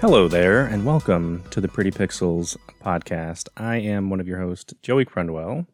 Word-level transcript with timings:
Hello 0.00 0.28
there, 0.28 0.64
and 0.64 0.86
welcome 0.86 1.42
to 1.50 1.60
the 1.60 1.66
Pretty 1.66 1.90
Pixels 1.90 2.56
podcast. 2.80 3.48
I 3.56 3.78
am 3.78 4.10
one 4.10 4.20
of 4.20 4.28
your 4.28 4.38
hosts, 4.38 4.72
Joey 4.80 5.04
Crundwell. 5.04 5.66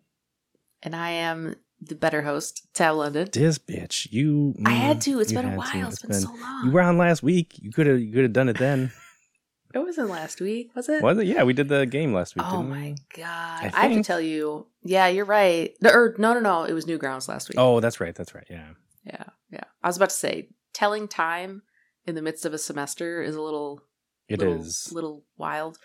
And 0.82 0.96
I 0.96 1.10
am 1.10 1.56
the 1.78 1.94
better 1.94 2.22
host, 2.22 2.66
Tab 2.72 2.96
London. 2.96 3.28
This 3.30 3.58
bitch, 3.58 4.10
you. 4.10 4.54
I 4.64 4.70
had 4.70 5.02
to. 5.02 5.20
It's 5.20 5.30
been 5.30 5.44
a 5.44 5.56
while. 5.58 5.70
to. 5.70 5.88
It's 5.88 6.00
been, 6.00 6.14
so 6.14 6.32
long. 6.40 6.64
You 6.64 6.70
were 6.70 6.80
on 6.80 6.96
last 6.96 7.22
week. 7.22 7.58
You 7.58 7.70
could 7.70 7.86
have. 7.86 8.00
You 8.00 8.14
could 8.14 8.22
have 8.22 8.32
done 8.32 8.48
it 8.48 8.56
then. 8.56 8.92
it 9.74 9.78
wasn't 9.80 10.08
last 10.08 10.40
week, 10.40 10.70
was 10.74 10.88
it? 10.88 11.02
Was 11.02 11.18
it? 11.18 11.26
Yeah, 11.26 11.42
we 11.42 11.52
did 11.52 11.68
the 11.68 11.84
game 11.84 12.14
last 12.14 12.34
week. 12.34 12.46
Oh 12.48 12.62
my 12.62 12.94
god! 13.14 13.26
I 13.26 13.72
I, 13.74 13.88
have 13.88 13.92
to 13.98 14.02
tell 14.02 14.22
you. 14.22 14.66
Yeah, 14.82 15.06
you're 15.06 15.26
right. 15.26 15.76
No, 15.82 15.90
Or 15.90 16.04
er, 16.04 16.14
no, 16.16 16.32
no, 16.32 16.40
no. 16.40 16.64
It 16.64 16.72
was 16.72 16.86
Newgrounds 16.86 17.28
last 17.28 17.50
week. 17.50 17.56
Oh, 17.58 17.80
that's 17.80 18.00
right. 18.00 18.14
That's 18.14 18.34
right. 18.34 18.46
Yeah. 18.48 18.68
yeah, 19.04 19.24
yeah. 19.50 19.64
I 19.82 19.86
was 19.86 19.98
about 19.98 20.08
to 20.08 20.16
say 20.16 20.48
telling 20.72 21.08
time 21.08 21.60
in 22.06 22.14
the 22.14 22.22
midst 22.22 22.46
of 22.46 22.54
a 22.54 22.58
semester 22.58 23.20
is 23.20 23.34
a 23.34 23.42
little 23.42 23.82
It 24.28 24.38
little, 24.40 24.60
is. 24.60 24.90
little 24.92 25.22
wild 25.36 25.78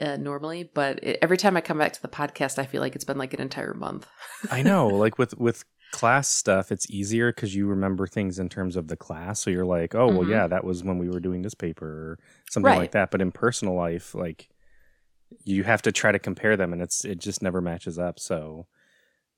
uh, 0.00 0.16
normally, 0.16 0.70
but 0.74 1.02
it, 1.02 1.18
every 1.22 1.36
time 1.36 1.56
I 1.56 1.60
come 1.60 1.78
back 1.78 1.92
to 1.94 2.02
the 2.02 2.08
podcast, 2.08 2.58
I 2.58 2.66
feel 2.66 2.80
like 2.80 2.94
it's 2.94 3.04
been 3.04 3.18
like 3.18 3.34
an 3.34 3.40
entire 3.40 3.74
month. 3.74 4.06
I 4.50 4.62
know. 4.62 4.88
Like 5.06 5.18
with 5.18 5.36
with 5.38 5.64
class 5.92 6.28
stuff, 6.28 6.72
it's 6.72 6.90
easier 6.90 7.32
because 7.32 7.54
you 7.54 7.66
remember 7.66 8.06
things 8.06 8.38
in 8.38 8.48
terms 8.48 8.76
of 8.76 8.88
the 8.88 8.96
class. 8.96 9.40
So 9.40 9.50
you're 9.50 9.64
like, 9.64 9.94
oh 9.94 10.08
well, 10.08 10.24
Mhm. 10.24 10.30
yeah, 10.30 10.46
that 10.48 10.64
was 10.64 10.82
when 10.84 10.98
we 10.98 11.08
were 11.08 11.20
doing 11.20 11.42
this 11.42 11.54
paper 11.54 11.86
or 11.86 12.18
something 12.50 12.70
Right. 12.70 12.78
like 12.78 12.92
that. 12.92 13.10
But 13.10 13.20
in 13.22 13.30
personal 13.32 13.74
life, 13.74 14.14
like 14.14 14.48
you 15.44 15.64
have 15.64 15.82
to 15.82 15.92
try 15.92 16.12
to 16.12 16.18
compare 16.18 16.56
them, 16.56 16.72
and 16.72 16.80
it's 16.82 17.04
it 17.04 17.18
just 17.18 17.42
never 17.42 17.60
matches 17.60 17.98
up. 17.98 18.18
So 18.20 18.66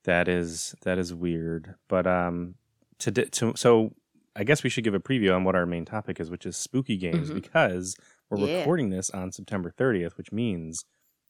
that 0.05 0.29
is 0.29 0.75
that 0.83 0.99
is 0.99 1.13
weird. 1.15 1.75
But 1.89 2.07
um, 2.07 2.55
to, 3.01 3.11
to 3.13 3.53
so 3.57 3.95
I 4.37 4.45
guess 4.45 4.63
we 4.63 4.71
should 4.71 4.85
give 4.85 4.95
a 4.95 5.01
preview 5.01 5.35
on 5.35 5.45
what 5.45 5.55
our 5.57 5.67
main 5.67 5.85
topic 5.85 6.21
is, 6.21 6.31
which 6.31 6.47
is 6.47 6.57
spooky 6.57 6.97
games, 6.97 7.31
Mhm. 7.31 7.35
because 7.35 7.97
we're 8.31 8.47
Yeah. 8.47 8.59
recording 8.59 8.91
this 8.91 9.11
on 9.11 9.33
September 9.33 9.71
30th, 9.77 10.17
which 10.17 10.33
means 10.33 10.85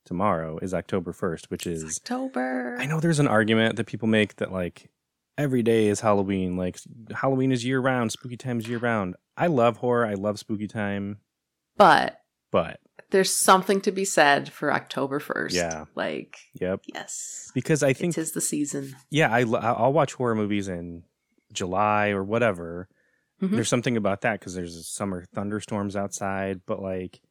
tomorrow 0.05 0.57
is 0.61 0.73
October 0.73 1.11
1st, 1.13 1.49
which 1.49 1.65
It's 1.67 1.83
is 1.83 1.97
October. 1.97 2.75
I 2.79 2.85
know 2.85 2.99
there's 2.99 3.19
an 3.19 3.27
argument 3.27 3.75
that 3.77 3.85
people 3.87 4.07
make 4.07 4.37
that 4.37 4.51
like 4.51 4.89
every 5.37 5.63
day 5.63 5.87
is 5.87 6.01
Halloween, 6.01 6.57
like 6.57 6.77
Halloween 7.15 7.51
is 7.51 7.63
year 7.65 7.79
round, 7.79 8.11
spooky 8.11 8.37
time 8.37 8.59
is 8.59 8.67
year 8.67 8.79
round. 8.79 9.15
I 9.37 9.47
love 9.47 9.77
horror, 9.77 10.05
I 10.05 10.15
love 10.15 10.39
spooky 10.39 10.67
time, 10.67 11.19
but 11.77 12.19
but 12.51 12.79
there's 13.11 13.33
something 13.35 13.79
to 13.81 13.91
be 13.91 14.03
said 14.05 14.51
for 14.51 14.73
October 14.73 15.19
first. 15.19 15.55
Yeah. 15.55 15.85
like 15.95 16.37
yep, 16.59 16.81
yes, 16.93 17.49
because 17.53 17.83
I 17.83 17.93
think 17.93 18.17
is 18.17 18.31
the 18.33 18.41
season. 18.41 18.95
yeah, 19.09 19.31
I 19.33 19.41
I'll 19.43 19.93
watch 19.93 20.13
horror 20.15 20.35
movies 20.35 20.67
in 20.67 21.03
July 21.53 22.09
or 22.09 22.23
whatever. 22.23 22.89
Mhm. 23.41 23.51
There's 23.51 23.69
something 23.69 23.95
about 23.97 24.21
that 24.21 24.39
because 24.39 24.53
there's 24.55 24.87
summer 24.87 25.23
thunderstorms 25.33 25.95
outside, 25.95 26.61
but 26.65 26.81
like 26.81 27.21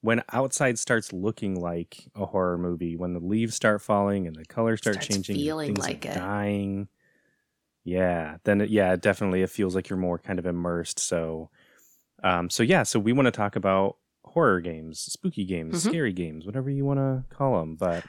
when 0.00 0.22
outside 0.32 0.78
starts 0.78 1.12
looking 1.12 1.60
like 1.60 2.08
a 2.14 2.26
horror 2.26 2.58
movie, 2.58 2.96
when 2.96 3.14
the 3.14 3.20
leaves 3.20 3.54
start 3.54 3.80
falling 3.80 4.26
and 4.26 4.36
the 4.36 4.44
colors 4.44 4.80
start 4.80 4.96
Starts 4.96 5.06
changing, 5.08 5.36
feeling 5.36 5.68
things 5.74 5.86
like 5.86 6.04
are 6.06 6.10
it. 6.10 6.14
dying. 6.14 6.88
Yeah, 7.84 8.38
then 8.44 8.62
it, 8.62 8.70
yeah, 8.70 8.96
definitely 8.96 9.42
it 9.42 9.50
feels 9.50 9.74
like 9.74 9.88
you're 9.88 9.98
more 9.98 10.18
kind 10.18 10.38
of 10.38 10.46
immersed. 10.46 10.98
So, 10.98 11.50
um, 12.22 12.48
so 12.50 12.62
yeah, 12.62 12.82
so 12.82 12.98
we 12.98 13.12
want 13.12 13.26
to 13.26 13.30
talk 13.32 13.56
about 13.56 13.96
horror 14.24 14.60
games, 14.60 14.98
spooky 15.00 15.44
games, 15.44 15.84
Mhm. 15.84 15.88
scary 15.90 16.12
games, 16.12 16.46
whatever 16.46 16.70
you 16.70 16.84
want 16.84 16.98
to 16.98 17.24
call 17.34 17.60
them. 17.60 17.76
But 17.76 18.04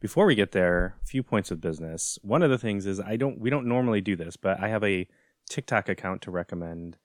before 0.00 0.26
we 0.26 0.34
get 0.34 0.52
there, 0.52 0.96
a 1.02 1.06
few 1.06 1.22
points 1.22 1.50
of 1.50 1.60
business. 1.60 2.18
One 2.22 2.42
of 2.42 2.50
the 2.50 2.58
things 2.58 2.86
is 2.86 3.00
I 3.00 3.16
don't 3.16 3.38
we 3.40 3.50
don't 3.50 3.66
normally 3.66 4.00
do 4.00 4.16
this, 4.16 4.36
but 4.36 4.60
I 4.60 4.68
have 4.68 4.82
a 4.84 5.06
TikTok 5.48 5.88
account 5.88 6.22
to 6.22 6.30
recommend. 6.30 6.96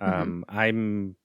Mhm. 0.00 0.12
Um, 0.12 0.44
I'm 0.48 1.16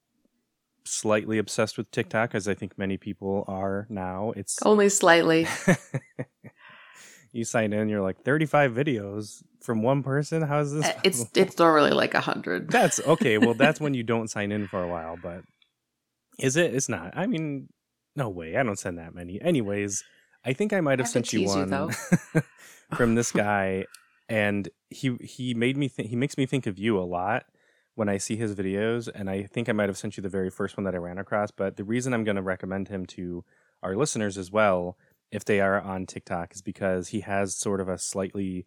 slightly 0.86 1.38
obsessed 1.38 1.78
with 1.78 1.92
TikTok, 1.92 2.34
as 2.34 2.48
I 2.48 2.54
think 2.54 2.78
many 2.78 2.98
people 2.98 3.44
are 3.48 3.88
now. 3.90 4.32
It's 4.36 4.58
Only 4.64 4.90
slightly. 4.90 5.48
you 7.32 7.44
sign 7.44 7.74
in, 7.74 7.90
you're 7.90 8.02
like 8.02 8.24
35 8.24 8.74
videos 8.74 9.44
from 9.62 9.82
one 9.82 10.04
person. 10.04 10.42
How 10.42 10.60
is 10.60 10.74
this? 10.74 10.88
It's 11.04 11.20
possible? 11.20 11.42
it's 11.42 11.60
normally 11.60 11.92
like 11.92 12.14
a 12.14 12.22
hundred. 12.22 12.70
that's 12.72 13.00
okay. 13.02 13.38
Well, 13.38 13.54
that's 13.58 13.80
when 13.80 13.94
you 13.94 14.04
don't 14.04 14.30
sign 14.30 14.52
in 14.52 14.68
for 14.68 14.82
a 14.82 14.88
while, 14.88 15.18
but 15.22 15.42
is 16.40 16.56
it? 16.56 16.74
It's 16.74 16.90
not. 16.90 17.16
I 17.16 17.28
mean, 17.28 17.70
no 18.16 18.30
way. 18.30 18.56
I 18.56 18.64
don't 18.64 18.80
send 18.80 18.98
that 18.98 19.14
many. 19.14 19.42
Anyways, 19.42 20.04
I 20.46 20.54
think 20.54 20.74
I 20.74 20.82
might 20.82 21.00
have 21.00 21.08
I 21.08 21.12
sent 21.12 21.34
you 21.34 21.40
tease 21.40 21.56
you, 21.56 21.66
one 21.66 21.94
from 22.96 23.16
this 23.16 23.32
guy, 23.32 23.86
and 24.30 24.70
he 24.90 25.16
he 25.22 25.54
made 25.54 25.78
me 25.78 25.88
think. 25.88 26.10
He 26.10 26.16
makes 26.16 26.38
me 26.38 26.46
think 26.46 26.68
of 26.68 26.78
you 26.78 26.98
a 27.00 27.02
lot 27.04 27.46
when 27.96 28.10
I 28.10 28.18
see 28.18 28.36
his 28.36 28.56
videos, 28.56 29.10
and 29.14 29.30
I 29.30 29.44
think 29.44 29.70
I 29.70 29.74
might 29.74 29.90
have 29.90 29.98
sent 29.98 30.18
you 30.18 30.24
the 30.24 30.30
very 30.30 30.50
first 30.50 30.78
one 30.78 30.84
that 30.86 30.96
I 30.96 31.00
ran 31.00 31.18
across. 31.18 31.52
But 31.52 31.78
the 31.78 31.84
reason 31.84 32.14
I'm 32.14 32.24
going 32.24 32.36
to 32.36 32.42
recommend 32.42 32.88
him 32.90 33.06
to 33.08 33.44
our 33.84 33.96
listeners 33.96 34.38
as 34.38 34.52
well, 34.52 34.98
if 35.32 35.46
they 35.46 35.62
are 35.62 35.80
on 35.82 36.06
TikTok, 36.06 36.54
is 36.54 36.62
because 36.62 37.10
he 37.10 37.22
has 37.22 37.56
sort 37.56 37.82
of 37.82 37.90
a 37.90 37.98
slightly 37.98 38.66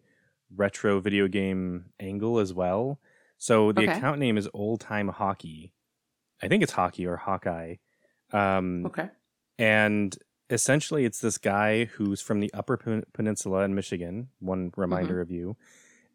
retro 0.55 0.99
video 0.99 1.27
game 1.27 1.85
angle 1.99 2.39
as 2.39 2.53
well. 2.53 2.99
So 3.37 3.71
the 3.71 3.83
Okay. 3.83 3.97
account 3.97 4.19
name 4.19 4.37
is 4.37 4.49
Old 4.53 4.81
Time 4.81 5.07
Hockey. 5.07 5.73
I 6.41 6.47
think 6.47 6.63
it's 6.63 6.73
Hockey 6.73 7.05
or 7.05 7.17
Hawkeye. 7.17 7.75
Um, 8.31 8.85
Okay. 8.87 9.09
and 9.57 10.17
essentially, 10.51 11.05
it's 11.05 11.19
this 11.21 11.37
guy 11.37 11.85
who's 11.85 12.21
from 12.21 12.39
the 12.41 12.53
Upper 12.53 12.77
Pen- 12.77 13.03
Peninsula 13.13 13.63
in 13.63 13.73
Michigan. 13.73 14.29
One 14.39 14.71
reminder 14.77 15.13
Mm-hmm. 15.15 15.21
of 15.21 15.31
you, 15.31 15.55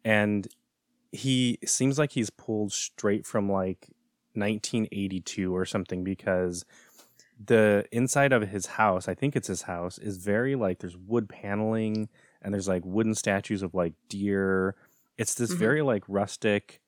and 0.05 0.47
he 1.11 1.57
seems 1.65 1.97
like 1.97 2.11
he's 2.13 2.29
pulled 2.29 2.71
straight 2.71 3.25
from 3.25 3.49
like 3.51 3.87
1982 4.33 5.55
or 5.55 5.65
something 5.65 6.03
because 6.03 6.65
the 7.43 7.85
inside 7.91 8.33
of 8.33 8.49
his 8.49 8.65
house, 8.65 9.07
I 9.07 9.13
think 9.13 9.35
it's 9.35 9.47
his 9.47 9.63
house, 9.63 9.97
is 9.97 10.17
very 10.17 10.55
like 10.55 10.79
there's 10.79 10.97
wood 10.97 11.29
paneling 11.29 12.09
and 12.41 12.53
there's 12.53 12.67
like 12.67 12.83
wooden 12.85 13.15
statues 13.15 13.61
of 13.61 13.73
like 13.73 13.93
deer. 14.09 14.75
It's 15.17 15.35
this 15.35 15.53
Mhm. 15.53 15.57
very 15.57 15.81
like 15.81 16.03
rustic, 16.07 16.81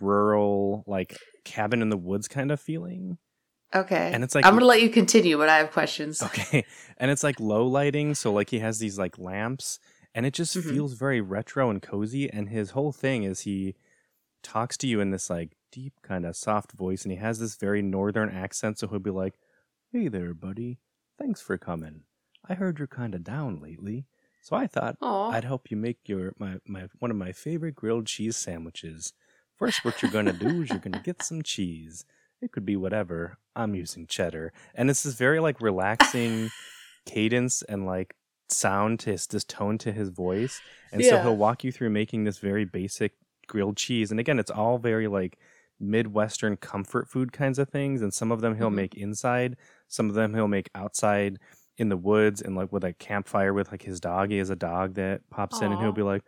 rural, 0.00 0.84
like 0.86 1.16
cabin 1.44 1.82
in 1.82 1.90
the 1.90 1.96
woods 1.96 2.28
kind 2.28 2.50
of 2.50 2.60
feeling. 2.60 3.18
Okay. 3.74 4.10
And 4.12 4.24
it's 4.24 4.34
like 4.34 4.44
I'm 4.44 4.54
gonna 4.54 4.64
let 4.66 4.82
you 4.82 4.90
continue, 4.90 5.36
but 5.38 5.48
I 5.48 5.58
have 5.58 5.70
questions. 5.72 6.22
Okay. 6.22 6.64
And 6.98 7.10
it's 7.10 7.22
like 7.24 7.40
low 7.40 7.66
lighting, 7.66 8.14
so 8.14 8.30
like 8.30 8.50
he 8.50 8.58
has 8.58 8.78
these 8.78 8.98
like 8.98 9.18
lamps 9.18 9.78
and 10.14 10.26
it 10.26 10.34
just 10.34 10.54
Mhm. 10.54 10.64
feels 10.70 10.92
very 10.94 11.20
retro 11.22 11.70
and 11.70 11.80
cozy 11.80 12.28
and 12.30 12.50
his 12.50 12.70
whole 12.72 12.92
thing 12.92 13.22
is 13.22 13.40
he 13.40 13.74
talks 14.42 14.76
to 14.78 14.86
you 14.86 15.00
in 15.00 15.10
this 15.10 15.30
like 15.30 15.56
deep 15.72 15.94
kind 16.02 16.26
of 16.26 16.36
soft 16.36 16.72
voice 16.72 17.04
and 17.04 17.12
he 17.12 17.18
has 17.18 17.38
this 17.38 17.56
very 17.56 17.80
northern 17.80 18.28
accent 18.28 18.78
so 18.78 18.88
he'll 18.88 18.98
be 18.98 19.10
like, 19.10 19.34
"Hey 19.92 20.08
there, 20.08 20.34
buddy. 20.34 20.78
Thanks 21.18 21.40
for 21.40 21.56
coming. 21.56 22.02
I 22.48 22.54
heard 22.54 22.78
you're 22.78 22.88
kind 22.88 23.14
of 23.14 23.24
down 23.24 23.60
lately, 23.60 24.06
so 24.42 24.56
I 24.56 24.66
thought 24.66 24.96
Aw. 25.00 25.30
I'd 25.30 25.44
help 25.44 25.70
you 25.70 25.76
make 25.78 26.00
your 26.08 26.34
my, 26.38 26.58
my 26.66 26.88
one 26.98 27.10
of 27.10 27.16
my 27.16 27.32
favorite 27.32 27.76
grilled 27.76 28.06
cheese 28.06 28.36
sandwiches. 28.36 29.12
First, 29.56 29.84
what 29.86 30.02
you're 30.02 30.10
gonna 30.12 30.32
do 30.34 30.62
is 30.62 30.68
you're 30.70 30.78
gonna 30.80 31.00
get 31.02 31.22
some 31.22 31.42
cheese. 31.42 32.04
It 32.40 32.52
could 32.52 32.64
be 32.64 32.76
whatever. 32.76 33.36
I'm 33.56 33.74
using 33.74 34.06
cheddar, 34.06 34.52
and 34.74 34.88
it's 34.88 35.02
this 35.02 35.14
very 35.14 35.40
like 35.40 35.60
relaxing 35.60 36.50
cadence 37.06 37.62
and 37.62 37.84
like 37.84 38.14
sound 38.48 39.00
to 39.00 39.10
his 39.10 39.26
this 39.26 39.44
tone 39.44 39.76
to 39.78 39.92
his 39.92 40.08
voice, 40.10 40.60
and 40.92 41.04
so 41.04 41.16
he'll 41.22 41.36
walk 41.36 41.64
you 41.64 41.72
through 41.72 41.90
making 41.90 42.24
this 42.24 42.38
very 42.38 42.64
basic 42.64 43.12
grilled 43.46 43.76
cheese. 43.76 44.10
And 44.10 44.20
again, 44.20 44.38
it's 44.38 44.50
all 44.50 44.78
very 44.78 45.08
like 45.08 45.38
midwestern 45.80 46.56
comfort 46.56 47.08
food 47.08 47.32
kinds 47.32 47.58
of 47.58 47.68
things, 47.68 48.02
and 48.02 48.14
some 48.14 48.30
of 48.32 48.40
them 48.40 48.56
he'll 48.56 48.70
Mhm. 48.70 48.74
make 48.74 48.94
inside, 48.94 49.56
some 49.88 50.08
of 50.08 50.14
them 50.14 50.34
he'll 50.34 50.48
make 50.48 50.70
outside 50.74 51.38
in 51.76 51.88
the 51.88 51.96
woods 51.96 52.40
and 52.42 52.54
like 52.54 52.70
with 52.72 52.84
a 52.84 52.92
campfire 52.94 53.52
with 53.52 53.70
like 53.70 53.82
his 53.82 54.00
dog. 54.00 54.30
He 54.30 54.38
has 54.38 54.50
a 54.50 54.56
dog 54.56 54.94
that 54.94 55.28
pops 55.30 55.60
in 55.60 55.72
and 55.72 55.80
he'll 55.80 55.92
be 55.92 56.02
like, 56.02 56.22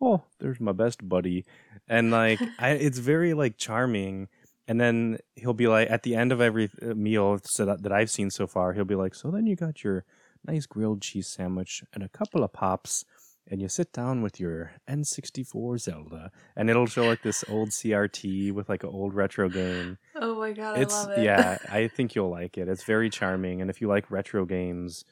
"Oh, 0.00 0.24
there's 0.38 0.60
my 0.60 0.72
best 0.72 1.06
buddy," 1.08 1.44
and 1.88 2.10
like 2.10 2.40
I, 2.58 2.70
it's 2.70 2.98
very 2.98 3.34
like 3.34 3.56
charming. 3.58 4.28
And 4.68 4.78
then 4.80 5.18
he'll 5.34 5.54
be 5.54 5.66
like, 5.66 5.90
at 5.90 6.02
the 6.04 6.14
end 6.14 6.30
of 6.30 6.40
every 6.40 6.70
uh, 6.82 6.94
meal 6.94 7.40
so 7.44 7.64
that, 7.64 7.82
that 7.82 7.90
I've 7.92 8.10
seen 8.10 8.30
so 8.30 8.46
far, 8.46 8.74
he'll 8.74 8.84
be 8.84 8.94
like, 8.94 9.14
"So 9.14 9.30
then 9.30 9.46
you 9.46 9.56
got 9.56 9.82
your 9.82 10.04
nice 10.46 10.66
grilled 10.66 11.00
cheese 11.02 11.26
sandwich 11.26 11.82
and 11.94 12.02
a 12.04 12.08
couple 12.08 12.44
of 12.44 12.52
pops." 12.52 13.04
And 13.50 13.62
you 13.62 13.68
sit 13.68 13.94
down 13.94 14.20
with 14.20 14.38
your 14.38 14.72
N64 14.86 15.80
Zelda, 15.80 16.30
and 16.54 16.68
it'll 16.68 16.86
show 16.86 17.06
like 17.06 17.22
this 17.22 17.42
old 17.48 17.70
CRT 17.70 18.52
with 18.52 18.68
like 18.68 18.82
an 18.82 18.90
old 18.90 19.14
retro 19.14 19.48
game 19.48 19.96
oh 20.16 20.34
my 20.38 20.52
god, 20.52 20.78
it's 20.78 20.94
I 20.94 21.02
love 21.08 21.18
it. 21.18 21.24
yeah 21.24 21.58
i 21.70 21.88
think 21.88 22.14
you'll 22.14 22.28
like 22.30 22.58
it 22.58 22.68
it's 22.68 22.84
very 22.84 23.08
charming 23.08 23.62
and 23.62 23.70
if 23.70 23.80
you 23.80 23.88
like 23.88 24.10
retro 24.10 24.44
games 24.44 25.04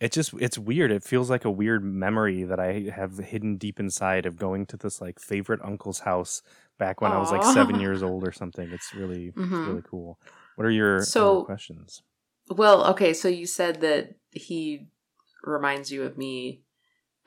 it 0.00 0.12
just 0.12 0.32
it's 0.38 0.58
weird 0.58 0.90
it 0.92 1.02
feels 1.02 1.28
like 1.30 1.44
a 1.44 1.50
weird 1.50 1.82
memory 1.84 2.44
that 2.44 2.60
i 2.60 2.90
have 2.94 3.18
hidden 3.18 3.56
deep 3.56 3.80
inside 3.80 4.26
of 4.26 4.36
going 4.36 4.66
to 4.66 4.76
this 4.76 5.00
like 5.00 5.18
favorite 5.18 5.60
uncle's 5.64 6.00
house 6.00 6.42
back 6.78 7.00
when 7.00 7.12
i 7.12 7.18
was 7.18 7.30
like 7.30 7.44
seven 7.44 7.78
years 7.80 8.02
old 8.02 8.26
or 8.26 8.32
something 8.32 8.70
it's 8.72 8.92
really 8.94 9.28
it's 9.28 9.36
Mhm. 9.38 9.66
really 9.68 9.82
cool 9.88 10.18
what 10.56 10.66
are 10.66 10.70
your 10.70 11.02
So- 11.02 11.44
questions 11.44 12.02
Well, 12.50 12.84
okay, 12.92 13.14
so 13.14 13.28
you 13.28 13.46
said 13.46 13.80
that 13.82 14.16
he 14.32 14.88
reminds 15.44 15.90
you 15.92 16.02
of 16.02 16.18
me 16.18 16.62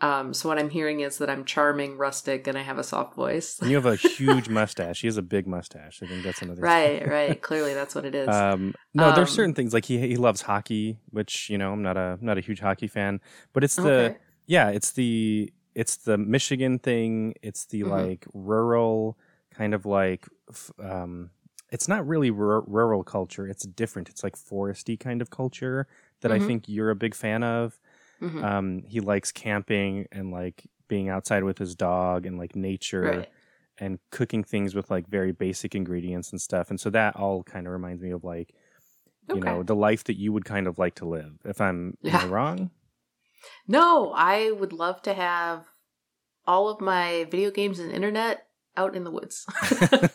Um, 0.02 0.34
so 0.34 0.50
what 0.50 0.60
I'm 0.60 0.72
hearing 0.72 1.00
is 1.00 1.20
that 1.20 1.30
I'm 1.30 1.46
charming, 1.46 1.96
rustic, 1.98 2.48
and 2.48 2.58
I 2.58 2.64
have 2.64 2.78
a 2.78 2.84
soft 2.84 3.16
voice. 3.16 3.58
And 3.62 3.70
you 3.72 3.78
have 3.78 3.86
a 3.86 3.96
huge 3.96 4.50
mustache. 4.60 5.00
He 5.00 5.08
has 5.08 5.16
a 5.16 5.22
big 5.22 5.48
mustache. 5.48 6.04
I 6.04 6.06
think 6.06 6.22
that's 6.26 6.42
another. 6.42 6.62
right, 6.62 7.08
right. 7.08 7.42
Clearly, 7.42 7.74
that's 7.74 7.96
what 7.96 8.04
it 8.04 8.14
is. 8.14 8.28
Um, 8.28 8.76
no, 8.94 9.16
there's 9.16 9.30
Um, 9.30 9.36
certain 9.36 9.54
things 9.56 9.74
like 9.74 9.86
he 9.86 9.98
he 10.06 10.18
loves 10.18 10.42
hockey, 10.42 11.00
which 11.12 11.50
you 11.50 11.58
know 11.58 11.72
I'm 11.72 11.82
not 11.82 11.96
a 11.96 12.18
not 12.20 12.38
a 12.38 12.42
huge 12.42 12.60
hockey 12.60 12.88
fan, 12.90 13.22
but 13.54 13.64
it's 13.64 13.78
the 13.78 13.98
okay. 14.12 14.18
yeah, 14.48 14.68
it's 14.70 14.92
the 14.92 15.50
it's 15.76 15.96
the 15.96 16.18
Michigan 16.18 16.78
thing. 16.78 17.34
It's 17.42 17.64
the 17.66 17.84
Mhm. 17.84 17.90
like 17.90 18.28
rural 18.34 19.18
kind 19.58 19.74
of 19.74 19.86
like 19.86 20.28
um, 20.80 21.32
it's 21.72 21.88
not 21.88 22.08
really 22.08 22.32
rur- 22.32 22.64
rural 22.68 23.04
culture. 23.04 23.48
It's 23.48 23.66
different. 23.66 24.10
It's 24.10 24.24
like 24.24 24.36
foresty 24.36 25.00
kind 25.00 25.22
of 25.22 25.30
culture 25.30 25.88
that 26.22 26.32
I 26.32 26.40
Mhm. 26.40 26.48
think 26.48 26.70
you're 26.70 26.92
a 26.92 26.96
big 26.96 27.16
fan 27.16 27.44
of. 27.44 27.80
Mhm. 28.22 28.44
Um, 28.44 28.84
he 28.84 29.00
likes 29.00 29.32
camping 29.32 30.08
and 30.12 30.32
like 30.32 30.68
being 30.88 31.10
outside 31.10 31.44
with 31.44 31.58
his 31.58 31.76
dog 31.76 32.26
and 32.26 32.38
like 32.38 32.56
nature 32.56 33.08
right. 33.08 33.30
and 33.80 34.00
cooking 34.12 34.44
things 34.44 34.76
with 34.76 34.92
like 34.92 35.08
very 35.08 35.32
basic 35.32 35.76
ingredients 35.76 36.32
and 36.32 36.42
stuff. 36.42 36.70
And 36.70 36.80
so 36.80 36.90
that 36.92 37.16
all 37.16 37.44
kind 37.44 37.68
of 37.68 37.74
reminds 37.74 38.02
me 38.02 38.12
of 38.12 38.24
like 38.24 38.54
you 39.32 39.40
Okay. 39.40 39.42
know 39.42 39.64
the 39.64 39.76
life 39.76 40.04
that 40.06 40.18
you 40.20 40.34
would 40.34 40.46
kind 40.46 40.68
of 40.68 40.80
like 40.80 40.96
to 40.96 41.06
live. 41.08 41.40
If 41.46 41.62
I'm 41.62 41.98
am 42.06 42.16
I 42.18 42.24
Yeah. 42.24 42.26
wrong. 42.26 42.72
No, 43.68 44.12
I 44.14 44.52
would 44.52 44.74
love 44.74 45.02
to 45.04 45.14
have 45.14 45.68
all 46.48 46.70
of 46.70 46.82
my 46.82 47.26
video 47.26 47.52
games 47.52 47.80
and 47.80 47.92
internet 47.92 48.45
out 48.78 48.96
in 48.96 49.04
the 49.04 49.12
woods. 49.12 49.46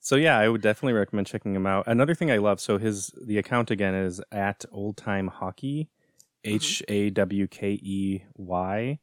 so 0.00 0.16
yeah, 0.16 0.38
I 0.38 0.48
would 0.48 0.62
definitely 0.62 0.94
recommend 0.94 1.26
checking 1.26 1.54
him 1.54 1.66
out. 1.66 1.84
Another 1.86 2.14
thing 2.14 2.30
I 2.30 2.38
love, 2.38 2.60
so 2.60 2.78
his 2.78 3.12
the 3.24 3.38
account 3.38 3.70
again 3.70 3.94
is 3.94 4.20
at 4.30 4.64
old 4.72 4.96
time 4.96 5.28
hockey, 5.28 5.90
Mm-hmm. 6.44 6.56
H 6.56 6.82
A 6.88 7.10
W 7.10 7.46
K 7.46 7.78
E 7.80 8.24
Y, 8.34 8.98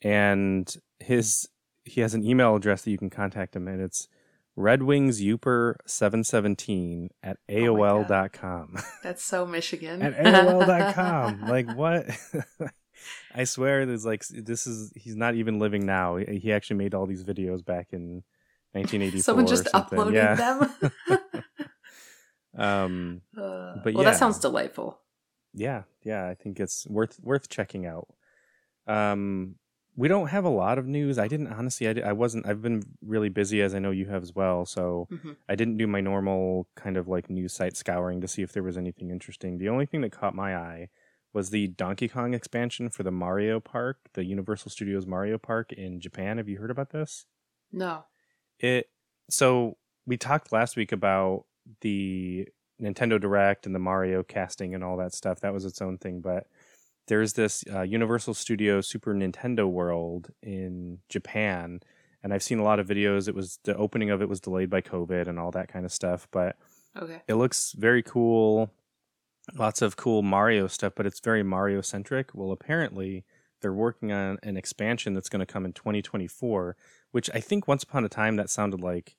and 0.00 0.74
his 1.00 1.46
he 1.84 2.00
has 2.00 2.14
an 2.14 2.24
email 2.24 2.56
address 2.56 2.80
that 2.82 2.90
you 2.90 2.96
can 2.96 3.10
contact 3.10 3.54
him, 3.54 3.68
and 3.68 3.82
it's 3.82 4.08
redwingsuper717 4.58 7.08
at 7.22 7.36
Oh 7.48 7.52
aol.com. 7.52 8.76
That's 9.02 9.22
so 9.22 9.44
Michigan. 9.46 10.00
at 10.02 10.14
aol.com. 10.16 11.42
like 11.48 11.70
what? 11.76 12.06
I 13.34 13.44
swear, 13.44 13.86
there's 13.86 14.04
like 14.06 14.26
this 14.28 14.66
is 14.66 14.92
he's 14.94 15.16
not 15.16 15.34
even 15.34 15.58
living 15.58 15.86
now. 15.86 16.16
He 16.16 16.52
actually 16.52 16.76
made 16.76 16.94
all 16.94 17.06
these 17.06 17.24
videos 17.24 17.64
back 17.64 17.88
in 17.92 18.22
1984. 18.72 19.22
Someone 19.22 19.46
just 19.46 19.64
uploaded 19.72 20.14
yeah. 20.14 20.34
them. 20.34 20.92
Um, 22.54 23.22
Uh, 23.36 23.76
But 23.82 23.94
well, 23.94 24.04
yeah. 24.04 24.10
that 24.10 24.18
sounds 24.18 24.38
delightful. 24.38 24.98
yeah, 25.54 25.82
yeah. 26.02 26.28
I 26.28 26.34
think 26.34 26.60
it's 26.60 26.86
worth 26.86 27.18
worth 27.22 27.48
checking 27.48 27.86
out. 27.86 28.08
Um, 28.86 29.56
we 29.96 30.08
don't 30.08 30.28
have 30.28 30.44
a 30.44 30.48
lot 30.50 30.78
of 30.78 30.86
news. 30.86 31.18
I 31.18 31.28
didn't 31.28 31.48
honestly. 31.48 31.88
I, 31.88 32.10
I 32.10 32.12
wasn't. 32.12 32.46
I've 32.46 32.60
been 32.62 32.82
really 33.02 33.28
busy, 33.30 33.62
as 33.62 33.74
I 33.74 33.78
know 33.78 33.90
you 33.90 34.06
have 34.06 34.22
as 34.22 34.34
well. 34.34 34.66
So 34.66 35.08
Mhm. 35.10 35.36
I 35.48 35.54
didn't 35.54 35.76
do 35.78 35.86
my 35.86 36.00
normal 36.00 36.68
kind 36.76 36.96
of 36.96 37.08
like 37.08 37.30
news 37.30 37.52
site 37.54 37.76
scouring 37.76 38.20
to 38.20 38.28
see 38.28 38.42
if 38.42 38.52
there 38.52 38.62
was 38.62 38.76
anything 38.76 39.10
interesting. 39.10 39.58
The 39.58 39.68
only 39.70 39.86
thing 39.86 40.00
that 40.02 40.12
caught 40.12 40.34
my 40.34 40.56
eye 40.56 40.88
was 41.32 41.50
the 41.50 41.68
Donkey 41.68 42.08
Kong 42.08 42.34
expansion 42.34 42.88
for 42.90 43.02
the 43.02 43.10
Mario 43.10 43.58
Park, 43.60 43.98
the 44.14 44.24
Universal 44.24 44.70
Studios 44.70 45.06
Mario 45.06 45.38
Park 45.38 45.72
in 45.72 46.00
Japan. 46.00 46.36
Have 46.38 46.48
you 46.48 46.58
heard 46.58 46.70
about 46.70 46.90
this? 46.90 47.26
No. 47.72 48.04
It 48.58 48.90
so 49.30 49.76
we 50.06 50.16
talked 50.16 50.52
last 50.52 50.76
week 50.76 50.92
about 50.92 51.44
the 51.80 52.48
Nintendo 52.80 53.20
Direct 53.20 53.66
and 53.66 53.74
the 53.74 53.78
Mario 53.78 54.22
casting 54.22 54.74
and 54.74 54.82
all 54.84 54.96
that 54.98 55.14
stuff. 55.14 55.40
That 55.40 55.52
was 55.54 55.64
its 55.64 55.80
own 55.80 55.98
thing, 55.98 56.20
but 56.20 56.46
there's 57.08 57.32
this 57.32 57.64
uh, 57.72 57.82
Universal 57.82 58.34
Studios 58.34 58.88
Super 58.88 59.14
Nintendo 59.14 59.68
World 59.68 60.30
in 60.42 60.98
Japan, 61.08 61.80
and 62.22 62.32
I've 62.34 62.42
seen 62.42 62.58
a 62.58 62.64
lot 62.64 62.78
of 62.78 62.86
videos. 62.86 63.28
It 63.28 63.34
was 63.34 63.58
the 63.64 63.76
opening 63.76 64.10
of 64.10 64.20
it 64.22 64.28
was 64.28 64.40
delayed 64.40 64.70
by 64.70 64.80
COVID 64.82 65.28
and 65.28 65.38
all 65.38 65.50
that 65.52 65.68
kind 65.68 65.84
of 65.84 65.92
stuff, 65.92 66.28
but 66.30 66.56
Okay. 67.00 67.22
it 67.26 67.34
looks 67.34 67.72
very 67.72 68.02
cool. 68.02 68.70
Lots 69.54 69.82
of 69.82 69.96
cool 69.96 70.22
Mario 70.22 70.66
stuff, 70.68 70.92
but 70.96 71.06
it's 71.06 71.20
very 71.20 71.42
Mario 71.42 71.80
centric. 71.80 72.30
Well, 72.34 72.52
apparently 72.52 73.24
they're 73.60 73.72
working 73.72 74.12
on 74.12 74.38
an 74.42 74.56
expansion 74.56 75.14
that's 75.14 75.28
going 75.28 75.40
to 75.40 75.46
come 75.52 75.64
in 75.64 75.72
2024, 75.72 76.76
which 77.10 77.30
I 77.34 77.40
think 77.40 77.66
once 77.66 77.82
upon 77.82 78.04
a 78.04 78.08
time 78.08 78.36
that 78.36 78.50
sounded 78.50 78.80
like 78.80 79.16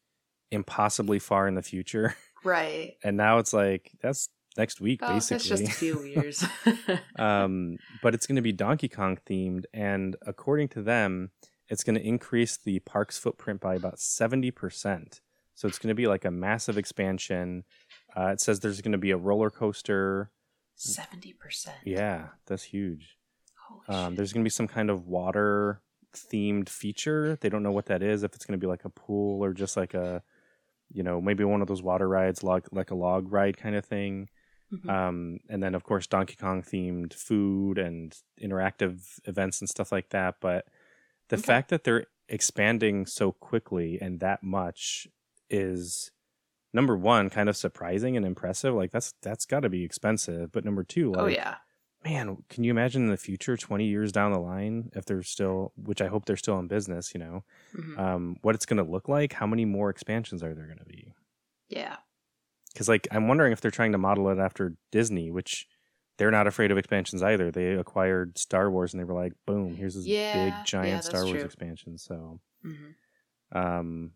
impossibly 0.52 1.20
far 1.20 1.48
in 1.48 1.56
the 1.56 1.62
future. 1.62 2.16
Right. 2.44 2.96
And 3.04 3.18
now 3.18 3.40
it's 3.40 3.54
like 3.54 3.92
that's 4.02 4.30
next 4.58 4.80
week 4.81 5.00
Oh, 5.02 5.14
that's 5.14 5.30
basically. 5.30 5.66
just 5.66 5.75
a 5.75 5.80
few 5.80 6.04
years. 6.16 6.44
um, 7.20 7.78
but 8.02 8.14
it's 8.14 8.28
going 8.28 8.36
to 8.38 8.42
be 8.42 8.52
Donkey 8.52 8.88
Kong 8.90 9.18
themed, 9.30 9.66
and 9.74 10.16
according 10.25 10.68
to 10.70 10.81
them, 10.81 11.31
it's 11.70 11.84
going 11.84 11.96
to 11.96 12.06
increase 12.06 12.58
the 12.58 12.80
park's 12.80 13.18
footprint 13.18 13.62
by 13.62 13.75
about 13.75 14.00
seventy 14.00 14.52
percent. 14.52 15.22
So 15.56 15.68
it's 15.68 15.78
going 15.80 15.90
to 15.90 15.96
be 15.96 16.08
like 16.08 16.25
a 16.25 16.31
massive 16.31 16.78
expansion. 16.78 17.64
Uh, 18.15 18.27
it 18.27 18.39
says 18.42 18.60
there's 18.60 18.81
going 18.81 18.92
to 18.92 18.98
be 18.98 19.12
a 19.12 19.18
roller 19.18 19.50
coaster. 19.50 20.31
Seventy 20.75 21.33
percent. 21.33 21.77
Yeah, 21.83 22.27
that's 22.45 22.63
huge. 22.63 23.18
Um, 23.88 24.15
there's 24.15 24.31
going 24.33 24.44
to 24.44 24.48
be 24.48 24.51
some 24.51 24.68
kind 24.68 24.89
of 24.89 25.07
water 25.07 25.81
themed 26.15 26.69
feature. 26.69 27.38
They 27.42 27.50
don't 27.50 27.63
know 27.63 27.71
what 27.71 27.88
that 27.88 28.04
is. 28.04 28.24
If 28.24 28.33
it's 28.36 28.45
going 28.45 28.60
to 28.60 28.63
be 28.63 28.69
like 28.69 28.86
a 28.86 28.89
pool 28.89 29.44
or 29.44 29.54
just 29.54 29.75
like 29.75 29.94
a, 29.94 30.21
you 30.92 31.04
know, 31.04 31.19
maybe 31.19 31.44
one 31.44 31.62
of 31.62 31.68
those 31.68 31.81
water 31.81 32.07
rides, 32.07 32.44
log 32.44 32.68
like 32.71 32.92
a 32.92 32.95
log 32.95 33.31
ride 33.31 33.57
kind 33.57 33.75
of 33.75 33.86
thing. 33.86 34.30
Mhm. 34.71 34.89
Um, 34.89 35.39
and 35.50 35.62
then 35.62 35.75
of 35.75 35.83
course 35.83 36.07
Donkey 36.07 36.36
Kong 36.36 36.62
themed 36.63 37.13
food 37.13 37.77
and 37.77 38.15
interactive 38.42 39.19
events 39.25 39.60
and 39.62 39.69
stuff 39.69 39.92
like 39.92 40.10
that. 40.10 40.36
But 40.39 40.68
the 41.30 41.38
Okay. 41.38 41.44
fact 41.44 41.69
that 41.69 41.83
they're 41.83 42.06
expanding 42.30 43.06
so 43.06 43.31
quickly 43.31 44.00
and 44.01 44.19
that 44.19 44.44
much 44.44 45.07
is 45.50 46.12
number 46.74 46.98
one 46.98 47.30
kind 47.30 47.48
of 47.50 47.56
surprising 47.56 48.18
and 48.18 48.25
impressive. 48.25 48.74
Like 48.74 48.92
that's 48.92 49.14
that's 49.22 49.46
got 49.46 49.62
to 49.62 49.70
be 49.70 49.84
expensive. 49.84 50.52
But 50.52 50.66
number 50.66 50.84
two, 50.84 51.12
like 51.12 51.22
oh 51.22 51.28
yeah. 51.28 51.56
man, 52.04 52.38
can 52.50 52.64
you 52.64 52.72
imagine 52.72 53.04
in 53.04 53.10
the 53.12 53.18
future, 53.18 53.56
twenty 53.58 53.86
years 53.86 54.12
down 54.12 54.31
the 54.34 54.40
line, 54.40 54.90
if 54.96 55.06
they're 55.06 55.24
still, 55.24 55.72
which 55.75 56.02
I 56.02 56.08
hope 56.08 56.25
they're 56.25 56.36
still 56.38 56.60
in 56.60 56.68
business, 56.68 57.14
you 57.14 57.20
know, 57.20 57.44
Mhm. 57.75 57.98
um, 58.00 58.38
what 58.42 58.56
it's 58.56 58.66
going 58.66 58.84
to 58.84 58.92
look 58.92 59.08
like? 59.08 59.34
How 59.34 59.48
many 59.48 59.66
more 59.66 59.90
expansions 59.90 60.42
are 60.44 60.54
there 60.54 60.66
going 60.66 60.80
to 60.80 60.86
be? 60.86 61.14
Yeah. 61.70 61.98
because 62.74 62.90
like 62.90 63.08
I'm 63.12 63.28
wondering 63.28 63.52
if 63.54 63.62
they're 63.62 63.70
trying 63.72 63.92
to 63.94 63.98
model 64.00 64.30
it 64.30 64.40
after 64.40 64.75
Disney, 64.92 65.30
which 65.31 65.68
they're 66.18 66.31
not 66.31 66.46
afraid 66.48 66.72
of 66.72 66.78
expansions 66.78 67.22
either. 67.24 67.50
They 67.51 67.74
acquired 67.74 68.38
Star 68.38 68.70
Wars 68.70 68.94
and 68.94 69.00
they 69.00 69.03
were 69.03 69.13
like, 69.15 69.34
boom, 69.48 69.75
here's 69.75 69.96
this 69.96 70.06
Yeah, 70.06 70.34
big 70.34 70.53
giant 70.65 70.94
that's 70.98 71.08
Star 71.08 71.24
Wars 71.24 71.38
true. 71.38 71.46
expansion. 71.46 71.98
So, 71.98 72.39
Mhm. 72.65 72.96
um, 73.51 74.12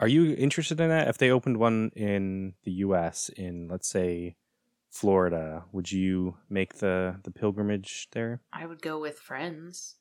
are 0.00 0.08
you 0.08 0.34
interested 0.34 0.80
in 0.80 0.88
that? 0.88 1.08
If 1.08 1.18
they 1.18 1.30
opened 1.30 1.58
one 1.58 1.92
in 1.94 2.54
the 2.64 2.72
U.S. 2.72 3.28
in 3.36 3.68
let's 3.68 3.88
say 3.88 4.36
Florida, 4.90 5.64
would 5.72 5.92
you 5.92 6.36
make 6.48 6.78
the 6.78 7.20
the 7.22 7.30
pilgrimage 7.30 8.08
there? 8.12 8.40
I 8.52 8.66
would 8.66 8.82
go 8.82 8.98
with 8.98 9.18
friends. 9.18 9.96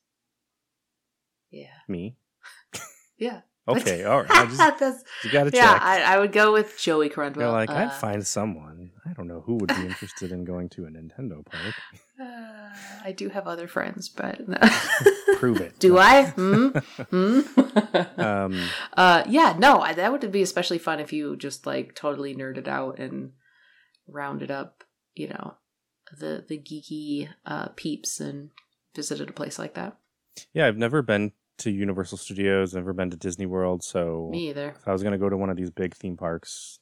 Yeah. 1.52 1.78
Me? 1.88 2.16
Yeah. 3.20 3.42
Okay, 3.68 4.04
all 4.06 4.22
right. 4.22 4.32
I 4.32 4.46
just 4.46 4.80
That's, 4.80 5.04
you 5.24 5.32
got 5.32 5.44
to 5.46 5.52
yeah, 5.54 5.74
check. 5.74 5.82
I, 5.82 6.16
I 6.16 6.20
would 6.20 6.32
go 6.32 6.52
with 6.54 6.78
Joey 6.78 7.10
Corundwell. 7.10 7.52
They're 7.52 7.60
like, 7.60 7.70
uh, 7.70 7.74
I'd 7.74 7.94
find 7.94 8.26
someone. 8.26 8.92
I 9.06 9.14
don't 9.14 9.28
know 9.28 9.42
who 9.42 9.56
would 9.56 9.68
be 9.68 9.86
interested 9.86 10.32
in 10.32 10.44
going 10.46 10.70
to 10.70 10.86
a 10.86 10.90
Nintendo 10.90 11.46
park. 11.46 11.76
uh, 12.22 12.70
I 13.04 13.12
do 13.12 13.30
have 13.30 13.48
other 13.48 13.68
friends, 13.68 14.10
but 14.10 14.48
no. 14.48 14.58
Prove 15.38 15.62
it. 15.62 15.80
do 15.80 15.98
I? 15.98 16.26
Hmm? 16.26 16.68
Hmm? 17.10 17.42
Um, 18.20 18.70
uh, 18.98 19.24
yeah, 19.28 19.56
no, 19.58 19.80
I, 19.80 19.94
that 19.94 20.12
would 20.12 20.32
be 20.32 20.42
especially 20.42 20.80
fun 20.80 21.00
if 21.00 21.14
you 21.14 21.36
just 21.36 21.66
like 21.66 21.96
totally 21.96 22.36
nerded 22.36 22.68
out 22.68 23.00
and 23.00 23.34
rounded 24.08 24.52
up, 24.52 24.84
you 25.16 25.30
know, 25.30 25.56
the 26.18 26.44
the 26.48 26.58
geeky 26.58 27.30
uh, 27.46 27.70
peeps 27.76 28.20
and 28.20 28.50
visited 28.96 29.30
a 29.30 29.34
place 29.34 29.60
like 29.60 29.76
that. 29.76 29.98
Yeah, 30.54 30.68
I've 30.68 30.78
never 30.78 31.02
been 31.02 31.34
to 31.60 31.72
Universal 31.72 32.18
Studios, 32.18 32.74
never 32.74 32.94
been 32.94 33.10
to 33.12 33.18
Disney 33.18 33.46
World, 33.46 33.84
so 33.84 34.30
Me 34.32 34.50
either. 34.50 34.74
if 34.80 34.88
I 34.88 34.92
was 34.92 35.02
going 35.04 35.14
to 35.14 35.18
go 35.18 35.30
to 35.30 35.38
one 35.38 35.50
of 35.50 35.58
these 35.58 35.70
big 35.70 35.94
theme 35.96 36.18
parks, 36.18 36.80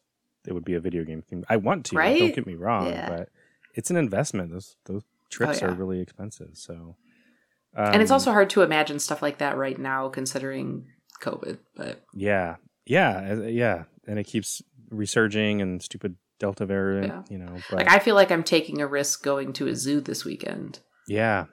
it 0.48 0.54
would 0.54 0.66
be 0.66 0.76
a 0.76 0.80
video 0.80 1.04
game 1.04 1.22
theme. 1.22 1.44
I 1.50 1.58
want 1.58 1.86
to, 1.88 1.96
Right? 1.98 2.20
don't 2.20 2.36
get 2.36 2.48
me 2.48 2.56
wrong, 2.56 2.88
Yeah. 2.88 3.10
but 3.10 3.30
it's 3.76 3.90
an 3.92 3.98
investment. 3.98 4.52
Those 4.52 4.76
those 4.86 5.04
trips 5.30 5.62
yeah. 5.62 5.68
are 5.68 5.74
really 5.74 6.00
expensive, 6.00 6.52
so 6.54 6.96
and 7.76 8.02
it's 8.02 8.10
um, 8.12 8.16
also 8.16 8.32
hard 8.32 8.50
to 8.52 8.62
imagine 8.64 8.98
stuff 9.00 9.22
like 9.22 9.38
that 9.40 9.56
right 9.58 9.78
now, 9.78 10.10
considering 10.10 10.88
COVID. 11.22 11.60
But 11.76 12.02
yeah, 12.14 12.56
yeah, 12.86 13.30
uh, 13.38 13.42
yeah, 13.44 13.84
and 14.08 14.18
it 14.18 14.24
keeps 14.24 14.62
resurging 14.90 15.62
and 15.62 15.82
stupid 15.84 16.16
Delta 16.40 16.66
variant, 16.66 17.08
Yeah. 17.08 17.24
you 17.30 17.38
know. 17.38 17.56
But 17.70 17.78
like, 17.80 17.92
I 17.92 18.00
feel 18.00 18.16
like 18.16 18.32
I'm 18.32 18.44
taking 18.44 18.82
a 18.82 18.88
risk 18.88 19.22
going 19.24 19.54
to 19.54 19.68
a 19.68 19.76
zoo 19.76 20.00
this 20.02 20.24
weekend. 20.24 20.80
yeah, 21.08 21.46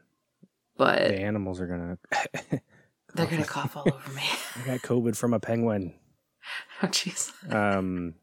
But 0.76 0.98
the 1.08 1.18
animals 1.20 1.60
are 1.60 1.66
gonna. 1.66 1.98
they're 3.14 3.26
gonna 3.26 3.44
cough 3.58 3.76
all 3.76 3.84
over 3.86 4.12
me. 4.12 4.22
I 4.62 4.66
got 4.66 4.80
COVID 4.80 5.16
from 5.16 5.34
a 5.34 5.40
penguin. 5.40 5.94
oh, 6.82 6.86
jeez. 6.88 7.32
Um, 7.52 8.14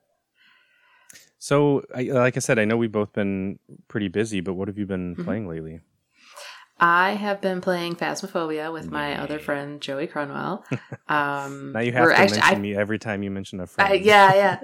so, 1.38 1.84
I, 1.96 2.04
like 2.04 2.38
I 2.38 2.40
said, 2.40 2.60
I 2.60 2.66
know 2.66 2.78
we've 2.78 2.92
both 2.92 3.14
been 3.14 3.58
pretty 3.88 4.08
busy, 4.10 4.42
but 4.42 4.54
what 4.54 4.68
have 4.68 4.78
you 4.78 4.86
bbeen 4.86 5.16
Mhm. 5.16 5.24
playing 5.26 5.48
lately? 5.48 5.82
I 6.80 7.12
have 7.12 7.42
been 7.42 7.62
playing 7.62 7.96
Phasmophobia 7.96 8.72
with 8.74 8.90
my 8.90 9.16
other 9.20 9.38
friend 9.40 9.80
Joey 9.82 10.08
Cronwell. 10.08 10.64
Um, 11.08 11.74
now 11.74 11.80
you 11.82 11.92
have 11.92 12.08
to 12.10 12.14
actually- 12.18 12.40
mention 12.40 12.58
I- 12.58 12.60
me 12.60 12.76
every 12.76 12.98
time 13.00 13.22
you 13.24 13.30
mention 13.32 13.60
a 13.60 13.68
friend. 13.68 13.92
I, 13.92 13.96
yeah, 13.98 14.34
yeah. 14.34 14.60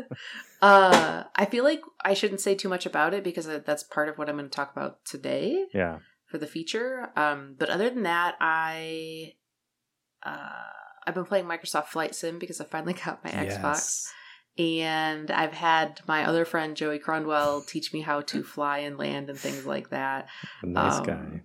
uh, 0.61 1.23
I 1.35 1.45
feel 1.45 1.63
like 1.63 1.81
I 2.05 2.13
shouldn't 2.13 2.41
say 2.41 2.55
too 2.55 2.69
much 2.69 2.85
about 2.85 3.13
it 3.13 3.23
because 3.23 3.45
that's 3.65 3.83
part 3.83 4.07
of 4.07 4.17
what 4.17 4.29
I'm 4.29 4.37
going 4.37 4.49
to 4.49 4.55
talk 4.55 4.71
about 4.71 5.03
today 5.03 5.65
yeah. 5.73 5.99
for 6.27 6.37
the 6.37 6.47
feature. 6.47 7.09
Um, 7.15 7.55
but 7.59 7.69
other 7.69 7.89
than 7.89 8.03
that, 8.03 8.35
I 8.39 9.33
uh, 10.27 10.49
I've 11.05 11.15
been 11.15 11.25
playing 11.25 11.45
Microsoft 11.45 11.87
Flight 11.87 12.13
Sim 12.15 12.37
because 12.39 12.59
I 12.61 12.65
finally 12.65 12.93
got 13.05 13.23
my 13.23 13.31
Xbox, 13.31 13.63
Yes. 13.63 14.13
and 14.57 15.31
I've 15.31 15.53
had 15.53 16.01
my 16.07 16.25
other 16.25 16.43
friend 16.45 16.75
Joey 16.75 16.99
Cronwell 16.99 17.65
teach 17.65 17.93
me 17.93 18.01
how 18.01 18.21
to 18.21 18.43
fly 18.43 18.79
and 18.79 18.97
land 18.97 19.29
and 19.29 19.39
things 19.39 19.65
like 19.65 19.89
that. 19.89 20.27
Nice 20.63 20.99
Um, 20.99 21.05
guy. 21.05 21.41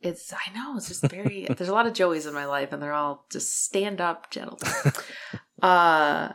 It's 0.00 0.32
I 0.34 0.52
know 0.54 0.76
it's 0.76 0.88
just 0.88 1.02
very. 1.08 1.46
there's 1.56 1.70
a 1.70 1.74
lot 1.74 1.86
of 1.86 1.94
Joeys 1.94 2.26
in 2.28 2.34
my 2.34 2.44
life, 2.44 2.72
and 2.72 2.82
they're 2.82 2.92
all 2.92 3.26
just 3.30 3.64
stand 3.64 4.00
up 4.00 4.30
gentlemen. 4.30 4.70
uh 5.62 6.32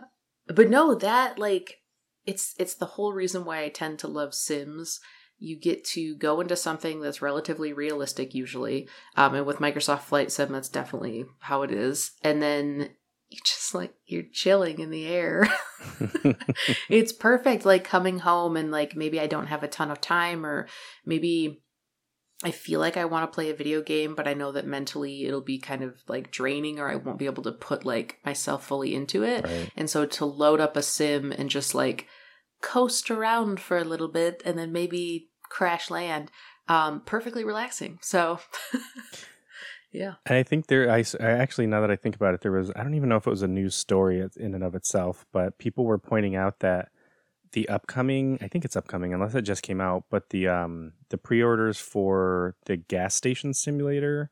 but 0.48 0.70
no 0.70 0.96
that 0.96 1.38
like 1.38 1.77
it's 2.25 2.56
it's 2.58 2.74
the 2.75 2.86
whole 2.86 3.13
reason 3.13 3.44
why 3.46 3.62
i 3.63 3.70
tend 3.70 4.00
to 4.00 4.08
love 4.08 4.34
sims 4.34 5.00
you 5.39 5.58
get 5.58 5.84
to 5.84 6.15
go 6.15 6.41
into 6.41 6.55
something 6.55 7.01
that's 7.01 7.22
relatively 7.22 7.74
realistic 7.74 8.36
usually 8.36 8.88
um 9.15 9.34
and 9.34 9.46
with 9.46 9.58
microsoft 9.58 10.01
flight 10.01 10.31
sim 10.31 10.51
that's 10.51 10.69
definitely 10.69 11.25
how 11.39 11.63
it 11.63 11.72
is 11.72 12.12
and 12.24 12.41
then 12.41 12.89
you 13.29 13.38
just 13.46 13.74
like 13.74 13.93
you're 14.05 14.24
chilling 14.31 14.79
in 14.79 14.89
the 14.89 15.08
air 15.08 15.48
it's 16.89 17.13
perfect 17.13 17.65
like 17.65 17.84
coming 17.84 18.19
home 18.19 18.58
and 18.58 18.72
like 18.72 18.96
maybe 18.96 19.19
i 19.19 19.27
don't 19.27 19.48
have 19.48 19.63
a 19.63 19.67
ton 19.67 19.91
of 19.91 20.01
time 20.01 20.46
or 20.46 20.67
maybe 21.05 21.62
I 22.41 22.51
feel 22.51 22.79
like 22.79 22.96
I 22.96 23.03
want 23.03 23.29
to 23.29 23.36
play 23.36 23.50
a 23.50 23.55
video 23.55 23.81
game, 23.81 24.15
but 24.15 24.25
I 24.25 24.34
know 24.34 24.53
that 24.53 24.65
mentally 24.65 25.25
it'll 25.25 25.41
be 25.41 25.60
kind 25.60 25.84
of 25.84 26.01
like 26.08 26.31
draining 26.31 26.79
or 26.79 26.89
I 26.89 26.96
won't 26.96 27.19
be 27.19 27.25
able 27.25 27.43
to 27.43 27.51
put 27.51 27.84
like 27.84 28.17
myself 28.24 28.65
fully 28.65 28.96
into 28.96 29.24
it. 29.24 29.43
right. 29.43 29.69
And 29.75 29.89
so 29.89 30.05
to 30.05 30.25
load 30.25 30.62
up 30.62 30.77
a 30.77 30.81
sim 30.81 31.34
and 31.34 31.50
just 31.50 31.75
like 31.75 32.08
coast 32.62 33.12
around 33.12 33.60
for 33.60 33.77
a 33.77 33.84
little 33.84 34.08
bit 34.08 34.41
and 34.46 34.58
then 34.58 34.72
maybe 34.72 35.28
crash 35.50 35.89
land, 35.89 36.32
um, 36.68 37.01
perfectly 37.01 37.44
relaxing. 37.44 38.00
So, 38.01 38.39
yeah. 39.91 40.15
And 40.25 40.38
I 40.38 40.44
think 40.44 40.68
there, 40.68 40.89
I 40.89 41.03
actually, 41.22 41.68
now 41.68 41.82
that 41.82 41.91
I 41.91 41.96
think 41.96 42.15
about 42.15 42.34
it, 42.34 42.41
there 42.41 42.51
was, 42.51 42.72
I 42.75 42.84
don't 42.84 42.94
even 42.94 43.10
know 43.10 43.18
if 43.18 43.27
it 43.27 43.32
was 43.32 43.41
a 43.41 43.48
news 43.48 43.75
story 43.75 44.25
in 44.38 44.53
and 44.53 44.63
of 44.63 44.75
itself, 44.75 45.25
but 45.32 45.58
people 45.58 45.86
were 45.86 45.98
pointing 45.98 46.36
out 46.36 46.60
that 46.60 46.89
the 47.51 47.68
upcoming, 47.68 48.38
I 48.41 48.48
think 48.48 48.63
it's 48.63 48.75
upcoming, 48.75 49.13
unless 49.13 49.34
it 49.34 49.41
just 49.41 49.63
came 49.63 49.82
out, 49.82 50.06
but 50.10 50.29
the, 50.29 50.48
um, 50.48 50.94
the 51.10 51.18
pre-orders 51.18 51.79
for 51.79 52.56
the 52.65 52.77
gas 52.77 53.15
station 53.15 53.53
simulator, 53.53 54.29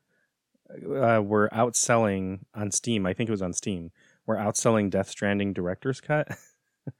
uh, 0.70 1.20
were 1.24 1.48
outselling 1.52 2.40
on 2.54 2.70
Steam. 2.70 3.06
I 3.06 3.14
think 3.14 3.28
it 3.28 3.32
was 3.32 3.42
on 3.42 3.52
Steam. 3.52 3.90
Were 4.26 4.36
outselling 4.36 4.90
Death 4.90 5.08
Stranding 5.08 5.52
Director's 5.52 6.00
Cut. 6.00 6.28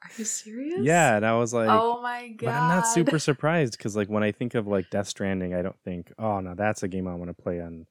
Are 0.02 0.11
you 0.16 0.25
serious? 0.25 0.80
yeah. 0.80 1.16
And 1.16 1.26
I 1.26 1.37
was 1.37 1.52
like, 1.54 1.68
oh 1.71 2.00
my 2.02 2.28
god. 2.28 2.47
but 2.47 2.54
I'm 2.54 2.68
not 2.68 2.87
super 2.87 3.18
surprised 3.18 3.76
because, 3.76 3.97
like, 3.97 4.09
when 4.09 4.23
I 4.23 4.33
think 4.33 4.54
of 4.54 4.66
like 4.66 4.90
Death 4.90 5.09
Stranding, 5.09 5.54
I 5.54 5.62
don't 5.62 5.78
think, 5.85 6.12
oh 6.18 6.40
no, 6.40 6.54
that's 6.54 6.83
a 6.83 6.88
game 6.88 7.07
I 7.09 7.14
want 7.14 7.37
to 7.37 7.42
play 7.42 7.61
on 7.61 7.87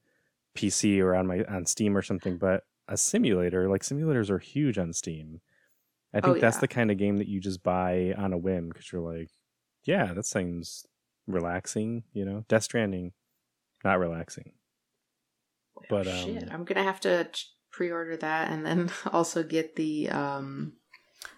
PC 0.56 1.00
or 1.00 1.14
on 1.14 1.26
my 1.26 1.44
on 1.44 1.66
Steam 1.66 1.96
or 1.96 2.02
something. 2.02 2.38
But 2.38 2.64
a 2.88 2.96
simulator, 2.96 3.68
like 3.68 3.82
simulators, 3.82 4.30
are 4.30 4.38
huge 4.38 4.78
on 4.78 4.92
Steam. 4.92 5.40
I 6.14 6.20
think 6.20 6.38
Oh, 6.38 6.40
that's 6.40 6.56
the 6.56 6.68
kind 6.68 6.90
of 6.90 6.96
game 6.96 7.18
that 7.18 7.28
you 7.28 7.38
just 7.38 7.62
buy 7.62 8.14
on 8.16 8.32
a 8.32 8.38
whim 8.38 8.70
because 8.70 8.90
you're 8.90 9.02
like, 9.02 9.28
yeah, 9.84 10.14
that 10.14 10.24
seems 10.24 10.86
relaxing. 11.26 12.04
You 12.14 12.24
know, 12.24 12.44
Death 12.48 12.62
Stranding, 12.64 13.12
not 13.84 13.98
relaxing. 13.98 14.52
But, 15.90 16.08
Oh, 16.08 16.24
shit, 16.24 16.44
um, 16.44 16.48
I'm 16.50 16.64
gonna 16.64 16.82
have 16.82 17.00
to 17.00 17.28
pre-order 17.70 18.16
that 18.16 18.50
and 18.50 18.64
then 18.64 18.90
also 19.12 19.42
get 19.42 19.76
the. 19.76 20.08
um 20.08 20.72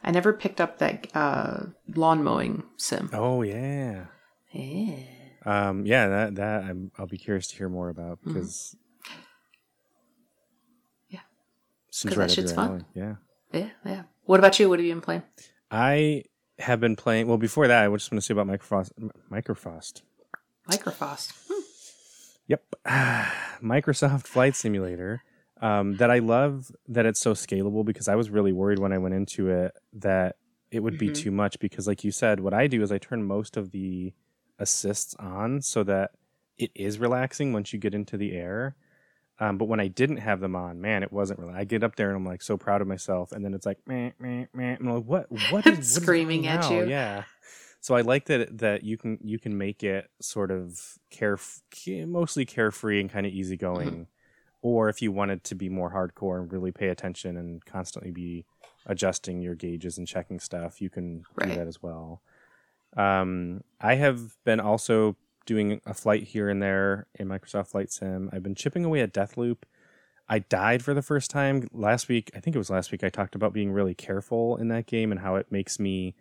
I 0.03 0.11
never 0.11 0.33
picked 0.33 0.61
up 0.61 0.79
that 0.79 1.07
uh 1.15 1.67
lawn 1.95 2.23
mowing 2.25 2.65
sim. 2.77 3.11
Oh 3.13 3.43
yeah, 3.43 4.07
Yeah. 4.53 4.97
um, 5.45 5.85
yeah. 5.87 6.09
That 6.09 6.35
that 6.37 6.65
I'm, 6.65 6.91
I'll 6.99 7.07
be 7.07 7.19
curious 7.19 7.49
to 7.49 7.57
hear 7.57 7.69
more 7.69 7.89
about 7.89 8.19
because. 8.25 8.77
Yeah. 11.09 11.21
Seems 11.91 12.11
'Cause 12.15 12.19
right 12.19 12.29
that 12.29 12.35
shit's 12.35 12.53
fun. 12.53 12.71
alley. 12.71 12.85
Yeah. 12.95 13.15
Yeah, 13.53 13.71
yeah. 13.85 14.03
What 14.25 14.39
about 14.39 14.59
you? 14.61 14.69
What 14.69 14.79
have 14.79 14.87
you 14.87 14.95
been 14.95 15.01
playing? 15.01 15.23
I 15.71 16.25
have 16.59 16.79
been 16.81 16.97
playing. 16.97 17.27
Well, 17.27 17.39
before 17.39 17.67
that, 17.69 17.85
I 17.85 17.89
just 17.95 18.13
want 18.13 18.23
to 18.23 18.27
say 18.27 18.33
about 18.33 18.47
Microfrost. 18.47 18.93
Microfrost. 19.31 20.03
Microfrost. 20.69 21.33
Hmm. 21.49 21.63
Yep, 22.47 22.63
Microsoft 23.63 24.27
Flight 24.27 24.55
Simulator. 24.57 25.23
Um, 25.61 25.97
that 25.97 26.11
I 26.11 26.21
love 26.21 26.71
that 26.89 27.05
it's 27.07 27.21
so 27.21 27.35
scalable 27.35 27.85
because 27.85 28.09
I 28.09 28.15
was 28.15 28.31
really 28.31 28.53
worried 28.53 28.79
when 28.79 28.93
I 28.93 28.99
went 28.99 29.15
into 29.15 29.51
it 29.51 29.73
that 29.93 30.37
it 30.71 30.81
would 30.81 30.97
be 30.97 31.11
Mhm. 31.11 31.15
too 31.15 31.31
much 31.31 31.59
because, 31.59 31.87
like 31.87 32.03
you 32.05 32.11
said, 32.13 32.41
what 32.41 32.55
I 32.55 32.67
do 32.67 32.83
is 32.83 32.91
I 32.91 32.99
turn 32.99 33.25
most 33.25 33.57
of 33.57 33.71
the 33.73 34.15
assists 34.59 35.15
on 35.17 35.61
so 35.63 35.83
that 35.85 36.13
it 36.59 36.71
is 36.75 36.99
relaxing 36.99 37.53
once 37.53 37.73
you 37.73 37.79
get 37.79 37.95
into 37.95 38.17
the 38.17 38.33
air. 38.33 38.77
Um, 39.39 39.57
but 39.59 39.67
when 39.67 39.81
I 39.81 39.89
didn't 39.89 40.19
have 40.19 40.41
them 40.41 40.55
on, 40.55 40.81
man, 40.81 41.03
it 41.03 41.13
wasn't 41.13 41.41
really. 41.41 41.55
I 41.55 41.65
get 41.65 41.83
up 41.83 41.97
there 41.97 42.09
and 42.09 42.17
I'm 42.17 42.27
like 42.27 42.43
so 42.43 42.57
proud 42.59 42.83
of 42.83 42.89
myself, 42.89 43.33
and 43.33 43.45
then 43.45 43.55
it's 43.55 43.67
like, 43.67 43.79
meh, 43.87 44.11
meh, 44.19 44.47
meh. 44.55 44.77
I'm 44.79 44.87
like, 44.95 45.05
what? 45.05 45.31
What 45.33 45.67
is 45.67 45.77
what 45.95 46.03
Screaming 46.03 46.47
at 46.47 46.71
you. 46.71 46.85
Yeah. 46.85 47.25
So 47.81 47.95
I 47.95 48.03
like 48.03 48.27
that 48.27 48.59
that 48.59 48.85
you 48.85 48.99
can 48.99 49.19
you 49.25 49.39
can 49.39 49.57
make 49.57 49.83
it 49.83 50.11
sort 50.21 50.51
of 50.51 50.99
care 51.11 51.39
mostly 52.07 52.45
carefree 52.45 53.01
and 53.01 53.11
kind 53.11 53.27
of 53.27 53.33
easygoing, 53.33 53.89
Mm-hmm. 53.93 54.03
Or 54.63 54.89
if 54.89 55.01
you 55.03 55.11
wanted 55.13 55.45
to 55.45 55.55
be 55.55 55.69
more 55.69 55.93
hardcore 55.93 56.39
and 56.41 56.53
really 56.53 56.73
pay 56.73 56.89
attention 56.89 57.37
and 57.37 57.65
constantly 57.65 58.11
be 58.11 58.45
adjusting 58.87 59.41
your 59.41 59.55
gauges 59.55 59.99
and 59.99 60.07
checking 60.07 60.41
stuff, 60.41 60.81
you 60.81 60.91
can 60.91 61.25
do 61.43 61.49
that 61.55 61.67
as 61.67 61.83
well. 61.83 62.23
Um, 62.97 63.63
I 63.81 63.95
have 63.95 64.37
been 64.45 64.61
also 64.61 65.17
doing 65.47 65.81
a 65.87 65.95
flight 65.95 66.25
here 66.25 66.49
and 66.49 66.63
there 66.63 67.07
in 67.15 67.29
Microsoft 67.29 67.69
Flight 67.69 67.91
Sim. 67.91 68.31
I've 68.33 68.43
been 68.43 68.55
chipping 68.55 68.85
away 68.85 69.01
at 69.01 69.13
Deathloop. 69.15 69.59
I 70.29 70.41
died 70.41 70.83
for 70.85 70.95
the 70.95 71.03
first 71.03 71.31
time 71.31 71.69
last 71.73 72.09
week. 72.09 72.31
I 72.37 72.41
think 72.41 72.55
it 72.55 72.59
was 72.59 72.71
last 72.71 72.93
week. 72.93 73.03
I 73.03 73.09
talked 73.09 73.35
about 73.35 73.53
being 73.53 73.73
really 73.73 73.95
careful 73.95 74.57
in 74.57 74.69
that 74.69 74.87
game 74.87 75.11
and 75.11 75.21
how 75.21 75.37
it 75.37 75.51
makes 75.51 75.81
me 75.81 76.15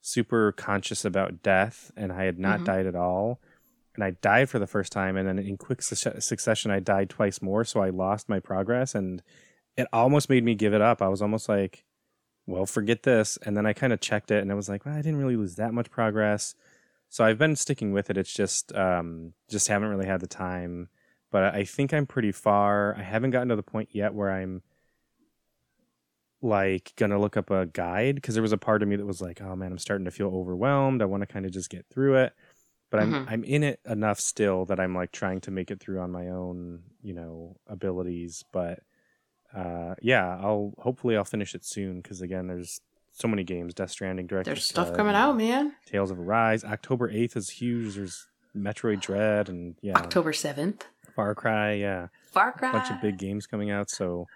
super 0.00 0.52
conscious 0.52 1.04
about 1.04 1.42
death, 1.42 1.90
and 1.96 2.12
I 2.12 2.24
had 2.24 2.38
not 2.38 2.60
Mhm. 2.60 2.64
died 2.64 2.86
at 2.86 2.94
all. 2.94 3.40
And 3.96 4.04
I 4.04 4.12
died 4.12 4.48
for 4.48 4.58
the 4.58 4.66
first 4.66 4.92
time, 4.92 5.16
and 5.16 5.26
then 5.26 5.38
in 5.38 5.56
quick 5.56 5.82
su- 5.82 6.20
succession, 6.20 6.70
I 6.70 6.80
died 6.80 7.10
twice 7.10 7.42
more. 7.42 7.64
So 7.64 7.80
I 7.80 7.90
lost 7.90 8.28
my 8.28 8.38
progress, 8.38 8.94
and 8.94 9.22
it 9.76 9.88
almost 9.92 10.30
made 10.30 10.44
me 10.44 10.54
give 10.54 10.74
it 10.74 10.80
up. 10.80 11.02
I 11.02 11.08
was 11.08 11.22
almost 11.22 11.48
like, 11.48 11.84
well, 12.46 12.66
forget 12.66 13.02
this. 13.02 13.38
And 13.42 13.56
then 13.56 13.66
I 13.66 13.72
kind 13.72 13.92
of 13.92 14.00
checked 14.00 14.30
it, 14.30 14.42
and 14.42 14.52
I 14.52 14.54
was 14.54 14.68
like, 14.68 14.84
well, 14.84 14.94
I 14.94 14.98
didn't 14.98 15.18
really 15.18 15.36
lose 15.36 15.56
that 15.56 15.74
much 15.74 15.90
progress. 15.90 16.54
So 17.08 17.24
I've 17.24 17.38
been 17.38 17.56
sticking 17.56 17.92
with 17.92 18.10
it. 18.10 18.16
It's 18.16 18.32
just, 18.32 18.74
um, 18.74 19.32
just 19.48 19.68
haven't 19.68 19.88
really 19.88 20.06
had 20.06 20.20
the 20.20 20.26
time. 20.26 20.88
But 21.30 21.54
I 21.54 21.64
think 21.64 21.92
I'm 21.92 22.06
pretty 22.06 22.32
far. 22.32 22.96
I 22.96 23.02
haven't 23.02 23.30
gotten 23.30 23.48
to 23.48 23.56
the 23.56 23.62
point 23.62 23.90
yet 23.92 24.14
where 24.14 24.30
I'm 24.30 24.62
like 26.42 26.92
gonna 26.96 27.18
look 27.18 27.36
up 27.36 27.50
a 27.50 27.66
guide 27.66 28.16
because 28.16 28.34
there 28.34 28.42
was 28.42 28.52
a 28.52 28.58
part 28.58 28.82
of 28.82 28.88
me 28.88 28.96
that 28.96 29.06
was 29.06 29.20
like, 29.20 29.40
oh 29.40 29.56
man, 29.56 29.72
I'm 29.72 29.78
starting 29.78 30.04
to 30.04 30.10
feel 30.10 30.28
overwhelmed. 30.28 31.02
I 31.02 31.06
want 31.06 31.22
to 31.22 31.26
kind 31.26 31.46
of 31.46 31.52
just 31.52 31.70
get 31.70 31.86
through 31.90 32.16
it. 32.16 32.32
But 32.90 33.00
I'm 33.00 33.12
Mhm. 33.12 33.26
I'm 33.30 33.44
in 33.44 33.62
it 33.64 33.80
enough 33.84 34.20
still 34.20 34.64
that 34.66 34.78
I'm 34.78 34.94
like 34.94 35.10
trying 35.12 35.40
to 35.42 35.50
make 35.50 35.70
it 35.70 35.80
through 35.80 36.00
on 36.00 36.10
my 36.12 36.28
own, 36.28 36.82
you 37.02 37.14
know, 37.14 37.56
abilities. 37.66 38.44
But 38.52 38.80
uh, 39.54 39.94
yeah, 40.02 40.38
I'll 40.40 40.72
hopefully 40.78 41.16
I'll 41.16 41.24
finish 41.24 41.54
it 41.54 41.64
soon 41.64 42.00
because 42.00 42.20
again, 42.20 42.46
there's 42.46 42.80
so 43.12 43.26
many 43.28 43.42
games. 43.44 43.74
Death 43.74 43.90
Stranding, 43.90 44.26
Director's 44.26 44.54
There's 44.54 44.64
stuff 44.66 44.88
Cut, 44.88 44.96
coming 44.96 45.14
out, 45.14 45.36
man. 45.36 45.72
Tales 45.86 46.10
of 46.10 46.18
Arise. 46.20 46.64
October 46.64 47.10
eighth 47.10 47.36
is 47.36 47.50
huge. 47.50 47.94
There's 47.96 48.26
Metroid 48.56 49.00
Dread 49.00 49.48
and 49.48 49.74
yeah, 49.82 49.96
October 49.96 50.32
seventh. 50.32 50.86
Far 51.14 51.34
Cry. 51.34 51.72
Yeah, 51.72 52.08
Far 52.30 52.52
Cry. 52.52 52.68
a 52.68 52.72
bunch 52.72 52.90
of 52.90 53.00
big 53.00 53.18
games 53.18 53.46
coming 53.46 53.70
out. 53.70 53.88
So 53.90 54.26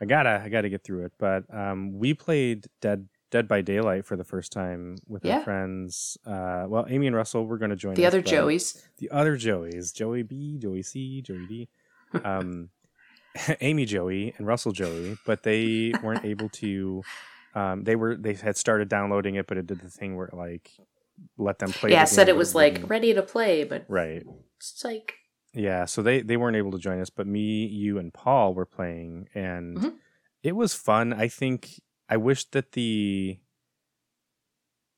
I 0.00 0.06
gotta 0.06 0.40
I 0.44 0.48
gotta 0.48 0.68
get 0.70 0.82
through 0.82 1.04
it. 1.04 1.12
But 1.18 1.44
um, 1.54 1.98
we 1.98 2.14
played 2.14 2.66
Dead 2.80 3.06
Dead 3.30 3.48
by 3.48 3.60
Daylight 3.60 4.04
for 4.04 4.16
the 4.16 4.24
first 4.24 4.52
time 4.52 4.96
with 5.08 5.24
Yeah. 5.24 5.38
our 5.38 5.42
friends. 5.44 6.16
Uh, 6.24 6.66
well, 6.68 6.86
Amy 6.88 7.06
and 7.08 7.16
Russell 7.16 7.44
were 7.46 7.58
going 7.58 7.70
to 7.70 7.76
join 7.76 7.94
The 7.94 8.06
us, 8.06 8.14
other 8.14 8.22
Joeys. 8.22 8.82
the 8.98 9.10
other 9.10 9.36
Joeys, 9.36 9.92
Joey 9.92 10.22
B, 10.22 10.58
Joey 10.58 10.82
C, 10.82 11.20
Joey 11.22 11.46
D, 11.46 11.68
um, 12.24 12.70
Amy 13.60 13.84
Joey 13.84 14.32
and 14.38 14.46
Russell 14.46 14.72
Joey, 14.72 15.18
but 15.26 15.42
they 15.42 15.92
weren't 16.02 16.24
able 16.24 16.48
to. 16.50 17.02
Um, 17.54 17.84
they 17.84 17.96
were 17.96 18.16
they 18.16 18.34
had 18.34 18.56
started 18.56 18.88
downloading 18.88 19.34
it, 19.34 19.46
but 19.46 19.56
it 19.58 19.66
did 19.66 19.80
the 19.80 19.90
thing 19.90 20.16
where 20.16 20.26
it, 20.26 20.34
like 20.34 20.70
let 21.36 21.58
them 21.58 21.72
play. 21.72 21.90
Yeah, 21.90 22.04
the 22.04 22.10
said 22.10 22.28
it 22.28 22.36
was 22.36 22.54
like 22.54 22.74
wouldn't- 22.74 22.90
ready 22.90 23.14
to 23.14 23.22
play, 23.22 23.64
but 23.64 23.84
right. 23.88 24.22
it's 24.58 24.84
like 24.84 25.14
Yeah, 25.52 25.84
so 25.86 26.00
they 26.02 26.20
they 26.22 26.36
weren't 26.36 26.56
able 26.56 26.70
to 26.72 26.78
join 26.78 27.00
us, 27.00 27.10
but 27.10 27.26
me, 27.26 27.66
you, 27.66 27.98
and 27.98 28.12
Paul 28.14 28.54
were 28.54 28.66
playing, 28.66 29.28
and 29.34 29.76
Mhm. 29.78 29.94
it 30.42 30.52
was 30.52 30.74
fun. 30.74 31.12
I 31.12 31.28
think 31.28 31.80
I 32.08 32.16
wish 32.16 32.44
that 32.50 32.72
the 32.72 33.38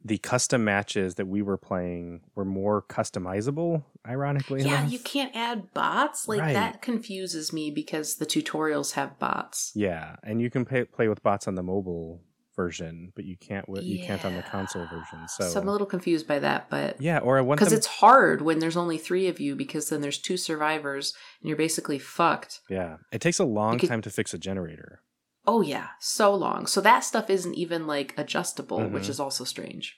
the 0.05 0.19
custom 0.19 0.65
matches 0.65 1.17
that 1.17 1.27
we 1.27 1.43
were 1.43 1.57
playing 1.59 2.21
were 2.37 2.45
more 2.45 2.81
customizable. 2.83 3.83
Ironically, 4.07 4.63
Yeah, 4.63 4.81
enough. 4.83 4.93
you 4.93 4.99
can't 5.01 5.35
add 5.35 5.75
bots. 5.75 6.29
Like 6.29 6.41
Right. 6.41 6.53
that 6.55 6.81
confuses 6.83 7.53
me 7.53 7.71
because 7.73 8.15
the 8.17 8.25
tutorials 8.27 8.93
have 8.93 9.19
bots. 9.19 9.73
Yeah, 9.75 10.17
and 10.23 10.41
you 10.41 10.51
can 10.51 10.65
pay, 10.65 10.85
play 10.85 11.09
with 11.09 11.23
bots 11.25 11.49
on 11.49 11.57
the 11.57 11.65
mobile 11.65 12.23
version, 12.55 13.13
but 13.17 13.25
you 13.25 13.37
can't. 13.37 13.67
You 13.69 14.05
can't 14.05 14.25
on 14.25 14.35
the 14.37 14.43
console 14.43 14.87
version. 14.87 15.27
So, 15.29 15.49
So 15.49 15.61
I'm 15.61 15.69
a 15.69 15.73
little 15.73 15.87
confused 15.87 16.29
by 16.29 16.39
that, 16.39 16.71
but 16.71 17.01
yeah, 17.01 17.19
or 17.19 17.37
I 17.37 17.41
want 17.41 17.59
because 17.59 17.71
them. 17.73 17.79
it's 17.79 17.87
hard 17.87 18.41
when 18.41 18.61
there's 18.61 18.77
only 18.77 18.99
three 18.99 19.27
of 19.27 19.41
you 19.41 19.57
because 19.57 19.89
then 19.91 20.01
there's 20.01 20.19
two 20.19 20.37
survivors 20.37 21.13
and 21.41 21.49
you're 21.49 21.59
basically 21.59 21.99
fucked. 21.99 22.61
yeah, 22.71 22.99
it 23.13 23.21
takes 23.21 23.41
a 23.41 23.45
long 23.45 23.75
Because- 23.75 23.89
time 23.89 24.03
to 24.03 24.11
fix 24.11 24.33
a 24.33 24.39
generator. 24.39 25.03
Oh 25.51 25.63
yeah, 25.63 25.89
so 25.99 26.35
long. 26.35 26.67
So 26.67 26.83
that 26.83 27.01
stuff 27.05 27.31
isn't 27.31 27.55
even 27.55 27.87
like 27.87 28.13
adjustable, 28.19 28.87
which 28.91 29.05
Mhm. 29.05 29.09
is 29.11 29.19
also 29.19 29.45
strange. 29.45 29.97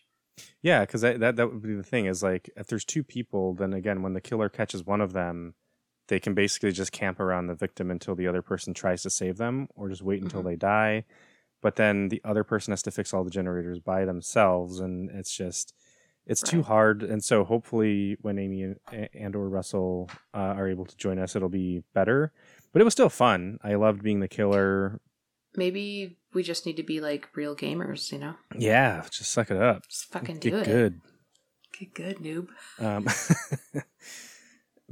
Yeah, 0.62 0.80
because 0.86 1.00
that, 1.00 1.18
that 1.18 1.34
that 1.36 1.52
would 1.52 1.60
be 1.62 1.74
the 1.74 1.82
thing 1.82 2.06
is 2.06 2.22
like 2.22 2.48
if 2.56 2.68
there's 2.68 2.84
two 2.84 3.02
people, 3.02 3.54
then 3.54 3.72
again, 3.72 4.00
when 4.02 4.12
the 4.14 4.20
killer 4.20 4.48
catches 4.48 4.86
one 4.86 5.00
of 5.00 5.12
them, 5.12 5.54
they 6.06 6.20
can 6.20 6.34
basically 6.34 6.70
just 6.70 6.92
camp 6.92 7.18
around 7.18 7.48
the 7.48 7.54
victim 7.54 7.90
until 7.90 8.14
the 8.14 8.28
other 8.28 8.42
person 8.42 8.74
tries 8.74 9.02
to 9.02 9.10
save 9.10 9.38
them, 9.38 9.66
or 9.74 9.88
just 9.88 10.02
wait 10.02 10.22
until 10.22 10.42
Mhm. 10.42 10.44
they 10.50 10.56
die. 10.56 11.04
But 11.60 11.74
then 11.76 12.08
the 12.10 12.20
other 12.24 12.44
person 12.44 12.70
has 12.72 12.82
to 12.82 12.90
fix 12.92 13.12
all 13.12 13.24
the 13.24 13.30
generators 13.30 13.80
by 13.80 14.04
themselves, 14.04 14.78
and 14.78 15.10
it's 15.10 15.36
just 15.36 15.74
it's 16.26 16.42
too 16.42 16.62
hard. 16.62 17.02
And 17.02 17.24
so 17.24 17.42
hopefully, 17.44 18.16
when 18.20 18.38
Amy 18.38 18.62
and, 18.62 18.76
and 19.12 19.34
or 19.34 19.48
Russell 19.48 20.08
uh, 20.32 20.54
are 20.58 20.68
able 20.68 20.84
to 20.86 20.96
join 20.96 21.18
us, 21.18 21.34
it'll 21.34 21.48
be 21.48 21.82
better. 21.92 22.30
But 22.72 22.80
it 22.80 22.84
was 22.84 22.92
still 22.92 23.08
fun. 23.08 23.58
I 23.64 23.74
loved 23.74 24.02
being 24.04 24.20
the 24.20 24.28
killer. 24.28 25.00
Maybe 25.56 26.16
we 26.32 26.42
just 26.42 26.64
need 26.66 26.76
to 26.76 26.82
be 26.82 27.00
like 27.00 27.28
real 27.34 27.56
gamers, 27.56 28.12
you 28.12 28.18
know? 28.18 28.34
Yeah, 28.56 29.04
just 29.10 29.32
suck 29.32 29.50
it 29.50 29.56
up. 29.56 29.88
Just 29.88 30.06
fucking 30.12 30.38
Get 30.38 30.50
do 30.52 30.58
it. 30.58 30.64
good. 30.64 31.00
Get 31.78 31.94
good, 31.94 32.16
noob. 32.18 32.48
Um, 32.78 33.06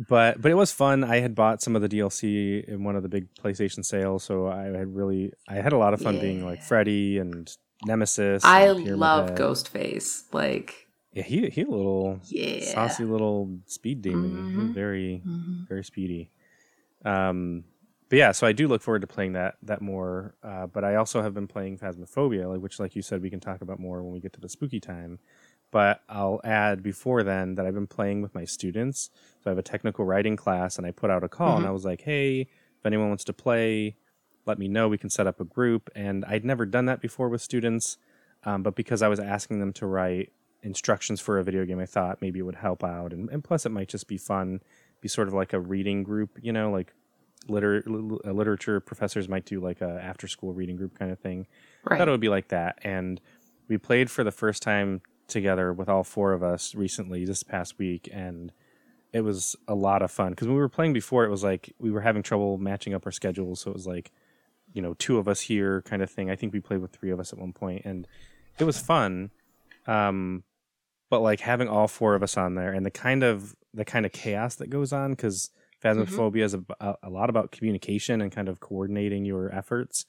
but 0.09 0.41
but 0.41 0.51
it 0.51 0.55
was 0.55 0.73
fun. 0.73 1.05
I 1.05 1.21
had 1.21 1.35
bought 1.35 1.61
some 1.63 1.75
of 1.77 1.83
the 1.83 1.89
DLC 1.89 2.65
in 2.65 2.85
one 2.85 2.97
of 2.97 3.03
the 3.03 3.09
big 3.09 3.33
PlayStation 3.35 3.85
sales, 3.85 4.23
so 4.25 4.47
I 4.47 4.65
had 4.65 4.95
really 4.95 5.33
I 5.49 5.57
had 5.57 5.73
a 5.73 5.79
lot 5.79 5.95
of 5.95 6.01
fun 6.01 6.19
being 6.21 6.45
like 6.45 6.63
Freddy 6.63 7.19
and 7.19 7.51
Nemesis. 7.85 8.45
I 8.45 8.63
and 8.63 8.97
love 8.97 9.31
Ghostface. 9.35 10.23
Like, 10.33 10.87
Yeah, 11.13 11.25
he 11.25 11.49
he 11.51 11.63
a 11.63 11.69
little 11.69 12.21
yeah. 12.25 12.65
saucy 12.73 13.05
little 13.05 13.59
speed 13.67 14.03
demon. 14.03 14.31
Mhm. 14.71 14.75
Very 14.75 15.23
Mhm. 15.27 15.69
very 15.69 15.85
speedy. 15.85 16.31
Um, 17.05 17.65
but 18.09 18.17
yeah, 18.19 18.33
so 18.33 18.47
I 18.47 18.53
do 18.53 18.69
look 18.69 18.83
forward 18.83 19.03
to 19.03 19.07
playing 19.07 19.33
that 19.35 19.57
that 19.63 19.83
more. 19.83 20.35
Uh, 20.43 20.67
but 20.67 20.85
I 20.85 20.95
also 20.97 21.23
have 21.23 21.35
been 21.35 21.47
playing 21.47 21.79
Phasmophobia, 21.79 22.49
like, 22.49 22.61
which, 22.61 22.81
like 22.81 22.97
you 22.97 23.03
said, 23.03 23.23
we 23.23 23.31
can 23.31 23.41
talk 23.41 23.61
about 23.61 23.79
more 23.79 24.03
when 24.03 24.13
we 24.13 24.21
get 24.21 24.33
to 24.35 24.41
the 24.41 24.49
spooky 24.49 24.81
time. 24.81 25.19
But 25.71 26.01
I'll 26.09 26.41
add 26.45 26.83
before 26.83 27.23
then 27.23 27.57
that 27.57 27.67
I've 27.67 27.75
been 27.75 27.87
playing 27.87 28.23
with 28.23 28.35
my 28.35 28.45
students. 28.47 29.11
So 29.43 29.43
I 29.47 29.51
have 29.51 29.59
a 29.59 29.63
technical 29.63 30.05
writing 30.07 30.37
class, 30.37 30.79
and 30.79 30.87
I 30.87 30.91
put 30.93 31.11
out 31.11 31.23
a 31.25 31.29
call, 31.29 31.59
and 31.59 31.67
Mhm. 31.67 31.69
I 31.69 31.71
was 31.71 31.85
like, 31.85 32.01
"Hey, 32.03 32.41
if 32.43 32.87
anyone 32.87 33.09
wants 33.09 33.25
to 33.25 33.33
play, 33.35 33.97
let 34.47 34.59
me 34.59 34.69
know. 34.69 34.89
We 34.89 34.99
can 34.99 35.11
set 35.11 35.27
up 35.27 35.41
a 35.41 35.45
group." 35.45 35.91
And 35.95 36.25
I'd 36.25 36.45
never 36.45 36.65
done 36.65 36.87
that 36.87 37.01
before 37.03 37.29
with 37.29 37.43
students, 37.43 37.99
um, 38.45 38.63
but 38.63 38.75
because 38.77 39.03
I 39.03 39.09
was 39.09 39.21
asking 39.21 39.61
them 39.61 39.73
to 39.75 39.87
write 39.87 40.33
instructions 40.63 41.21
for 41.21 41.39
a 41.39 41.45
video 41.45 41.65
game, 41.67 41.79
I 41.79 41.87
thought 41.87 42.23
maybe 42.23 42.39
it 42.39 42.43
would 42.43 42.57
help 42.57 42.83
out, 42.83 43.13
and, 43.13 43.29
and 43.31 43.45
plus 43.45 43.67
it 43.67 43.71
might 43.71 43.89
just 43.89 44.09
be 44.09 44.17
fun, 44.19 44.61
be 45.01 45.09
sort 45.09 45.29
of 45.29 45.35
like 45.35 45.53
a 45.53 45.61
reading 45.61 46.03
group, 46.03 46.39
you 46.41 46.53
know, 46.53 46.71
like 46.71 46.95
liter- 47.47 47.83
li- 47.87 48.19
uh, 48.25 48.33
literature 48.33 48.81
professors 48.81 49.29
might 49.29 49.45
do 49.45 49.61
like 49.61 49.81
a 49.81 50.01
after 50.03 50.27
school 50.27 50.53
reading 50.53 50.77
group 50.77 50.99
kind 50.99 51.11
of 51.11 51.19
thing. 51.19 51.47
I 51.95 51.99
thought 51.99 52.09
it 52.09 52.11
would 52.13 52.21
be 52.21 52.29
like 52.29 52.49
that, 52.49 52.79
and 52.83 53.21
we 53.69 53.79
played 53.79 54.11
for 54.11 54.25
the 54.25 54.33
first 54.33 54.63
time 54.63 55.03
together 55.27 55.73
with 55.73 55.89
all 55.89 56.05
four 56.05 56.33
of 56.33 56.43
us 56.43 56.75
recently 56.75 57.25
this 57.25 57.43
past 57.43 57.79
week, 57.79 58.09
and 58.13 58.53
it 59.13 59.21
was 59.21 59.57
a 59.67 59.75
lot 59.75 60.03
of 60.03 60.11
fun 60.11 60.31
because 60.31 60.47
when 60.47 60.57
we 60.57 60.61
were 60.61 60.69
playing 60.69 60.93
before, 60.93 61.25
it 61.25 61.31
was 61.31 61.45
like 61.45 61.73
we 61.79 61.91
were 61.91 62.01
having 62.01 62.23
trouble 62.23 62.59
matching 62.59 62.95
up 62.95 63.07
our 63.07 63.13
schedules, 63.13 63.61
so 63.61 63.71
it 63.71 63.75
was 63.75 63.87
like 63.87 64.11
you 64.73 64.83
know 64.83 64.95
two 64.95 65.19
of 65.19 65.29
us 65.29 65.41
here 65.41 65.83
kind 65.83 66.03
of 66.03 66.11
thing. 66.11 66.31
I 66.31 66.37
think 66.37 66.53
we 66.53 66.61
played 66.61 66.81
with 66.81 66.93
three 66.93 67.11
of 67.11 67.21
us 67.21 67.33
at 67.33 67.39
one 67.39 67.53
point, 67.53 67.83
and 67.85 68.07
it 68.59 68.65
was 68.65 68.79
fun. 68.79 69.31
Um, 69.87 70.45
but 71.11 71.21
like 71.21 71.41
having 71.41 71.69
all 71.69 71.89
four 71.89 72.15
of 72.15 72.23
us 72.23 72.37
on 72.37 72.55
there 72.55 72.73
and 72.73 72.85
the 72.85 72.91
kind 72.91 73.23
of 73.23 73.57
the 73.73 73.85
kind 73.85 74.05
of 74.05 74.13
chaos 74.13 74.57
that 74.57 74.69
goes 74.69 74.93
on 74.93 75.13
because 75.13 75.51
phasmophobia 75.83 76.43
is 76.43 76.55
a, 76.55 76.63
a, 77.03 77.11
lot 77.11 77.31
about 77.31 77.53
communication 77.53 78.21
and 78.21 78.33
kind 78.33 78.49
of 78.49 78.61
coordinating 78.61 79.25
your 79.25 79.55
efforts. 79.55 80.07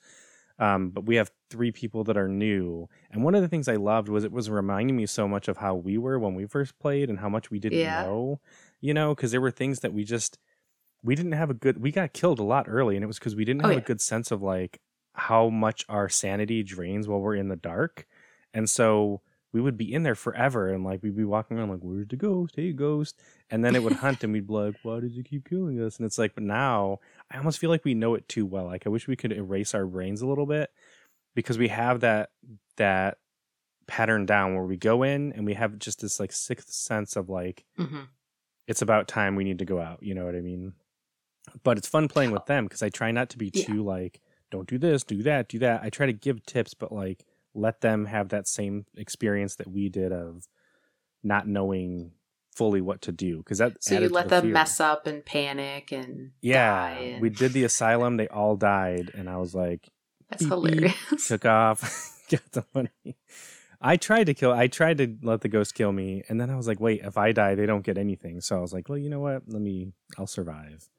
Um, 0.57 0.89
but 0.89 1.05
we 1.05 1.15
have 1.15 1.31
three 1.49 1.71
people 1.71 2.03
that 2.03 2.17
are 2.17 2.27
new 2.27 2.89
and 3.11 3.23
one 3.23 3.33
of 3.33 3.41
the 3.41 3.47
things 3.47 3.69
i 3.69 3.77
loved 3.77 4.09
was 4.09 4.25
it 4.25 4.31
was 4.33 4.49
reminding 4.49 4.97
me 4.97 5.05
so 5.05 5.25
much 5.25 5.47
of 5.47 5.55
how 5.55 5.73
we 5.73 5.97
were 5.97 6.19
when 6.19 6.35
we 6.35 6.45
first 6.47 6.77
played 6.79 7.09
and 7.09 7.19
how 7.19 7.29
much 7.29 7.49
we 7.49 7.59
didn't 7.59 7.79
Yeah. 7.79 8.03
know 8.03 8.41
you 8.81 8.93
know 8.93 9.15
because 9.15 9.31
there 9.31 9.39
were 9.39 9.51
things 9.51 9.79
that 9.79 9.93
we 9.93 10.03
just 10.03 10.37
we 11.01 11.15
didn't 11.15 11.31
have 11.31 11.49
a 11.49 11.53
good 11.53 11.81
we 11.81 11.91
got 11.91 12.11
killed 12.11 12.39
a 12.39 12.43
lot 12.43 12.65
early 12.67 12.95
and 12.95 13.03
it 13.03 13.07
was 13.07 13.19
because 13.19 13.35
we 13.35 13.45
didn't 13.45 13.63
Oh, 13.63 13.69
have 13.69 13.77
a 13.77 13.81
good 13.81 14.01
sense 14.01 14.31
of 14.31 14.41
like 14.41 14.81
how 15.13 15.49
much 15.49 15.85
our 15.89 16.09
sanity 16.09 16.63
drains 16.63 17.07
while 17.07 17.19
we're 17.19 17.35
in 17.35 17.49
the 17.49 17.55
dark. 17.55 18.07
And 18.53 18.69
so 18.69 19.21
we 19.51 19.61
would 19.61 19.77
be 19.77 19.91
in 19.91 20.03
there 20.03 20.15
forever 20.15 20.69
and 20.69 20.83
like 20.83 21.01
we'd 21.01 21.15
be 21.17 21.23
walking 21.23 21.57
around 21.57 21.69
like 21.69 21.79
where's 21.81 22.07
the 22.07 22.15
ghost? 22.15 22.53
Hey 22.55 22.71
ghost. 22.71 23.19
And 23.49 23.65
then 23.65 23.75
it 23.75 23.81
would 23.83 23.93
hunt 23.93 24.23
and 24.23 24.31
we'd 24.33 24.47
be 24.47 24.53
like 24.53 24.75
why 24.83 24.99
did 24.99 25.11
you 25.13 25.23
keep 25.23 25.49
killing 25.49 25.81
us? 25.81 25.97
And 25.97 26.05
it's 26.05 26.17
like 26.17 26.35
but 26.35 26.43
now 26.43 26.99
i 27.31 27.37
almost 27.37 27.59
feel 27.59 27.69
like 27.69 27.83
we 27.85 27.93
know 27.95 28.13
it 28.15 28.27
too 28.29 28.45
well. 28.45 28.65
Like 28.65 28.85
i 28.85 28.89
wish 28.89 29.07
we 29.07 29.15
could 29.15 29.31
erase 29.31 29.73
our 29.73 29.85
brains 29.85 30.21
a 30.21 30.27
little 30.27 30.45
bit 30.45 30.69
because 31.35 31.57
we 31.57 31.69
have 31.69 32.01
that 32.01 32.29
that 32.77 33.17
pattern 33.87 34.25
down 34.27 34.53
where 34.53 34.65
we 34.65 34.77
go 34.77 35.01
in 35.03 35.33
and 35.33 35.45
we 35.47 35.55
have 35.55 35.79
just 35.79 36.01
this 36.01 36.19
like 36.19 36.31
sixth 36.31 36.69
sense 36.71 37.15
of 37.15 37.27
like 37.27 37.65
Mhm. 37.79 38.07
it's 38.67 38.83
about 38.83 39.07
time 39.07 39.35
we 39.35 39.43
need 39.43 39.57
to 39.59 39.65
go 39.65 39.79
out 39.81 40.03
you 40.03 40.13
know 40.13 40.25
what 40.25 40.35
i 40.35 40.41
mean? 40.41 40.73
But 41.63 41.79
it's 41.79 41.87
fun 41.87 42.07
playing 42.07 42.29
with 42.31 42.45
them 42.45 42.65
because 42.65 42.83
i 42.83 42.89
try 42.89 43.09
not 43.11 43.29
to 43.29 43.37
be 43.39 43.49
Yeah. 43.51 43.65
too 43.65 43.83
like 43.83 44.21
don't 44.51 44.67
do 44.69 44.77
this 44.77 45.03
do 45.03 45.23
that 45.23 45.47
do 45.49 45.57
that. 45.59 45.81
I 45.83 45.89
try 45.89 46.05
to 46.05 46.13
give 46.13 46.45
tips 46.45 46.75
but 46.75 46.91
like 46.91 47.25
let 47.53 47.81
them 47.81 48.05
have 48.05 48.29
that 48.29 48.47
same 48.47 48.85
experience 48.95 49.55
that 49.55 49.67
we 49.69 49.89
did 49.89 50.11
of 50.11 50.47
not 51.23 51.47
knowing 51.47 52.11
fully 52.55 52.81
what 52.81 53.01
to 53.03 53.11
do 53.11 53.37
because 53.37 53.57
that 53.59 53.81
So 53.83 53.95
you 53.99 54.09
let 54.09 54.25
the 54.25 54.29
them 54.29 54.43
fear. 54.45 54.53
mess 54.53 54.79
up 54.79 55.07
and 55.07 55.23
panic 55.25 55.91
and 55.91 56.31
yeah 56.41 56.89
die 56.89 56.91
and- 57.13 57.21
we 57.21 57.29
did 57.29 57.53
the 57.53 57.63
asylum 57.63 58.17
they 58.17 58.27
all 58.27 58.55
died 58.57 59.11
and 59.13 59.29
i 59.29 59.37
was 59.37 59.55
like 59.55 59.87
That's 60.29 60.43
beep, 60.43 60.49
beep. 60.49 60.59
hilarious. 60.63 61.27
took 61.27 61.45
off 61.45 61.81
got 62.29 62.51
the 62.51 62.65
money 62.75 63.17
i 63.81 63.95
tried 63.95 64.25
to 64.25 64.33
kill 64.33 64.51
i 64.51 64.67
tried 64.67 64.97
to 64.97 65.15
let 65.21 65.39
the 65.41 65.47
ghost 65.47 65.73
kill 65.73 65.91
me 65.93 66.23
and 66.27 66.39
then 66.39 66.49
i 66.49 66.55
was 66.55 66.67
like 66.67 66.79
wait 66.81 67.01
if 67.03 67.17
i 67.17 67.31
die 67.31 67.55
they 67.55 67.65
don't 67.65 67.83
get 67.85 67.97
anything 67.97 68.41
so 68.41 68.57
i 68.57 68.59
was 68.59 68.73
like 68.73 68.89
well 68.89 68.97
you 68.97 69.09
know 69.09 69.19
what 69.21 69.43
let 69.47 69.61
me 69.61 69.93
i'll 70.17 70.27
survive 70.27 70.89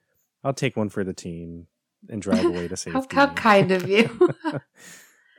i'll 0.44 0.54
take 0.54 0.76
one 0.78 0.88
for 0.88 1.04
the 1.04 1.12
team 1.14 1.66
and 2.08 2.22
drive 2.22 2.46
away 2.46 2.68
to 2.68 2.76
safety 2.76 3.16
how, 3.16 3.26
how 3.26 3.34
kind 3.34 3.70
of 3.70 3.86
you. 3.88 4.30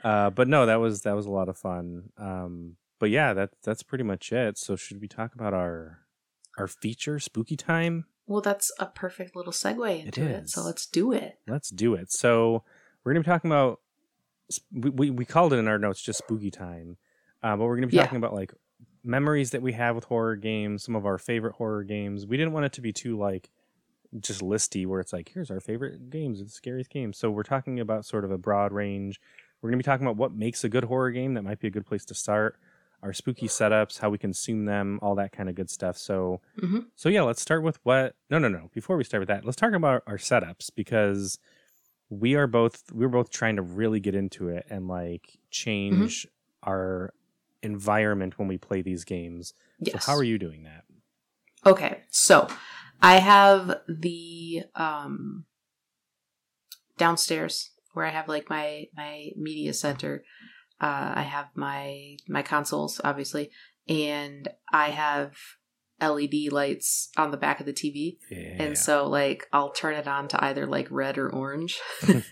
uh, 0.04 0.30
but 0.30 0.48
no, 0.48 0.66
that 0.66 0.80
was 0.80 1.02
that 1.02 1.16
was 1.16 1.26
a 1.26 1.32
lot 1.32 1.50
of 1.50 1.58
fun. 1.58 2.10
Um, 2.18 2.76
but 3.00 3.10
yeah, 3.10 3.34
that 3.34 3.52
that's 3.64 3.84
pretty 3.84 4.04
much 4.04 4.32
it. 4.32 4.58
So 4.58 4.76
should 4.76 5.02
we 5.02 5.08
talk 5.08 5.34
about 5.36 5.54
our 5.54 6.00
our 6.58 6.68
feature, 6.68 7.20
Spooky 7.20 7.56
Time? 7.58 8.06
well, 8.28 8.42
that's 8.42 8.72
a 8.80 8.86
perfect 8.86 9.36
little 9.36 9.52
segue 9.52 10.06
into 10.06 10.26
it. 10.26 10.50
So 10.50 10.62
let's 10.64 10.86
do 10.86 11.12
it. 11.12 11.40
Let's 11.48 11.70
do 11.70 11.96
it. 11.96 12.12
So 12.12 12.64
we're 13.04 13.14
gonna 13.14 13.24
be 13.24 13.26
talking 13.26 13.52
about 13.52 13.80
we 14.72 14.90
we, 14.90 15.10
we 15.10 15.26
called 15.26 15.54
it 15.54 15.58
in 15.58 15.68
our 15.68 15.78
notes 15.80 16.02
just 16.02 16.20
Spooky 16.20 16.52
Time, 16.52 16.98
uh, 17.44 17.56
but 17.58 17.66
we're 17.66 17.76
gonna 17.76 17.88
be 17.88 17.96
Yeah. 17.96 18.04
talking 18.04 18.18
about 18.18 18.34
like 18.34 18.54
memories 19.04 19.52
that 19.52 19.62
we 19.62 19.74
have 19.74 19.96
with 19.96 20.06
horror 20.06 20.36
games, 20.36 20.84
some 20.84 20.96
of 20.96 21.06
our 21.06 21.18
favorite 21.18 21.54
horror 21.56 21.84
games. 21.84 22.26
We 22.28 22.38
didn't 22.38 22.54
want 22.54 22.66
it 22.68 22.74
to 22.74 22.82
be 22.82 22.94
too 22.94 23.18
like 23.18 23.50
just 24.20 24.42
listy 24.42 24.86
where 24.86 25.00
it's 25.00 25.14
like 25.14 25.32
here's 25.34 25.50
our 25.50 25.60
favorite 25.62 26.10
games, 26.10 26.40
the 26.44 26.50
scariest 26.50 26.90
games. 26.90 27.18
So 27.18 27.32
we're 27.32 27.44
talking 27.44 27.80
about 27.80 28.06
sort 28.06 28.26
of 28.26 28.32
a 28.32 28.38
broad 28.38 28.72
range. 28.74 29.20
We're 29.62 29.70
going 29.70 29.80
to 29.80 29.84
be 29.84 29.92
talking 29.92 30.06
about 30.08 30.18
what 30.18 30.34
makes 30.34 30.64
a 30.64 30.70
good 30.70 30.86
horror 30.86 31.12
game. 31.12 31.36
That 31.36 31.44
might 31.44 31.60
be 31.60 31.68
a 31.68 31.72
good 31.72 31.86
place 31.86 32.04
to 32.06 32.16
start. 32.16 32.58
Our 33.04 33.14
spooky 33.14 33.48
setups, 33.48 34.00
how 34.00 34.10
we 34.10 34.18
consume 34.18 34.66
them, 34.66 35.00
all 35.02 35.16
that 35.16 35.32
kind 35.32 35.50
of 35.50 35.56
good 35.56 35.70
stuff. 35.70 35.98
So, 35.98 36.42
Mhm. 36.62 36.88
so 36.96 37.10
yeah, 37.10 37.22
let's 37.24 37.42
start 37.42 37.64
with 37.64 37.80
what. 37.84 38.16
No, 38.30 38.38
no, 38.40 38.48
no. 38.48 38.70
Before 38.74 38.98
we 38.98 39.04
start 39.04 39.22
with 39.22 39.28
that, 39.30 39.46
let's 39.46 39.56
talk 39.56 39.74
about 39.74 40.04
our 40.06 40.18
setups 40.18 40.70
because 40.76 41.40
we 42.10 42.36
are 42.36 42.46
both 42.48 42.92
we're 42.92 43.08
both 43.10 43.30
trying 43.30 43.56
to 43.56 43.62
really 43.62 44.00
get 44.00 44.14
into 44.16 44.50
it 44.50 44.66
and 44.70 44.88
like 44.88 45.38
change 45.50 46.28
our 46.64 47.14
environment 47.64 48.38
when 48.38 48.48
we 48.48 48.58
play 48.58 48.82
these 48.82 49.04
games. 49.04 49.54
Yes. 49.80 49.94
So, 50.06 50.12
how 50.12 50.18
are 50.18 50.24
you 50.24 50.38
doing 50.38 50.64
that? 50.64 50.84
Okay, 51.66 52.02
so 52.10 52.48
I 53.02 53.20
have 53.20 53.82
the 53.88 54.64
um 54.76 55.46
downstairs 56.98 57.72
where 57.94 58.06
I 58.06 58.10
have 58.10 58.28
like 58.28 58.50
my 58.50 58.88
my 58.96 59.30
media 59.36 59.74
center. 59.74 60.24
Uh, 60.80 61.14
I 61.16 61.22
have 61.22 61.48
my 61.56 62.18
my 62.28 62.42
consoles, 62.42 63.00
obviously, 63.04 63.52
and 63.88 64.48
I 64.72 64.90
have 64.90 65.34
LED 66.02 66.52
lights 66.52 67.10
on 67.16 67.32
the 67.32 67.38
back 67.38 67.60
of 67.60 67.66
the 67.66 67.74
TV. 67.74 68.18
Yeah. 68.30 68.64
And 68.64 68.78
so 68.78 69.08
like 69.08 69.48
I'll 69.54 69.72
turn 69.72 69.94
it 69.94 70.08
on 70.08 70.28
to 70.30 70.44
either 70.44 70.66
like 70.66 70.88
red 70.90 71.18
or 71.18 71.30
orange. 71.30 71.80
and 72.08 72.26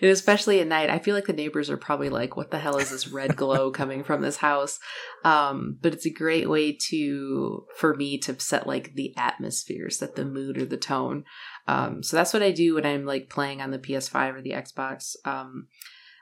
especially 0.00 0.60
at 0.60 0.68
night, 0.68 0.90
I 0.90 1.00
feel 1.00 1.14
like 1.14 1.26
the 1.26 1.32
neighbors 1.32 1.70
are 1.70 1.76
probably 1.76 2.08
like, 2.08 2.36
what 2.36 2.50
the 2.50 2.58
hell 2.60 2.78
is 2.78 2.90
this 2.90 3.08
red 3.08 3.36
glow 3.36 3.70
coming 3.72 4.04
from 4.04 4.22
this 4.22 4.36
house? 4.36 4.78
Um, 5.24 5.78
but 5.82 5.92
it's 5.92 6.06
a 6.06 6.10
great 6.10 6.48
way 6.48 6.72
to 6.90 7.66
for 7.76 7.94
me 7.94 8.18
to 8.18 8.38
set 8.38 8.66
like 8.66 8.94
the 8.94 9.14
atmospheres 9.16 9.98
set 9.98 10.14
the 10.14 10.24
mood 10.24 10.56
or 10.56 10.64
the 10.64 10.76
tone. 10.76 11.24
Um, 11.66 12.02
so 12.02 12.16
that's 12.16 12.32
what 12.32 12.42
I 12.42 12.50
do 12.50 12.74
when 12.74 12.86
I'm 12.86 13.06
like 13.06 13.30
playing 13.30 13.60
on 13.60 13.70
the 13.70 13.78
PS5 13.78 14.34
or 14.34 14.42
the 14.42 14.50
Xbox. 14.50 15.16
Um, 15.24 15.68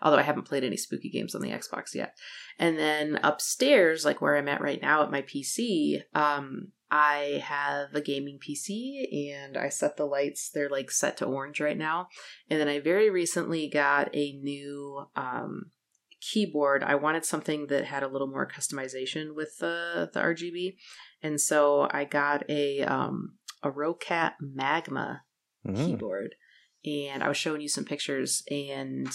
although 0.03 0.19
I 0.19 0.23
haven't 0.23 0.45
played 0.45 0.65
any 0.65 0.77
spooky 0.77 1.09
games 1.09 1.35
on 1.35 1.43
the 1.43 1.51
Xbox 1.51 1.95
yet. 1.95 2.17
And 2.59 2.79
then 2.79 3.21
upstairs, 3.23 4.05
like 4.05 4.21
where 4.21 4.37
I'm 4.37 4.49
at 4.49 4.61
right 4.61 4.83
now 4.83 5.03
at 5.03 5.11
my 5.11 5.23
PC, 5.23 6.03
um, 6.15 6.73
I 6.91 7.43
have 7.45 7.95
a 7.95 8.03
gaming 8.03 8.39
PC 8.39 9.33
and 9.33 9.57
I 9.57 9.71
set 9.71 9.97
the 9.97 10.05
lights, 10.05 10.51
they're 10.51 10.69
like 10.69 10.91
set 10.91 11.17
to 11.19 11.25
orange 11.25 11.61
right 11.61 11.79
now. 11.79 12.09
And 12.51 12.61
then 12.61 12.69
I 12.69 12.81
very 12.81 13.09
recently 13.09 13.69
got 13.69 14.11
a 14.15 14.33
new 14.33 15.07
um, 15.17 15.71
keyboard. 16.21 16.83
I 16.83 16.97
wanted 16.97 17.25
something 17.25 17.69
that 17.69 17.87
had 17.87 18.03
a 18.03 18.09
little 18.09 18.27
more 18.27 18.47
customization 18.47 19.35
with 19.35 19.57
the, 19.59 20.11
the 20.13 20.21
RGB. 20.21 20.77
And 21.23 21.41
so 21.41 21.89
I 21.91 22.05
got 22.05 22.45
a, 22.51 22.83
um, 22.83 23.37
a 23.63 23.71
Roccat 23.71 24.33
Magma 24.41 25.23
Mhm. 25.66 25.87
keyboard 25.87 26.35
and 26.85 27.22
I 27.22 27.29
was 27.29 27.37
showing 27.37 27.61
you 27.61 27.68
some 27.68 27.85
pictures 27.85 28.42
and 28.51 29.09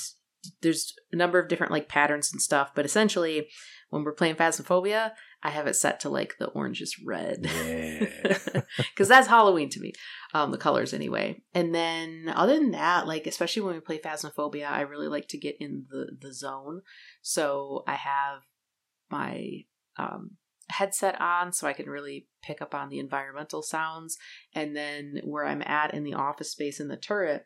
there's 0.61 0.93
a 1.11 1.15
number 1.15 1.39
of 1.39 1.49
different 1.49 1.71
like 1.71 1.89
patterns 1.89 2.31
and 2.31 2.41
stuff, 2.41 2.71
but 2.73 2.85
essentially 2.85 3.49
when 3.89 4.03
we're 4.03 4.13
playing 4.13 4.35
Phasmophobia, 4.35 5.11
I 5.43 5.49
have 5.49 5.67
it 5.67 5.75
set 5.75 5.99
to 6.01 6.09
like 6.09 6.35
the 6.39 6.47
orange 6.47 6.81
is 6.81 6.97
red. 7.05 7.39
Yeah. 7.43 8.37
Because 8.77 9.07
that's 9.07 9.27
Halloween 9.27 9.69
to 9.69 9.79
me, 9.79 9.93
um, 10.33 10.51
the 10.51 10.57
colors 10.57 10.93
anyway. 10.93 11.41
And 11.53 11.73
then 11.73 12.31
other 12.33 12.53
than 12.53 12.71
that, 12.71 13.07
like 13.07 13.27
especially 13.27 13.63
when 13.63 13.75
we 13.75 13.79
play 13.81 13.99
Phasmophobia, 13.99 14.69
I 14.69 14.81
really 14.81 15.07
like 15.07 15.27
to 15.29 15.37
get 15.37 15.55
in 15.59 15.85
the 15.89 16.15
the 16.19 16.33
zone. 16.33 16.81
So 17.21 17.83
I 17.87 17.95
have 17.95 18.41
my 19.09 19.65
um, 19.97 20.31
headset 20.69 21.19
on 21.21 21.53
so 21.53 21.67
I 21.67 21.73
can 21.73 21.89
really 21.89 22.27
pick 22.41 22.61
up 22.61 22.75
on 22.75 22.89
the 22.89 22.99
environmental 22.99 23.61
sounds. 23.61 24.17
And 24.53 24.75
then 24.75 25.21
where 25.23 25.45
I'm 25.45 25.61
at 25.61 25.93
in 25.93 26.03
the 26.03 26.13
office 26.13 26.51
space 26.51 26.79
in 26.79 26.87
the 26.87 26.97
turret, 26.97 27.45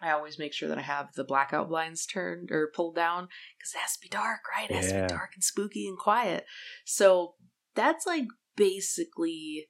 I 0.00 0.12
always 0.12 0.38
make 0.38 0.52
sure 0.52 0.68
that 0.68 0.78
I 0.78 0.82
have 0.82 1.12
the 1.14 1.24
blackout 1.24 1.68
blinds 1.68 2.06
turned 2.06 2.50
or 2.50 2.70
pulled 2.74 2.94
down 2.94 3.28
because 3.58 3.74
it 3.74 3.78
has 3.78 3.94
to 3.94 4.00
be 4.00 4.08
dark, 4.08 4.40
right? 4.56 4.70
It 4.70 4.76
has 4.76 4.92
to 4.92 5.02
be 5.02 5.06
dark 5.08 5.30
and 5.34 5.42
spooky 5.42 5.88
and 5.88 5.98
quiet. 5.98 6.44
So 6.84 7.34
that's 7.74 8.06
like 8.06 8.26
basically 8.56 9.68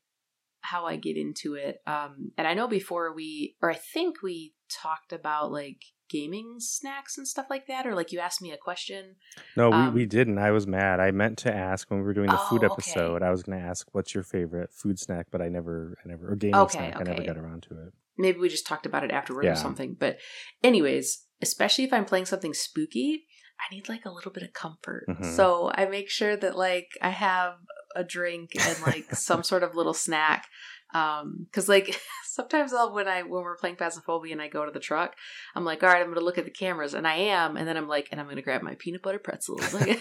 how 0.61 0.85
I 0.85 0.97
get 0.97 1.17
into 1.17 1.55
it. 1.55 1.79
Um, 1.87 2.33
and 2.37 2.47
I 2.47 2.55
know 2.55 2.69
before 2.69 3.15
we, 3.15 3.57
or 3.63 3.71
I 3.71 3.75
think 3.75 4.23
we 4.23 4.55
talked 4.71 5.13
about 5.13 5.51
like 5.51 5.81
gaming 6.09 6.57
snacks 6.59 7.17
and 7.19 7.27
stuff 7.29 7.47
like 7.51 7.67
that, 7.67 7.87
or 7.87 7.95
like 7.95 8.13
you 8.13 8.19
asked 8.19 8.41
me 8.43 8.51
a 8.53 8.57
question. 8.57 9.17
No, 9.57 9.71
we, 9.71 9.77
Um, 9.77 9.95
we 9.95 10.07
didn't. 10.07 10.39
I 10.39 10.51
was 10.51 10.67
mad. 10.67 11.01
I 11.01 11.11
meant 11.11 11.39
to 11.39 11.55
ask 11.55 11.91
when 11.91 12.01
we 12.01 12.05
were 12.07 12.15
doing 12.15 12.31
the 12.31 12.39
food 12.39 12.63
Oh, 12.65 12.67
okay. 12.67 12.73
episode. 12.75 13.23
I 13.23 13.31
was 13.31 13.43
going 13.43 13.59
to 13.59 13.65
ask 13.65 13.87
what's 13.93 14.15
your 14.15 14.25
favorite 14.25 14.71
food 14.73 14.99
snack, 14.99 15.27
but 15.31 15.41
I 15.43 15.49
never, 15.49 15.99
I 16.05 16.09
never, 16.09 16.33
or 16.33 16.37
gaming 16.37 16.57
Okay, 16.61 16.79
snack. 16.79 17.01
I 17.01 17.05
never 17.05 17.23
got 17.23 17.37
around 17.37 17.63
to 17.65 17.75
it. 17.87 17.93
Maybe 18.17 18.39
we 18.39 18.49
just 18.49 18.67
talked 18.67 18.87
about 18.87 19.05
it 19.05 19.11
afterward 19.11 19.45
Yeah. 19.45 19.53
or 19.53 19.57
something. 19.57 19.95
But, 19.99 20.19
anyways, 20.63 21.25
especially 21.41 21.85
if 21.85 21.93
I'm 21.93 22.05
playing 22.05 22.27
something 22.27 22.55
spooky, 22.55 23.27
I 23.61 23.75
need 23.75 23.89
like 23.89 24.05
a 24.05 24.11
little 24.11 24.33
bit 24.33 24.43
of 24.43 24.53
comfort. 24.53 25.05
Mhm. 25.09 25.25
So 25.37 25.71
I 25.75 25.87
make 25.87 26.11
sure 26.11 26.37
that 26.37 26.57
like 26.57 26.89
I 27.03 27.11
have 27.11 27.55
a 27.97 28.05
drink 28.05 28.51
and 28.59 28.81
like 28.83 29.15
some 29.15 29.43
sort 29.43 29.63
of 29.63 29.75
little 29.75 29.95
snack. 29.95 30.47
Um, 30.95 31.47
cause 31.53 31.69
like 31.69 32.01
sometimes 32.25 32.73
I'll, 32.73 32.95
when 32.95 33.07
I, 33.09 33.23
when 33.23 33.43
we're 33.43 33.57
playing 33.57 33.77
Phasmophobia 33.77 34.33
and 34.33 34.41
I 34.43 34.49
go 34.49 34.65
to 34.65 34.71
the 34.71 34.81
truck, 34.81 35.17
I'm 35.55 35.65
like, 35.65 35.83
all 35.83 35.89
right, 35.89 36.01
I'm 36.01 36.07
going 36.07 36.19
to 36.19 36.25
look 36.25 36.39
at 36.39 36.45
the 36.45 36.51
cameras 36.51 36.95
and 36.95 37.07
I 37.07 37.17
am. 37.17 37.57
And 37.57 37.67
then 37.69 37.77
I'm 37.77 37.89
like, 37.89 38.09
and 38.11 38.21
I'm 38.21 38.27
going 38.27 38.37
to 38.37 38.43
grab 38.43 38.63
my 38.63 38.75
peanut 38.79 39.03
butter 39.03 39.19
pretzels. 39.19 39.75
Like, 39.75 40.01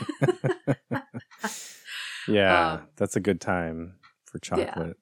Yeah, 2.28 2.74
Um, 2.74 2.88
that's 2.98 3.16
a 3.16 3.22
good 3.22 3.40
time 3.40 3.96
for 4.26 4.40
chocolate. 4.40 4.98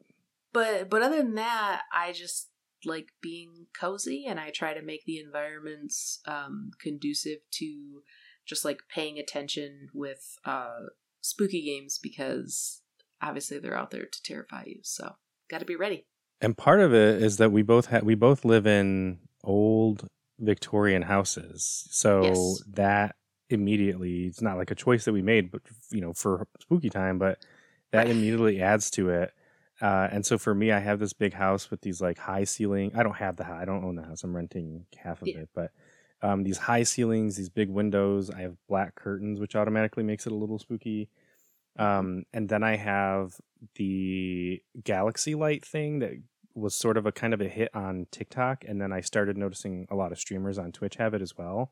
but, 0.53 0.89
but 0.89 1.01
other 1.01 1.17
than 1.17 1.35
that, 1.35 1.81
I 1.93 2.11
just 2.11 2.49
like 2.85 3.09
being 3.21 3.65
cozy 3.79 4.25
and 4.27 4.39
I 4.39 4.51
try 4.51 4.73
to 4.75 4.81
make 4.83 5.05
the 5.05 5.19
environments, 5.19 6.19
um, 6.27 6.69
conducive 6.79 7.39
to 7.53 8.03
just 8.45 8.63
like 8.63 8.81
paying 8.93 9.17
attention 9.17 9.89
with, 9.93 10.37
uh, 10.45 10.83
spooky 11.21 11.63
games 11.65 11.97
because 11.97 12.81
obviously 13.21 13.57
they're 13.57 13.75
out 13.77 13.89
there 13.89 14.05
to 14.05 14.21
terrify 14.23 14.63
you. 14.67 14.79
So 14.83 15.15
got 15.49 15.59
to 15.59 15.65
be 15.65 15.75
ready. 15.75 16.05
And 16.41 16.57
part 16.57 16.79
of 16.81 16.93
it 16.93 17.21
is 17.21 17.37
that 17.37 17.51
we 17.51 17.61
both 17.61 17.87
ha- 17.87 18.01
we 18.03 18.15
both 18.15 18.43
live 18.45 18.67
in 18.67 19.19
old 19.43 20.07
Victorian 20.39 21.03
houses, 21.03 21.87
so 21.91 22.23
Yes. 22.23 22.63
that 22.73 23.15
immediately 23.49 24.25
it's 24.25 24.41
not 24.41 24.57
like 24.57 24.71
a 24.71 24.75
choice 24.75 25.05
that 25.05 25.13
we 25.13 25.21
made, 25.21 25.51
but 25.51 25.61
you 25.91 26.01
know 26.01 26.13
for 26.13 26.47
spooky 26.59 26.89
time, 26.89 27.17
but 27.17 27.39
that 27.91 28.07
Right. 28.07 28.09
immediately 28.11 28.61
adds 28.61 28.89
to 28.91 29.09
it. 29.09 29.33
Uh, 29.81 30.07
and 30.11 30.25
so 30.25 30.37
for 30.37 30.53
me, 30.55 30.71
I 30.71 30.79
have 30.79 30.99
this 30.99 31.13
big 31.13 31.33
house 31.33 31.69
with 31.71 31.81
these 31.81 32.01
like 32.01 32.17
high 32.17 32.43
ceiling. 32.43 32.91
I 32.95 33.03
don't 33.03 33.15
have 33.17 33.35
the 33.37 33.43
house. 33.45 33.61
I 33.61 33.65
don't 33.65 33.83
own 33.83 33.95
the 33.95 34.03
house. 34.03 34.23
I'm 34.23 34.35
renting 34.35 34.85
half 34.97 35.21
of 35.21 35.27
Yeah. 35.27 35.39
it, 35.39 35.49
but 35.53 35.71
um, 36.21 36.43
these 36.43 36.57
high 36.57 36.83
ceilings, 36.83 37.35
these 37.37 37.49
big 37.49 37.69
windows. 37.69 38.29
I 38.29 38.41
have 38.41 38.55
black 38.67 38.95
curtains, 38.95 39.39
which 39.39 39.55
automatically 39.55 40.03
makes 40.03 40.25
it 40.25 40.31
a 40.33 40.35
little 40.35 40.59
spooky. 40.59 41.09
Um, 41.77 42.23
and 42.33 42.47
then 42.49 42.63
I 42.63 42.77
have 42.77 43.35
the 43.75 44.61
galaxy 44.83 45.35
light 45.35 45.65
thing 45.65 45.99
that 45.99 46.11
was 46.53 46.73
sort 46.73 46.97
of 46.97 47.05
a 47.05 47.11
kind 47.11 47.33
of 47.33 47.41
a 47.41 47.49
hit 47.49 47.69
on 47.73 48.07
TikTok, 48.11 48.63
and 48.65 48.79
then 48.79 48.93
I 48.93 49.01
started 49.01 49.37
noticing 49.37 49.87
a 49.89 49.95
lot 49.95 50.11
of 50.11 50.19
streamers 50.19 50.57
on 50.57 50.71
Twitch 50.71 50.95
have 50.95 51.13
it 51.13 51.21
as 51.21 51.37
well, 51.37 51.71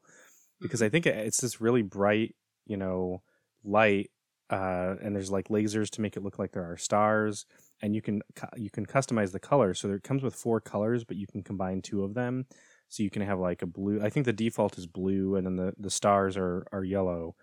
because 0.59 0.81
I 0.81 0.89
think 0.89 1.05
it's 1.05 1.39
this 1.39 1.61
really 1.61 1.83
bright, 1.83 2.35
you 2.65 2.75
know, 2.75 3.21
light, 3.63 4.11
uh, 4.49 4.95
and 5.01 5.15
there's 5.15 5.31
like 5.31 5.47
lasers 5.47 5.89
to 5.91 6.01
make 6.01 6.17
it 6.17 6.23
look 6.23 6.37
like 6.37 6.51
there 6.51 6.69
are 6.69 6.77
stars, 6.77 7.45
and 7.81 7.95
you 7.95 8.01
can 8.01 8.21
you 8.57 8.69
can 8.69 8.85
customize 8.85 9.31
the 9.31 9.39
color. 9.39 9.73
So 9.73 9.87
there 9.87 9.97
it 9.97 10.03
comes 10.03 10.21
with 10.21 10.35
four 10.35 10.59
colors, 10.59 11.05
but 11.05 11.15
you 11.15 11.27
can 11.27 11.43
combine 11.43 11.81
two 11.81 12.03
of 12.03 12.13
them, 12.13 12.45
so 12.89 13.03
you 13.03 13.09
can 13.09 13.21
have 13.21 13.39
like 13.39 13.61
a 13.61 13.67
blue. 13.67 14.01
I 14.03 14.09
think 14.09 14.25
the 14.25 14.33
default 14.33 14.77
is 14.77 14.85
blue, 14.85 15.35
and 15.37 15.45
then 15.45 15.55
the 15.55 15.73
the 15.77 15.89
stars 15.89 16.35
are 16.35 16.65
are 16.73 16.83
yellow. 16.83 17.35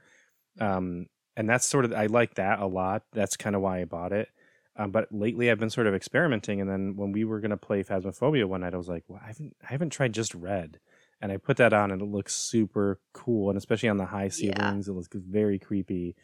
Um, 0.61 1.07
and 1.37 1.49
that's 1.49 1.67
sort 1.69 1.85
of 1.85 1.93
I 1.93 2.07
like 2.07 2.35
that 2.35 2.61
a 2.61 2.67
lot. 2.67 3.05
That's 3.13 3.37
kind 3.37 3.57
of 3.57 3.63
why 3.63 3.81
I 3.81 3.85
bought 3.85 4.13
it. 4.13 4.29
Um, 4.77 4.91
but 4.93 5.13
lately, 5.13 5.51
I've 5.51 5.59
been 5.59 5.71
sort 5.71 5.87
of 5.87 5.95
experimenting, 5.95 6.61
and 6.61 6.71
then 6.71 6.97
when 6.97 7.13
we 7.13 7.25
were 7.25 7.41
gonna 7.41 7.57
play 7.57 7.83
Phasmophobia 7.83 8.47
one 8.47 8.63
night, 8.63 8.75
I 8.75 8.79
was 8.79 8.89
like, 8.89 9.05
well, 9.09 9.21
I 9.23 9.29
haven't 9.29 9.57
I 9.63 9.67
haven't 9.73 9.91
tried 9.91 10.15
just 10.15 10.35
red, 10.35 10.81
and 11.21 11.33
I 11.33 11.37
put 11.37 11.57
that 11.59 11.73
on, 11.73 11.91
and 11.91 12.03
it 12.03 12.07
looks 12.07 12.35
super 12.35 13.01
cool, 13.13 13.51
and 13.51 13.59
especially 13.59 13.89
on 13.89 13.99
the 13.99 14.07
high 14.07 14.29
Yeah. 14.37 14.73
ceilings, 14.73 14.89
it 14.89 14.93
looks 14.93 15.09
very 15.15 15.59
creepy. 15.59 16.17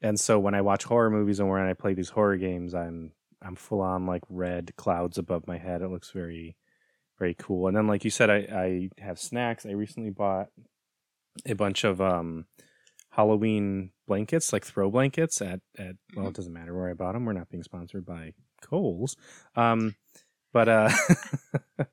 And 0.00 0.18
so 0.18 0.38
when 0.38 0.54
I 0.54 0.60
watch 0.60 0.84
horror 0.84 1.10
movies 1.10 1.40
and 1.40 1.48
when 1.48 1.62
I 1.62 1.74
play 1.74 1.94
these 1.94 2.10
horror 2.10 2.36
games, 2.36 2.74
I'm 2.74 3.12
I'm 3.42 3.56
full 3.56 3.80
on 3.80 4.06
like 4.06 4.22
red 4.28 4.74
clouds 4.76 5.18
above 5.18 5.46
my 5.46 5.58
head. 5.58 5.82
It 5.82 5.88
looks 5.88 6.10
very 6.10 6.56
very 7.18 7.34
cool. 7.34 7.68
And 7.68 7.76
then 7.76 7.86
like 7.88 8.04
you 8.04 8.10
said, 8.10 8.30
I 8.30 8.36
I 8.36 8.90
have 9.02 9.18
snacks. 9.20 9.66
I 9.66 9.72
recently 9.72 10.10
bought 10.10 10.48
a 11.46 11.54
bunch 11.54 11.84
of 11.84 12.00
um 12.00 12.46
Halloween 13.10 13.90
blankets, 14.06 14.52
like 14.52 14.64
throw 14.64 14.90
blankets 14.90 15.40
at 15.40 15.60
at 15.78 15.96
well, 16.14 16.28
it 16.28 16.34
doesn't 16.34 16.52
matter 16.52 16.74
where 16.74 16.88
I 16.88 16.94
bought 16.94 17.12
them. 17.12 17.24
We're 17.24 17.32
not 17.32 17.48
being 17.48 17.62
sponsored 17.62 18.04
by 18.04 18.32
Kohl's. 18.60 19.16
Um, 19.56 19.94
but 20.52 20.68
uh, 20.68 20.90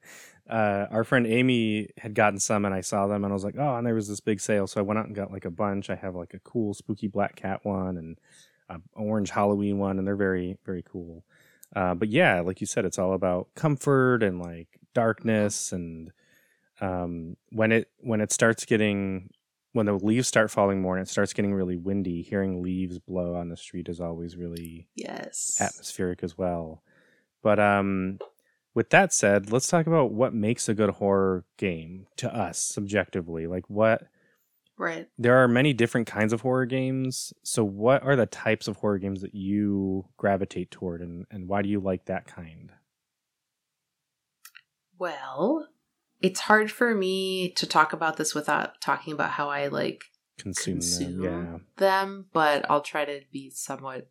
uh, 0.49 0.85
our 0.89 1.03
friend 1.03 1.27
Amy 1.27 1.89
had 1.97 2.15
gotten 2.15 2.39
some, 2.39 2.65
and 2.65 2.73
I 2.73 2.81
saw 2.81 3.07
them, 3.07 3.23
and 3.23 3.31
I 3.31 3.35
was 3.35 3.43
like, 3.43 3.55
oh, 3.57 3.75
and 3.75 3.85
there 3.85 3.95
was 3.95 4.07
this 4.07 4.19
big 4.21 4.39
sale, 4.39 4.67
so 4.67 4.79
I 4.79 4.83
went 4.83 4.97
out 4.97 5.07
and 5.07 5.15
got 5.15 5.31
like 5.31 5.45
a 5.45 5.51
bunch. 5.51 5.89
I 5.89 5.95
have 5.95 6.15
like 6.15 6.33
a 6.33 6.39
cool 6.39 6.73
spooky 6.73 7.07
black 7.07 7.35
cat 7.35 7.61
one 7.63 7.97
and 7.97 8.17
a 8.69 8.79
orange 8.93 9.31
Halloween 9.31 9.77
one, 9.77 9.99
and 9.99 10.07
they're 10.07 10.15
very 10.15 10.57
very 10.65 10.83
cool. 10.83 11.25
Uh, 11.75 11.95
but 11.95 12.09
yeah, 12.09 12.39
like 12.41 12.61
you 12.61 12.67
said, 12.67 12.85
it's 12.85 12.99
all 12.99 13.13
about 13.13 13.49
comfort 13.55 14.23
and 14.23 14.39
like 14.39 14.67
darkness, 14.93 15.71
and 15.71 16.11
um, 16.81 17.35
when 17.51 17.71
it 17.71 17.89
when 17.99 18.21
it 18.21 18.31
starts 18.31 18.65
getting 18.65 19.29
when 19.75 19.85
the 19.87 19.93
leaves 19.93 20.25
start 20.25 20.49
falling 20.49 20.81
more 20.81 20.95
and 20.95 21.05
it 21.05 21.11
starts 21.11 21.33
getting 21.33 21.53
really 21.53 21.75
windy, 21.75 22.21
hearing 22.21 22.63
leaves 22.63 22.97
blow 22.97 23.35
on 23.35 23.49
the 23.49 23.57
street 23.57 23.89
is 23.89 23.99
always 23.99 24.37
really 24.37 24.87
Yes. 24.95 25.57
atmospheric 25.59 26.23
as 26.23 26.37
well. 26.37 26.81
But 27.43 27.59
um 27.59 28.19
with 28.73 28.89
that 28.91 29.13
said, 29.13 29.51
let's 29.51 29.67
talk 29.67 29.85
about 29.87 30.13
what 30.13 30.33
makes 30.33 30.69
a 30.69 30.73
good 30.73 30.91
horror 30.91 31.45
game 31.57 32.07
to 32.17 32.33
us 32.33 32.57
subjectively. 32.57 33.47
Like 33.47 33.69
what 33.69 34.03
Right. 34.77 35.09
there 35.17 35.35
are 35.43 35.47
many 35.47 35.73
different 35.73 36.07
kinds 36.07 36.31
of 36.31 36.41
horror 36.41 36.65
games. 36.65 37.33
So 37.43 37.65
what 37.65 38.01
are 38.03 38.15
the 38.15 38.25
types 38.25 38.69
of 38.69 38.77
horror 38.77 38.97
games 38.97 39.21
that 39.21 39.35
you 39.35 40.05
gravitate 40.17 40.71
toward 40.71 41.01
and, 41.01 41.25
and 41.31 41.49
why 41.49 41.61
do 41.61 41.69
you 41.69 41.81
like 41.81 42.05
that 42.05 42.27
kind? 42.27 42.71
Well, 44.97 45.69
it's 46.25 46.39
hard 46.39 46.71
for 46.71 46.95
me 46.95 47.51
to 47.51 47.67
talk 47.67 47.93
about 47.93 48.17
this 48.17 48.33
without 48.33 48.81
talking 48.81 49.13
about 49.13 49.29
how 49.29 49.47
I 49.47 49.67
like 49.67 50.01
Consume, 50.39 50.77
consume 50.77 51.21
them. 51.21 51.23
Yeah. 51.51 51.57
them, 51.77 52.25
but 52.33 52.65
I'll 52.67 52.81
try 52.81 53.05
to 53.05 53.21
be 53.31 53.51
somewhat 53.51 54.09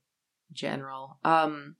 general. 0.53 1.18
Um 1.24 1.74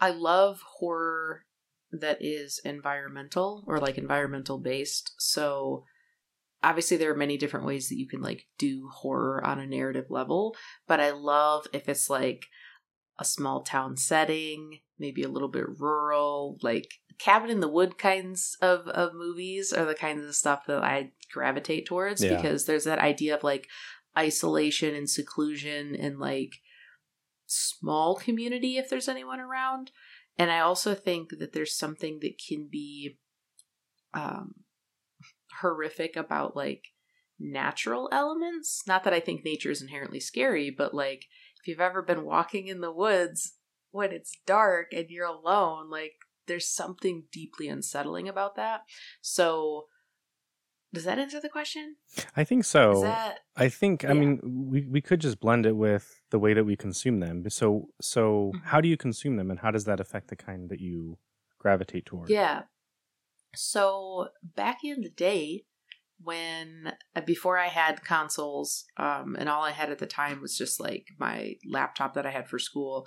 I 0.00 0.10
love 0.10 0.62
horror 0.78 1.44
that 1.92 2.18
is 2.22 2.58
environmental 2.64 3.64
or 3.66 3.80
like 3.80 3.98
environmental 3.98 4.56
based. 4.58 5.12
So 5.18 5.84
obviously 6.62 6.96
there 6.96 7.10
are 7.10 7.16
many 7.16 7.36
different 7.36 7.66
ways 7.66 7.90
that 7.90 7.98
you 7.98 8.08
can 8.08 8.22
like 8.22 8.46
do 8.56 8.88
horror 8.90 9.44
on 9.44 9.60
a 9.60 9.66
narrative 9.66 10.06
level, 10.08 10.56
but 10.86 11.00
I 11.00 11.10
love 11.10 11.66
if 11.74 11.86
it's 11.86 12.08
like 12.08 12.46
a 13.18 13.26
small 13.26 13.62
town 13.62 13.98
setting, 13.98 14.80
maybe 14.98 15.22
a 15.22 15.28
little 15.28 15.48
bit 15.48 15.66
rural, 15.78 16.56
like 16.62 16.88
cabin 17.18 17.50
in 17.50 17.60
the 17.60 17.68
wood 17.68 17.98
kinds 17.98 18.56
of 18.60 18.86
of 18.88 19.14
movies 19.14 19.72
are 19.72 19.84
the 19.84 19.94
kinds 19.94 20.24
of 20.24 20.34
stuff 20.34 20.66
that 20.66 20.82
I 20.82 21.12
gravitate 21.32 21.86
towards 21.86 22.22
Yeah. 22.22 22.36
because 22.36 22.66
there's 22.66 22.84
that 22.84 22.98
idea 22.98 23.34
of 23.36 23.44
like 23.44 23.68
isolation 24.16 24.94
and 24.94 25.08
seclusion 25.08 25.94
and 25.94 26.18
like 26.18 26.52
small 27.46 28.16
community 28.16 28.76
if 28.76 28.88
there's 28.90 29.08
anyone 29.08 29.40
around. 29.40 29.90
And 30.38 30.50
I 30.50 30.60
also 30.60 30.94
think 30.94 31.38
that 31.38 31.52
there's 31.52 31.76
something 31.76 32.18
that 32.20 32.40
can 32.48 32.68
be 32.70 33.18
um 34.14 34.54
horrific 35.60 36.16
about 36.16 36.54
like 36.56 36.84
natural 37.38 38.08
elements. 38.12 38.82
Not 38.86 39.04
that 39.04 39.12
I 39.12 39.20
think 39.20 39.44
nature 39.44 39.70
is 39.70 39.82
inherently 39.82 40.20
scary, 40.20 40.70
but 40.70 40.94
like 40.94 41.26
if 41.60 41.66
you've 41.66 41.80
ever 41.80 42.02
been 42.02 42.24
walking 42.24 42.68
in 42.68 42.80
the 42.80 42.92
woods 42.92 43.54
when 43.90 44.12
it's 44.12 44.38
dark 44.46 44.92
and 44.92 45.06
you're 45.08 45.26
alone, 45.26 45.90
like 45.90 46.14
there's 46.46 46.68
something 46.68 47.24
deeply 47.32 47.68
unsettling 47.68 48.28
about 48.28 48.56
that. 48.56 48.82
So 49.20 49.86
does 50.92 51.04
that 51.04 51.18
answer 51.18 51.40
the 51.40 51.48
question? 51.48 51.96
I 52.36 52.44
think 52.44 52.60
Is 52.60 52.68
so. 52.68 53.02
that 53.02 53.40
I 53.56 53.68
think 53.68 54.04
I 54.04 54.12
mean 54.12 54.40
we 54.70 54.82
we 54.86 55.00
could 55.00 55.20
just 55.20 55.40
blend 55.40 55.66
it 55.66 55.76
with 55.76 56.22
the 56.30 56.38
way 56.38 56.54
that 56.54 56.64
we 56.64 56.76
consume 56.76 57.20
them. 57.20 57.48
So 57.50 57.88
so 58.00 58.52
Mhm. 58.54 58.64
how 58.64 58.80
do 58.80 58.88
you 58.88 58.96
consume 58.96 59.36
them 59.36 59.50
and 59.50 59.60
how 59.60 59.70
does 59.70 59.84
that 59.84 60.00
affect 60.00 60.28
the 60.28 60.36
kind 60.36 60.68
that 60.70 60.80
you 60.80 61.18
gravitate 61.58 62.06
toward? 62.06 62.30
Yeah. 62.30 62.64
So 63.54 64.28
back 64.42 64.84
in 64.84 65.00
the 65.00 65.10
day, 65.10 65.64
when 66.20 66.94
uh, 67.14 67.20
before 67.20 67.58
I 67.58 67.68
had 67.68 68.04
consoles, 68.04 68.84
um, 68.96 69.36
and 69.38 69.48
all 69.48 69.62
I 69.62 69.72
had 69.72 69.90
at 69.90 69.98
the 69.98 70.06
time 70.06 70.40
was 70.40 70.56
just 70.56 70.80
like 70.80 71.06
my 71.18 71.54
laptop 71.70 72.14
that 72.14 72.26
I 72.26 72.30
had 72.30 72.48
for 72.48 72.58
school, 72.58 73.06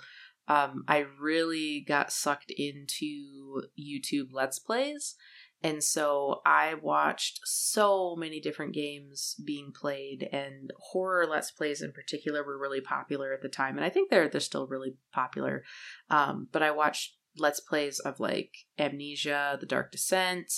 um, 0.50 0.82
I 0.88 1.06
really 1.20 1.80
got 1.86 2.10
sucked 2.12 2.50
into 2.50 3.62
YouTube 3.78 4.30
Let's 4.32 4.58
Plays. 4.58 5.14
And 5.62 5.84
so 5.84 6.40
I 6.44 6.74
watched 6.74 7.40
so 7.44 8.16
many 8.16 8.40
different 8.40 8.72
games 8.72 9.36
being 9.44 9.72
played, 9.78 10.26
and 10.32 10.70
horror 10.90 11.26
Let's 11.26 11.52
Plays 11.52 11.82
in 11.82 11.92
particular 11.92 12.42
were 12.42 12.58
really 12.58 12.80
popular 12.80 13.32
at 13.32 13.42
the 13.42 13.48
time. 13.48 13.76
And 13.76 13.84
I 13.84 13.90
think 13.90 14.10
they're 14.10 14.28
they're 14.28 14.40
still 14.40 14.66
really 14.66 14.96
popular. 15.12 15.62
Um, 16.08 16.48
but 16.50 16.62
I 16.62 16.70
watched 16.70 17.16
let's 17.38 17.60
plays 17.60 18.00
of 18.00 18.18
like 18.18 18.50
amnesia 18.76 19.56
the 19.60 19.66
dark 19.66 19.92
descent 19.92 20.52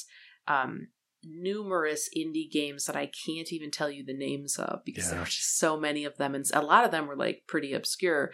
um 0.48 0.88
numerous 1.22 2.08
indie 2.16 2.50
games 2.50 2.86
that 2.86 2.96
i 2.96 3.04
can't 3.26 3.52
even 3.52 3.70
tell 3.70 3.90
you 3.90 4.02
the 4.02 4.16
names 4.16 4.58
of 4.58 4.80
because 4.82 5.04
there 5.06 5.16
Yeah. 5.16 5.20
were 5.20 5.26
just 5.26 5.58
so 5.58 5.78
many 5.78 6.06
of 6.06 6.16
them 6.16 6.34
and 6.34 6.46
a 6.54 6.62
lot 6.62 6.86
of 6.86 6.90
them 6.90 7.06
were 7.06 7.14
like 7.14 7.42
pretty 7.46 7.74
obscure 7.74 8.32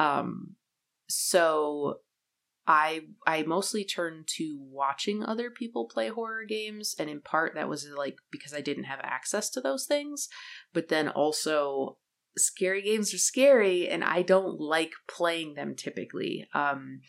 um 0.00 0.56
so 1.08 2.00
i 2.66 3.00
i 3.26 3.42
mostly 3.42 3.84
turned 3.84 4.26
to 4.26 4.58
watching 4.60 5.22
other 5.22 5.50
people 5.50 5.86
play 5.86 6.08
horror 6.08 6.44
games 6.44 6.94
and 6.98 7.08
in 7.08 7.20
part 7.20 7.54
that 7.54 7.68
was 7.68 7.88
like 7.96 8.16
because 8.30 8.52
i 8.52 8.60
didn't 8.60 8.84
have 8.84 9.00
access 9.02 9.50
to 9.50 9.60
those 9.60 9.86
things. 9.86 10.28
But 10.72 10.88
then 10.88 11.08
also 11.08 11.98
scary 12.36 12.82
games 12.82 13.14
are 13.14 13.18
scary 13.18 13.88
and 13.88 14.04
i 14.04 14.22
don't 14.22 14.60
like 14.60 14.92
playing 15.08 15.54
them 15.54 15.74
typically. 15.74 16.46
Um 16.54 17.00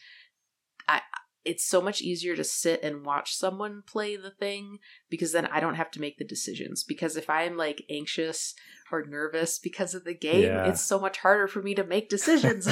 I 0.87 1.01
it's 1.47 1.63
so 1.65 1.81
much 1.81 2.01
easier 2.01 2.35
to 2.35 2.43
sit 2.43 2.83
and 2.83 3.05
watch 3.05 3.33
someone 3.33 3.81
play 3.87 4.15
the 4.17 4.31
thing 4.31 4.77
because 5.09 5.31
then 5.31 5.45
I 5.47 5.59
don't 5.59 5.75
have 5.75 5.89
to 5.91 6.01
make 6.01 6.17
the 6.17 6.25
decisions. 6.25 6.83
Because 6.83 7.15
if 7.15 7.29
I'm 7.29 7.55
like 7.57 7.83
anxious 7.89 8.53
or 8.91 9.05
nervous 9.05 9.57
because 9.57 9.93
of 9.95 10.03
the 10.03 10.13
game, 10.13 10.43
Yeah. 10.43 10.65
it's 10.69 10.81
so 10.83 10.99
much 10.99 11.19
harder 11.19 11.47
for 11.47 11.61
me 11.61 11.73
to 11.75 11.83
make 11.83 12.09
decisions. 12.17 12.67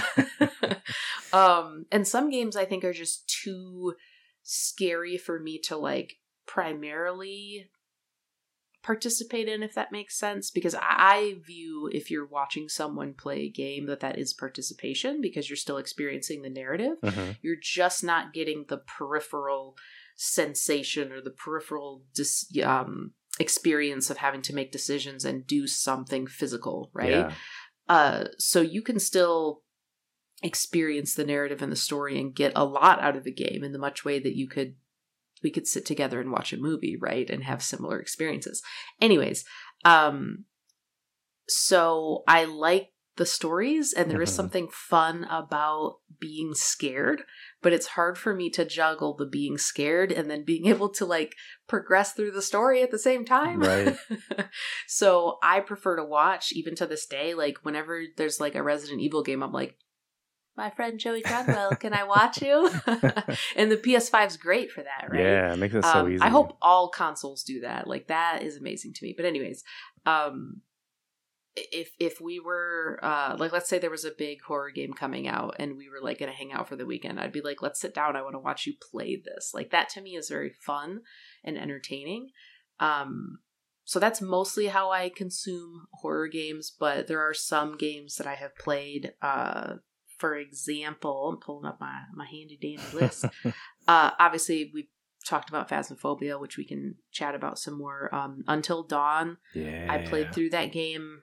um, 1.34 1.86
and 1.92 2.08
some 2.08 2.30
games 2.30 2.56
I 2.56 2.66
think 2.66 2.84
are 2.84 2.94
just 2.94 3.28
too 3.44 3.94
scary 4.44 5.18
for 5.18 5.40
me 5.40 5.58
to 5.60 5.78
like 5.78 6.18
primarily 6.46 7.70
participate 8.86 9.48
in 9.48 9.64
if 9.64 9.74
that 9.74 9.92
makes 9.92 10.16
sense 10.16 10.52
because 10.52 10.76
I- 10.80 11.38
view 11.44 11.90
if 11.92 12.12
you're 12.12 12.26
watching 12.28 12.70
someone 12.70 13.16
play 13.16 13.40
a 13.46 13.50
game 13.50 13.88
that 13.88 14.00
that 14.02 14.20
is 14.20 14.32
participation 14.32 15.22
because 15.22 15.50
you're 15.50 15.58
still 15.58 15.78
experiencing 15.78 16.44
the 16.44 16.52
narrative 16.52 16.98
Mhm. 17.04 17.38
you're 17.42 17.56
just 17.60 18.04
not 18.04 18.32
getting 18.32 18.66
the 18.68 18.78
peripheral 18.78 19.76
sensation 20.16 21.12
or 21.12 21.20
the 21.20 21.32
peripheral 21.32 22.04
dis- 22.14 22.48
um, 22.64 23.14
experience 23.40 24.10
of 24.12 24.18
having 24.18 24.44
to 24.44 24.54
make 24.54 24.72
decisions 24.72 25.26
and 25.26 25.48
do 25.48 25.66
something 25.66 26.28
physical 26.28 26.92
right 26.94 27.10
Yeah. 27.10 27.34
uh, 27.90 28.26
so 28.38 28.62
you 28.62 28.84
can 28.84 29.00
still 29.00 29.64
experience 30.44 31.16
the 31.16 31.26
narrative 31.26 31.62
and 31.64 31.72
the 31.72 31.76
story 31.76 32.20
and 32.20 32.36
get 32.36 32.52
a 32.56 32.66
lot 32.66 33.02
out 33.02 33.16
of 33.16 33.24
the 33.24 33.32
game 33.34 33.64
in 33.64 33.72
the 33.72 33.80
much 33.80 34.06
way 34.06 34.20
that 34.20 34.36
you 34.36 34.48
could 34.48 34.76
we 35.46 35.52
could 35.52 35.68
sit 35.68 35.86
together 35.86 36.20
and 36.20 36.32
watch 36.32 36.52
a 36.52 36.58
movie 36.58 36.98
right 37.00 37.30
and 37.30 37.44
have 37.44 37.62
similar 37.62 38.00
experiences 38.00 38.64
anyways 39.00 39.46
um 39.86 40.46
so 41.48 42.24
i 42.28 42.44
like 42.46 42.90
the 43.18 43.26
stories 43.26 43.94
and 43.94 44.10
there 44.12 44.22
is 44.22 44.32
Mhm. 44.32 44.36
something 44.36 44.68
fun 44.70 45.24
about 45.26 46.00
being 46.20 46.54
scared 46.54 47.24
but 47.62 47.72
it's 47.74 47.88
hard 47.98 48.18
for 48.18 48.34
me 48.34 48.50
to 48.50 48.66
juggle 48.66 49.16
the 49.16 49.26
being 49.26 49.58
scared 49.58 50.12
and 50.12 50.30
then 50.30 50.44
being 50.44 50.66
able 50.74 50.90
to 50.90 51.06
like 51.06 51.34
progress 51.68 52.12
through 52.14 52.32
the 52.32 52.42
story 52.42 52.82
at 52.82 52.92
the 52.92 53.00
same 53.00 53.24
time 53.24 53.60
Right. 53.62 53.96
so 54.88 55.38
i 55.44 55.60
prefer 55.60 55.96
to 55.96 56.04
watch 56.04 56.52
even 56.54 56.76
to 56.76 56.86
this 56.88 57.06
day 57.06 57.34
like 57.36 57.58
whenever 57.64 58.02
there's 58.18 58.40
like 58.42 58.56
a 58.56 58.64
resident 58.64 59.02
evil 59.02 59.24
game 59.24 59.44
i'm 59.44 59.54
like 59.54 59.78
my 60.58 60.70
friend 60.70 61.00
joey 61.00 61.22
Cronwell, 61.22 61.80
can 61.80 61.94
i 61.94 62.04
watch 62.04 62.42
you 62.42 62.70
and 63.56 63.72
the 63.72 63.78
ps5 63.78 64.28
is 64.28 64.38
great 64.38 64.72
for 64.72 64.84
that 64.84 65.10
right 65.10 65.22
Yeah, 65.22 65.54
it 65.54 65.58
makes 65.58 65.76
it 65.76 65.84
so 65.84 66.00
um, 66.00 66.12
easy. 66.12 66.22
I 66.22 66.30
hope 66.30 66.58
all 66.62 66.90
consoles 66.90 67.44
do 67.44 67.62
that. 67.62 67.88
Like 67.88 68.08
that 68.08 68.44
is 68.44 68.58
amazing 68.58 68.94
to 68.94 69.06
me. 69.06 69.14
But 69.16 69.26
anyways, 69.26 69.64
um 70.06 70.62
if 71.56 71.92
if 72.00 72.20
we 72.20 72.40
were 72.40 73.00
uh 73.02 73.36
like 73.38 73.54
let's 73.54 73.70
say 73.70 73.80
there 73.80 73.90
was 73.90 74.06
a 74.06 74.12
big 74.18 74.42
horror 74.42 74.72
game 74.72 74.94
coming 74.94 75.28
out 75.28 75.56
and 75.58 75.78
we 75.78 75.90
were 75.90 76.02
like 76.02 76.20
going 76.20 76.32
to 76.32 76.38
hang 76.38 76.52
out 76.52 76.68
for 76.68 76.76
the 76.76 76.86
weekend, 76.86 77.20
I'd 77.20 77.32
be 77.32 77.42
like 77.42 77.62
let's 77.62 77.80
sit 77.80 77.94
down. 77.94 78.16
I 78.16 78.22
want 78.22 78.36
to 78.36 78.40
watch 78.40 78.66
you 78.66 78.74
play 78.92 79.16
this. 79.16 79.52
Like 79.54 79.72
that 79.72 79.90
to 79.90 80.02
me 80.02 80.16
is 80.16 80.30
very 80.30 80.52
fun 80.52 81.02
and 81.44 81.58
entertaining. 81.58 82.30
Um 82.80 83.40
so 83.88 84.00
that's 84.00 84.22
mostly 84.22 84.68
how 84.68 84.90
I 84.90 85.10
consume 85.10 85.86
horror 85.94 86.28
games, 86.28 86.76
but 86.78 87.08
there 87.08 87.22
are 87.22 87.36
some 87.36 87.78
games 87.78 88.16
that 88.16 88.28
I 88.28 88.36
have 88.36 88.56
played 88.56 89.14
uh 89.22 89.76
for 90.26 90.36
example, 90.36 91.30
I'm 91.30 91.40
pulling 91.40 91.68
up 91.68 91.80
my 91.80 92.02
my 92.16 92.26
handy 92.26 92.58
dandy 92.60 92.82
list. 93.00 93.26
Uh, 93.88 94.12
obviously, 94.20 94.72
we 94.74 94.90
talked 95.24 95.50
about 95.50 95.70
Phasmophobia, 95.70 96.40
which 96.40 96.58
we 96.58 96.66
can 96.66 96.96
chat 97.12 97.36
about 97.36 97.60
some 97.60 97.78
more. 97.78 98.14
Um, 98.14 98.44
Until 98.48 98.82
Dawn, 98.82 99.38
yeah. 99.54 99.86
I 99.88 100.00
played 100.00 100.34
through 100.34 100.50
that 100.50 100.72
game. 100.72 101.22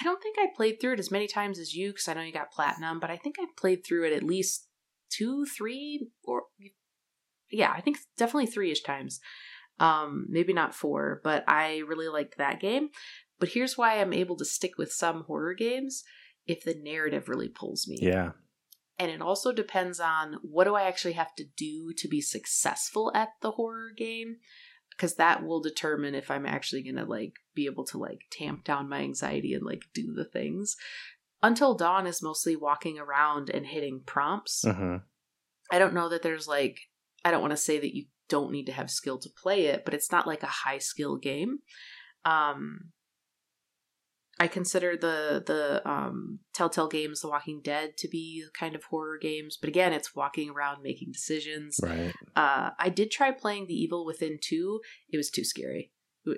I 0.00 0.04
don't 0.04 0.22
think 0.22 0.36
I 0.38 0.46
played 0.56 0.80
through 0.80 0.94
it 0.94 1.00
as 1.00 1.10
many 1.10 1.26
times 1.26 1.58
as 1.58 1.74
you, 1.74 1.90
because 1.90 2.08
I 2.08 2.14
know 2.14 2.22
you 2.22 2.32
got 2.32 2.50
platinum, 2.50 2.98
but 2.98 3.10
I 3.10 3.18
think 3.18 3.36
I 3.38 3.44
played 3.58 3.84
through 3.84 4.06
it 4.06 4.14
at 4.14 4.22
least 4.22 4.68
two, 5.10 5.44
three, 5.44 6.08
or 6.24 6.44
yeah, 7.50 7.74
I 7.76 7.82
think 7.82 7.98
definitely 8.16 8.46
three 8.46 8.70
ish 8.70 8.82
times. 8.82 9.20
Um, 9.80 10.26
maybe 10.30 10.54
not 10.54 10.74
four, 10.74 11.20
but 11.22 11.44
I 11.46 11.82
really 11.86 12.08
liked 12.08 12.38
that 12.38 12.58
game. 12.58 12.88
But 13.38 13.50
here's 13.50 13.76
why 13.76 14.00
I'm 14.00 14.14
able 14.14 14.36
to 14.36 14.46
stick 14.46 14.78
with 14.78 14.92
some 14.92 15.24
horror 15.24 15.52
games 15.52 16.04
if 16.46 16.64
the 16.64 16.74
narrative 16.74 17.28
really 17.28 17.48
pulls 17.48 17.86
me 17.88 17.98
Yeah. 18.00 18.32
and 18.98 19.10
it 19.10 19.22
also 19.22 19.52
depends 19.52 20.00
on 20.00 20.38
what 20.42 20.64
do 20.64 20.74
I 20.74 20.82
actually 20.84 21.12
have 21.14 21.34
to 21.36 21.44
do 21.56 21.92
to 21.96 22.08
be 22.08 22.20
successful 22.20 23.10
at 23.14 23.30
the 23.40 23.52
horror 23.52 23.90
game 23.96 24.36
because 24.90 25.14
that 25.16 25.42
will 25.42 25.60
determine 25.60 26.14
if 26.14 26.30
I'm 26.30 26.44
actually 26.46 26.82
going 26.82 26.96
to 26.96 27.04
like 27.04 27.32
be 27.54 27.66
able 27.66 27.84
to 27.86 27.98
like 27.98 28.20
tamp 28.30 28.62
down 28.64 28.88
my 28.88 29.00
anxiety 29.00 29.54
and 29.54 29.64
like 29.64 29.84
do 29.94 30.12
the 30.12 30.24
things. 30.26 30.76
Until 31.42 31.74
Dawn 31.74 32.06
is 32.06 32.22
mostly 32.22 32.54
walking 32.56 32.98
around 32.98 33.48
and 33.50 33.66
hitting 33.66 34.02
prompts. 34.04 34.64
hmm 34.66 34.96
I 35.70 35.78
don't 35.78 35.94
know 35.94 36.10
that 36.10 36.22
there's 36.22 36.46
like 36.46 36.78
I 37.24 37.30
don't 37.30 37.40
want 37.40 37.52
to 37.52 37.56
say 37.56 37.78
that 37.78 37.96
you 37.96 38.04
don't 38.28 38.52
need 38.52 38.66
to 38.66 38.72
have 38.72 38.90
skill 38.90 39.18
to 39.18 39.30
play 39.30 39.66
it, 39.66 39.84
but 39.84 39.94
it's 39.94 40.12
not 40.12 40.26
like 40.26 40.42
a 40.42 40.46
high 40.46 40.78
skill 40.78 41.16
game. 41.16 41.60
Um 42.24 42.92
I 44.42 44.46
consider 44.48 44.96
the 44.96 45.42
the 45.46 45.62
um, 45.88 46.40
Telltale 46.52 46.88
games, 46.88 47.20
The 47.20 47.28
Walking 47.28 47.60
Dead, 47.62 47.96
to 47.98 48.08
be 48.08 48.44
kind 48.58 48.74
of 48.74 48.82
horror 48.84 49.18
games, 49.18 49.56
but 49.60 49.68
again, 49.68 49.92
it's 49.92 50.14
walking 50.16 50.50
around 50.50 50.82
making 50.82 51.12
decisions. 51.12 51.78
Right. 51.82 52.12
Uh, 52.34 52.70
I 52.86 52.88
did 52.88 53.10
try 53.10 53.30
playing 53.30 53.66
The 53.66 53.74
Evil 53.84 54.04
Within 54.04 54.38
two. 54.40 54.80
It 55.12 55.16
was 55.16 55.30
too 55.30 55.44
scary. 55.44 55.92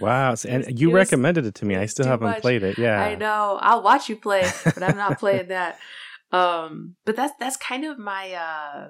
Wow. 0.00 0.34
So- 0.34 0.48
It 0.48 0.58
was- 0.58 0.66
and 0.68 0.80
you 0.80 0.90
it 0.90 0.94
recommended 0.94 1.44
it 1.46 1.54
to 1.56 1.64
me. 1.64 1.76
I 1.76 1.86
still 1.86 2.06
haven't 2.06 2.28
much. 2.28 2.42
played 2.42 2.62
it. 2.62 2.76
Yeah. 2.78 3.00
I 3.00 3.14
know. 3.14 3.58
I'll 3.62 3.82
watch 3.82 4.08
you 4.08 4.16
play, 4.16 4.44
but 4.64 4.82
I'm 4.82 4.96
not 4.96 5.18
playing 5.24 5.48
that. 5.48 5.78
Um, 6.32 6.96
but 7.06 7.16
that's 7.16 7.32
that's 7.40 7.56
kind 7.56 7.84
of 7.84 7.98
my 7.98 8.32
uh 8.32 8.88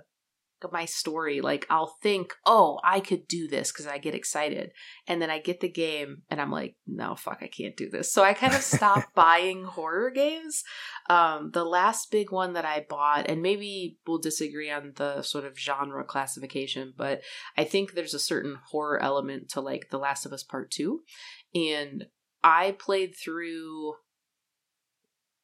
my 0.72 0.84
story. 0.84 1.40
Like 1.40 1.66
I'll 1.70 1.94
think, 2.02 2.34
oh, 2.44 2.80
I 2.82 3.00
could 3.00 3.28
do 3.28 3.48
this 3.48 3.70
because 3.70 3.86
I 3.86 3.98
get 3.98 4.14
excited, 4.14 4.72
and 5.06 5.22
then 5.22 5.30
I 5.30 5.38
get 5.38 5.60
the 5.60 5.68
game 5.68 6.22
and 6.30 6.40
I'm 6.40 6.50
like, 6.50 6.76
no, 6.86 7.14
fuck, 7.14 7.38
I 7.40 7.46
can't 7.46 7.76
do 7.76 7.88
this. 7.88 8.12
So 8.12 8.24
I 8.24 8.34
kind 8.34 8.54
of 8.54 8.62
stop 8.62 9.04
buying 9.14 9.64
horror 9.64 10.10
games. 10.10 10.64
Um, 11.08 11.50
the 11.52 11.64
last 11.64 12.10
big 12.10 12.32
one 12.32 12.54
that 12.54 12.64
I 12.64 12.84
bought, 12.88 13.28
and 13.28 13.42
maybe 13.42 13.98
we'll 14.06 14.18
disagree 14.18 14.70
on 14.70 14.92
the 14.96 15.22
sort 15.22 15.44
of 15.44 15.58
genre 15.58 16.04
classification, 16.04 16.94
but 16.96 17.22
I 17.56 17.64
think 17.64 17.92
there's 17.92 18.14
a 18.14 18.18
certain 18.18 18.58
horror 18.70 19.00
element 19.02 19.50
to 19.50 19.60
like 19.60 19.90
The 19.90 19.98
Last 19.98 20.26
of 20.26 20.32
Us 20.32 20.42
Part 20.42 20.70
Two, 20.70 21.02
and 21.54 22.06
I 22.42 22.72
played 22.72 23.14
through. 23.14 23.94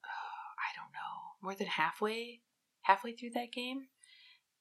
I 0.04 0.70
don't 0.76 0.92
know, 0.92 1.42
more 1.42 1.54
than 1.54 1.66
halfway, 1.68 2.40
halfway 2.82 3.12
through 3.12 3.30
that 3.34 3.52
game 3.52 3.86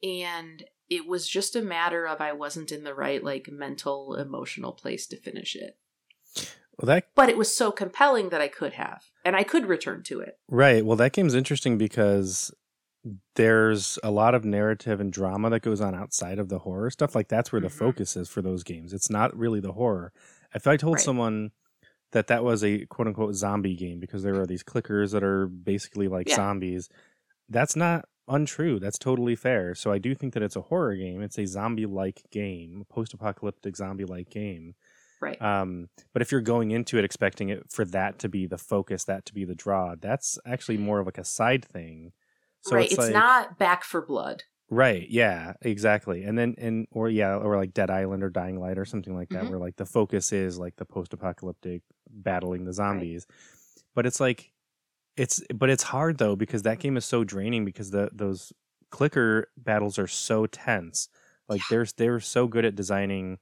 and 0.03 0.63
it 0.89 1.07
was 1.07 1.27
just 1.27 1.55
a 1.55 1.61
matter 1.61 2.05
of 2.05 2.21
I 2.21 2.33
wasn't 2.33 2.71
in 2.71 2.83
the 2.83 2.93
right 2.93 3.23
like 3.23 3.49
mental 3.51 4.15
emotional 4.15 4.73
place 4.73 5.07
to 5.07 5.17
finish 5.17 5.55
it. 5.55 5.77
Well, 6.77 6.87
that 6.87 7.07
but 7.15 7.29
it 7.29 7.37
was 7.37 7.55
so 7.55 7.71
compelling 7.71 8.29
that 8.29 8.41
I 8.41 8.47
could 8.47 8.73
have 8.73 9.03
and 9.23 9.35
I 9.35 9.43
could 9.43 9.65
return 9.65 10.03
to 10.03 10.19
it. 10.19 10.39
Right. 10.49 10.85
Well, 10.85 10.97
that 10.97 11.13
game's 11.13 11.35
interesting 11.35 11.77
because 11.77 12.51
there's 13.35 13.99
a 14.01 14.11
lot 14.11 14.33
of 14.33 14.45
narrative 14.45 14.99
and 14.99 15.11
drama 15.11 15.49
that 15.49 15.61
goes 15.61 15.81
on 15.81 15.93
outside 15.93 16.39
of 16.39 16.49
the 16.49 16.59
horror 16.59 16.89
stuff. 16.89 17.15
Like 17.15 17.27
that's 17.27 17.51
where 17.51 17.61
the 17.61 17.67
mm-hmm. 17.67 17.77
focus 17.77 18.15
is 18.15 18.29
for 18.29 18.41
those 18.41 18.63
games. 18.63 18.93
It's 18.93 19.09
not 19.09 19.35
really 19.37 19.59
the 19.59 19.73
horror. 19.73 20.13
If 20.55 20.67
I 20.67 20.77
told 20.77 20.95
right. 20.95 21.03
someone 21.03 21.51
that 22.11 22.27
that 22.27 22.43
was 22.43 22.63
a 22.63 22.85
quote 22.85 23.07
unquote 23.07 23.35
zombie 23.35 23.75
game 23.75 23.99
because 23.99 24.23
there 24.23 24.39
are 24.39 24.47
these 24.47 24.63
clickers 24.63 25.11
that 25.11 25.23
are 25.23 25.47
basically 25.47 26.07
like 26.07 26.29
yeah. 26.29 26.35
zombies, 26.35 26.89
that's 27.49 27.75
not 27.75 28.05
untrue. 28.27 28.79
That's 28.79 28.97
totally 28.97 29.35
fair. 29.35 29.75
So 29.75 29.91
I 29.91 29.97
do 29.97 30.15
think 30.15 30.33
that 30.33 30.43
it's 30.43 30.55
a 30.55 30.61
horror 30.61 30.95
game. 30.95 31.21
It's 31.21 31.37
a 31.37 31.45
zombie-like 31.45 32.23
game, 32.31 32.85
post-apocalyptic 32.89 33.75
zombie-like 33.75 34.29
game. 34.29 34.75
Right. 35.21 35.41
Um, 35.41 35.89
but 36.11 36.21
if 36.21 36.31
you're 36.31 36.41
going 36.41 36.71
into 36.71 36.97
it 36.97 37.05
expecting 37.05 37.49
it 37.49 37.71
for 37.71 37.85
that 37.85 38.19
to 38.19 38.29
be 38.29 38.45
the 38.45 38.57
focus, 38.57 39.05
that 39.05 39.25
to 39.27 39.33
be 39.33 39.45
the 39.45 39.55
draw, 39.55 39.95
that's 39.99 40.37
actually 40.45 40.77
more 40.77 40.99
of 40.99 41.05
like 41.05 41.17
a 41.17 41.23
side 41.23 41.63
thing. 41.63 42.11
So 42.61 42.75
right. 42.75 42.85
It's, 42.85 42.93
it's 42.93 43.01
like, 43.01 43.13
not 43.13 43.57
Back 43.57 43.83
4 43.83 44.05
Blood. 44.05 44.43
Right. 44.69 45.07
Yeah. 45.09 45.53
Exactly. 45.61 46.23
And 46.23 46.37
then 46.37 46.55
and 46.57 46.87
or 46.91 47.09
yeah, 47.09 47.35
or 47.35 47.57
like 47.57 47.73
Dead 47.73 47.89
Island 47.89 48.23
or 48.23 48.29
Dying 48.29 48.59
Light 48.59 48.77
or 48.77 48.85
something 48.85 49.15
like 49.15 49.29
that, 49.29 49.43
mm-hmm. 49.43 49.49
where 49.51 49.59
like 49.59 49.75
the 49.75 49.85
focus 49.85 50.31
is 50.33 50.57
like 50.57 50.75
the 50.77 50.85
post-apocalyptic 50.85 51.83
battling 52.09 52.65
the 52.65 52.73
zombies. 52.73 53.25
Right. 53.29 53.85
But 53.95 54.05
it's 54.05 54.19
like 54.19 54.52
it's 55.15 55.43
but 55.53 55.69
it's 55.69 55.83
hard 55.83 56.17
though 56.17 56.35
because 56.35 56.63
that 56.63 56.77
mm-hmm. 56.77 56.81
game 56.81 56.97
is 56.97 57.05
so 57.05 57.23
draining 57.23 57.65
because 57.65 57.91
the 57.91 58.09
those 58.13 58.51
clicker 58.89 59.49
battles 59.57 59.97
are 59.97 60.07
so 60.07 60.45
tense. 60.45 61.09
Like 61.47 61.61
yeah. 61.61 61.65
they're 61.69 61.87
they're 61.97 62.19
so 62.19 62.47
good 62.47 62.65
at 62.65 62.75
designing 62.75 63.39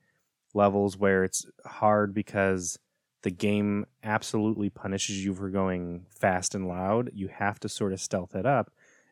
levels 0.54 0.98
where 0.98 1.24
it's 1.24 1.46
hard 1.66 2.14
because 2.14 2.78
the 3.24 3.32
game 3.32 3.86
absolutely 4.04 4.70
punishes 4.70 5.24
you 5.24 5.34
for 5.34 5.50
going 5.50 6.06
fast 6.10 6.56
and 6.56 6.68
loud. 6.68 7.12
You 7.14 7.28
have 7.28 7.60
to 7.60 7.70
sort 7.70 7.94
of 7.94 8.02
stealth 8.02 8.36
it 8.36 8.46
up, 8.46 8.72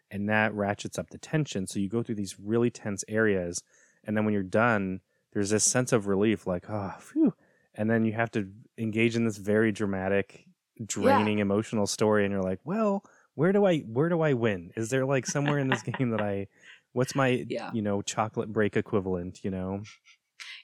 and 0.09 0.27
that 0.29 0.53
ratchets 0.53 0.97
up 0.97 1.11
the 1.11 1.17
tension. 1.17 1.67
So 1.67 1.79
you 1.79 1.87
go 1.87 2.03
through 2.03 2.15
these 2.15 2.39
really 2.39 2.71
tense 2.71 3.03
areas, 3.07 3.63
and 4.03 4.17
then 4.17 4.25
when 4.25 4.33
you're 4.33 4.43
done, 4.43 5.01
there's 5.31 5.51
this 5.51 5.63
sense 5.63 5.93
of 5.93 6.07
relief, 6.07 6.47
like 6.47 6.69
oh, 6.69 6.95
phew. 6.99 7.33
And 7.75 7.89
then 7.89 8.03
you 8.03 8.13
have 8.13 8.31
to 8.31 8.49
engage 8.77 9.15
in 9.15 9.23
this 9.23 9.37
very 9.37 9.71
dramatic 9.71 10.48
draining 10.85 11.37
yeah. 11.37 11.41
emotional 11.41 11.87
story 11.87 12.23
and 12.23 12.31
you're 12.31 12.43
like 12.43 12.59
well 12.63 13.03
where 13.35 13.51
do 13.51 13.65
i 13.65 13.79
where 13.79 14.09
do 14.09 14.21
i 14.21 14.33
win 14.33 14.71
is 14.75 14.89
there 14.89 15.05
like 15.05 15.25
somewhere 15.25 15.59
in 15.59 15.69
this 15.69 15.81
game 15.97 16.09
that 16.11 16.21
i 16.21 16.47
what's 16.93 17.15
my 17.15 17.45
yeah. 17.47 17.69
you 17.73 17.81
know 17.81 18.01
chocolate 18.01 18.51
break 18.51 18.75
equivalent 18.75 19.39
you 19.43 19.51
know 19.51 19.81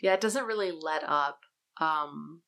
yeah 0.01 0.13
it 0.13 0.21
doesn't 0.21 0.45
really 0.45 0.71
let 0.71 1.03
up 1.07 1.39
um 1.79 2.41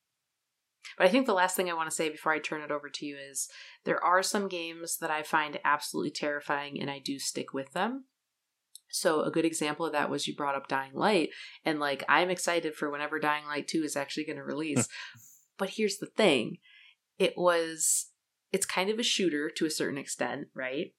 but 0.98 1.06
i 1.06 1.10
think 1.10 1.26
the 1.26 1.34
last 1.34 1.56
thing 1.56 1.70
i 1.70 1.74
want 1.74 1.90
to 1.90 1.96
say 1.96 2.10
before 2.10 2.32
i 2.32 2.40
turn 2.40 2.62
it 2.62 2.72
over 2.72 2.90
to 2.90 3.06
you 3.06 3.18
is 3.18 3.50
there 3.84 4.04
are 4.04 4.24
some 4.24 4.48
games 4.48 4.98
that 5.00 5.12
i 5.12 5.22
find 5.22 5.60
absolutely 5.64 6.12
terrifying 6.12 6.80
and 6.80 6.90
i 6.90 7.00
do 7.00 7.20
stick 7.20 7.54
with 7.54 7.74
them 7.74 8.06
so 8.90 9.22
a 9.22 9.32
good 9.32 9.46
example 9.46 9.86
of 9.86 9.92
that 9.92 10.10
was 10.10 10.28
you 10.28 10.36
brought 10.36 10.56
up 10.56 10.68
dying 10.68 10.94
light 10.94 11.30
and 11.66 11.80
like 11.80 12.04
i'm 12.08 12.30
excited 12.30 12.74
for 12.74 12.90
whenever 12.90 13.20
dying 13.20 13.46
light 13.46 13.68
2 13.68 13.84
is 13.84 13.96
actually 13.98 14.26
going 14.26 14.38
to 14.38 14.44
release 14.44 14.88
but 15.58 15.72
here's 15.72 15.98
the 15.98 16.06
thing 16.06 16.58
it 17.20 17.34
was 17.38 18.08
it's 18.52 18.66
kind 18.66 18.90
of 18.90 19.00
a 19.00 19.04
shooter 19.04 19.50
to 19.50 19.66
a 19.66 19.72
certain 19.72 19.98
extent, 19.98 20.48
right? 20.56 20.94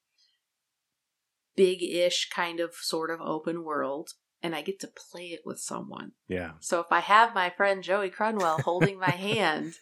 Big 1.57 1.83
ish 1.83 2.29
kind 2.29 2.61
of 2.61 2.75
sort 2.75 3.11
of 3.11 3.21
open 3.21 3.65
world. 3.65 4.11
And 4.41 4.55
I 4.55 4.63
get 4.63 4.79
to 4.81 4.89
play 4.89 5.29
it 5.29 5.41
with 5.45 5.59
someone. 5.59 6.13
Yeah. 6.29 6.53
So 6.61 6.79
if 6.79 6.87
I 6.93 7.01
have 7.01 7.35
my 7.35 7.51
friend 7.51 7.83
Joey 7.83 8.11
Crunwell 8.11 8.63
holding 8.63 9.01
my 9.01 9.11
hand, 9.11 9.75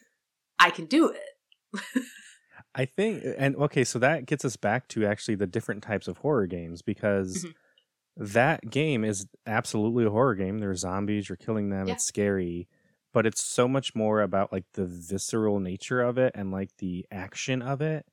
I 0.59 0.71
can 0.71 0.87
do 0.87 1.11
it. 1.11 2.03
I 2.75 2.87
think, 2.87 3.23
and 3.39 3.57
okay, 3.57 3.85
so 3.85 3.99
that 3.99 4.27
gets 4.27 4.45
us 4.45 4.57
back 4.57 4.89
to 4.89 5.07
actually 5.07 5.35
the 5.35 5.47
different 5.47 5.83
types 5.83 6.09
of 6.09 6.19
horror 6.19 6.47
games 6.47 6.81
because 6.81 7.45
mm-hmm. 7.45 8.25
that 8.35 8.71
game 8.71 9.05
is 9.05 9.27
absolutely 9.47 10.05
a 10.07 10.11
horror 10.11 10.35
game. 10.35 10.59
There's 10.59 10.81
zombies, 10.81 11.29
you're 11.29 11.37
killing 11.37 11.69
them, 11.69 11.89
yeah. 11.89 11.95
it's 11.95 12.05
scary 12.05 12.69
but 13.17 13.25
it's 13.25 13.43
so 13.43 13.67
much 13.67 13.95
more 13.95 14.21
about 14.21 14.53
like 14.53 14.67
the 14.75 14.85
visceral 14.85 15.59
nature 15.59 16.03
of 16.03 16.19
it 16.19 16.33
and 16.35 16.51
like 16.51 16.69
the 16.77 17.07
action 17.11 17.63
of 17.63 17.81
it. 17.81 18.05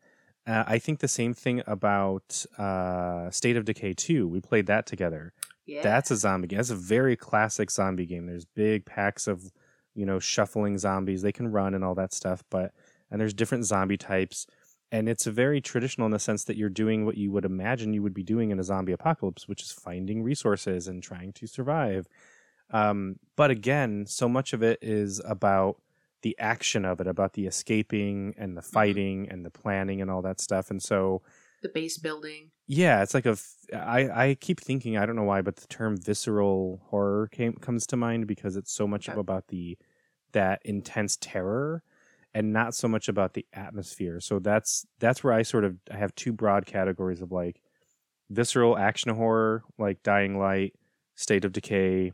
Uh, 0.48 0.64
I 0.66 0.80
think 0.80 1.00
the 1.00 1.10
same 1.10 1.34
thing 1.34 1.62
about 1.68 2.46
uh, 2.58 3.30
State 3.30 3.58
of 3.58 3.66
Decay 3.66 3.96
2. 3.96 4.26
We 4.30 4.40
played 4.40 4.68
that 4.68 4.86
together. 4.86 5.34
Yeah. 5.66 5.82
That's 5.84 6.10
a 6.10 6.16
zombie 6.16 6.48
game. 6.48 6.56
That's 6.56 6.70
a 6.70 6.78
very 6.78 7.18
classic 7.18 7.70
zombie 7.70 8.06
game. 8.06 8.28
There's 8.28 8.46
big 8.46 8.86
packs 8.86 9.28
of, 9.28 9.52
you 9.94 10.06
know, 10.06 10.20
shuffling 10.20 10.78
zombies. 10.78 11.22
They 11.22 11.34
can 11.34 11.52
run 11.52 11.74
and 11.74 11.84
all 11.84 11.96
that 11.96 12.14
stuff, 12.14 12.42
but 12.50 12.72
and 13.12 13.20
there's 13.20 13.34
different 13.34 13.66
zombie 13.66 13.98
types. 13.98 14.48
And 14.90 15.10
it's 15.10 15.26
very 15.26 15.60
traditional 15.60 16.06
in 16.06 16.12
the 16.12 16.20
sense 16.20 16.46
that 16.46 16.56
you're 16.56 16.70
doing 16.70 17.06
what 17.06 17.18
you 17.18 17.30
would 17.34 17.44
imagine 17.44 17.92
you 17.92 18.04
would 18.04 18.14
be 18.14 18.24
doing 18.24 18.52
in 18.52 18.60
a 18.60 18.64
zombie 18.64 18.94
apocalypse, 18.94 19.50
which 19.50 19.64
is 19.64 19.74
finding 19.74 20.24
resources 20.24 20.88
and 20.88 21.04
trying 21.04 21.34
to 21.34 21.46
survive. 21.46 22.08
Um, 22.72 23.18
but 23.36 23.52
again, 23.52 24.06
so 24.08 24.28
much 24.28 24.54
of 24.54 24.64
it 24.64 24.80
is 24.82 25.22
about 25.24 25.78
the 26.22 26.36
action 26.40 26.86
of 26.86 27.00
it, 27.02 27.08
about 27.08 27.34
the 27.34 27.46
escaping 27.46 28.34
and 28.38 28.58
the 28.58 28.62
mm-hmm. 28.62 28.72
fighting 28.72 29.28
and 29.30 29.46
the 29.46 29.50
planning 29.52 30.02
and 30.02 30.10
all 30.10 30.22
that 30.24 30.42
stuff. 30.42 30.72
And 30.72 30.82
so 30.82 31.22
the 31.62 31.70
base 31.70 31.98
building. 31.98 32.52
Yeah, 32.68 33.02
it's 33.02 33.14
like 33.14 33.26
a. 33.26 33.38
I 33.74 34.30
I 34.30 34.38
keep 34.40 34.60
thinking 34.60 34.98
I 34.98 35.06
don't 35.06 35.16
know 35.16 35.24
why, 35.24 35.42
but 35.42 35.56
the 35.56 35.68
term 35.68 35.98
visceral 35.98 36.82
horror 36.90 37.30
came 37.32 37.54
comes 37.54 37.86
to 37.88 37.98
mind 37.98 38.28
because 38.28 38.56
it's 38.56 38.74
so 38.74 38.88
much 38.88 39.10
okay. 39.10 39.20
about 39.20 39.48
the 39.48 39.78
that 40.34 40.62
intense 40.66 41.18
terror 41.20 41.84
and 42.34 42.52
not 42.52 42.74
so 42.74 42.88
much 42.88 43.08
about 43.08 43.34
the 43.34 43.46
atmosphere. 43.54 44.20
So 44.20 44.40
that's 44.40 44.86
that's 45.00 45.24
where 45.24 45.34
I 45.34 45.44
sort 45.44 45.64
of 45.64 45.78
I 45.92 45.98
have 45.98 46.16
two 46.16 46.34
broad 46.34 46.66
categories 46.66 47.22
of 47.22 47.32
like 47.32 47.62
visceral 48.30 48.78
action 48.78 49.16
horror, 49.16 49.64
like 49.78 50.04
Dying 50.04 50.40
Light, 50.40 50.74
State 51.16 51.46
of 51.46 51.54
Decay, 51.54 52.12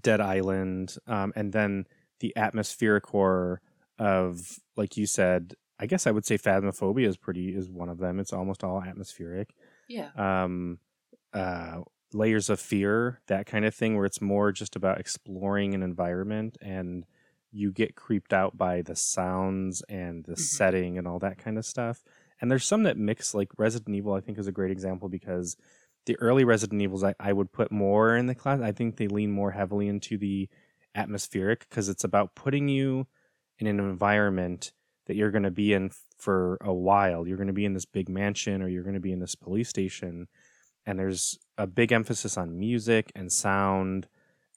Dead 0.00 0.20
Island, 0.20 0.96
um, 1.06 1.32
and 1.36 1.52
then 1.52 1.86
the 2.20 2.36
atmospheric 2.36 3.06
horror 3.06 3.60
of, 3.98 4.58
like 4.76 4.96
you 4.96 5.06
said, 5.06 5.54
I 5.78 5.86
guess 5.86 6.06
I 6.06 6.10
would 6.10 6.24
say 6.24 6.38
Phasmophobia 6.38 7.06
is 7.06 7.16
pretty 7.16 7.54
is 7.54 7.68
one 7.68 7.88
of 7.88 7.98
them. 7.98 8.18
It's 8.18 8.32
almost 8.32 8.64
all 8.64 8.82
atmospheric. 8.82 9.54
Yeah. 9.88 10.08
Um, 10.16 10.78
uh, 11.32 11.82
layers 12.12 12.48
of 12.48 12.60
fear, 12.60 13.20
that 13.26 13.46
kind 13.46 13.64
of 13.64 13.74
thing, 13.74 13.96
where 13.96 14.06
it's 14.06 14.20
more 14.20 14.52
just 14.52 14.76
about 14.76 14.98
exploring 14.98 15.74
an 15.74 15.82
environment 15.82 16.56
and 16.60 17.04
you 17.52 17.72
get 17.72 17.96
creeped 17.96 18.32
out 18.32 18.56
by 18.56 18.82
the 18.82 18.96
sounds 18.96 19.82
and 19.88 20.24
the 20.24 20.32
mm-hmm. 20.32 20.40
setting 20.40 20.98
and 20.98 21.06
all 21.06 21.18
that 21.18 21.38
kind 21.38 21.58
of 21.58 21.64
stuff. 21.64 22.02
And 22.40 22.50
there's 22.50 22.66
some 22.66 22.82
that 22.82 22.98
mix, 22.98 23.34
like 23.34 23.48
Resident 23.56 23.96
Evil, 23.96 24.14
I 24.14 24.20
think 24.20 24.38
is 24.38 24.46
a 24.46 24.52
great 24.52 24.70
example 24.70 25.08
because 25.08 25.56
the 26.06 26.16
early 26.20 26.44
Resident 26.44 26.80
Evils 26.80 27.04
I, 27.04 27.14
I 27.20 27.32
would 27.32 27.52
put 27.52 27.70
more 27.70 28.16
in 28.16 28.26
the 28.26 28.34
class. 28.34 28.60
I 28.60 28.72
think 28.72 28.96
they 28.96 29.08
lean 29.08 29.30
more 29.30 29.50
heavily 29.50 29.88
into 29.88 30.16
the 30.16 30.48
atmospheric 30.94 31.68
because 31.68 31.88
it's 31.88 32.04
about 32.04 32.34
putting 32.34 32.68
you 32.68 33.06
in 33.58 33.66
an 33.66 33.78
environment 33.78 34.72
that 35.06 35.16
you're 35.16 35.30
going 35.30 35.42
to 35.42 35.50
be 35.50 35.72
in 35.72 35.90
for 36.18 36.58
a 36.60 36.72
while. 36.72 37.26
You're 37.26 37.36
going 37.36 37.46
to 37.48 37.52
be 37.52 37.64
in 37.64 37.74
this 37.74 37.84
big 37.84 38.08
mansion 38.08 38.62
or 38.62 38.68
you're 38.68 38.82
going 38.82 38.94
to 38.94 39.00
be 39.00 39.12
in 39.12 39.20
this 39.20 39.34
police 39.34 39.68
station. 39.68 40.28
And 40.84 40.98
there's 40.98 41.38
a 41.58 41.66
big 41.66 41.92
emphasis 41.92 42.36
on 42.36 42.58
music 42.58 43.12
and 43.14 43.30
sound. 43.30 44.08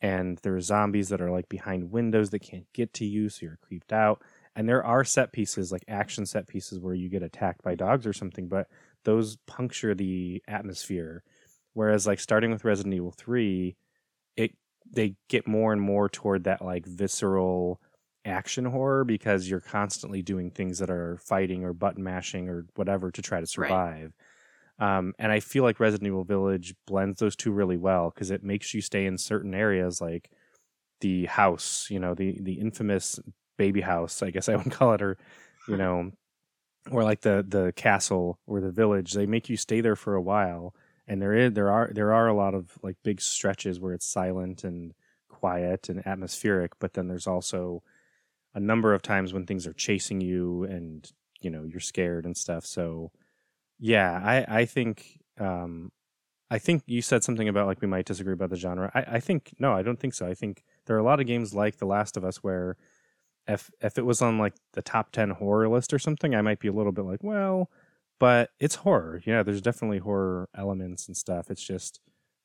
And 0.02 0.38
there 0.44 0.56
are 0.56 0.62
zombies 0.62 1.10
that 1.10 1.22
are 1.22 1.32
like 1.32 1.50
behind 1.50 1.92
windows 1.92 2.30
that 2.30 2.40
can't 2.40 2.72
get 2.74 2.94
to 2.96 3.06
you, 3.06 3.30
so 3.30 3.46
you're 3.46 3.60
creeped 3.62 3.92
out. 3.92 4.22
And 4.56 4.68
there 4.68 4.84
are 4.84 5.04
set 5.04 5.32
pieces, 5.32 5.72
like 5.72 5.84
action 5.88 6.26
set 6.26 6.48
pieces, 6.48 6.80
where 6.80 6.94
you 6.94 7.10
get 7.10 7.24
attacked 7.24 7.64
by 7.64 7.76
dogs 7.76 8.08
or 8.08 8.14
something, 8.14 8.48
but 8.48 8.68
those 9.04 9.38
puncture 9.46 9.94
the 9.94 10.42
atmosphere 10.48 11.24
Whereas 11.74 12.08
like 12.08 12.20
starting 12.20 12.52
with 12.52 12.66
Resident 12.66 12.96
Evil 12.96 13.12
3, 13.12 13.76
it 14.36 14.52
they 14.90 15.16
get 15.28 15.48
more 15.48 15.72
and 15.72 15.82
more 15.82 16.10
toward 16.10 16.46
that 16.46 16.64
like 16.64 16.86
visceral 16.86 17.80
action 18.26 18.66
horror 18.66 19.04
because 19.04 19.50
you're 19.50 19.60
constantly 19.62 20.22
doing 20.22 20.52
things 20.52 20.80
that 20.80 20.90
are 20.90 21.18
fighting 21.18 21.64
or 21.64 21.74
button 21.74 22.04
mashing 22.04 22.50
or 22.50 22.66
whatever 22.76 23.12
to 23.12 23.22
try 23.22 23.40
to 23.40 23.48
survive. 23.48 24.14
Um, 24.80 25.14
and 25.20 25.32
I 25.32 25.42
feel 25.42 25.64
like 25.64 25.80
Resident 25.80 26.08
Evil 26.08 26.24
Village 26.24 26.74
blends 26.88 27.20
those 27.20 27.36
two 27.36 27.52
really 27.52 27.78
well 27.78 28.12
because 28.14 28.32
it 28.32 28.44
makes 28.44 28.74
you 28.74 28.82
stay 28.82 29.06
in 29.06 29.18
certain 29.18 29.54
areas 29.54 30.00
like 30.00 30.32
the 31.02 31.26
house, 31.26 31.88
you 31.90 32.00
know, 32.00 32.14
the 32.16 32.40
the 32.42 32.54
infamous 32.54 33.20
baby 33.58 33.82
house, 33.82 34.24
I 34.24 34.32
guess 34.32 34.48
I 34.50 34.56
would 34.58 34.72
call 34.72 34.94
it, 34.94 35.02
or 35.02 35.18
you 35.68 35.78
know, 35.78 36.12
or 36.92 37.04
like 37.04 37.22
the 37.22 37.46
the 37.48 37.74
castle 37.76 38.40
or 38.48 38.62
the 38.62 38.72
village. 38.72 39.14
They 39.14 39.26
make 39.26 39.50
you 39.50 39.58
stay 39.58 39.82
there 39.82 39.98
for 39.98 40.16
a 40.16 40.22
while, 40.22 40.74
and 41.10 41.22
there 41.22 41.34
is 41.34 41.54
there 41.54 41.72
are 41.72 41.90
there 41.94 42.14
are 42.14 42.28
a 42.28 42.36
lot 42.36 42.54
of 42.54 42.78
like 42.84 42.96
big 43.04 43.20
stretches 43.20 43.80
where 43.80 43.94
it's 43.94 44.06
silent 44.06 44.64
and 44.64 44.94
quiet 45.28 45.90
and 45.90 46.06
atmospheric, 46.06 46.74
but 46.80 46.94
then 46.94 47.08
there's 47.08 47.28
also 47.28 47.84
a 48.54 48.60
number 48.60 48.94
of 48.94 49.02
times 49.02 49.34
when 49.34 49.46
things 49.46 49.66
are 49.68 49.74
chasing 49.74 50.22
you 50.22 50.64
and 50.66 51.12
you 51.42 51.50
know 51.50 51.64
you're 51.64 51.80
scared 51.80 52.26
and 52.26 52.38
stuff. 52.38 52.66
So 52.66 53.12
yeah, 53.80 54.22
I 54.24 54.60
I 54.62 54.66
think 54.66 55.20
um, 55.40 55.92
I 56.52 56.60
think 56.60 56.84
you 56.86 57.02
said 57.02 57.24
something 57.24 57.50
about 57.50 57.68
like 57.68 57.82
we 57.82 57.88
might 57.88 58.06
disagree 58.06 58.34
about 58.34 58.52
the 58.52 58.56
genre. 58.56 58.92
I, 58.94 59.16
I 59.16 59.20
think 59.20 59.56
no, 59.60 59.74
I 59.74 59.82
don't 59.82 60.00
think 60.00 60.14
so. 60.14 60.28
I 60.28 60.36
think 60.36 60.64
there 60.86 60.96
are 60.96 61.00
a 61.00 61.04
lot 61.04 61.20
of 61.20 61.28
games 61.28 61.56
like 61.56 61.78
The 61.78 61.86
Last 61.86 62.18
of 62.18 62.24
Us 62.24 62.38
where 62.44 62.78
if 63.48 63.72
if 63.82 63.98
it 63.98 64.06
was 64.06 64.22
on 64.22 64.38
like 64.38 64.54
the 64.74 64.84
top 64.84 65.12
ten 65.12 65.32
horror 65.32 65.70
list 65.70 65.92
or 65.92 66.00
something, 66.00 66.36
I 66.36 66.42
might 66.42 66.60
be 66.60 66.68
a 66.68 66.74
little 66.74 66.92
bit 66.92 67.06
like, 67.06 67.24
well, 67.24 67.72
but 68.20 68.52
it's 68.60 68.76
horror. 68.76 69.22
Yeah, 69.26 69.44
there's 69.44 69.62
definitely 69.62 70.00
horror 70.00 70.50
elements 70.56 71.08
and 71.08 71.16
stuff. 71.16 71.50
It's 71.50 71.66
just 71.66 72.00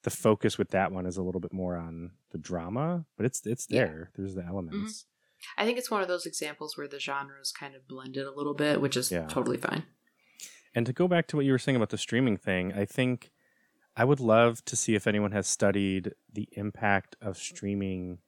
the 0.05 0.11
focus 0.11 0.57
with 0.57 0.71
that 0.71 0.93
one 0.93 1.07
is 1.07 1.17
a 1.17 1.23
little 1.23 1.41
bit 1.41 1.53
more 1.53 1.77
on 1.77 2.13
the 2.31 2.39
drama, 2.39 3.07
but 3.17 3.27
it's 3.27 3.45
it's 3.45 3.67
there. 3.67 4.11
Yeah. 4.11 4.17
There's 4.17 4.35
the 4.35 4.45
elements. 4.45 5.03
Mm-hmm. 5.03 5.63
I 5.63 5.67
think 5.67 5.79
it's 5.79 5.91
one 5.91 6.01
of 6.01 6.09
those 6.09 6.27
examples 6.27 6.77
where 6.77 6.89
the 6.89 7.01
genres 7.01 7.53
kind 7.53 7.75
of 7.75 7.87
blended 7.87 8.25
a 8.25 8.33
little 8.33 8.55
bit, 8.55 8.81
which 8.81 8.97
is 8.97 9.11
yeah. 9.11 9.27
totally 9.27 9.59
fine. 9.59 9.85
And 10.75 10.87
to 10.87 10.93
go 10.93 11.07
back 11.07 11.27
to 11.29 11.37
what 11.37 11.45
you 11.45 11.53
were 11.53 11.59
saying 11.59 11.77
about 11.77 11.91
the 11.91 11.99
streaming 11.99 12.37
thing, 12.37 12.73
I 12.73 12.85
think 12.85 13.31
I 13.97 14.05
would 14.05 14.21
love 14.21 14.65
to 14.67 14.77
see 14.77 14.95
if 14.95 15.07
anyone 15.07 15.33
has 15.33 15.47
studied 15.47 16.13
the 16.33 16.49
impact 16.53 17.17
of 17.21 17.37
streaming 17.37 18.19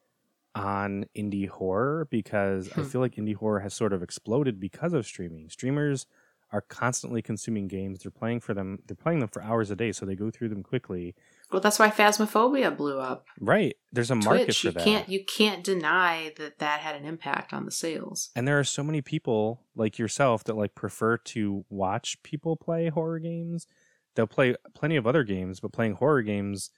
on 0.55 1.07
indie 1.17 1.49
horror 1.49 2.07
because 2.11 2.69
hmm. 2.69 2.81
I 2.81 2.85
feel 2.85 3.01
like 3.01 3.17
indie 3.17 3.35
horror 3.35 3.61
has 3.61 3.75
sort 3.75 3.93
of 3.93 4.03
exploded 4.03 4.61
because 4.61 4.93
of 4.93 5.07
streaming. 5.07 5.51
Streamers 5.51 6.07
are 6.53 6.61
constantly 6.61 7.23
consuming 7.23 7.67
games. 7.67 8.01
They're 8.01 8.11
playing 8.11 8.41
for 8.41 8.55
them. 8.55 8.79
They're 8.87 8.97
playing 8.97 9.19
them 9.19 9.29
for 9.29 9.43
hours 9.43 9.71
a 9.71 9.77
day, 9.77 9.93
so 9.93 10.07
they 10.07 10.15
go 10.15 10.31
through 10.31 10.49
them 10.49 10.63
quickly. 10.63 11.15
Well, 11.51 11.61
that's 11.61 11.79
why 11.79 11.91
Phasmophobia 11.91 12.77
blew 12.77 12.99
up. 12.99 13.27
Right. 13.41 13.77
There's 13.93 14.11
a 14.11 14.15
Twitch, 14.15 14.25
market 14.25 14.57
for 14.57 14.67
you 14.69 14.73
that. 14.73 14.85
Can't 14.85 15.09
you 15.09 15.25
can't 15.25 15.65
deny 15.65 16.33
that 16.37 16.59
that 16.59 16.81
had 16.81 16.95
an 16.95 17.05
impact 17.05 17.53
on 17.53 17.65
the 17.65 17.71
sales. 17.71 18.31
And 18.37 18.47
there 18.47 18.59
are 18.59 18.65
so 18.65 18.83
many 18.83 19.03
people 19.03 19.63
like 19.75 19.99
yourself 19.99 20.45
that 20.45 20.57
like 20.57 20.75
prefer 20.75 21.19
to 21.19 21.65
watch 21.69 22.23
people 22.23 22.57
play 22.57 22.89
horror 22.89 23.19
games. 23.19 23.67
They'll 24.15 24.27
play 24.27 24.55
plenty 24.75 24.97
of 24.97 25.07
other 25.07 25.25
games, 25.25 25.61
but 25.61 25.73
playing 25.73 25.95
horror 25.95 26.23
games, 26.23 26.71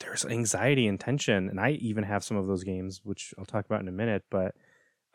there's 0.00 0.24
anxiety 0.24 0.86
and 0.86 1.00
tension. 1.00 1.48
And 1.48 1.60
I 1.60 1.70
even 1.72 2.04
have 2.04 2.24
some 2.24 2.36
of 2.36 2.46
those 2.46 2.64
games, 2.64 3.00
which 3.04 3.32
I'll 3.38 3.44
talk 3.44 3.66
about 3.66 3.80
in 3.80 3.88
a 3.88 3.92
minute. 3.92 4.24
But 4.30 4.54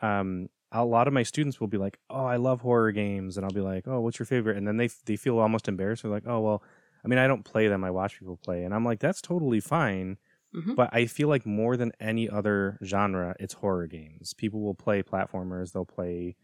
um, 0.00 0.48
a 0.72 0.84
lot 0.84 1.08
of 1.08 1.14
my 1.14 1.22
students 1.22 1.60
will 1.60 1.68
be 1.68 1.78
like, 1.78 1.98
"Oh, 2.10 2.24
I 2.24 2.36
love 2.36 2.60
horror 2.60 2.92
games," 2.92 3.36
and 3.36 3.44
I'll 3.44 3.52
be 3.52 3.60
like, 3.60 3.88
"Oh, 3.88 4.00
what's 4.00 4.18
your 4.18 4.26
favorite?" 4.26 4.56
And 4.56 4.66
then 4.66 4.76
they 4.76 4.88
they 5.06 5.16
feel 5.16 5.38
almost 5.38 5.68
embarrassed. 5.68 6.02
They're 6.02 6.12
like, 6.12 6.26
"Oh, 6.26 6.40
well." 6.40 6.62
I 7.04 7.08
mean, 7.08 7.20
I 7.20 7.28
don't 7.28 7.44
play 7.44 7.68
them. 7.68 7.84
I 7.84 7.92
watch 7.92 8.18
people 8.18 8.36
play, 8.36 8.64
and 8.64 8.74
I'm 8.74 8.84
like, 8.84 8.98
that's 8.98 9.22
totally 9.22 9.60
fine. 9.60 10.18
Mm-hmm. 10.54 10.74
But 10.74 10.90
I 10.92 11.06
feel 11.06 11.28
like 11.28 11.44
more 11.44 11.76
than 11.76 11.92
any 12.00 12.28
other 12.28 12.78
genre, 12.82 13.36
it's 13.38 13.54
horror 13.54 13.86
games. 13.86 14.34
People 14.34 14.60
will 14.60 14.74
play 14.74 15.02
platformers, 15.02 15.72
they'll 15.72 15.84
play, 15.84 16.36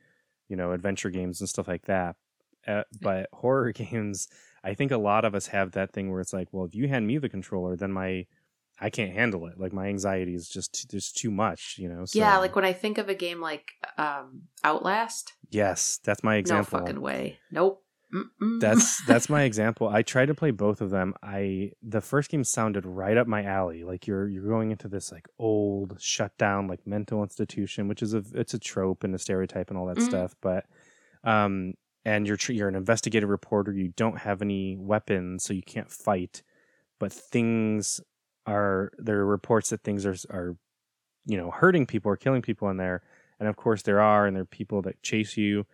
you 0.48 0.56
know, 0.56 0.72
adventure 0.72 1.10
games 1.10 1.40
and 1.40 1.48
stuff 1.48 1.68
like 1.68 1.86
that. 1.86 2.16
Uh, 2.66 2.84
but 3.00 3.28
horror 3.32 3.72
games, 3.72 4.28
I 4.62 4.74
think 4.74 4.90
a 4.90 4.98
lot 4.98 5.24
of 5.24 5.34
us 5.34 5.48
have 5.48 5.72
that 5.72 5.92
thing 5.92 6.10
where 6.10 6.20
it's 6.20 6.32
like, 6.32 6.48
well, 6.52 6.64
if 6.64 6.74
you 6.74 6.88
hand 6.88 7.06
me 7.06 7.18
the 7.18 7.28
controller, 7.28 7.76
then 7.76 7.92
my 7.92 8.26
I 8.80 8.90
can't 8.90 9.12
handle 9.12 9.46
it. 9.46 9.58
Like 9.58 9.72
my 9.72 9.86
anxiety 9.86 10.34
is 10.34 10.48
just 10.48 10.90
there's 10.90 11.12
too 11.12 11.30
much, 11.30 11.76
you 11.78 11.88
know. 11.88 12.04
So. 12.04 12.18
Yeah, 12.18 12.38
like 12.38 12.56
when 12.56 12.64
I 12.64 12.72
think 12.72 12.98
of 12.98 13.08
a 13.08 13.14
game 13.14 13.40
like 13.40 13.72
um 13.98 14.42
Outlast. 14.62 15.32
Yes, 15.50 16.00
that's 16.02 16.24
my 16.24 16.36
example. 16.36 16.80
No 16.80 16.86
fucking 16.86 17.00
way. 17.00 17.38
Nope. 17.50 17.82
Mm-mm. 18.12 18.60
That's 18.60 19.04
that's 19.06 19.28
my 19.28 19.42
example. 19.42 19.88
I 19.88 20.02
tried 20.02 20.26
to 20.26 20.34
play 20.34 20.50
both 20.50 20.80
of 20.80 20.90
them. 20.90 21.14
I 21.22 21.72
the 21.82 22.00
first 22.00 22.30
game 22.30 22.44
sounded 22.44 22.84
right 22.84 23.16
up 23.16 23.26
my 23.26 23.44
alley. 23.44 23.84
Like 23.84 24.06
you're 24.06 24.28
you're 24.28 24.48
going 24.48 24.70
into 24.70 24.88
this 24.88 25.12
like 25.12 25.28
old 25.38 25.96
shut 26.00 26.36
down 26.38 26.66
like 26.66 26.86
mental 26.86 27.22
institution, 27.22 27.88
which 27.88 28.02
is 28.02 28.14
a 28.14 28.24
it's 28.34 28.54
a 28.54 28.58
trope 28.58 29.04
and 29.04 29.14
a 29.14 29.18
stereotype 29.18 29.70
and 29.70 29.78
all 29.78 29.86
that 29.86 29.98
mm-hmm. 29.98 30.08
stuff. 30.08 30.34
But 30.40 30.66
um, 31.22 31.74
and 32.04 32.26
you're 32.26 32.38
you're 32.48 32.68
an 32.68 32.76
investigative 32.76 33.28
reporter. 33.28 33.72
You 33.72 33.92
don't 33.96 34.18
have 34.18 34.42
any 34.42 34.76
weapons, 34.76 35.44
so 35.44 35.52
you 35.52 35.62
can't 35.62 35.90
fight. 35.90 36.42
But 36.98 37.12
things 37.12 38.00
are 38.46 38.92
there 38.98 39.20
are 39.20 39.26
reports 39.26 39.70
that 39.70 39.82
things 39.82 40.06
are 40.06 40.16
are 40.30 40.56
you 41.26 41.36
know 41.36 41.50
hurting 41.50 41.86
people 41.86 42.10
or 42.10 42.16
killing 42.16 42.42
people 42.42 42.68
in 42.70 42.76
there, 42.76 43.02
and 43.40 43.48
of 43.48 43.56
course 43.56 43.82
there 43.82 44.00
are, 44.00 44.26
and 44.26 44.36
there 44.36 44.42
are 44.42 44.46
people 44.46 44.82
that 44.82 45.02
chase 45.02 45.36
you 45.36 45.66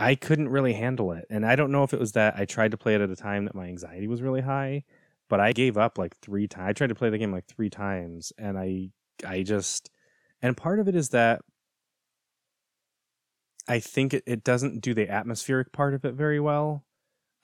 I 0.00 0.14
couldn't 0.14 0.48
really 0.48 0.72
handle 0.72 1.12
it. 1.12 1.26
And 1.28 1.44
I 1.44 1.54
don't 1.56 1.70
know 1.70 1.84
if 1.84 1.92
it 1.92 2.00
was 2.00 2.12
that 2.12 2.34
I 2.36 2.46
tried 2.46 2.70
to 2.70 2.78
play 2.78 2.94
it 2.94 3.02
at 3.02 3.10
a 3.10 3.16
time 3.16 3.44
that 3.44 3.54
my 3.54 3.66
anxiety 3.66 4.08
was 4.08 4.22
really 4.22 4.40
high, 4.40 4.84
but 5.28 5.40
I 5.40 5.52
gave 5.52 5.76
up 5.76 5.98
like 5.98 6.16
3 6.16 6.48
times. 6.48 6.70
I 6.70 6.72
tried 6.72 6.88
to 6.88 6.94
play 6.94 7.10
the 7.10 7.18
game 7.18 7.32
like 7.32 7.46
3 7.46 7.68
times 7.68 8.32
and 8.38 8.58
I 8.58 8.90
I 9.24 9.42
just 9.42 9.90
and 10.40 10.56
part 10.56 10.80
of 10.80 10.88
it 10.88 10.96
is 10.96 11.10
that 11.10 11.42
I 13.68 13.78
think 13.78 14.14
it, 14.14 14.24
it 14.26 14.42
doesn't 14.42 14.80
do 14.80 14.94
the 14.94 15.08
atmospheric 15.10 15.70
part 15.70 15.94
of 15.94 16.04
it 16.06 16.14
very 16.14 16.40
well. 16.40 16.84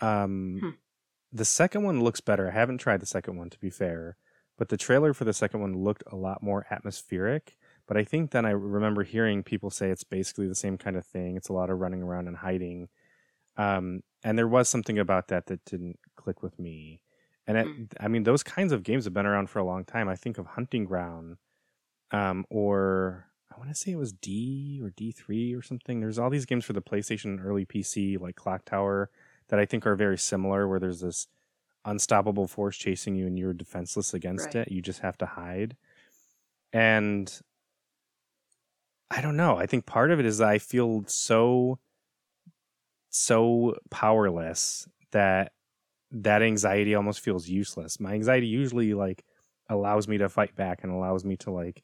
Um 0.01 0.59
hmm. 0.63 0.71
The 1.37 1.45
second 1.45 1.83
one 1.83 2.03
looks 2.03 2.21
better. 2.21 2.49
I 2.49 2.53
haven't 2.53 2.79
tried 2.79 3.01
the 3.01 3.07
second 3.07 3.37
one 3.37 3.51
to 3.51 3.59
be 3.59 3.71
fair, 3.71 4.17
but 4.57 4.69
the 4.69 4.77
trailer 4.77 5.13
for 5.13 5.25
the 5.25 5.33
second 5.33 5.61
one 5.61 5.85
looked 5.85 6.05
a 6.11 6.17
lot 6.17 6.43
more 6.43 6.67
atmospheric 6.71 7.57
but 7.87 7.97
I 7.97 8.05
think 8.05 8.31
then 8.31 8.45
I 8.45 8.51
remember 8.51 9.05
hearing 9.05 9.43
people 9.43 9.71
say 9.71 9.91
it's 9.91 10.05
basically 10.05 10.49
the 10.49 10.55
same 10.55 10.77
kind 10.77 10.97
of 10.97 11.07
thing. 11.07 11.37
It's 11.37 11.49
a 11.49 11.53
lot 11.53 11.71
of 11.71 11.79
running 11.79 12.03
around 12.03 12.27
and 12.27 12.37
hiding. 12.37 12.89
Um, 13.57 14.03
and 14.25 14.37
there 14.37 14.49
was 14.49 14.69
something 14.69 14.99
about 14.99 15.29
that 15.29 15.47
that 15.47 15.65
didn't 15.65 15.99
click 16.17 16.43
with 16.43 16.59
me. 16.59 17.01
And 17.47 17.57
it, 17.57 17.67
mm. 17.67 17.93
I 18.01 18.09
mean, 18.09 18.25
those 18.25 18.43
kinds 18.43 18.73
of 18.73 18.83
games 18.83 19.05
have 19.05 19.15
been 19.15 19.27
around 19.27 19.51
for 19.51 19.61
a 19.61 19.65
long 19.65 19.85
time. 19.85 20.09
I 20.09 20.17
think 20.17 20.37
of 20.37 20.47
Haunting 20.47 20.85
Ground, 20.85 21.37
um, 22.11 22.45
or 22.51 23.27
I 23.55 23.57
want 23.57 23.71
to 23.71 23.77
say 23.77 23.93
it 23.93 23.99
was 23.99 24.13
D 24.13 24.81
or 24.83 24.91
D3 24.91 25.57
or 25.57 25.63
something. 25.63 26.01
There's 26.01 26.19
all 26.19 26.29
these 26.29 26.45
games 26.45 26.65
for 26.65 26.73
the 26.73 26.83
PlayStation 26.83 27.39
early 27.45 27.65
PC, 27.65 28.21
like 28.21 28.35
Clock 28.35 28.65
Tower, 28.65 29.11
that 29.49 29.59
I 29.59 29.65
think 29.65 29.87
are 29.87 29.95
very 29.95 30.19
similar, 30.19 30.67
where 30.69 30.81
there's 30.81 31.01
this 31.01 31.29
unstoppable 31.85 32.49
force 32.49 32.77
chasing 32.77 33.15
you 33.15 33.27
and 33.27 33.39
you're 33.39 33.53
defenseless 33.53 34.13
against 34.13 34.47
right. 34.47 34.57
it. 34.57 34.73
You 34.73 34.83
just 34.83 35.01
have 35.01 35.17
to 35.19 35.27
hide. 35.27 35.77
And 36.73 37.33
I 39.11 39.21
don't 39.21 39.37
know. 39.37 39.57
I 39.57 39.67
think 39.67 39.87
part 39.87 40.11
of 40.11 40.19
it 40.19 40.27
is 40.27 40.41
I 40.41 40.59
feel 40.59 41.05
so 41.07 41.79
so 43.09 43.77
powerless 43.91 44.87
that 45.13 45.53
that 46.11 46.43
anxiety 46.43 46.95
almost 46.95 47.21
feels 47.21 47.49
useless. 47.49 47.99
My 48.01 48.13
anxiety 48.13 48.47
usually 48.47 48.95
like 48.95 49.25
allows 49.69 50.07
me 50.07 50.19
to 50.19 50.29
fight 50.29 50.55
back 50.55 50.83
and 50.83 50.93
allows 50.93 51.25
me 51.25 51.37
to 51.37 51.51
like 51.51 51.83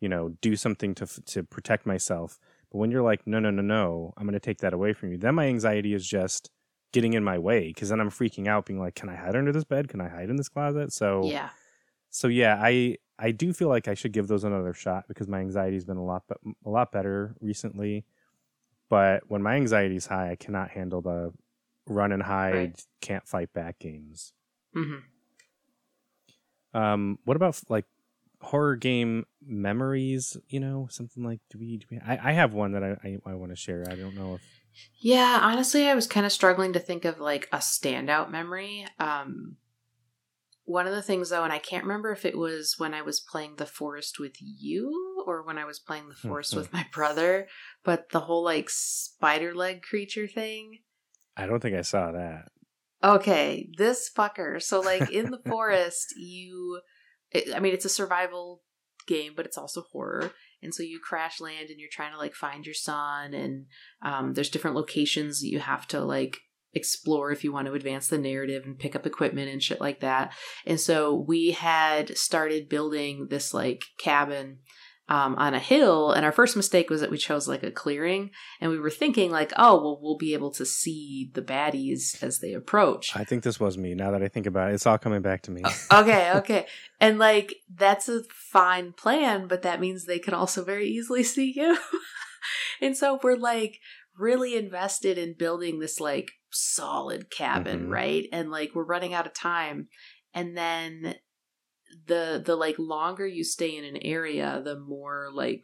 you 0.00 0.08
know 0.08 0.30
do 0.40 0.56
something 0.56 0.94
to 0.96 1.06
to 1.24 1.42
protect 1.42 1.86
myself. 1.86 2.38
But 2.70 2.78
when 2.78 2.90
you're 2.90 3.02
like 3.02 3.26
no 3.26 3.40
no 3.40 3.50
no 3.50 3.62
no, 3.62 4.12
I'm 4.16 4.24
going 4.24 4.34
to 4.34 4.40
take 4.40 4.58
that 4.58 4.74
away 4.74 4.92
from 4.92 5.10
you. 5.10 5.18
Then 5.18 5.34
my 5.34 5.46
anxiety 5.46 5.94
is 5.94 6.06
just 6.06 6.50
getting 6.92 7.12
in 7.12 7.22
my 7.22 7.38
way 7.38 7.68
because 7.68 7.90
then 7.90 8.00
I'm 8.00 8.10
freaking 8.10 8.46
out 8.46 8.66
being 8.66 8.80
like 8.80 8.94
can 8.94 9.08
I 9.08 9.16
hide 9.16 9.36
under 9.36 9.52
this 9.52 9.64
bed? 9.64 9.88
Can 9.88 10.00
I 10.00 10.08
hide 10.08 10.30
in 10.30 10.36
this 10.36 10.48
closet? 10.48 10.92
So 10.92 11.24
Yeah. 11.24 11.50
So 12.10 12.28
yeah, 12.28 12.58
I 12.60 12.96
I 13.18 13.32
do 13.32 13.52
feel 13.52 13.68
like 13.68 13.88
I 13.88 13.94
should 13.94 14.12
give 14.12 14.28
those 14.28 14.44
another 14.44 14.72
shot 14.72 15.04
because 15.08 15.28
my 15.28 15.40
anxiety's 15.40 15.84
been 15.84 15.96
a 15.96 16.04
lot 16.04 16.24
a 16.64 16.70
lot 16.70 16.92
better 16.92 17.34
recently. 17.40 18.04
But 18.88 19.24
when 19.28 19.42
my 19.42 19.56
anxiety's 19.56 20.06
high, 20.06 20.30
I 20.30 20.36
cannot 20.36 20.70
handle 20.70 21.02
the 21.02 21.32
run 21.86 22.12
and 22.12 22.22
hide, 22.22 22.54
right. 22.54 22.86
can't 23.00 23.26
fight 23.26 23.52
back 23.52 23.78
games. 23.78 24.32
Mm-hmm. 24.74 26.78
Um, 26.78 27.18
what 27.24 27.36
about 27.36 27.60
like 27.68 27.86
horror 28.40 28.76
game 28.76 29.26
memories? 29.44 30.36
You 30.48 30.60
know, 30.60 30.86
something 30.90 31.24
like 31.24 31.40
do 31.50 31.58
we? 31.58 31.78
Do 31.78 31.86
we 31.90 31.98
I, 31.98 32.30
I 32.30 32.32
have 32.32 32.54
one 32.54 32.72
that 32.72 32.84
I 32.84 32.96
I, 33.04 33.18
I 33.26 33.34
want 33.34 33.52
to 33.52 33.56
share. 33.56 33.84
I 33.88 33.94
don't 33.94 34.14
know 34.14 34.34
if. 34.34 34.42
Yeah, 35.00 35.38
honestly, 35.42 35.86
I 35.86 35.94
was 35.94 36.06
kind 36.06 36.26
of 36.26 36.32
struggling 36.32 36.72
to 36.72 36.80
think 36.80 37.04
of 37.04 37.20
like 37.20 37.48
a 37.52 37.58
standout 37.58 38.30
memory. 38.30 38.86
Um, 38.98 39.56
one 40.64 40.86
of 40.86 40.92
the 40.92 41.02
things, 41.02 41.30
though, 41.30 41.44
and 41.44 41.52
I 41.52 41.58
can't 41.58 41.84
remember 41.84 42.12
if 42.12 42.24
it 42.24 42.36
was 42.36 42.74
when 42.78 42.92
I 42.92 43.02
was 43.02 43.20
playing 43.20 43.56
The 43.56 43.66
Forest 43.66 44.18
with 44.18 44.36
you 44.40 45.24
or 45.26 45.42
when 45.42 45.56
I 45.56 45.64
was 45.64 45.78
playing 45.78 46.08
The 46.08 46.14
Forest 46.14 46.54
with 46.54 46.72
my 46.72 46.84
brother, 46.92 47.46
but 47.84 48.10
the 48.10 48.20
whole 48.20 48.44
like 48.44 48.68
spider 48.68 49.54
leg 49.54 49.82
creature 49.82 50.26
thing. 50.26 50.80
I 51.36 51.46
don't 51.46 51.60
think 51.60 51.76
I 51.76 51.82
saw 51.82 52.12
that. 52.12 52.48
Okay, 53.02 53.70
this 53.78 54.10
fucker. 54.14 54.60
So, 54.60 54.80
like 54.80 55.10
in 55.12 55.30
the 55.30 55.40
forest, 55.46 56.14
you. 56.16 56.80
It, 57.30 57.54
I 57.54 57.60
mean, 57.60 57.72
it's 57.72 57.84
a 57.84 57.90
survival 57.90 58.62
game, 59.06 59.32
but 59.36 59.46
it's 59.46 59.58
also 59.58 59.82
horror. 59.92 60.32
And 60.62 60.74
so 60.74 60.82
you 60.82 61.00
crash 61.00 61.40
land 61.40 61.70
and 61.70 61.78
you're 61.78 61.88
trying 61.90 62.12
to 62.12 62.18
like 62.18 62.34
find 62.34 62.66
your 62.66 62.74
son, 62.74 63.34
and 63.34 63.66
um, 64.02 64.34
there's 64.34 64.50
different 64.50 64.76
locations 64.76 65.40
that 65.40 65.48
you 65.48 65.60
have 65.60 65.86
to 65.88 66.00
like 66.00 66.38
explore 66.74 67.30
if 67.30 67.44
you 67.44 67.52
want 67.52 67.66
to 67.66 67.72
advance 67.72 68.08
the 68.08 68.18
narrative 68.18 68.64
and 68.64 68.78
pick 68.78 68.94
up 68.94 69.06
equipment 69.06 69.50
and 69.50 69.62
shit 69.62 69.80
like 69.80 70.00
that. 70.00 70.32
And 70.66 70.78
so 70.78 71.14
we 71.14 71.52
had 71.52 72.16
started 72.16 72.68
building 72.68 73.28
this 73.30 73.54
like 73.54 73.84
cabin 73.98 74.58
um, 75.08 75.34
on 75.36 75.54
a 75.54 75.58
hill. 75.58 76.12
And 76.12 76.24
our 76.24 76.32
first 76.32 76.56
mistake 76.56 76.90
was 76.90 77.00
that 77.00 77.10
we 77.10 77.18
chose 77.18 77.48
like 77.48 77.62
a 77.62 77.70
clearing, 77.70 78.30
and 78.60 78.70
we 78.70 78.78
were 78.78 78.90
thinking 78.90 79.30
like, 79.30 79.52
oh, 79.56 79.76
well, 79.76 79.98
we'll 80.00 80.16
be 80.16 80.34
able 80.34 80.50
to 80.52 80.66
see 80.66 81.30
the 81.34 81.42
baddies 81.42 82.22
as 82.22 82.40
they 82.40 82.52
approach. 82.52 83.16
I 83.16 83.24
think 83.24 83.42
this 83.42 83.58
was 83.58 83.78
me. 83.78 83.94
Now 83.94 84.10
that 84.10 84.22
I 84.22 84.28
think 84.28 84.46
about 84.46 84.70
it, 84.70 84.74
it's 84.74 84.86
all 84.86 84.98
coming 84.98 85.22
back 85.22 85.42
to 85.42 85.50
me. 85.50 85.62
okay, 85.92 86.32
okay, 86.36 86.66
and 87.00 87.18
like 87.18 87.54
that's 87.72 88.08
a 88.08 88.22
fine 88.32 88.92
plan, 88.92 89.48
but 89.48 89.62
that 89.62 89.80
means 89.80 90.04
they 90.04 90.18
can 90.18 90.34
also 90.34 90.64
very 90.64 90.88
easily 90.88 91.22
see 91.22 91.52
you. 91.54 91.78
and 92.80 92.96
so 92.96 93.18
we're 93.22 93.36
like 93.36 93.78
really 94.18 94.56
invested 94.56 95.16
in 95.16 95.34
building 95.38 95.78
this 95.78 96.00
like 96.00 96.32
solid 96.50 97.30
cabin, 97.30 97.82
mm-hmm. 97.82 97.92
right? 97.92 98.24
And 98.32 98.50
like 98.50 98.72
we're 98.74 98.84
running 98.84 99.14
out 99.14 99.26
of 99.26 99.32
time. 99.32 99.88
And 100.34 100.56
then 100.56 101.14
the 102.06 102.42
the 102.44 102.56
like 102.56 102.78
longer 102.78 103.26
you 103.26 103.44
stay 103.44 103.76
in 103.76 103.84
an 103.84 103.98
area, 104.02 104.60
the 104.64 104.78
more 104.78 105.28
like 105.32 105.62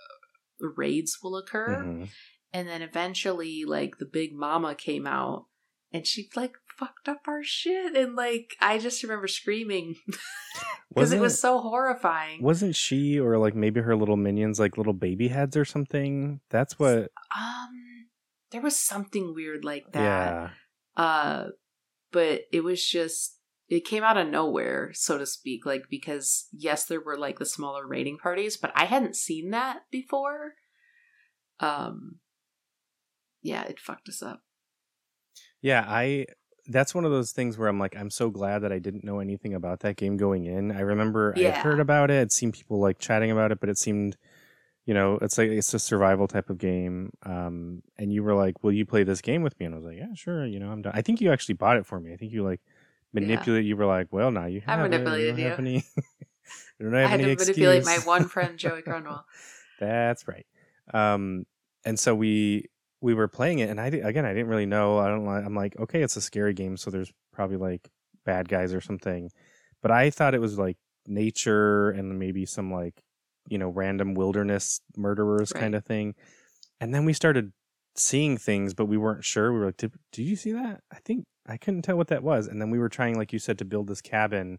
uh, 0.00 0.68
raids 0.76 1.18
will 1.22 1.36
occur. 1.36 1.82
Mm-hmm. 1.84 2.04
And 2.52 2.68
then 2.68 2.82
eventually 2.82 3.64
like 3.66 3.98
the 3.98 4.06
big 4.06 4.34
mama 4.34 4.74
came 4.74 5.06
out 5.06 5.46
and 5.92 6.06
she 6.06 6.28
like 6.36 6.52
fucked 6.78 7.08
up 7.08 7.22
our 7.26 7.42
shit 7.42 7.96
and 7.96 8.14
like 8.14 8.56
I 8.60 8.78
just 8.78 9.02
remember 9.02 9.26
screaming 9.26 9.96
because 10.88 11.12
it 11.12 11.20
was 11.20 11.40
so 11.40 11.60
horrifying. 11.60 12.42
Wasn't 12.42 12.76
she 12.76 13.18
or 13.18 13.38
like 13.38 13.54
maybe 13.54 13.80
her 13.80 13.96
little 13.96 14.16
minions 14.16 14.60
like 14.60 14.78
little 14.78 14.92
baby 14.92 15.28
heads 15.28 15.56
or 15.56 15.64
something? 15.64 16.40
That's 16.50 16.78
what 16.78 17.10
um 17.36 18.06
there 18.50 18.62
was 18.62 18.76
something 18.76 19.34
weird 19.34 19.64
like 19.64 19.92
that. 19.92 20.02
Yeah. 20.02 20.50
Uh 20.96 21.48
but 22.12 22.42
it 22.52 22.62
was 22.62 22.84
just 22.84 23.37
it 23.68 23.84
came 23.84 24.02
out 24.02 24.16
of 24.16 24.28
nowhere, 24.28 24.92
so 24.94 25.18
to 25.18 25.26
speak, 25.26 25.66
like 25.66 25.84
because 25.90 26.48
yes, 26.52 26.84
there 26.84 27.00
were 27.00 27.18
like 27.18 27.38
the 27.38 27.46
smaller 27.46 27.86
raiding 27.86 28.18
parties, 28.18 28.56
but 28.56 28.72
I 28.74 28.86
hadn't 28.86 29.16
seen 29.16 29.50
that 29.50 29.82
before. 29.90 30.54
Um 31.60 32.16
yeah, 33.42 33.62
it 33.62 33.78
fucked 33.78 34.08
us 34.08 34.22
up. 34.22 34.42
Yeah, 35.60 35.84
I 35.86 36.26
that's 36.66 36.94
one 36.94 37.04
of 37.04 37.10
those 37.10 37.32
things 37.32 37.56
where 37.56 37.68
I'm 37.68 37.78
like, 37.78 37.96
I'm 37.96 38.10
so 38.10 38.30
glad 38.30 38.60
that 38.60 38.72
I 38.72 38.78
didn't 38.78 39.04
know 39.04 39.20
anything 39.20 39.54
about 39.54 39.80
that 39.80 39.96
game 39.96 40.16
going 40.16 40.44
in. 40.44 40.70
I 40.72 40.80
remember 40.80 41.34
yeah. 41.36 41.48
I 41.48 41.50
had 41.52 41.62
heard 41.62 41.80
about 41.80 42.10
it, 42.10 42.20
I'd 42.20 42.32
seen 42.32 42.52
people 42.52 42.80
like 42.80 42.98
chatting 42.98 43.30
about 43.30 43.52
it, 43.52 43.60
but 43.60 43.68
it 43.68 43.78
seemed 43.78 44.16
you 44.88 44.94
know, 44.94 45.18
it's 45.20 45.36
like 45.36 45.50
it's 45.50 45.74
a 45.74 45.78
survival 45.78 46.26
type 46.26 46.48
of 46.48 46.56
game. 46.56 47.10
Um, 47.22 47.82
and 47.98 48.10
you 48.10 48.22
were 48.22 48.34
like, 48.34 48.64
"Will 48.64 48.72
you 48.72 48.86
play 48.86 49.02
this 49.04 49.20
game 49.20 49.42
with 49.42 49.60
me?" 49.60 49.66
And 49.66 49.74
I 49.74 49.76
was 49.76 49.84
like, 49.84 49.98
"Yeah, 49.98 50.14
sure." 50.14 50.46
You 50.46 50.58
know, 50.58 50.70
I'm 50.70 50.80
done. 50.80 50.94
I 50.96 51.02
think 51.02 51.20
you 51.20 51.30
actually 51.30 51.56
bought 51.56 51.76
it 51.76 51.84
for 51.84 52.00
me. 52.00 52.14
I 52.14 52.16
think 52.16 52.32
you 52.32 52.42
like 52.42 52.62
manipulate. 53.12 53.64
Yeah. 53.64 53.68
You 53.68 53.76
were 53.76 53.86
like, 53.86 54.08
"Well, 54.10 54.30
now 54.30 54.46
you 54.46 54.60
have 54.62 54.78
I 54.78 54.82
manipulated 54.82 55.38
it. 55.38 55.42
you. 55.42 55.48
Don't 55.50 55.66
you. 55.66 55.74
Have 55.74 55.84
any, 55.84 55.84
don't 56.80 56.92
have 56.92 57.06
I 57.06 57.08
had 57.08 57.20
to 57.20 57.30
excuse. 57.30 57.56
manipulate 57.56 57.84
my 57.84 58.04
one 58.04 58.28
friend 58.28 58.58
Joey 58.58 58.82
Cronwell. 58.86 59.24
That's 59.80 60.26
right. 60.26 60.46
Um, 60.92 61.44
and 61.84 61.98
so 61.98 62.14
we 62.14 62.66
we 63.00 63.14
were 63.14 63.28
playing 63.28 63.60
it, 63.60 63.70
and 63.70 63.80
I 63.80 63.86
again 63.86 64.24
I 64.24 64.32
didn't 64.32 64.48
really 64.48 64.66
know. 64.66 64.98
I 64.98 65.08
don't. 65.08 65.24
like 65.24 65.44
I'm 65.44 65.54
like, 65.54 65.78
okay, 65.78 66.02
it's 66.02 66.16
a 66.16 66.20
scary 66.20 66.54
game, 66.54 66.76
so 66.76 66.90
there's 66.90 67.12
probably 67.32 67.56
like 67.56 67.88
bad 68.24 68.48
guys 68.48 68.74
or 68.74 68.80
something. 68.80 69.30
But 69.80 69.90
I 69.90 70.10
thought 70.10 70.34
it 70.34 70.40
was 70.40 70.58
like 70.58 70.76
nature 71.08 71.90
and 71.90 72.18
maybe 72.18 72.44
some 72.44 72.72
like 72.72 73.02
you 73.48 73.58
know 73.58 73.68
random 73.68 74.14
wilderness 74.14 74.80
murderers 74.96 75.52
right. 75.54 75.60
kind 75.60 75.74
of 75.74 75.84
thing 75.84 76.14
and 76.80 76.94
then 76.94 77.04
we 77.04 77.12
started 77.12 77.52
seeing 77.96 78.36
things 78.36 78.74
but 78.74 78.84
we 78.86 78.96
weren't 78.96 79.24
sure 79.24 79.52
we 79.52 79.58
were 79.58 79.66
like 79.66 79.76
did, 79.76 79.92
did 80.12 80.22
you 80.22 80.36
see 80.36 80.52
that 80.52 80.82
i 80.92 80.96
think 81.04 81.24
i 81.48 81.56
couldn't 81.56 81.82
tell 81.82 81.96
what 81.96 82.08
that 82.08 82.22
was 82.22 82.46
and 82.46 82.60
then 82.60 82.70
we 82.70 82.78
were 82.78 82.88
trying 82.88 83.16
like 83.16 83.32
you 83.32 83.38
said 83.38 83.58
to 83.58 83.64
build 83.64 83.88
this 83.88 84.00
cabin 84.00 84.58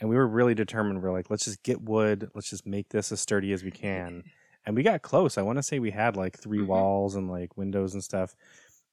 and 0.00 0.08
we 0.08 0.16
were 0.16 0.26
really 0.26 0.54
determined 0.54 1.02
we're 1.02 1.12
like 1.12 1.30
let's 1.30 1.44
just 1.44 1.62
get 1.62 1.82
wood 1.82 2.30
let's 2.34 2.50
just 2.50 2.66
make 2.66 2.88
this 2.88 3.12
as 3.12 3.20
sturdy 3.20 3.52
as 3.52 3.62
we 3.62 3.70
can 3.70 4.22
and 4.66 4.76
we 4.76 4.82
got 4.82 5.02
close 5.02 5.36
i 5.36 5.42
want 5.42 5.58
to 5.58 5.62
say 5.62 5.78
we 5.78 5.90
had 5.90 6.16
like 6.16 6.38
3 6.38 6.58
mm-hmm. 6.58 6.66
walls 6.68 7.14
and 7.14 7.30
like 7.30 7.56
windows 7.56 7.94
and 7.94 8.02
stuff 8.02 8.34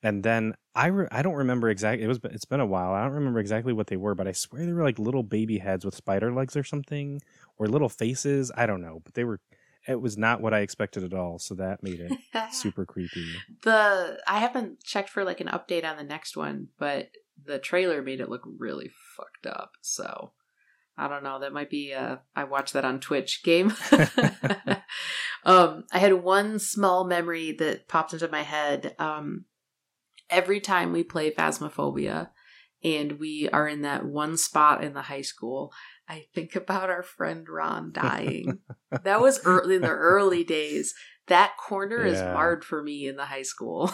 and 0.02 0.24
then 0.24 0.56
I 0.76 0.88
re- 0.88 1.08
I 1.12 1.22
don't 1.22 1.36
remember 1.36 1.70
exactly. 1.70 2.04
It 2.04 2.08
was 2.08 2.20
it's 2.26 2.46
been 2.46 2.60
a 2.60 2.66
while. 2.66 2.94
I 2.94 3.04
don't 3.04 3.14
remember 3.14 3.40
exactly 3.40 3.74
what 3.74 3.88
they 3.88 3.98
were, 3.98 4.16
but 4.16 4.28
I 4.28 4.32
swear 4.32 4.66
they 4.66 4.72
were 4.72 4.84
like 4.84 5.00
little 5.00 5.24
baby 5.24 5.58
heads 5.58 5.84
with 5.84 5.96
spider 5.96 6.32
legs 6.32 6.56
or 6.56 6.64
something, 6.64 7.22
or 7.58 7.68
little 7.68 7.90
faces. 7.90 8.52
I 8.56 8.66
don't 8.66 8.82
know, 8.82 9.02
but 9.04 9.14
they 9.14 9.24
were. 9.24 9.40
It 9.90 10.02
was 10.02 10.18
not 10.18 10.40
what 10.40 10.54
I 10.54 10.60
expected 10.60 11.04
at 11.04 11.14
all, 11.14 11.40
so 11.40 11.56
that 11.56 11.82
made 11.82 12.00
it 12.00 12.12
super 12.54 12.86
creepy. 12.86 13.26
The 13.64 14.20
I 14.28 14.38
haven't 14.38 14.84
checked 14.84 15.10
for 15.10 15.24
like 15.24 15.42
an 15.42 15.48
update 15.48 15.84
on 15.84 15.98
the 15.98 16.04
next 16.04 16.38
one, 16.38 16.68
but 16.78 17.10
the 17.44 17.58
trailer 17.58 18.02
made 18.02 18.20
it 18.20 18.30
look 18.30 18.44
really 18.46 18.92
fucked 19.18 19.48
up. 19.48 19.72
So 19.82 20.32
I 20.96 21.08
don't 21.08 21.24
know. 21.24 21.40
That 21.40 21.54
might 21.54 21.70
be. 21.70 21.94
Uh, 21.94 22.18
I 22.36 22.44
watched 22.44 22.74
that 22.74 22.86
on 22.86 23.00
Twitch 23.00 23.42
game. 23.44 23.74
um, 25.44 25.86
I 25.92 25.98
had 25.98 26.14
one 26.14 26.60
small 26.60 27.06
memory 27.06 27.54
that 27.54 27.88
popped 27.88 28.14
into 28.14 28.28
my 28.28 28.44
head. 28.44 28.96
Um, 29.00 29.46
every 30.30 30.60
time 30.60 30.92
we 30.92 31.04
play 31.04 31.32
Phasmophobia, 31.32 32.30
and 32.84 33.20
we 33.20 33.50
are 33.50 33.68
in 33.68 33.82
that 33.82 34.06
one 34.06 34.38
spot 34.38 34.84
in 34.84 34.94
the 34.94 35.04
high 35.04 35.22
school, 35.22 35.74
I 36.10 36.26
think 36.34 36.56
about 36.56 36.90
our 36.90 37.04
friend 37.04 37.48
Ron 37.48 37.92
dying. 37.94 38.60
that 39.04 39.22
was 39.22 39.40
early 39.46 39.76
in 39.76 39.84
the 39.84 39.90
early 39.90 40.44
days. 40.44 40.96
That 41.28 41.56
corner 41.58 42.06
yeah. 42.06 42.14
is 42.14 42.22
marred 42.22 42.66
for 42.66 42.82
me 42.82 43.08
in 43.08 43.16
the 43.16 43.26
high 43.26 43.44
school. 43.44 43.92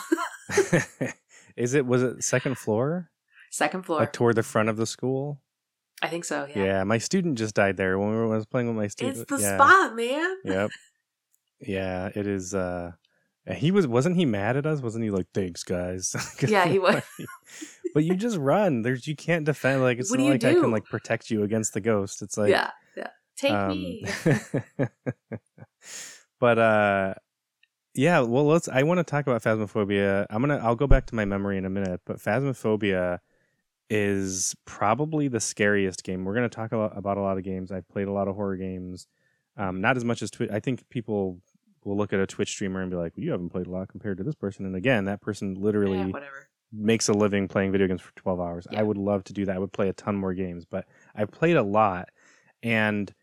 is 1.58 1.74
it 1.74 1.86
was 1.86 2.02
it 2.02 2.24
second 2.24 2.58
floor? 2.58 3.12
Second 3.52 3.86
floor. 3.86 4.00
Like 4.00 4.14
toward 4.14 4.36
the 4.36 4.44
front 4.44 4.70
of 4.70 4.78
the 4.78 4.86
school? 4.86 5.42
I 6.02 6.08
think 6.08 6.24
so, 6.26 6.48
yeah. 6.54 6.64
Yeah, 6.64 6.84
my 6.84 6.98
student 6.98 7.38
just 7.38 7.56
died 7.56 7.78
there 7.78 7.98
when, 7.98 8.10
we 8.10 8.16
were, 8.16 8.28
when 8.28 8.34
I 8.34 8.38
was 8.38 8.46
playing 8.46 8.68
with 8.68 8.78
my 8.78 8.88
student. 8.88 9.18
It's 9.18 9.30
the 9.30 9.40
yeah. 9.40 9.58
spot, 9.58 9.96
man. 9.96 10.36
Yep. 10.46 10.70
Yeah, 11.62 12.10
it 12.16 12.28
is 12.28 12.54
uh 12.54 12.92
he 13.54 13.72
was 13.72 13.86
wasn't 13.86 14.16
he 14.16 14.26
mad 14.26 14.56
at 14.56 14.66
us? 14.66 14.82
Wasn't 14.82 15.04
he 15.04 15.12
like, 15.12 15.28
"Thanks, 15.34 15.64
guys"? 15.64 16.16
yeah, 16.48 16.66
he 16.66 16.80
was. 16.80 17.04
But 17.96 18.04
you 18.04 18.14
just 18.14 18.36
run. 18.38 18.82
There's 18.82 19.08
you 19.08 19.16
can't 19.16 19.46
defend. 19.46 19.82
Like 19.82 20.00
it's 20.00 20.12
what 20.12 20.20
not 20.20 20.30
like 20.32 20.42
do? 20.42 20.50
I 20.50 20.54
can 20.56 20.70
like 20.70 20.84
protect 20.84 21.32
you 21.32 21.44
against 21.44 21.74
the 21.74 21.80
ghost. 21.80 22.22
It's 22.22 22.38
like 22.38 22.50
yeah, 22.50 22.72
yeah. 22.98 23.08
Take 23.38 23.54
um, 23.54 23.70
me. 23.70 24.06
but 26.40 26.60
uh, 26.60 27.14
yeah. 27.94 28.20
Well, 28.20 28.46
let's. 28.46 28.68
I 28.68 28.84
want 28.84 28.98
to 28.98 29.06
talk 29.06 29.26
about 29.26 29.42
phasmophobia. 29.42 30.26
I'm 30.30 30.42
gonna. 30.42 30.58
I'll 30.58 30.76
go 30.76 30.88
back 30.88 31.06
to 31.06 31.16
my 31.16 31.24
memory 31.24 31.58
in 31.58 31.64
a 31.64 31.70
minute. 31.70 32.02
But 32.06 32.18
phasmophobia 32.18 33.20
is 33.90 34.54
probably 34.66 35.30
the 35.30 35.40
scariest 35.40 36.04
game. 36.04 36.26
We're 36.26 36.36
gonna 36.36 36.50
talk 36.50 36.74
a 36.74 36.78
lot 36.78 36.98
about 36.98 37.16
a 37.18 37.22
lot 37.22 37.38
of 37.38 37.46
games. 37.46 37.72
I've 37.72 37.88
played 37.88 38.10
a 38.10 38.12
lot 38.12 38.28
of 38.28 38.36
horror 38.36 38.58
games. 38.58 39.08
Um, 39.56 39.80
not 39.80 39.96
as 39.96 40.04
much 40.04 40.22
as 40.22 40.30
Twitch. 40.30 40.52
I 40.52 40.60
think 40.60 40.90
people 40.90 41.40
will 41.86 41.96
look 41.96 42.12
at 42.12 42.20
a 42.20 42.28
Twitch 42.28 42.50
streamer 42.50 42.82
and 42.82 42.92
be 42.92 42.98
like, 42.98 43.14
well, 43.16 43.24
"You 43.24 43.32
haven't 43.32 43.52
played 43.52 43.68
a 43.68 43.72
lot 43.72 43.88
compared 43.88 44.18
to 44.18 44.26
this 44.26 44.36
person." 44.36 44.66
And 44.66 44.76
again, 44.76 45.06
that 45.06 45.22
person 45.22 45.56
literally 45.56 46.00
yeah, 46.00 46.20
makes 46.76 47.08
a 47.10 47.14
living 47.14 47.48
playing 47.48 47.72
video 47.72 47.88
games 47.88 48.02
for 48.02 48.14
12 48.16 48.40
hours. 48.40 48.68
Yeah. 48.72 48.80
I 48.80 48.84
would 48.84 48.98
love 48.98 49.24
to 49.26 49.34
do 49.34 49.46
that. 49.46 49.56
I 49.56 49.60
would 49.60 49.74
play 49.74 49.90
a 49.90 49.94
ton 49.94 50.16
more 50.16 50.34
games, 50.34 50.66
but 50.66 50.86
I've 51.16 51.32
played 51.32 51.58
a 51.58 51.64
lot 51.64 52.10
and 52.64 53.14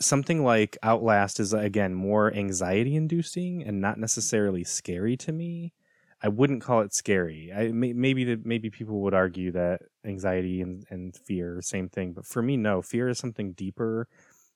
something 0.00 0.44
like 0.44 0.76
Outlast 0.82 1.40
is 1.40 1.52
again 1.52 1.94
more 1.94 2.34
anxiety 2.34 2.96
inducing 2.96 3.62
and 3.62 3.80
not 3.80 3.98
necessarily 3.98 4.64
scary 4.64 5.16
to 5.18 5.32
me. 5.32 5.72
I 6.22 6.28
wouldn't 6.28 6.62
call 6.62 6.82
it 6.82 6.94
scary. 6.94 7.52
I 7.52 7.72
may, 7.72 7.92
maybe 7.92 8.24
the, 8.24 8.40
maybe 8.44 8.70
people 8.70 9.00
would 9.02 9.14
argue 9.14 9.50
that 9.52 9.82
anxiety 10.04 10.60
and, 10.60 10.84
and 10.88 11.16
fear 11.16 11.58
are 11.58 11.62
same 11.62 11.88
thing, 11.88 12.12
but 12.12 12.26
for 12.26 12.42
me, 12.42 12.56
no. 12.56 12.80
Fear 12.80 13.08
is 13.08 13.18
something 13.18 13.52
deeper 13.52 14.06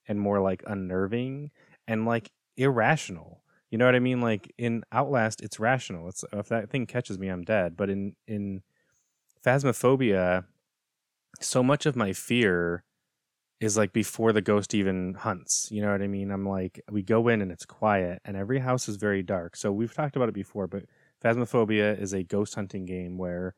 and 0.06 0.20
more 0.20 0.40
like 0.40 0.62
unnerving 0.66 1.50
and 1.88 2.06
like 2.06 2.30
irrational. 2.56 3.42
You 3.76 3.78
know 3.78 3.84
what 3.84 3.94
I 3.94 3.98
mean? 4.00 4.22
Like 4.22 4.54
in 4.56 4.84
Outlast, 4.90 5.42
it's 5.42 5.60
rational. 5.60 6.08
It's 6.08 6.24
if 6.32 6.48
that 6.48 6.70
thing 6.70 6.86
catches 6.86 7.18
me, 7.18 7.28
I'm 7.28 7.44
dead. 7.44 7.76
But 7.76 7.90
in 7.90 8.16
in 8.26 8.62
Phasmophobia, 9.44 10.46
so 11.42 11.62
much 11.62 11.84
of 11.84 11.94
my 11.94 12.14
fear 12.14 12.84
is 13.60 13.76
like 13.76 13.92
before 13.92 14.32
the 14.32 14.40
ghost 14.40 14.72
even 14.72 15.12
hunts. 15.12 15.68
You 15.70 15.82
know 15.82 15.92
what 15.92 16.00
I 16.00 16.06
mean? 16.06 16.30
I'm 16.30 16.48
like, 16.48 16.80
we 16.90 17.02
go 17.02 17.28
in 17.28 17.42
and 17.42 17.52
it's 17.52 17.66
quiet, 17.66 18.22
and 18.24 18.34
every 18.34 18.60
house 18.60 18.88
is 18.88 18.96
very 18.96 19.22
dark. 19.22 19.56
So 19.56 19.70
we've 19.70 19.92
talked 19.92 20.16
about 20.16 20.30
it 20.30 20.34
before, 20.34 20.66
but 20.66 20.84
Phasmophobia 21.22 22.00
is 22.00 22.14
a 22.14 22.22
ghost 22.22 22.54
hunting 22.54 22.86
game 22.86 23.18
where 23.18 23.54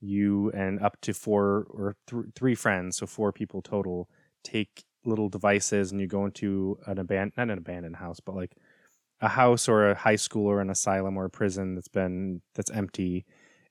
you 0.00 0.50
and 0.52 0.80
up 0.80 0.98
to 1.02 1.12
four 1.12 1.66
or 1.68 1.94
th- 2.06 2.32
three 2.34 2.54
friends, 2.54 2.96
so 2.96 3.06
four 3.06 3.32
people 3.32 3.60
total, 3.60 4.08
take 4.42 4.84
little 5.04 5.28
devices 5.28 5.92
and 5.92 6.00
you 6.00 6.06
go 6.06 6.24
into 6.24 6.78
an 6.86 6.98
abandoned, 6.98 7.34
not 7.36 7.50
an 7.50 7.58
abandoned 7.58 7.96
house, 7.96 8.18
but 8.18 8.34
like 8.34 8.56
a 9.20 9.28
house 9.28 9.68
or 9.68 9.90
a 9.90 9.94
high 9.94 10.16
school 10.16 10.46
or 10.46 10.60
an 10.60 10.70
asylum 10.70 11.16
or 11.16 11.24
a 11.24 11.30
prison 11.30 11.74
that's 11.74 11.88
been 11.88 12.40
that's 12.54 12.70
empty 12.70 13.24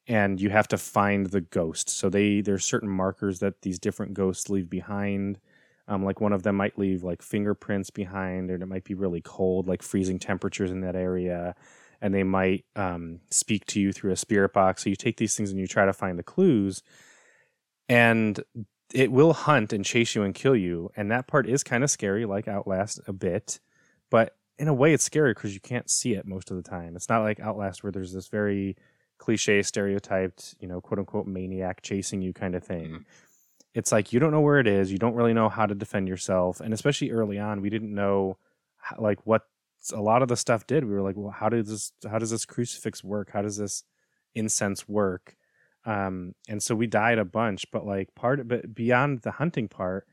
and 0.07 0.39
you 0.39 0.49
have 0.49 0.67
to 0.67 0.77
find 0.77 1.27
the 1.27 1.41
ghost 1.41 1.89
so 1.89 2.09
they 2.09 2.41
there's 2.41 2.65
certain 2.65 2.89
markers 2.89 3.39
that 3.39 3.61
these 3.61 3.79
different 3.79 4.13
ghosts 4.13 4.49
leave 4.49 4.69
behind 4.69 5.39
um, 5.89 6.03
like 6.03 6.19
one 6.19 6.33
of 6.33 6.43
them 6.43 6.57
might 6.57 6.77
leave 6.77 7.03
like 7.03 7.21
fingerprints 7.21 7.89
behind 7.89 8.51
and 8.51 8.61
it 8.61 8.67
might 8.67 8.83
be 8.83 8.93
really 8.93 9.21
cold 9.21 9.67
like 9.67 9.81
freezing 9.81 10.19
temperatures 10.19 10.71
in 10.71 10.81
that 10.81 10.95
area 10.95 11.55
and 12.01 12.13
they 12.13 12.23
might 12.23 12.65
um, 12.75 13.19
speak 13.29 13.65
to 13.67 13.79
you 13.79 13.91
through 13.91 14.11
a 14.11 14.15
spirit 14.15 14.53
box. 14.53 14.83
So 14.83 14.89
you 14.89 14.95
take 14.95 15.17
these 15.17 15.35
things 15.35 15.51
and 15.51 15.59
you 15.59 15.67
try 15.67 15.85
to 15.85 15.93
find 15.93 16.17
the 16.17 16.23
clues, 16.23 16.83
and 17.89 18.39
it 18.93 19.11
will 19.11 19.33
hunt 19.33 19.73
and 19.73 19.83
chase 19.83 20.15
you 20.15 20.23
and 20.23 20.33
kill 20.33 20.55
you. 20.55 20.91
And 20.95 21.11
that 21.11 21.27
part 21.27 21.47
is 21.47 21.63
kind 21.63 21.83
of 21.83 21.89
scary, 21.91 22.25
like 22.25 22.47
Outlast 22.47 22.99
a 23.07 23.13
bit, 23.13 23.59
but 24.09 24.36
in 24.59 24.67
a 24.67 24.73
way, 24.73 24.93
it's 24.93 25.03
scary 25.03 25.33
because 25.33 25.53
you 25.53 25.59
can't 25.59 25.89
see 25.89 26.13
it 26.13 26.25
most 26.25 26.51
of 26.51 26.57
the 26.57 26.63
time. 26.63 26.95
It's 26.95 27.09
not 27.09 27.21
like 27.21 27.39
Outlast 27.39 27.83
where 27.83 27.91
there's 27.91 28.13
this 28.13 28.27
very 28.27 28.75
cliche, 29.17 29.61
stereotyped, 29.61 30.55
you 30.59 30.67
know, 30.67 30.81
quote 30.81 30.99
unquote 30.99 31.27
maniac 31.27 31.81
chasing 31.81 32.21
you 32.21 32.33
kind 32.33 32.55
of 32.55 32.63
thing. 32.63 32.85
Mm-hmm. 32.85 33.03
It's 33.73 33.91
like 33.91 34.11
you 34.11 34.19
don't 34.19 34.31
know 34.31 34.41
where 34.41 34.59
it 34.59 34.67
is, 34.67 34.91
you 34.91 34.97
don't 34.97 35.13
really 35.13 35.33
know 35.33 35.49
how 35.49 35.65
to 35.65 35.75
defend 35.75 36.07
yourself, 36.07 36.59
and 36.59 36.73
especially 36.73 37.11
early 37.11 37.37
on, 37.37 37.61
we 37.61 37.69
didn't 37.69 37.93
know 37.93 38.37
how, 38.77 38.95
like 38.99 39.25
what 39.25 39.43
a 39.93 40.01
lot 40.01 40.21
of 40.21 40.27
the 40.27 40.35
stuff 40.35 40.65
did. 40.65 40.83
We 40.83 40.93
were 40.93 41.01
like, 41.01 41.15
well, 41.15 41.31
how 41.31 41.49
does 41.49 41.67
this 41.67 41.91
how 42.09 42.17
does 42.17 42.31
this 42.31 42.45
crucifix 42.45 43.03
work? 43.03 43.31
How 43.31 43.41
does 43.41 43.57
this 43.57 43.83
incense 44.33 44.87
work? 44.87 45.35
Um, 45.85 46.33
and 46.49 46.61
so 46.61 46.75
we 46.75 46.87
died 46.87 47.19
a 47.19 47.25
bunch, 47.25 47.65
but 47.71 47.85
like 47.85 48.15
part 48.15 48.39
of 48.39 48.47
but 48.47 48.73
beyond 48.73 49.21
the 49.21 49.31
hunting 49.31 49.67
part, 49.67 50.07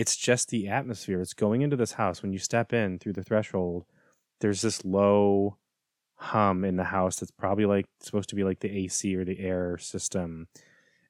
it's 0.00 0.16
just 0.16 0.48
the 0.48 0.66
atmosphere. 0.66 1.20
It's 1.20 1.34
going 1.34 1.60
into 1.60 1.76
this 1.76 1.92
house 1.92 2.22
when 2.22 2.32
you 2.32 2.38
step 2.38 2.72
in 2.72 2.98
through 2.98 3.12
the 3.12 3.22
threshold. 3.22 3.84
There's 4.40 4.62
this 4.62 4.82
low 4.82 5.58
hum 6.14 6.64
in 6.64 6.76
the 6.76 6.84
house 6.84 7.16
that's 7.16 7.30
probably 7.30 7.66
like 7.66 7.84
supposed 8.00 8.30
to 8.30 8.34
be 8.34 8.42
like 8.42 8.60
the 8.60 8.74
AC 8.74 9.14
or 9.14 9.26
the 9.26 9.38
air 9.38 9.76
system, 9.76 10.48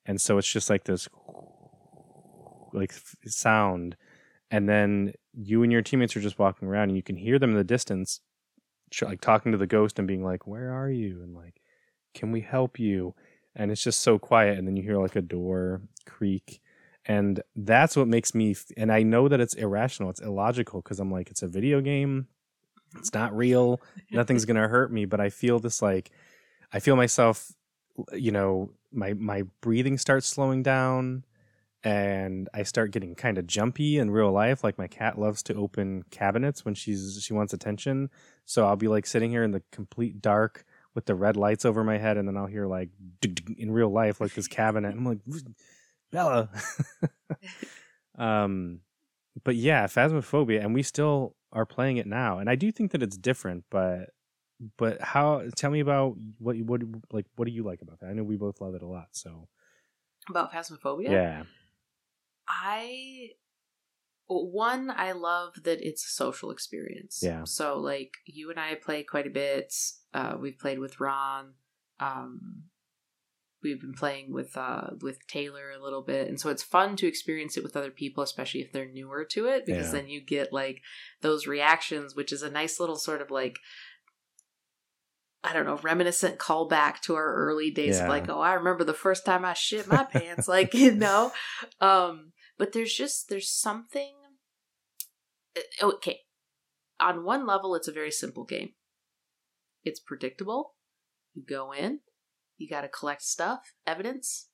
and 0.04 0.20
so 0.20 0.38
it's 0.38 0.52
just 0.52 0.68
like 0.68 0.84
this 0.84 1.08
like 2.72 2.92
sound, 3.26 3.96
and 4.50 4.68
then 4.68 5.12
you 5.34 5.62
and 5.62 5.70
your 5.70 5.82
teammates 5.82 6.16
are 6.16 6.20
just 6.20 6.40
walking 6.40 6.66
around 6.66 6.88
and 6.88 6.96
you 6.96 7.02
can 7.04 7.16
hear 7.16 7.38
them 7.38 7.50
in 7.50 7.56
the 7.56 7.62
distance, 7.62 8.20
like 9.02 9.20
talking 9.20 9.52
to 9.52 9.58
the 9.58 9.68
ghost 9.68 10.00
and 10.00 10.08
being 10.08 10.24
like, 10.24 10.48
"Where 10.48 10.72
are 10.72 10.90
you?" 10.90 11.22
and 11.22 11.32
like, 11.32 11.60
"Can 12.12 12.32
we 12.32 12.40
help 12.40 12.80
you?" 12.80 13.14
and 13.54 13.70
it's 13.70 13.84
just 13.84 14.02
so 14.02 14.18
quiet, 14.18 14.58
and 14.58 14.66
then 14.66 14.76
you 14.76 14.82
hear 14.82 14.98
like 14.98 15.14
a 15.14 15.22
door 15.22 15.82
creak 16.06 16.60
and 17.10 17.42
that's 17.56 17.96
what 17.96 18.06
makes 18.06 18.34
me 18.36 18.54
and 18.76 18.92
i 18.92 19.02
know 19.02 19.26
that 19.26 19.40
it's 19.40 19.54
irrational 19.54 20.10
it's 20.10 20.20
illogical 20.20 20.80
because 20.80 21.00
i'm 21.00 21.10
like 21.10 21.28
it's 21.30 21.42
a 21.42 21.48
video 21.48 21.80
game. 21.80 22.28
It's 22.98 23.14
not 23.14 23.36
real. 23.36 23.80
Nothing's 24.10 24.44
gonna 24.44 24.68
hurt 24.68 24.92
me 24.92 25.04
but 25.06 25.20
i 25.20 25.28
feel 25.28 25.58
this 25.58 25.82
like 25.82 26.10
i 26.72 26.78
feel 26.80 26.96
myself 26.96 27.52
you 28.12 28.30
know 28.30 28.70
my 28.92 29.12
my 29.14 29.42
breathing 29.60 29.98
starts 29.98 30.26
slowing 30.26 30.62
down 30.62 31.24
and 31.82 32.48
i 32.52 32.62
start 32.62 32.90
getting 32.90 33.14
kind 33.14 33.38
of 33.38 33.46
jumpy 33.46 33.98
in 33.98 34.10
real 34.10 34.30
life. 34.30 34.62
Like 34.62 34.78
my 34.78 34.86
cat 34.86 35.18
loves 35.18 35.42
to 35.44 35.54
open 35.54 36.04
cabinets 36.10 36.64
when 36.64 36.74
she's 36.74 37.20
she 37.22 37.32
wants 37.32 37.52
attention. 37.52 38.10
So 38.44 38.66
i'll 38.66 38.76
be 38.76 38.88
like 38.88 39.06
sitting 39.06 39.30
here 39.30 39.42
in 39.42 39.50
the 39.50 39.62
complete 39.72 40.20
dark 40.22 40.64
with 40.94 41.06
the 41.06 41.14
red 41.14 41.36
lights 41.36 41.64
over 41.64 41.82
my 41.84 41.98
head 41.98 42.16
and 42.16 42.26
then 42.28 42.36
i'll 42.36 42.46
hear 42.46 42.66
like 42.66 42.90
in 43.56 43.70
real 43.72 43.90
life 43.90 44.20
like 44.20 44.34
this 44.34 44.48
cabinet. 44.48 44.94
I'm 44.94 45.04
like 45.04 45.18
Bella. 46.10 46.48
um, 48.18 48.80
but 49.44 49.56
yeah, 49.56 49.86
Phasmophobia, 49.86 50.60
and 50.60 50.74
we 50.74 50.82
still 50.82 51.36
are 51.52 51.66
playing 51.66 51.96
it 51.96 52.06
now, 52.06 52.38
and 52.38 52.48
I 52.48 52.54
do 52.54 52.70
think 52.72 52.92
that 52.92 53.02
it's 53.02 53.16
different. 53.16 53.64
But 53.70 54.10
but 54.76 55.00
how? 55.00 55.42
Tell 55.56 55.70
me 55.70 55.80
about 55.80 56.16
what 56.38 56.56
you 56.56 56.64
what 56.64 56.82
like 57.12 57.26
what 57.36 57.46
do 57.46 57.52
you 57.52 57.62
like 57.62 57.82
about 57.82 58.00
that? 58.00 58.06
I 58.06 58.12
know 58.12 58.22
we 58.22 58.36
both 58.36 58.60
love 58.60 58.74
it 58.74 58.82
a 58.82 58.86
lot. 58.86 59.08
So 59.12 59.48
about 60.28 60.52
Phasmophobia, 60.52 61.10
yeah. 61.10 61.42
I 62.48 63.30
one 64.26 64.90
I 64.90 65.12
love 65.12 65.54
that 65.64 65.80
it's 65.80 66.04
a 66.04 66.08
social 66.08 66.50
experience. 66.50 67.20
Yeah. 67.22 67.44
So 67.44 67.78
like 67.78 68.14
you 68.26 68.50
and 68.50 68.58
I 68.58 68.74
play 68.74 69.02
quite 69.02 69.26
a 69.26 69.30
bit. 69.30 69.74
Uh, 70.12 70.36
we've 70.40 70.58
played 70.58 70.78
with 70.78 71.00
Ron. 71.00 71.54
Um, 71.98 72.64
we've 73.62 73.80
been 73.80 73.94
playing 73.94 74.32
with 74.32 74.56
uh 74.56 74.88
with 75.00 75.26
Taylor 75.26 75.70
a 75.70 75.82
little 75.82 76.02
bit 76.02 76.28
and 76.28 76.40
so 76.40 76.48
it's 76.48 76.62
fun 76.62 76.96
to 76.96 77.06
experience 77.06 77.56
it 77.56 77.62
with 77.62 77.76
other 77.76 77.90
people 77.90 78.22
especially 78.22 78.60
if 78.60 78.72
they're 78.72 78.88
newer 78.88 79.24
to 79.24 79.46
it 79.46 79.66
because 79.66 79.86
yeah. 79.86 79.92
then 80.00 80.08
you 80.08 80.20
get 80.20 80.52
like 80.52 80.80
those 81.20 81.46
reactions 81.46 82.14
which 82.14 82.32
is 82.32 82.42
a 82.42 82.50
nice 82.50 82.80
little 82.80 82.96
sort 82.96 83.20
of 83.20 83.30
like 83.30 83.58
I 85.42 85.54
don't 85.54 85.64
know, 85.64 85.78
reminiscent 85.82 86.38
callback 86.38 87.00
to 87.02 87.14
our 87.14 87.34
early 87.34 87.70
days 87.70 87.96
yeah. 87.96 88.02
of 88.02 88.08
like, 88.10 88.28
oh, 88.28 88.40
I 88.40 88.52
remember 88.54 88.84
the 88.84 88.92
first 88.92 89.24
time 89.24 89.44
I 89.44 89.54
shit 89.54 89.88
my 89.88 90.04
pants, 90.04 90.46
like, 90.46 90.74
you 90.74 90.94
know. 90.94 91.32
Um, 91.80 92.32
but 92.58 92.72
there's 92.72 92.92
just 92.92 93.30
there's 93.30 93.50
something 93.50 94.12
eh, 95.56 95.60
okay. 95.82 96.20
On 97.00 97.24
one 97.24 97.46
level, 97.46 97.74
it's 97.74 97.88
a 97.88 97.92
very 97.92 98.10
simple 98.10 98.44
game. 98.44 98.74
It's 99.82 99.98
predictable. 99.98 100.74
You 101.32 101.42
go 101.42 101.72
in, 101.72 102.00
you 102.60 102.68
got 102.68 102.82
to 102.82 102.88
collect 102.88 103.22
stuff, 103.22 103.72
evidence. 103.86 104.48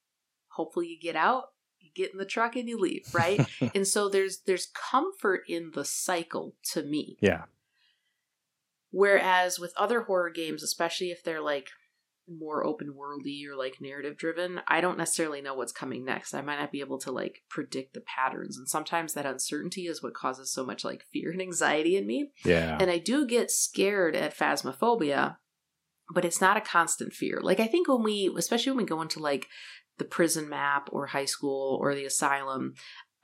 Hopefully 0.53 0.87
you 0.89 0.99
get 1.01 1.17
out, 1.17 1.45
you 1.79 1.91
get 1.95 2.13
in 2.13 2.19
the 2.19 2.25
truck 2.25 2.57
and 2.57 2.69
you 2.69 2.79
leave, 2.79 3.07
right? 3.13 3.41
and 3.75 3.87
so 3.87 4.09
there's 4.09 4.41
there's 4.47 4.69
comfort 4.91 5.43
in 5.49 5.73
the 5.75 5.85
cycle 5.85 6.55
to 6.73 6.83
me. 6.83 7.17
Yeah. 7.21 7.45
Whereas 8.91 9.59
with 9.59 9.75
other 9.77 10.03
horror 10.03 10.31
games, 10.31 10.63
especially 10.63 11.11
if 11.11 11.23
they're 11.23 11.43
like 11.43 11.69
more 12.29 12.67
open 12.67 12.95
worldy 12.95 13.47
or 13.47 13.57
like 13.57 13.81
narrative 13.81 14.17
driven, 14.17 14.61
I 14.67 14.81
don't 14.81 14.99
necessarily 14.99 15.41
know 15.41 15.55
what's 15.55 15.73
coming 15.73 16.05
next. 16.05 16.35
I 16.35 16.41
might 16.41 16.59
not 16.59 16.73
be 16.73 16.81
able 16.81 16.99
to 17.01 17.13
like 17.13 17.43
predict 17.49 17.95
the 17.95 18.01
patterns. 18.01 18.57
And 18.57 18.69
sometimes 18.69 19.13
that 19.15 19.27
uncertainty 19.27 19.83
is 19.83 20.03
what 20.03 20.15
causes 20.15 20.53
so 20.53 20.65
much 20.65 20.85
like 20.85 21.05
fear 21.13 21.31
and 21.31 21.41
anxiety 21.41 21.97
in 21.97 22.07
me. 22.07 22.31
Yeah. 22.45 22.79
And 22.81 22.91
I 22.91 22.99
do 22.99 23.27
get 23.27 23.51
scared 23.51 24.17
at 24.17 24.37
phasmophobia 24.37 25.37
but 26.13 26.25
it's 26.25 26.41
not 26.41 26.57
a 26.57 26.61
constant 26.61 27.13
fear. 27.13 27.41
Like 27.43 27.61
I 27.61 27.67
think 27.67 27.89
when 27.89 28.03
we, 28.03 28.33
especially 28.37 28.73
when 28.73 28.85
we 28.85 28.89
go 28.89 29.03
into 29.03 29.19
like 29.21 29.49
the 29.99 30.05
prison 30.05 30.49
map 30.49 30.89
or 30.93 31.07
high 31.07 31.25
school 31.25 31.79
or 31.81 31.95
the 31.95 32.05
asylum, 32.05 32.75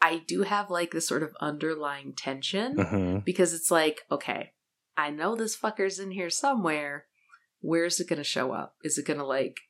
I 0.01 0.23
do 0.27 0.43
have 0.43 0.71
like 0.71 0.91
this 0.91 1.07
sort 1.07 1.23
of 1.23 1.37
underlying 1.41 2.15
tension 2.15 2.77
mm-hmm. 2.77 3.19
because 3.25 3.55
it's 3.55 3.71
like, 3.71 4.01
okay, 4.11 4.53
I 4.97 5.11
know 5.11 5.37
this 5.37 5.57
fucker's 5.57 5.99
in 5.99 6.11
here 6.11 6.31
somewhere. 6.31 7.07
Where's 7.61 8.01
it 8.01 8.09
going 8.09 8.19
to 8.19 8.25
show 8.25 8.53
up? 8.53 8.75
Is 8.83 8.99
it 8.99 9.07
going 9.07 9.21
to 9.21 9.27
like 9.27 9.61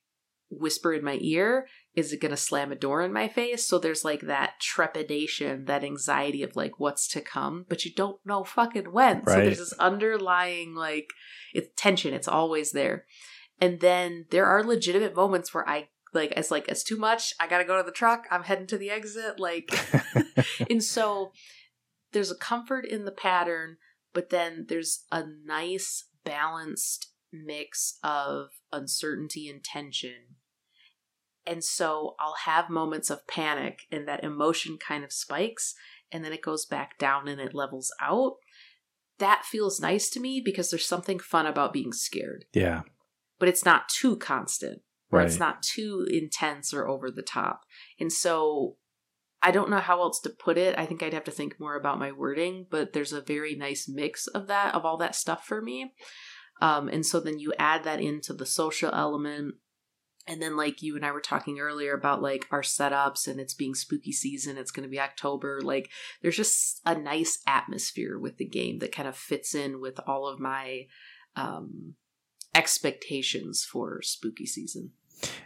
whisper 0.59 0.93
in 0.93 1.05
my 1.05 1.19
ear? 1.21 1.67
Is 1.95 2.13
it 2.13 2.21
going 2.21 2.31
to 2.31 2.37
slam 2.37 2.73
a 2.73 2.77
door 2.77 3.03
in 3.03 3.13
my 3.13 3.29
face? 3.29 3.67
So 3.67 3.79
there's 3.79 4.05
like 4.05 4.23
that 4.23 4.61
trepidation, 4.61 5.67
that 5.67 5.85
anxiety 5.85 6.43
of 6.43 6.57
like 6.57 6.79
what's 6.79 7.07
to 7.09 7.21
come, 7.21 7.67
but 7.69 7.85
you 7.85 7.93
don't 7.95 8.19
know 8.25 8.45
fucking 8.45 8.93
when. 8.93 9.19
Right. 9.19 9.27
So 9.27 9.37
there's 9.37 9.59
this 9.59 9.73
underlying 9.75 10.75
like 10.75 11.09
it's 11.53 11.69
tension. 11.77 12.15
It's 12.15 12.29
always 12.29 12.73
there. 12.73 13.05
And 13.61 13.81
then 13.81 14.27
there 14.31 14.47
are 14.47 14.65
legitimate 14.65 15.15
moments 15.15 15.53
where 15.53 15.69
I 15.69 15.89
like 16.15 16.33
it's 16.37 16.51
like 16.51 16.69
it's 16.69 16.83
too 16.83 16.97
much. 16.97 17.35
I 17.39 17.47
got 17.47 17.59
to 17.59 17.65
go 17.65 17.77
to 17.77 17.83
the 17.83 17.93
truck. 17.93 18.27
I'm 18.31 18.45
heading 18.45 18.67
to 18.69 18.79
the 18.79 18.91
exit 18.91 19.39
like 19.39 19.71
and 20.71 20.83
so 20.83 21.33
there's 22.13 22.31
a 22.31 22.37
comfort 22.37 22.85
in 22.87 23.05
the 23.05 23.13
pattern, 23.13 23.77
but 24.13 24.31
then 24.31 24.67
there's 24.69 25.05
a 25.11 25.25
nice 25.45 26.07
balanced 26.25 27.09
mix 27.33 27.99
of 28.03 28.49
uncertainty 28.73 29.49
and 29.49 29.65
tension 29.65 30.37
and 31.47 31.63
so 31.65 32.15
I'll 32.21 32.37
have 32.45 32.71
moments 32.71 33.11
of 33.11 33.27
panic 33.27 33.81
and 33.91 34.07
that 34.07 34.25
emotion 34.25 34.79
kind 34.79 35.05
of 35.05 35.13
spikes 35.13 35.75
and 36.13 36.25
then 36.25 36.33
it 36.33 36.43
goes 36.43 36.67
back 36.67 36.99
down 36.99 37.27
and 37.27 37.41
it 37.41 37.55
levels 37.55 37.93
out. 38.01 38.35
That 39.19 39.45
feels 39.45 39.81
nice 39.81 40.11
to 40.11 40.21
me 40.21 40.43
because 40.45 40.71
there's 40.71 40.87
something 40.87 41.19
fun 41.19 41.47
about 41.47 41.73
being 41.73 41.93
scared. 41.93 42.45
Yeah. 42.53 42.83
But 43.39 43.49
it's 43.49 43.65
not 43.65 43.89
too 43.89 44.17
constant, 44.17 44.83
right. 45.11 45.27
it's 45.27 45.39
not 45.39 45.63
too 45.63 46.07
intense 46.11 46.73
or 46.73 46.89
over 46.89 47.11
the 47.11 47.23
top. 47.23 47.63
And 47.99 48.13
so 48.13 48.77
I 49.43 49.51
don't 49.51 49.71
know 49.71 49.79
how 49.79 50.01
else 50.01 50.21
to 50.21 50.31
put 50.31 50.57
it. 50.57 50.79
I 50.79 50.87
think 50.87 51.03
I'd 51.03 51.15
have 51.15 51.25
to 51.25 51.33
think 51.33 51.59
more 51.59 51.75
about 51.75 51.99
my 51.99 52.13
wording, 52.13 52.67
but 52.71 52.93
there's 52.93 53.13
a 53.13 53.21
very 53.21 53.57
nice 53.57 53.89
mix 53.89 54.29
of 54.29 54.47
that, 54.47 54.75
of 54.75 54.85
all 54.85 54.97
that 54.99 55.17
stuff 55.17 55.45
for 55.45 55.61
me. 55.61 55.93
Um, 56.61 56.89
and 56.89 57.05
so 57.05 57.19
then 57.19 57.41
you 57.41 57.53
add 57.59 57.83
that 57.83 58.01
into 58.01 58.33
the 58.33 58.47
social 58.47 58.95
element 58.95 59.57
and 60.27 60.41
then 60.41 60.57
like 60.57 60.83
you 60.83 60.97
and 60.97 61.05
I 61.05 61.13
were 61.13 61.21
talking 61.21 61.59
earlier 61.59 61.95
about 61.95 62.23
like 62.23 62.47
our 62.51 62.63
setups 62.63 63.27
and 63.27 63.41
it's 63.41 63.55
being 63.55 63.75
spooky 63.75 64.13
season, 64.13 64.57
it's 64.57 64.71
going 64.71 64.85
to 64.85 64.91
be 64.91 65.01
October. 65.01 65.61
Like 65.61 65.91
there's 66.21 66.37
just 66.37 66.81
a 66.87 66.95
nice 66.95 67.41
atmosphere 67.47 68.19
with 68.19 68.37
the 68.37 68.47
game 68.47 68.79
that 68.79 68.93
kind 68.93 69.09
of 69.09 69.17
fits 69.17 69.55
in 69.55 69.81
with 69.81 69.99
all 70.07 70.27
of 70.27 70.39
my 70.41 70.87
um 71.35 71.95
expectations 72.55 73.65
for 73.65 74.03
spooky 74.03 74.47
season. 74.47 74.93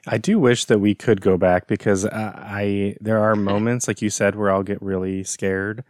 I 0.06 0.18
do 0.18 0.38
wish 0.38 0.64
that 0.66 0.78
we 0.78 0.94
could 0.94 1.20
go 1.20 1.36
back 1.36 1.66
because 1.66 2.04
uh, 2.04 2.32
I 2.36 2.96
there 3.00 3.22
are 3.22 3.36
moments 3.36 3.88
like 3.88 4.02
you 4.02 4.10
said 4.10 4.34
where 4.34 4.50
I'll 4.50 4.62
get 4.62 4.82
really 4.82 5.24
scared. 5.24 5.84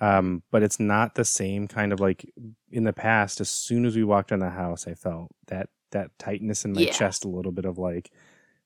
Um, 0.00 0.42
but 0.50 0.64
it's 0.64 0.80
not 0.80 1.14
the 1.14 1.24
same 1.24 1.68
kind 1.68 1.92
of 1.92 2.00
like 2.00 2.28
in 2.72 2.82
the 2.82 2.92
past. 2.92 3.40
As 3.40 3.48
soon 3.48 3.84
as 3.84 3.94
we 3.94 4.02
walked 4.02 4.32
in 4.32 4.40
the 4.40 4.50
house, 4.50 4.88
I 4.88 4.94
felt 4.94 5.30
that 5.46 5.68
that 5.92 6.10
tightness 6.18 6.64
in 6.64 6.72
my 6.72 6.82
yeah. 6.82 6.92
chest, 6.92 7.24
a 7.24 7.28
little 7.28 7.52
bit 7.52 7.64
of 7.64 7.78
like, 7.78 8.10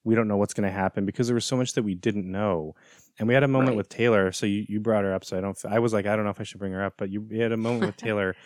we 0.06 0.14
don't 0.14 0.28
know 0.28 0.36
what's 0.36 0.54
going 0.54 0.68
to 0.68 0.74
happen 0.74 1.04
because 1.04 1.26
there 1.26 1.34
was 1.34 1.44
so 1.44 1.56
much 1.56 1.72
that 1.74 1.82
we 1.82 1.94
didn't 1.94 2.30
know. 2.30 2.74
And 3.18 3.26
we 3.26 3.34
had 3.34 3.42
a 3.42 3.48
moment 3.48 3.70
right. 3.70 3.76
with 3.78 3.88
Taylor. 3.88 4.30
So 4.30 4.46
you, 4.46 4.64
you 4.68 4.78
brought 4.78 5.04
her 5.04 5.12
up. 5.12 5.24
So 5.24 5.36
I 5.36 5.40
don't, 5.40 5.58
I 5.68 5.78
was 5.80 5.92
like, 5.92 6.06
I 6.06 6.14
don't 6.14 6.24
know 6.24 6.30
if 6.30 6.40
I 6.40 6.44
should 6.44 6.60
bring 6.60 6.72
her 6.72 6.84
up, 6.84 6.94
but 6.96 7.10
you 7.10 7.26
had 7.40 7.50
a 7.50 7.56
moment 7.56 7.86
with 7.86 7.96
Taylor 8.06 8.36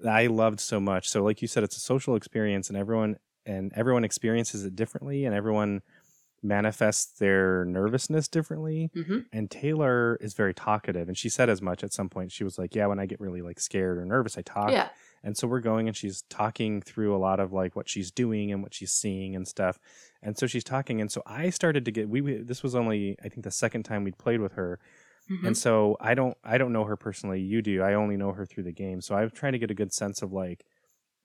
that 0.00 0.12
I 0.14 0.26
loved 0.26 0.58
so 0.60 0.80
much. 0.80 1.08
So 1.08 1.22
like 1.22 1.40
you 1.40 1.46
said, 1.48 1.62
it's 1.62 1.76
a 1.76 1.80
social 1.80 2.16
experience 2.16 2.68
and 2.68 2.76
everyone 2.76 3.16
and 3.46 3.72
everyone 3.76 4.02
experiences 4.04 4.64
it 4.64 4.74
differently 4.74 5.24
and 5.24 5.34
everyone 5.34 5.82
manifests 6.42 7.18
their 7.18 7.64
nervousness 7.64 8.28
differently 8.28 8.90
hmm 8.94 9.20
and 9.32 9.50
Taylor 9.50 10.16
is 10.20 10.34
very 10.34 10.52
talkative 10.52 11.08
and 11.08 11.16
she 11.16 11.30
said 11.30 11.48
as 11.48 11.62
much 11.62 11.82
at 11.82 11.92
some 11.92 12.10
point 12.10 12.30
she 12.30 12.44
was 12.44 12.58
like 12.58 12.74
yeah 12.74 12.86
when 12.86 12.98
I 12.98 13.06
get 13.06 13.18
really 13.18 13.40
like 13.40 13.58
scared 13.58 13.96
or 13.96 14.04
nervous 14.04 14.36
I 14.36 14.42
talk 14.42 14.70
Yeah. 14.70 14.88
and 15.22 15.36
so 15.38 15.46
we're 15.48 15.60
going 15.60 15.88
and 15.88 15.96
she's 15.96 16.22
talking 16.28 16.82
through 16.82 17.16
a 17.16 17.18
lot 17.18 17.40
of 17.40 17.52
like 17.54 17.74
what 17.74 17.88
she's 17.88 18.10
doing 18.10 18.52
and 18.52 18.62
what 18.62 18.74
she's 18.74 18.92
seeing 18.92 19.34
and 19.34 19.48
stuff 19.48 19.78
and 20.24 20.36
so 20.36 20.46
she's 20.48 20.64
talking 20.64 21.00
and 21.00 21.12
so 21.12 21.22
I 21.26 21.50
started 21.50 21.84
to 21.84 21.90
get 21.92 22.08
we 22.08 22.20
we- 22.20 22.38
this 22.42 22.62
was 22.64 22.74
only 22.74 23.16
I 23.24 23.28
think 23.28 23.44
the 23.44 23.50
second 23.52 23.84
time 23.84 24.02
we'd 24.02 24.18
played 24.18 24.40
with 24.40 24.54
her 24.54 24.80
Mhm. 25.30 25.46
and 25.46 25.56
so 25.56 25.96
I 26.00 26.14
don't 26.14 26.36
I 26.44 26.58
don't 26.58 26.72
know 26.72 26.84
her 26.84 26.96
personally. 26.96 27.40
You 27.40 27.62
do. 27.62 27.80
I 27.82 27.94
only 27.94 28.16
know 28.16 28.32
her 28.32 28.44
through 28.44 28.64
the 28.64 28.72
game. 28.72 29.00
So 29.00 29.14
I'm 29.14 29.30
trying 29.30 29.52
to 29.52 29.58
get 29.58 29.70
a 29.70 29.74
good 29.74 29.92
sense 29.92 30.20
of 30.20 30.32
like 30.32 30.64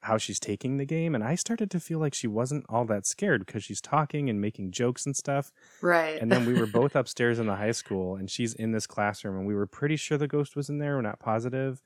how 0.02 0.18
she's 0.18 0.40
taking 0.40 0.78
the 0.78 0.86
game 0.86 1.14
and 1.16 1.22
I 1.24 1.36
started 1.36 1.70
to 1.72 1.80
feel 1.82 2.00
like 2.00 2.14
she 2.14 2.26
wasn't 2.28 2.66
all 2.70 2.86
that 2.86 3.06
scared 3.06 3.46
because 3.46 3.66
she's 3.66 3.82
talking 3.82 4.30
and 4.30 4.40
making 4.40 4.72
jokes 4.72 5.06
and 5.06 5.14
stuff. 5.18 5.52
Right. 5.82 6.18
And 6.22 6.32
then 6.32 6.46
we 6.46 6.54
were 6.54 6.66
both 6.82 6.96
upstairs 6.96 7.40
in 7.40 7.48
the 7.48 7.58
high 7.58 7.72
school 7.74 8.16
and 8.16 8.30
she's 8.32 8.54
in 8.54 8.72
this 8.72 8.88
classroom 8.88 9.36
and 9.38 9.46
we 9.46 9.54
were 9.56 9.68
pretty 9.68 9.98
sure 9.98 10.18
the 10.18 10.30
ghost 10.30 10.56
was 10.56 10.70
in 10.70 10.78
there, 10.80 10.96
we're 10.96 11.02
not 11.02 11.20
positive. 11.20 11.82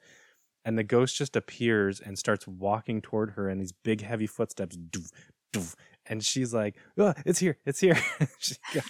And 0.64 0.78
the 0.78 0.84
ghost 0.84 1.18
just 1.18 1.36
appears 1.36 2.00
and 2.00 2.18
starts 2.20 2.48
walking 2.48 3.02
toward 3.02 3.32
her 3.32 3.50
in 3.50 3.58
these 3.58 3.74
big 3.74 4.02
heavy 4.02 4.28
footsteps. 4.28 4.78
Doof, 4.78 5.10
doof. 5.52 5.74
And 6.08 6.24
she's 6.24 6.54
like, 6.54 6.76
oh, 6.98 7.14
it's 7.26 7.40
here, 7.40 7.58
it's 7.66 7.80
here. 7.80 7.98
Got- 8.74 8.84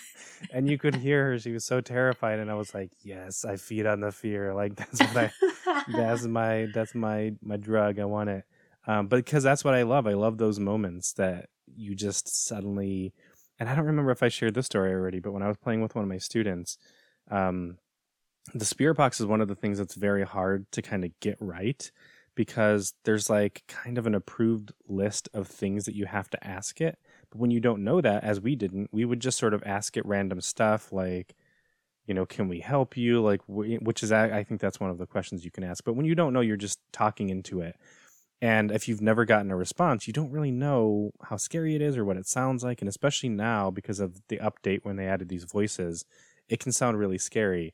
and 0.52 0.68
you 0.70 0.78
could 0.78 0.96
hear 0.96 1.32
her. 1.32 1.40
She 1.40 1.52
was 1.52 1.64
so 1.64 1.80
terrified. 1.80 2.40
And 2.40 2.52
I 2.52 2.56
was 2.56 2.74
like, 2.74 2.92
yes, 3.02 3.46
I 3.46 3.56
feed 3.56 3.86
on 3.86 4.02
the 4.02 4.12
fear. 4.12 4.54
Like 4.54 4.76
that's 4.78 5.00
what 5.00 5.18
I 5.18 5.34
that's 5.88 6.24
my 6.28 6.68
that's 6.74 6.96
my 6.96 7.34
my 7.42 7.58
drug 7.58 8.00
i 8.00 8.06
want 8.06 8.30
it 8.30 8.44
um 8.88 9.08
but 9.08 9.18
because 9.18 9.44
that's 9.44 9.64
what 9.64 9.74
i 9.74 9.84
love 9.84 10.08
i 10.08 10.14
love 10.14 10.38
those 10.38 10.60
moments 10.60 11.14
that 11.14 11.50
you 11.76 11.96
just 11.96 12.46
suddenly 12.46 13.14
and 13.60 13.70
i 13.70 13.76
don't 13.76 13.86
remember 13.86 14.12
if 14.12 14.24
i 14.24 14.30
shared 14.30 14.54
this 14.54 14.66
story 14.66 14.92
already 14.92 15.20
but 15.20 15.32
when 15.32 15.44
i 15.44 15.48
was 15.48 15.58
playing 15.58 15.82
with 15.82 15.96
one 15.96 16.04
of 16.04 16.10
my 16.10 16.18
students 16.18 16.78
um 17.32 17.78
the 18.54 18.66
spirit 18.66 18.96
box 18.96 19.20
is 19.20 19.26
one 19.26 19.42
of 19.42 19.48
the 19.48 19.56
things 19.56 19.78
that's 19.78 19.96
very 19.96 20.26
hard 20.26 20.70
to 20.72 20.82
kind 20.82 21.04
of 21.06 21.12
get 21.20 21.38
right 21.40 21.92
because 22.36 22.94
there's 23.04 23.30
like 23.30 23.64
kind 23.68 23.98
of 23.98 24.08
an 24.08 24.16
approved 24.16 24.72
list 24.88 25.30
of 25.34 25.48
things 25.48 25.86
that 25.86 25.96
you 25.96 26.06
have 26.06 26.30
to 26.30 26.48
ask 26.48 26.82
it 26.82 26.98
but 27.30 27.40
when 27.40 27.52
you 27.52 27.60
don't 27.60 27.84
know 27.84 28.02
that 28.02 28.24
as 28.24 28.40
we 28.42 28.56
didn't 28.56 28.90
we 28.92 29.06
would 29.06 29.20
just 29.20 29.38
sort 29.38 29.54
of 29.54 29.64
ask 29.66 29.98
it 29.98 30.06
random 30.06 30.42
stuff 30.42 30.92
like 30.92 31.36
you 32.06 32.14
know, 32.14 32.26
can 32.26 32.48
we 32.48 32.60
help 32.60 32.98
you? 32.98 33.22
Like, 33.22 33.42
which 33.48 34.04
is, 34.04 34.12
I 34.12 34.44
think 34.44 34.60
that's 34.60 34.80
one 34.80 34.90
of 34.90 34.98
the 34.98 35.06
questions 35.06 35.46
you 35.46 35.52
can 35.52 35.64
ask. 35.64 35.84
But 35.84 35.96
when 35.96 36.06
you 36.06 36.16
don't 36.16 36.34
know, 36.34 36.42
you're 36.42 36.58
just 36.58 36.80
talking 36.92 37.30
into 37.30 37.62
it. 37.62 37.76
And 38.42 38.72
if 38.72 38.90
you've 38.90 39.02
never 39.02 39.24
gotten 39.24 39.52
a 39.52 39.56
response, 39.56 40.06
you 40.06 40.12
don't 40.12 40.32
really 40.32 40.52
know 40.52 41.12
how 41.24 41.38
scary 41.38 41.76
it 41.76 41.82
is 41.82 41.98
or 41.98 42.04
what 42.04 42.18
it 42.18 42.28
sounds 42.28 42.62
like. 42.62 42.82
And 42.82 42.90
especially 42.90 43.30
now, 43.30 43.72
because 43.72 44.02
of 44.02 44.20
the 44.28 44.38
update 44.40 44.84
when 44.84 44.98
they 44.98 45.08
added 45.08 45.30
these 45.30 45.46
voices, 45.46 46.04
it 46.50 46.60
can 46.60 46.74
sound 46.74 47.00
really 47.00 47.18
scary. 47.18 47.74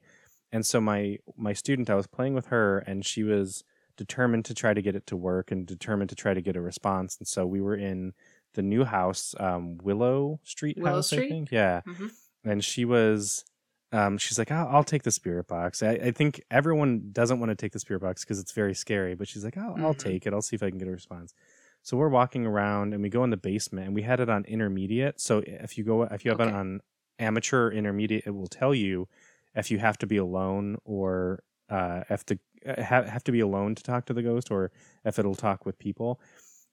And 0.52 0.64
so 0.64 0.80
my 0.80 1.18
my 1.36 1.54
student, 1.54 1.90
I 1.90 1.96
was 1.96 2.06
playing 2.06 2.36
with 2.36 2.48
her, 2.48 2.80
and 2.80 3.04
she 3.04 3.24
was 3.24 3.64
determined 4.04 4.46
to 4.46 4.54
try 4.54 4.74
to 4.74 4.82
get 4.82 4.96
it 4.96 5.06
to 5.08 5.16
work 5.18 5.52
and 5.52 5.68
determined 5.68 6.10
to 6.10 6.16
try 6.16 6.34
to 6.34 6.42
get 6.42 6.56
a 6.56 6.62
response. 6.62 7.18
And 7.20 7.28
so 7.28 7.46
we 7.46 7.62
were 7.62 7.76
in 7.76 8.14
the 8.54 8.62
new 8.64 8.84
house, 8.84 9.36
um, 9.40 9.78
Willow 9.84 10.40
Street 10.44 10.78
Willow 10.78 10.96
house, 10.98 11.14
I 11.14 11.18
think. 11.30 11.52
Yeah 11.52 11.82
Mhm. 11.86 12.10
and 12.44 12.64
she 12.64 12.86
was 12.86 13.46
um, 13.92 14.18
she's 14.18 14.38
like 14.40 14.52
I'll, 14.52 14.68
I'll 14.74 14.84
take 14.94 15.04
the 15.04 15.12
spirit 15.12 15.48
box 15.48 15.82
I, 15.84 15.94
I 16.10 16.12
think 16.12 16.42
everyone 16.52 17.10
doesn't 17.12 17.40
want 17.40 17.50
to 17.50 17.56
take 17.56 17.74
the 17.74 17.80
spirit 17.80 18.02
box 18.02 18.24
because 18.24 18.40
it's 18.40 18.52
very 18.54 18.76
scary 18.76 19.16
but 19.16 19.28
she's 19.28 19.44
like 19.44 19.58
I'll, 19.58 19.76
I'll 19.84 19.94
Mhm. 19.96 19.98
take 20.10 20.26
it 20.28 20.34
i'll 20.34 20.42
see 20.50 20.56
if 20.56 20.64
i 20.64 20.70
can 20.70 20.78
get 20.78 20.88
a 20.88 20.92
response 20.92 21.34
so 21.82 21.98
we're 21.98 22.10
walking 22.22 22.46
around 22.46 22.94
and 22.94 23.02
we 23.02 23.10
go 23.10 23.24
in 23.24 23.32
the 23.32 23.38
basement 23.52 23.88
and 23.88 23.96
we 23.96 24.04
had 24.04 24.20
it 24.20 24.30
on 24.30 24.46
intermediate 24.46 25.20
so 25.20 25.42
if 25.46 25.72
you 25.78 25.84
go 25.84 26.04
if 26.04 26.24
you 26.24 26.30
have 26.32 26.40
it 26.40 26.54
on 26.54 26.82
amateur 27.18 27.68
or 27.68 27.72
intermediate 27.80 28.24
it 28.28 28.32
will 28.40 28.48
tell 28.62 28.74
you 28.76 29.08
if 29.56 29.72
you 29.72 29.80
have 29.80 29.98
to 29.98 30.08
be 30.08 30.18
alone 30.18 30.78
or 30.86 31.42
uh, 31.70 32.02
to 32.26 32.36
uh, 32.36 32.38
Uh, 32.66 32.82
have, 32.82 33.08
have 33.08 33.24
to 33.24 33.32
be 33.32 33.40
alone 33.40 33.76
to 33.76 33.84
talk 33.84 34.06
to 34.06 34.14
the 34.14 34.24
ghost 34.24 34.52
or 34.52 34.72
if 35.06 35.18
it'll 35.18 35.36
talk 35.36 35.66
with 35.66 35.80
people 35.80 36.20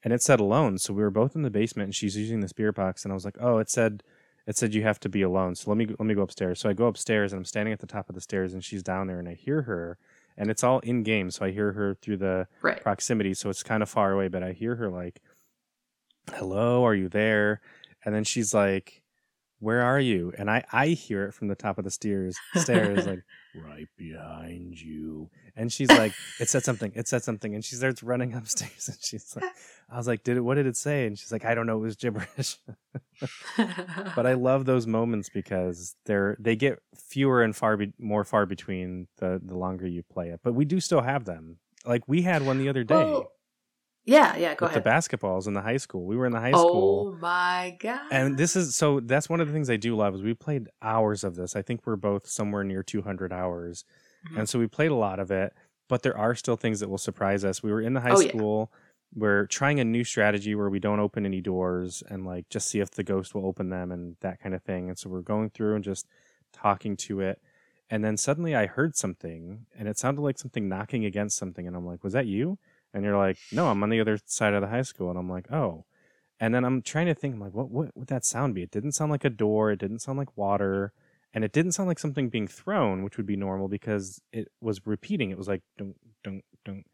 and 0.02 0.12
it 0.12 0.22
said 0.22 0.40
alone 0.40 0.78
so 0.78 0.92
we 0.92 1.02
were 1.02 1.10
both 1.10 1.34
in 1.36 1.42
the 1.42 1.50
basement 1.50 1.86
and 1.86 1.94
she's 1.94 2.16
using 2.16 2.40
the 2.40 2.48
spirit 2.48 2.74
box 2.74 3.04
and 3.04 3.12
i 3.12 3.14
was 3.14 3.24
like 3.24 3.36
oh 3.40 3.58
it 3.58 3.70
said 3.70 4.02
it 4.46 4.56
said 4.56 4.74
you 4.74 4.82
have 4.84 5.00
to 5.00 5.08
be 5.08 5.22
alone. 5.22 5.56
So 5.56 5.68
let 5.72 5.76
me 5.76 5.86
let 5.86 6.06
me 6.06 6.14
go 6.14 6.22
upstairs. 6.22 6.60
So 6.60 6.68
I 6.68 6.72
go 6.72 6.86
upstairs 6.86 7.32
and 7.32 7.40
I'm 7.40 7.44
standing 7.44 7.72
at 7.72 7.80
the 7.80 7.86
top 7.88 8.08
of 8.08 8.14
the 8.14 8.20
stairs 8.20 8.54
and 8.54 8.62
she's 8.62 8.80
down 8.80 9.08
there 9.08 9.18
and 9.18 9.28
I 9.28 9.34
hear 9.34 9.62
her 9.62 9.98
and 10.36 10.50
it's 10.50 10.62
all 10.62 10.78
in 10.80 11.02
game. 11.02 11.32
So 11.32 11.44
I 11.44 11.50
hear 11.50 11.72
her 11.72 11.94
through 11.94 12.18
the 12.18 12.46
Right. 12.62 12.80
proximity. 12.80 13.34
So 13.34 13.50
it's 13.50 13.64
kind 13.64 13.82
of 13.82 13.88
far 13.90 14.12
away, 14.12 14.28
but 14.28 14.44
I 14.44 14.52
hear 14.52 14.76
her 14.76 14.88
like, 14.88 15.20
"Hello, 16.32 16.84
are 16.84 16.94
you 16.94 17.08
there?" 17.08 17.60
And 18.04 18.14
then 18.14 18.22
she's 18.24 18.54
like, 18.54 19.02
"Where 19.58 19.82
are 19.82 19.98
you?" 20.00 20.32
And 20.38 20.48
I 20.50 20.64
I 20.72 20.88
hear 20.88 21.24
it 21.26 21.34
from 21.34 21.48
the 21.48 21.54
top 21.56 21.78
of 21.78 21.84
the 21.84 21.90
stairs 21.90 22.36
stairs 22.54 23.04
like 23.06 23.24
right 23.56 23.88
behind 23.96 24.80
you. 24.80 25.30
And 25.54 25.72
she's 25.72 25.88
like, 25.88 26.12
"It 26.40 26.48
said 26.48 26.64
something. 26.64 26.92
It 26.94 27.08
said 27.08 27.22
something." 27.24 27.54
And 27.54 27.64
she 27.64 27.76
starts 27.76 28.02
running 28.02 28.34
upstairs 28.40 28.88
and 28.88 28.98
she's 29.00 29.34
like, 29.36 29.50
"I 29.90 29.96
was 29.96 30.06
like, 30.06 30.22
did 30.24 30.36
it? 30.36 30.40
What 30.40 30.54
did 30.54 30.66
it 30.66 30.76
say?" 30.76 31.06
And 31.06 31.18
she's 31.18 31.32
like, 31.32 31.44
"I 31.44 31.54
don't 31.54 31.66
know. 31.66 31.78
It 31.78 31.82
was 31.82 31.96
gibberish." 31.96 32.58
but 34.14 34.26
I 34.26 34.34
love 34.34 34.64
those 34.64 34.86
moments 34.86 35.28
because 35.28 35.96
they're 36.04 36.36
they 36.38 36.56
get 36.56 36.80
fewer 36.94 37.42
and 37.42 37.54
far 37.56 37.76
be, 37.76 37.92
more 37.98 38.24
far 38.24 38.46
between 38.46 39.08
the 39.18 39.40
the 39.42 39.56
longer 39.56 39.86
you 39.86 40.02
play 40.02 40.28
it. 40.28 40.40
But 40.42 40.54
we 40.54 40.64
do 40.64 40.80
still 40.80 41.00
have 41.02 41.24
them. 41.24 41.58
Like 41.84 42.02
we 42.06 42.22
had 42.22 42.44
one 42.44 42.58
the 42.58 42.68
other 42.68 42.84
day 42.84 42.94
Well, 42.94 43.30
yeah, 44.06 44.36
yeah, 44.36 44.54
go 44.54 44.66
ahead. 44.66 44.82
the 44.82 44.88
basketballs 44.88 45.46
in 45.46 45.52
the 45.52 45.60
high 45.60 45.76
school. 45.76 46.04
We 46.06 46.16
were 46.16 46.26
in 46.26 46.32
the 46.32 46.40
high 46.40 46.52
school. 46.52 47.12
Oh 47.14 47.18
my 47.20 47.76
god. 47.78 48.00
And 48.10 48.38
this 48.38 48.56
is 48.56 48.74
so 48.74 49.00
that's 49.00 49.28
one 49.28 49.40
of 49.40 49.48
the 49.48 49.52
things 49.52 49.68
I 49.68 49.76
do 49.76 49.94
love 49.96 50.14
is 50.14 50.22
we 50.22 50.32
played 50.34 50.68
hours 50.80 51.24
of 51.24 51.34
this. 51.36 51.54
I 51.56 51.62
think 51.62 51.86
we're 51.86 51.96
both 51.96 52.26
somewhere 52.26 52.64
near 52.64 52.82
200 52.82 53.32
hours. 53.32 53.84
Mhm. 54.30 54.38
And 54.38 54.48
so 54.48 54.58
we 54.58 54.66
played 54.66 54.90
a 54.90 54.94
lot 54.94 55.18
of 55.18 55.30
it, 55.30 55.52
but 55.88 56.02
there 56.02 56.16
are 56.16 56.34
still 56.34 56.56
things 56.56 56.80
that 56.80 56.88
will 56.88 56.98
surprise 56.98 57.44
us. 57.44 57.62
We 57.62 57.70
were 57.72 57.80
in 57.82 57.94
the 57.94 58.00
high 58.00 58.12
Oh, 58.12 58.20
yeah. 58.20 58.28
school. 58.28 58.72
We're 59.14 59.46
trying 59.46 59.80
a 59.80 59.84
new 59.84 60.04
strategy 60.04 60.54
where 60.54 60.68
we 60.70 60.78
don't 60.80 61.00
open 61.00 61.24
any 61.26 61.40
doors 61.40 62.02
and 62.08 62.24
like 62.26 62.48
just 62.48 62.68
see 62.68 62.80
if 62.80 62.90
the 62.90 63.04
ghost 63.04 63.34
will 63.34 63.46
open 63.46 63.70
them 63.70 63.90
and 63.92 64.16
that 64.20 64.40
kind 64.40 64.54
of 64.54 64.62
thing. 64.62 64.88
And 64.88 64.98
so 64.98 65.08
we're 65.08 65.20
going 65.22 65.50
through 65.50 65.74
and 65.74 65.84
just 65.84 66.06
talking 66.52 66.96
to 66.98 67.20
it. 67.20 67.40
And 67.88 68.04
then 68.04 68.16
suddenly 68.16 68.54
I 68.56 68.66
heard 68.66 68.96
something 68.96 69.66
and 69.78 69.86
it 69.88 69.96
sounded 69.96 70.20
like 70.22 70.38
something 70.38 70.68
knocking 70.68 71.04
against 71.04 71.36
something. 71.38 71.66
And 71.66 71.76
I'm 71.76 71.86
like, 71.86 72.02
was 72.02 72.12
that 72.14 72.26
you? 72.26 72.58
And 72.96 73.04
you're 73.04 73.18
like, 73.18 73.36
no, 73.52 73.68
I'm 73.68 73.82
on 73.82 73.90
the 73.90 74.00
other 74.00 74.18
side 74.24 74.54
of 74.54 74.62
the 74.62 74.68
high 74.68 74.80
school. 74.80 75.10
And 75.10 75.18
I'm 75.18 75.28
like, 75.28 75.52
oh. 75.52 75.84
And 76.40 76.54
then 76.54 76.64
I'm 76.64 76.80
trying 76.80 77.04
to 77.04 77.14
think, 77.14 77.34
I'm 77.34 77.40
like, 77.42 77.52
what, 77.52 77.70
what 77.70 77.94
would 77.94 78.08
that 78.08 78.24
sound 78.24 78.54
be? 78.54 78.62
It 78.62 78.70
didn't 78.70 78.92
sound 78.92 79.10
like 79.10 79.26
a 79.26 79.28
door. 79.28 79.70
It 79.70 79.80
didn't 79.80 79.98
sound 79.98 80.16
like 80.16 80.34
water. 80.34 80.94
And 81.34 81.44
it 81.44 81.52
didn't 81.52 81.72
sound 81.72 81.88
like 81.88 81.98
something 81.98 82.30
being 82.30 82.48
thrown, 82.48 83.04
which 83.04 83.18
would 83.18 83.26
be 83.26 83.36
normal 83.36 83.68
because 83.68 84.22
it 84.32 84.48
was 84.62 84.86
repeating. 84.86 85.30
It 85.30 85.36
was 85.36 85.46
like, 85.46 85.60
don't, 85.76 85.94
don't, 86.24 86.42
don't. 86.64 86.86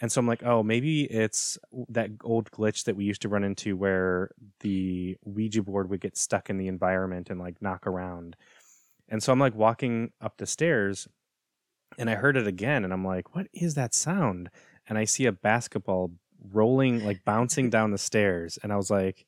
And 0.00 0.10
so 0.10 0.18
I'm 0.18 0.26
like, 0.26 0.42
oh, 0.42 0.64
maybe 0.64 1.04
it's 1.04 1.56
that 1.88 2.10
old 2.24 2.50
glitch 2.50 2.82
that 2.86 2.96
we 2.96 3.04
used 3.04 3.22
to 3.22 3.28
run 3.28 3.44
into 3.44 3.76
where 3.76 4.32
the 4.58 5.16
Ouija 5.24 5.62
board 5.62 5.88
would 5.88 6.00
get 6.00 6.16
stuck 6.16 6.50
in 6.50 6.58
the 6.58 6.66
environment 6.66 7.30
and 7.30 7.38
like 7.38 7.62
knock 7.62 7.86
around. 7.86 8.34
And 9.08 9.22
so 9.22 9.32
I'm 9.32 9.38
like 9.38 9.54
walking 9.54 10.10
up 10.20 10.38
the 10.38 10.46
stairs 10.46 11.06
and 11.96 12.10
I 12.10 12.16
heard 12.16 12.36
it 12.36 12.46
again 12.46 12.82
and 12.82 12.92
I'm 12.92 13.04
like, 13.04 13.36
what 13.36 13.46
is 13.52 13.74
that 13.74 13.94
sound? 13.94 14.50
And 14.88 14.96
I 14.98 15.04
see 15.04 15.26
a 15.26 15.32
basketball 15.32 16.10
rolling, 16.52 17.04
like 17.04 17.24
bouncing 17.24 17.70
down 17.76 17.90
the 17.90 17.98
stairs. 17.98 18.58
And 18.62 18.72
I 18.72 18.76
was 18.76 18.90
like, 18.90 19.26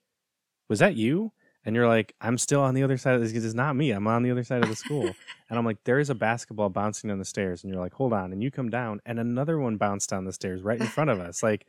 was 0.68 0.78
that 0.78 0.96
you? 0.96 1.32
And 1.64 1.76
you're 1.76 1.88
like, 1.88 2.14
I'm 2.22 2.38
still 2.38 2.62
on 2.62 2.74
the 2.74 2.82
other 2.82 2.96
side 2.96 3.14
of 3.14 3.20
this. 3.20 3.30
Because 3.30 3.44
it's 3.44 3.54
not 3.54 3.76
me. 3.76 3.90
I'm 3.90 4.06
on 4.06 4.22
the 4.22 4.30
other 4.30 4.44
side 4.44 4.62
of 4.62 4.70
the 4.70 4.76
school. 4.76 5.04
and 5.50 5.58
I'm 5.58 5.64
like, 5.66 5.76
there 5.84 5.98
is 5.98 6.08
a 6.08 6.14
basketball 6.14 6.70
bouncing 6.70 7.08
down 7.08 7.18
the 7.18 7.24
stairs. 7.24 7.62
And 7.62 7.72
you're 7.72 7.82
like, 7.82 7.92
hold 7.92 8.12
on. 8.14 8.32
And 8.32 8.42
you 8.42 8.50
come 8.50 8.70
down 8.70 9.00
and 9.04 9.18
another 9.20 9.58
one 9.58 9.76
bounced 9.76 10.08
down 10.08 10.24
the 10.24 10.32
stairs 10.32 10.62
right 10.62 10.80
in 10.80 10.86
front 10.86 11.10
of 11.10 11.20
us. 11.20 11.42
Like, 11.42 11.66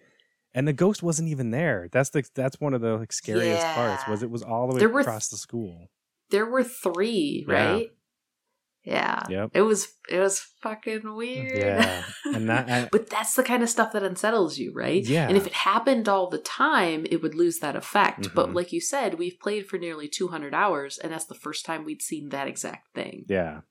and 0.54 0.66
the 0.68 0.74
ghost 0.74 1.04
wasn't 1.04 1.30
even 1.30 1.52
there. 1.52 1.88
That's 1.92 2.10
the 2.10 2.24
that's 2.36 2.60
one 2.60 2.74
of 2.74 2.82
the 2.82 2.98
like 2.98 3.12
scariest 3.14 3.66
parts 3.68 4.06
was 4.08 4.22
it 4.22 4.30
was 4.30 4.44
all 4.44 4.68
the 4.68 4.74
way 4.76 4.80
There 4.80 5.00
across 5.00 5.30
the 5.30 5.38
school. 5.38 5.90
there 6.30 6.46
were 6.46 6.64
three, 6.64 7.46
Yeah. 7.48 7.72
right? 7.74 7.88
Yeah. 8.84 9.24
Yep. 9.30 9.52
It 9.54 9.62
was 9.62 9.90
it 10.10 10.20
was 10.20 10.40
fucking 10.62 11.16
weird. 11.16 11.58
Yeah. 11.58 12.04
And 12.26 12.50
that 12.50 12.70
I- 12.86 12.90
but 12.92 13.10
that's 13.10 13.36
the 13.36 13.44
kind 13.44 13.62
of 13.62 13.70
stuff 13.70 13.92
that 13.94 14.04
unsettles 14.04 14.58
you, 14.58 14.74
right? 14.74 15.04
Yeah. 15.06 15.28
And 15.28 15.38
if 15.38 15.46
it 15.46 15.54
happened 15.54 16.10
all 16.10 16.30
the 16.30 16.40
time, 16.40 17.06
it 17.12 17.22
would 17.22 17.36
lose 17.36 17.60
that 17.60 17.76
effect. 17.76 18.34
But 18.34 18.50
Mhm. 18.50 18.56
like 18.56 18.72
you 18.74 18.82
said, 18.82 19.20
we've 19.20 19.40
played 19.40 19.68
for 19.68 19.78
nearly 19.78 20.08
200 20.08 20.54
hours, 20.56 20.98
and 20.98 21.12
that's 21.14 21.26
the 21.26 21.36
first 21.36 21.64
time 21.66 21.86
we'd 21.86 22.02
seen 22.02 22.30
that 22.30 22.48
exact 22.48 22.94
thing. 22.96 23.26
yeah. 23.30 23.62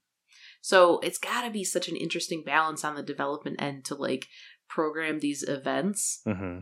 So 0.63 0.99
it's 1.01 1.19
got 1.19 1.43
to 1.47 1.51
be 1.51 1.65
such 1.65 1.89
an 1.89 1.97
interesting 1.97 2.43
balance 2.45 2.85
on 2.85 2.95
the 2.95 3.03
development 3.03 3.61
end 3.63 3.85
to 3.87 3.95
like 3.95 4.29
program 4.69 5.19
these 5.21 5.43
events, 5.43 6.21
hmm 6.25 6.59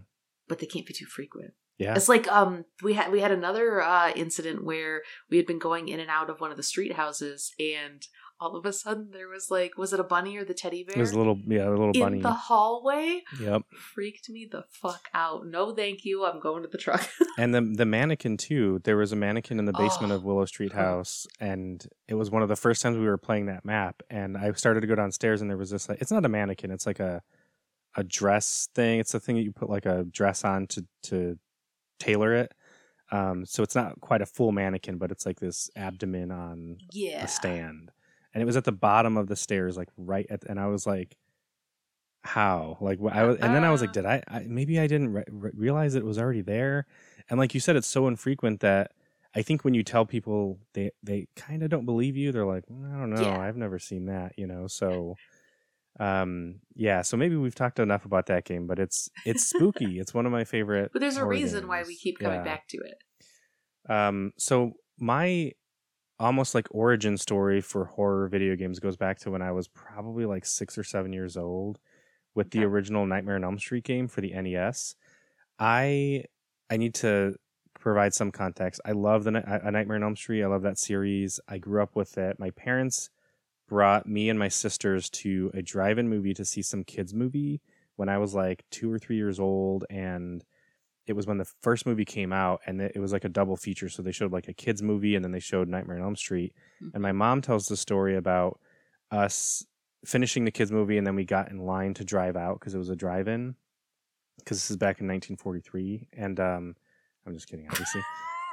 but 0.49 0.61
they 0.61 0.67
can't 0.67 0.87
be 0.87 0.95
too 0.95 1.05
frequent. 1.05 1.53
Yeah. 1.77 1.95
It's 1.95 2.09
like 2.09 2.27
um 2.33 2.65
we 2.83 2.95
had 2.95 3.13
we 3.13 3.21
had 3.21 3.31
another 3.33 3.83
uh 3.83 4.11
incident 4.17 4.65
where 4.65 5.03
we 5.31 5.37
had 5.37 5.47
been 5.47 5.59
going 5.59 5.89
in 5.89 6.01
and 6.01 6.09
out 6.11 6.31
of 6.31 6.41
one 6.41 6.51
of 6.51 6.57
the 6.57 6.63
street 6.63 6.95
houses 6.95 7.53
and 7.61 8.01
all 8.41 8.57
of 8.57 8.65
a 8.65 8.73
sudden 8.73 9.11
there 9.13 9.29
was 9.29 9.51
like, 9.51 9.77
was 9.77 9.93
it 9.93 10.01
a 10.01 10.05
bunny 10.05 10.37
or 10.37 10.45
the 10.45 10.55
teddy 10.55 10.85
bear? 10.85 10.97
It 10.97 11.01
was 11.01 11.13
a 11.13 11.19
little, 11.19 11.39
yeah, 11.47 11.69
a 11.69 11.71
little 11.71 11.91
in 11.91 12.01
bunny. 12.01 12.21
the 12.21 12.33
hallway. 12.33 13.23
Yep. 13.41 13.63
Freaked 13.77 14.31
me 14.31 14.47
the 14.51 14.65
fuck 14.71 15.09
out. 15.13 15.47
No, 15.47 15.75
thank 15.75 16.05
you. 16.05 16.25
I'm 16.25 16.39
going 16.41 16.63
to 16.63 16.69
the 16.69 16.79
truck. 16.79 17.09
And 17.39 17.55
the 17.55 17.61
the 17.61 17.85
mannequin 17.85 18.37
too. 18.37 18.81
There 18.83 18.97
was 18.97 19.13
a 19.13 19.17
mannequin 19.17 19.61
in 19.61 19.65
the 19.65 19.73
basement 19.73 20.13
Oh. 20.13 20.17
of 20.17 20.25
Willow 20.25 20.45
Street 20.45 20.73
House, 20.73 21.25
and 21.39 21.87
it 22.09 22.15
was 22.15 22.33
one 22.33 22.43
of 22.43 22.49
the 22.49 22.57
first 22.57 22.83
times 22.83 22.97
we 22.99 23.07
were 23.07 23.17
playing 23.17 23.47
that 23.47 23.65
map. 23.65 24.03
And 24.11 24.37
I 24.37 24.51
started 24.53 24.81
to 24.81 24.89
go 24.89 24.97
downstairs, 24.97 25.41
and 25.41 25.49
there 25.49 25.57
was 25.57 25.71
this 25.71 25.89
like 25.89 26.01
it's 26.01 26.11
not 26.11 26.25
a 26.25 26.29
mannequin. 26.29 26.73
It's 26.73 26.85
like 26.87 26.99
a 26.99 27.23
a 27.97 28.03
dress 28.03 28.69
thing. 28.75 28.99
It's 28.99 29.13
the 29.13 29.21
thing 29.21 29.37
that 29.37 29.43
you 29.43 29.53
put 29.53 29.71
like 29.71 29.87
a 29.87 30.05
dress 30.05 30.45
on 30.45 30.67
to 30.69 30.85
to 31.05 31.39
tailor 32.01 32.35
it. 32.35 32.53
Um, 33.13 33.47
so 33.47 33.63
it's 33.63 33.75
not 33.77 34.01
quite 34.01 34.21
a 34.21 34.27
full 34.27 34.51
mannequin, 34.53 34.99
but 34.99 35.11
it's 35.13 35.25
like 35.25 35.39
this 35.41 35.71
abdomen 35.77 36.31
on 36.33 36.79
yeah. 36.93 37.25
a 37.25 37.29
stand, 37.29 37.91
and 38.39 38.43
it 38.43 38.47
was 38.47 38.57
at 38.57 38.63
the 38.65 38.71
bottom 38.73 39.17
of 39.17 39.27
the 39.27 39.35
stairs, 39.35 39.77
like 39.77 39.89
right 39.97 40.27
at. 40.31 40.45
And 40.45 40.61
I 40.61 40.67
was 40.69 40.87
like, 40.87 41.17
"How?" 42.23 42.77
Like 42.81 42.99
I 43.11 43.25
was, 43.25 43.37
and 43.39 43.55
then 43.55 43.65
I 43.65 43.71
was 43.71 43.81
like, 43.81 43.91
Uh. 43.91 43.95
"Did 43.95 44.07
I, 44.07 44.23
I? 44.29 44.41
Maybe 44.47 44.79
I 44.79 44.87
didn't 44.87 45.13
re- 45.13 45.25
re- 45.31 45.51
realize 45.55 45.95
it 45.95 46.05
was 46.05 46.19
already 46.19 46.43
there." 46.43 46.87
And 47.29 47.39
like 47.39 47.55
you 47.55 47.61
said, 47.61 47.77
it's 47.77 47.89
so 47.89 48.07
infrequent 48.07 48.61
that 48.61 48.93
I 49.35 49.43
think 49.43 49.65
when 49.65 49.75
you 49.75 49.83
tell 49.83 50.07
people, 50.07 50.59
they 50.75 50.91
they 51.03 51.27
kind 51.37 51.63
of 51.63 51.71
don't 51.71 51.85
believe 51.87 52.17
you. 52.17 52.31
They're 52.33 52.47
like, 52.47 52.67
"Mm, 52.67 52.95
"I 52.95 52.99
don't 52.99 53.11
know, 53.11 53.23
Yeah. 53.23 53.41
I've 53.41 53.57
never 53.57 53.79
seen 53.79 54.07
that," 54.07 54.33
you 54.39 54.47
know. 54.47 54.67
So, 54.69 55.17
um, 56.01 56.61
yeah. 56.75 57.03
So 57.03 57.17
maybe 57.17 57.37
we've 57.37 57.55
talked 57.55 57.79
enough 57.79 58.05
about 58.05 58.27
that 58.27 58.45
game, 58.45 58.67
but 58.67 58.79
it's 58.79 59.09
it's 59.25 59.45
spooky. 59.49 59.99
it's 60.01 60.15
one 60.15 60.27
of 60.27 60.33
my 60.33 60.45
favorite. 60.45 60.91
But 60.93 61.01
there's 61.01 61.17
a 61.17 61.25
reason 61.27 61.67
why 61.69 61.83
we 61.83 61.97
keep 61.97 62.19
coming 62.19 62.39
Yeah. 62.39 62.45
back 62.45 62.69
to 62.69 62.79
it. 62.79 63.03
Um, 63.93 64.33
so 64.39 64.75
my 64.99 65.53
almost 66.21 66.55
like 66.55 66.67
origin 66.71 67.17
story 67.17 67.61
for 67.61 67.85
horror 67.85 68.29
video 68.29 68.57
games 68.57 68.81
goes 68.81 68.97
back 68.97 69.19
to 69.21 69.31
when 69.31 69.43
I 69.43 69.53
was 69.53 69.69
probably 69.69 70.27
like 70.27 70.45
six 70.45 70.77
or 70.77 70.85
seven 70.85 71.13
years 71.13 71.37
old 71.37 71.79
with 72.35 72.51
the 72.51 72.65
original 72.65 73.07
Nightmare 73.07 73.37
on 73.37 73.45
Elm 73.45 73.59
Street 73.59 73.85
game 73.85 74.09
for 74.09 74.21
the 74.21 74.33
NES. 74.33 74.95
I 75.59 76.25
I 76.71 76.77
need 76.77 76.95
to 76.97 77.37
provide 77.79 78.15
some 78.15 78.31
context. 78.31 78.81
I 78.85 78.93
love 78.93 79.25
the 79.25 79.31
a 79.65 79.71
Nightmare 79.71 79.97
on 79.97 80.03
Elm 80.03 80.17
Street. 80.17 80.43
I 80.43 80.47
love 80.47 80.63
that 80.63 80.79
series. 80.79 81.41
I 81.49 81.59
grew 81.59 81.83
up 81.83 81.95
with 81.97 82.19
it. 82.19 82.39
My 82.39 82.51
parents 82.51 83.11
brought 83.69 84.07
me 84.07 84.29
and 84.29 84.39
my 84.39 84.49
sisters 84.49 85.11
to 85.11 85.51
a 85.55 85.63
drive-in 85.63 86.09
movie 86.09 86.35
to 86.35 86.45
see 86.45 86.63
some 86.63 86.85
kids 86.85 87.13
movie 87.13 87.61
when 87.97 88.09
I 88.09 88.19
was 88.19 88.35
like 88.35 88.65
two 88.71 88.91
or 88.91 88.99
three 88.99 89.17
years 89.17 89.39
old, 89.39 89.85
and 89.91 90.45
it 91.09 91.17
was 91.17 91.27
when 91.27 91.39
the 91.39 91.49
first 91.63 91.87
movie 91.87 92.05
came 92.05 92.33
out, 92.33 92.61
and 92.67 92.81
it 92.81 92.99
was 92.99 93.13
like 93.13 93.25
a 93.25 93.29
double 93.29 93.57
feature. 93.57 93.89
So 93.89 94.03
they 94.03 94.13
showed 94.13 94.33
like 94.33 94.49
a 94.49 94.53
kids 94.53 94.83
movie, 94.83 95.17
and 95.17 95.25
then 95.25 95.33
they 95.33 95.41
showed 95.41 95.69
Nightmare 95.69 95.97
on 95.97 96.03
Elm 96.03 96.17
Street. 96.17 96.53
And 96.95 97.03
my 97.03 97.13
mom 97.13 97.41
tells 97.41 97.67
the 97.67 97.77
story 97.77 98.17
about 98.17 98.61
us 99.11 99.65
finishing 100.05 100.45
the 100.45 100.51
kids 100.51 100.71
movie, 100.71 100.99
and 100.99 101.07
then 101.07 101.17
we 101.17 101.25
got 101.25 101.51
in 101.51 101.59
line 101.59 101.95
to 101.95 102.05
drive 102.05 102.37
out 102.37 102.61
because 102.61 102.75
it 102.75 102.79
was 102.79 102.91
a 102.91 102.97
drive-in. 102.97 103.55
Because 104.39 104.59
this 104.59 104.71
is 104.71 104.77
back 104.77 105.01
in 105.01 105.09
1943, 105.09 106.09
and 106.17 106.39
um, 106.39 106.77
I'm 107.27 107.35
just 107.35 107.49
kidding, 107.49 107.67
obviously. 107.69 108.03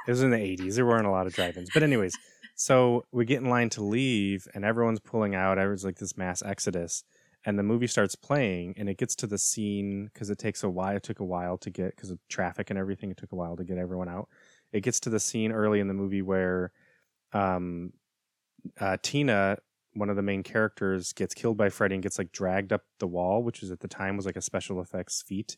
it 0.08 0.10
was 0.10 0.22
in 0.22 0.30
the 0.30 0.36
80s. 0.36 0.74
There 0.74 0.86
weren't 0.86 1.06
a 1.06 1.10
lot 1.10 1.26
of 1.26 1.34
drive-ins, 1.34 1.70
but 1.72 1.82
anyways, 1.82 2.16
so 2.56 3.04
we 3.12 3.24
get 3.24 3.40
in 3.42 3.48
line 3.48 3.68
to 3.70 3.84
leave, 3.84 4.48
and 4.54 4.64
everyone's 4.64 4.98
pulling 4.98 5.34
out. 5.34 5.58
Everyone's 5.58 5.84
like 5.84 5.98
this 5.98 6.16
mass 6.16 6.42
exodus, 6.42 7.04
and 7.46 7.56
the 7.56 7.62
movie 7.62 7.86
starts 7.86 8.16
playing, 8.16 8.74
and 8.76 8.88
it 8.88 8.98
gets 8.98 9.14
to 9.16 9.26
the 9.26 9.38
scene 9.38 10.10
because 10.12 10.30
it 10.30 10.38
takes 10.38 10.64
a 10.64 10.68
while. 10.68 10.96
It 10.96 11.04
took 11.04 11.20
a 11.20 11.24
while 11.24 11.56
to 11.58 11.70
get 11.70 11.94
because 11.94 12.10
of 12.10 12.18
traffic 12.28 12.70
and 12.70 12.78
everything. 12.78 13.10
It 13.10 13.16
took 13.16 13.30
a 13.32 13.36
while 13.36 13.56
to 13.56 13.64
get 13.64 13.78
everyone 13.78 14.08
out. 14.08 14.28
It 14.72 14.80
gets 14.80 14.98
to 15.00 15.10
the 15.10 15.20
scene 15.20 15.52
early 15.52 15.78
in 15.78 15.86
the 15.86 15.94
movie 15.94 16.22
where, 16.22 16.72
um, 17.32 17.92
uh, 18.80 18.96
Tina, 19.00 19.58
one 19.94 20.10
of 20.10 20.16
the 20.16 20.22
main 20.22 20.42
characters, 20.42 21.12
gets 21.12 21.34
killed 21.34 21.56
by 21.56 21.68
Freddy 21.68 21.94
and 21.94 22.02
gets 22.02 22.18
like 22.18 22.32
dragged 22.32 22.72
up 22.72 22.82
the 22.98 23.06
wall, 23.06 23.44
which 23.44 23.62
is 23.62 23.70
at 23.70 23.78
the 23.78 23.88
time 23.88 24.16
was 24.16 24.26
like 24.26 24.36
a 24.36 24.42
special 24.42 24.80
effects 24.80 25.22
feat. 25.22 25.56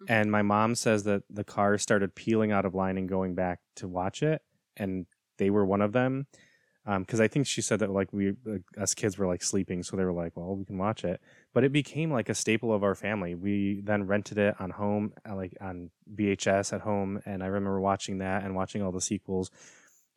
Mhm. 0.00 0.06
And 0.08 0.32
my 0.32 0.40
mom 0.40 0.74
says 0.74 1.04
that 1.04 1.24
the 1.28 1.44
car 1.44 1.76
started 1.76 2.14
peeling 2.14 2.50
out 2.50 2.64
of 2.64 2.74
line 2.74 2.96
and 2.96 3.08
going 3.08 3.34
back 3.34 3.60
to 3.76 3.86
watch 3.88 4.22
it, 4.22 4.40
and 4.76 5.06
they 5.36 5.50
were 5.50 5.66
one 5.66 5.82
of 5.82 5.92
them. 5.92 6.26
Because 6.98 7.20
I 7.20 7.28
think 7.28 7.46
she 7.46 7.62
said 7.62 7.78
that 7.80 7.90
like 7.90 8.12
we 8.12 8.34
like, 8.44 8.62
us 8.78 8.94
kids 8.94 9.16
were 9.16 9.26
like 9.26 9.42
sleeping, 9.42 9.82
so 9.82 9.96
they 9.96 10.04
were 10.04 10.12
like, 10.12 10.36
"Well, 10.36 10.56
we 10.56 10.64
can 10.64 10.78
watch 10.78 11.04
it." 11.04 11.20
But 11.52 11.64
it 11.64 11.72
became 11.72 12.10
like 12.10 12.28
a 12.28 12.34
staple 12.34 12.72
of 12.72 12.82
our 12.82 12.94
family. 12.94 13.34
We 13.34 13.80
then 13.82 14.06
rented 14.06 14.38
it 14.38 14.54
on 14.60 14.70
home, 14.70 15.12
uh, 15.28 15.36
like 15.36 15.56
on 15.60 15.90
VHS 16.14 16.72
at 16.72 16.80
home, 16.80 17.20
and 17.24 17.42
I 17.42 17.46
remember 17.46 17.80
watching 17.80 18.18
that 18.18 18.44
and 18.44 18.54
watching 18.54 18.82
all 18.82 18.92
the 18.92 19.00
sequels. 19.00 19.50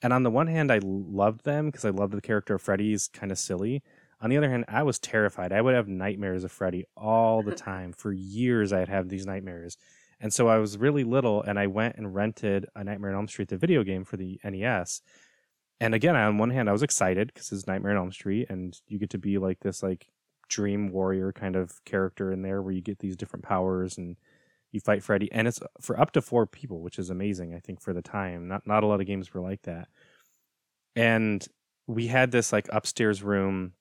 And 0.01 0.11
on 0.11 0.23
the 0.23 0.31
one 0.31 0.47
hand, 0.47 0.71
I 0.71 0.79
loved 0.83 1.45
them 1.45 1.67
because 1.67 1.85
I 1.85 1.89
loved 1.89 2.13
the 2.13 2.21
character 2.21 2.55
of 2.55 2.61
Freddy. 2.61 2.89
He's 2.89 3.07
kind 3.07 3.31
of 3.31 3.37
silly. 3.37 3.83
On 4.19 4.29
the 4.29 4.37
other 4.37 4.49
hand, 4.49 4.65
I 4.67 4.83
was 4.83 4.99
terrified. 4.99 5.51
I 5.51 5.61
would 5.61 5.75
have 5.75 5.87
nightmares 5.87 6.43
of 6.43 6.51
Freddy 6.51 6.85
all 6.95 7.43
the 7.43 7.55
time. 7.55 7.93
For 7.93 8.11
years, 8.11 8.73
I'd 8.73 8.89
have 8.89 9.09
these 9.09 9.25
nightmares. 9.25 9.77
And 10.19 10.33
so 10.33 10.47
I 10.47 10.57
was 10.57 10.77
really 10.77 11.03
little, 11.03 11.41
and 11.41 11.59
I 11.59 11.67
went 11.67 11.97
and 11.97 12.15
rented 12.15 12.65
a 12.75 12.83
Nightmare 12.83 13.11
on 13.11 13.17
Elm 13.17 13.27
Street, 13.27 13.49
the 13.49 13.57
video 13.57 13.83
game 13.83 14.05
for 14.05 14.15
the 14.15 14.39
NES. 14.43 15.01
And 15.79 15.93
again, 15.93 16.15
on 16.15 16.37
one 16.37 16.49
hand, 16.49 16.69
I 16.69 16.71
was 16.71 16.83
excited 16.83 17.27
because 17.33 17.51
it's 17.51 17.67
Nightmare 17.67 17.91
on 17.91 17.97
Elm 17.97 18.11
Street, 18.11 18.47
and 18.49 18.79
you 18.87 18.99
get 18.99 19.09
to 19.11 19.17
be 19.17 19.37
like 19.37 19.59
this 19.59 19.83
like 19.83 20.07
dream 20.47 20.91
warrior 20.91 21.33
kind 21.33 21.55
of 21.55 21.83
character 21.85 22.31
in 22.31 22.41
there, 22.41 22.61
where 22.61 22.73
you 22.73 22.81
get 22.81 22.99
these 22.99 23.17
different 23.17 23.43
powers 23.43 23.97
and 23.97 24.17
you 24.71 24.79
fight 24.79 25.03
Freddy, 25.03 25.31
and 25.31 25.47
it's 25.47 25.59
for 25.79 25.99
up 25.99 26.11
to 26.11 26.21
four 26.21 26.47
people, 26.47 26.81
which 26.81 26.97
is 26.97 27.09
amazing. 27.09 27.53
I 27.53 27.59
think 27.59 27.79
for 27.79 27.93
the 27.93 28.01
time, 28.01 28.47
not 28.47 28.65
not 28.65 28.83
a 28.83 28.87
lot 28.87 29.01
of 29.01 29.07
games 29.07 29.33
were 29.33 29.41
like 29.41 29.61
that. 29.63 29.87
And 30.95 31.45
we 31.87 32.07
had 32.07 32.31
this 32.31 32.51
like 32.51 32.67
upstairs 32.71 33.21
room 33.23 33.73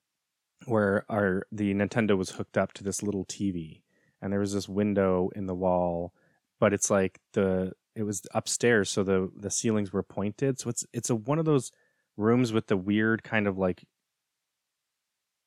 where 0.65 1.05
our 1.09 1.43
the 1.51 1.73
Nintendo 1.73 2.17
was 2.17 2.31
hooked 2.31 2.57
up 2.57 2.73
to 2.73 2.83
this 2.83 3.01
little 3.01 3.25
TV, 3.25 3.81
and 4.21 4.31
there 4.31 4.39
was 4.39 4.53
this 4.53 4.69
window 4.69 5.29
in 5.35 5.47
the 5.47 5.55
wall, 5.55 6.13
but 6.59 6.73
it's 6.73 6.89
like 6.91 7.19
the 7.33 7.73
it 7.95 8.03
was 8.03 8.21
upstairs, 8.33 8.89
so 8.89 9.03
the 9.03 9.31
the 9.35 9.51
ceilings 9.51 9.91
were 9.91 10.03
pointed. 10.03 10.59
So 10.59 10.69
it's 10.69 10.85
it's 10.93 11.09
a 11.09 11.15
one 11.15 11.39
of 11.39 11.45
those 11.45 11.71
rooms 12.17 12.53
with 12.53 12.67
the 12.67 12.77
weird 12.77 13.23
kind 13.23 13.47
of 13.47 13.57
like 13.57 13.83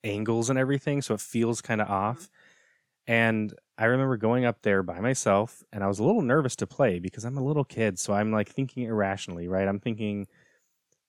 angles 0.04 0.50
and 0.50 0.58
everything, 0.58 1.02
so 1.02 1.14
it 1.14 1.20
feels 1.20 1.60
kind 1.60 1.80
of 1.80 1.88
mm-hmm. 1.88 1.96
off. 1.96 2.28
And 3.06 3.54
I 3.78 3.84
remember 3.84 4.16
going 4.16 4.44
up 4.44 4.62
there 4.62 4.82
by 4.82 5.00
myself, 5.00 5.62
and 5.72 5.84
I 5.84 5.86
was 5.86 5.98
a 5.98 6.04
little 6.04 6.22
nervous 6.22 6.56
to 6.56 6.66
play 6.66 6.98
because 6.98 7.24
I'm 7.24 7.38
a 7.38 7.44
little 7.44 7.64
kid, 7.64 7.98
so 7.98 8.12
I'm 8.12 8.32
like 8.32 8.48
thinking 8.48 8.84
irrationally, 8.84 9.48
right? 9.48 9.68
I'm 9.68 9.78
thinking, 9.78 10.26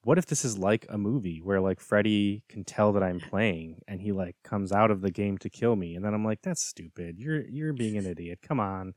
what 0.03 0.18
if 0.18 0.28
this 0.28 0.45
is 0.45 0.58
like 0.58 0.86
a 0.89 0.97
movie 0.97 1.41
where 1.43 1.60
like 1.60 1.80
Freddy 1.80 2.43
can 2.49 2.64
tell 2.64 2.93
that 2.93 3.03
I'm 3.03 3.20
playing 3.20 3.82
and 3.88 3.99
he 3.99 4.12
like 4.12 4.36
comes 4.43 4.72
out 4.72 4.91
of 4.91 5.01
the 5.01 5.12
game 5.12 5.38
to 5.39 5.49
kill 5.49 5.76
me, 5.76 5.95
and 5.95 6.05
then 6.05 6.14
I'm 6.14 6.26
like, 6.26 6.41
that's 6.43 6.64
stupid. 6.64 7.20
You're 7.20 7.41
you're 7.47 7.74
being 7.74 7.97
an 7.97 8.05
idiot. 8.05 8.39
Come 8.43 8.60
on, 8.60 8.93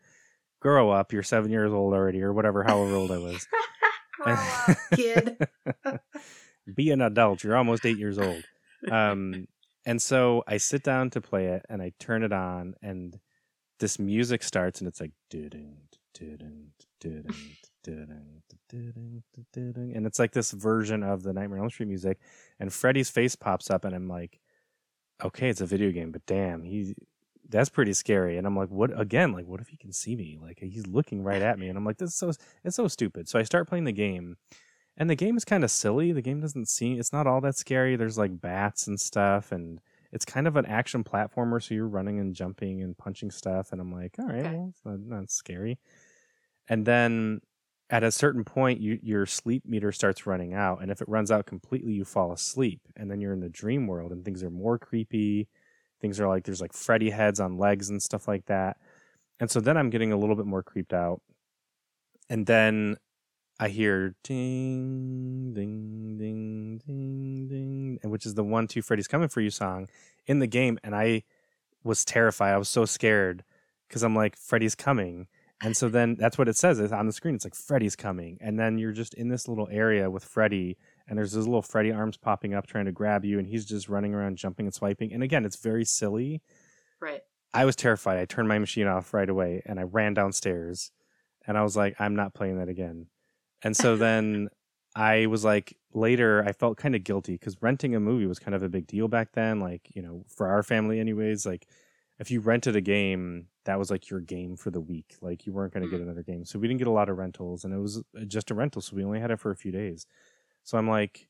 grow 0.60 0.90
up. 0.90 1.12
You're 1.12 1.22
seven 1.22 1.50
years 1.50 1.72
old 1.72 1.94
already, 1.94 2.22
or 2.22 2.32
whatever, 2.32 2.64
however 2.64 2.94
old 2.94 3.12
I 3.12 3.18
was. 3.18 3.46
Grow 4.20 4.34
up, 4.34 4.76
kid. 4.94 5.38
be 6.74 6.90
an 6.90 7.00
adult. 7.00 7.44
You're 7.44 7.56
almost 7.56 7.86
eight 7.86 7.98
years 7.98 8.18
old. 8.18 8.42
Um, 8.90 9.46
and 9.86 10.00
so 10.00 10.42
I 10.46 10.56
sit 10.56 10.82
down 10.82 11.10
to 11.10 11.20
play 11.20 11.46
it 11.46 11.66
and 11.68 11.82
I 11.82 11.92
turn 11.98 12.22
it 12.22 12.32
on 12.32 12.74
and 12.82 13.18
this 13.78 13.98
music 13.98 14.42
starts 14.42 14.80
and 14.80 14.88
it's 14.88 15.00
like 15.00 15.12
doo-doo, 15.30 15.72
doo-doo, 16.14 16.66
doo-doo, 17.00 17.34
doo-doo, 17.82 18.14
doo-doo, 18.68 19.22
doo-doo. 19.52 19.92
and 19.94 20.06
it's 20.06 20.18
like 20.18 20.32
this 20.32 20.52
version 20.52 21.02
of 21.02 21.22
the 21.22 21.32
Nightmare 21.32 21.58
on 21.58 21.64
Elm 21.64 21.70
Street 21.70 21.88
music 21.88 22.18
and 22.58 22.72
Freddy's 22.72 23.10
face 23.10 23.36
pops 23.36 23.70
up 23.70 23.84
and 23.84 23.94
I'm 23.94 24.08
like, 24.08 24.40
okay, 25.24 25.48
it's 25.48 25.60
a 25.60 25.66
video 25.66 25.90
game, 25.90 26.12
but 26.12 26.24
damn, 26.26 26.62
he 26.62 26.94
that's 27.50 27.68
pretty 27.68 27.92
scary. 27.92 28.38
And 28.38 28.46
I'm 28.46 28.56
like, 28.56 28.70
what 28.70 28.98
again? 28.98 29.32
Like, 29.32 29.46
what 29.46 29.60
if 29.60 29.68
he 29.68 29.76
can 29.76 29.92
see 29.92 30.16
me? 30.16 30.38
Like 30.40 30.58
he's 30.60 30.86
looking 30.86 31.22
right 31.22 31.42
at 31.42 31.58
me, 31.58 31.68
and 31.68 31.76
I'm 31.76 31.84
like, 31.84 31.98
this 31.98 32.10
is 32.10 32.16
so 32.16 32.32
it's 32.64 32.76
so 32.76 32.88
stupid. 32.88 33.28
So 33.28 33.38
I 33.38 33.42
start 33.42 33.68
playing 33.68 33.84
the 33.84 33.92
game, 33.92 34.36
and 35.00 35.10
the 35.10 35.16
game 35.16 35.38
is 35.38 35.46
kind 35.46 35.64
of 35.64 35.70
silly. 35.72 36.12
The 36.12 36.22
game 36.22 36.40
doesn't 36.40 36.68
seem 36.68 37.00
it's 37.00 37.12
not 37.12 37.26
all 37.26 37.40
that 37.40 37.56
scary. 37.56 37.96
There's 37.96 38.18
like 38.18 38.40
bats 38.40 38.86
and 38.86 39.00
stuff, 39.00 39.50
and 39.50 39.80
it's 40.12 40.26
kind 40.26 40.46
of 40.46 40.56
an 40.56 40.66
action 40.66 41.04
platformer. 41.04 41.62
So 41.62 41.74
you're 41.74 41.88
running 41.88 42.20
and 42.20 42.34
jumping 42.36 42.82
and 42.82 42.96
punching 42.98 43.30
stuff, 43.32 43.72
and 43.72 43.80
I'm 43.80 43.92
like, 43.92 44.16
all 44.18 44.26
right, 44.26 44.44
Okay. 44.44 44.56
well, 44.56 44.68
it's 44.70 44.84
not, 44.84 45.00
not 45.00 45.30
scary. 45.30 45.78
And 46.68 46.86
then 46.86 47.40
at 47.88 48.04
a 48.04 48.12
certain 48.12 48.44
point, 48.44 48.80
you, 48.80 48.98
your 49.02 49.26
sleep 49.26 49.64
meter 49.66 49.90
starts 49.90 50.26
running 50.26 50.54
out, 50.54 50.82
and 50.82 50.90
if 50.90 51.00
it 51.02 51.08
runs 51.08 51.30
out 51.30 51.46
completely, 51.46 51.92
you 51.92 52.04
fall 52.04 52.32
asleep, 52.32 52.82
and 52.96 53.10
then 53.10 53.20
you're 53.22 53.32
in 53.32 53.40
the 53.40 53.48
dream 53.48 53.86
world, 53.86 54.12
and 54.12 54.24
things 54.24 54.42
are 54.44 54.50
more 54.50 54.78
creepy. 54.78 55.48
Things 56.00 56.20
are 56.20 56.28
like 56.28 56.44
there's 56.44 56.60
like 56.60 56.74
Freddy 56.74 57.10
heads 57.10 57.40
on 57.40 57.58
legs 57.58 57.90
and 57.90 58.02
stuff 58.02 58.28
like 58.28 58.46
that. 58.46 58.76
And 59.40 59.50
so 59.50 59.60
then 59.60 59.76
I'm 59.78 59.90
getting 59.90 60.12
a 60.12 60.18
little 60.18 60.36
bit 60.36 60.46
more 60.46 60.62
creeped 60.62 60.92
out. 60.92 61.22
And 62.28 62.46
then 62.46 62.96
I 63.62 63.68
hear 63.68 64.14
ding, 64.24 65.52
ding, 65.52 66.16
ding, 66.18 66.80
ding, 66.86 67.46
ding, 67.46 67.98
and 68.02 68.10
which 68.10 68.24
is 68.24 68.34
the 68.34 68.42
one, 68.42 68.66
two, 68.66 68.80
Freddy's 68.80 69.06
coming 69.06 69.28
for 69.28 69.42
you 69.42 69.50
song 69.50 69.88
in 70.26 70.38
the 70.38 70.46
game. 70.46 70.78
And 70.82 70.94
I 70.94 71.24
was 71.84 72.02
terrified. 72.06 72.54
I 72.54 72.56
was 72.56 72.70
so 72.70 72.86
scared 72.86 73.44
because 73.86 74.02
I'm 74.02 74.16
like, 74.16 74.34
Freddy's 74.34 74.74
coming. 74.74 75.26
And 75.62 75.76
so 75.76 75.90
then 75.90 76.16
that's 76.18 76.38
what 76.38 76.48
it 76.48 76.56
says 76.56 76.78
it's 76.78 76.90
on 76.90 77.06
the 77.06 77.12
screen. 77.12 77.34
It's 77.34 77.44
like 77.44 77.54
Freddy's 77.54 77.96
coming. 77.96 78.38
And 78.40 78.58
then 78.58 78.78
you're 78.78 78.92
just 78.92 79.12
in 79.12 79.28
this 79.28 79.46
little 79.46 79.68
area 79.70 80.10
with 80.10 80.24
Freddy. 80.24 80.78
and 81.06 81.18
there's 81.18 81.32
those 81.32 81.46
little 81.46 81.60
Freddy 81.60 81.92
arms 81.92 82.16
popping 82.16 82.54
up 82.54 82.66
trying 82.66 82.86
to 82.86 82.92
grab 82.92 83.26
you, 83.26 83.38
and 83.38 83.46
he's 83.46 83.66
just 83.66 83.90
running 83.90 84.14
around 84.14 84.38
jumping 84.38 84.64
and 84.64 84.74
swiping. 84.74 85.12
And 85.12 85.22
again, 85.22 85.44
it's 85.44 85.56
very 85.56 85.84
silly. 85.84 86.40
Right. 86.98 87.20
I 87.52 87.66
was 87.66 87.76
terrified. 87.76 88.18
I 88.18 88.24
turned 88.24 88.48
my 88.48 88.58
machine 88.58 88.86
off 88.86 89.12
right 89.12 89.28
away 89.28 89.62
and 89.66 89.78
I 89.78 89.82
ran 89.82 90.14
downstairs 90.14 90.92
and 91.46 91.58
I 91.58 91.62
was 91.62 91.76
like, 91.76 92.00
I'm 92.00 92.14
not 92.14 92.32
playing 92.32 92.58
that 92.58 92.68
again. 92.68 93.08
And 93.62 93.76
so 93.76 93.96
then 93.96 94.48
I 94.94 95.26
was 95.26 95.44
like, 95.44 95.76
later, 95.92 96.44
I 96.46 96.52
felt 96.52 96.78
kind 96.78 96.94
of 96.94 97.04
guilty 97.04 97.34
because 97.34 97.60
renting 97.60 97.94
a 97.94 98.00
movie 98.00 98.26
was 98.26 98.38
kind 98.38 98.54
of 98.54 98.62
a 98.62 98.68
big 98.68 98.86
deal 98.86 99.08
back 99.08 99.32
then. 99.32 99.60
Like, 99.60 99.88
you 99.94 100.02
know, 100.02 100.24
for 100.28 100.48
our 100.48 100.62
family, 100.62 101.00
anyways, 101.00 101.46
like 101.46 101.66
if 102.18 102.30
you 102.30 102.40
rented 102.40 102.76
a 102.76 102.80
game, 102.80 103.46
that 103.64 103.78
was 103.78 103.90
like 103.90 104.10
your 104.10 104.20
game 104.20 104.56
for 104.56 104.70
the 104.70 104.80
week. 104.80 105.16
Like 105.20 105.46
you 105.46 105.52
weren't 105.52 105.72
going 105.72 105.84
to 105.84 105.90
get 105.90 106.00
another 106.00 106.22
game. 106.22 106.44
So 106.44 106.58
we 106.58 106.68
didn't 106.68 106.78
get 106.78 106.88
a 106.88 106.92
lot 106.92 107.08
of 107.08 107.18
rentals 107.18 107.64
and 107.64 107.72
it 107.74 107.78
was 107.78 107.98
uh, 107.98 108.24
just 108.26 108.50
a 108.50 108.54
rental. 108.54 108.82
So 108.82 108.96
we 108.96 109.04
only 109.04 109.20
had 109.20 109.30
it 109.30 109.40
for 109.40 109.50
a 109.50 109.56
few 109.56 109.72
days. 109.72 110.06
So 110.64 110.76
I'm 110.78 110.88
like, 110.88 111.28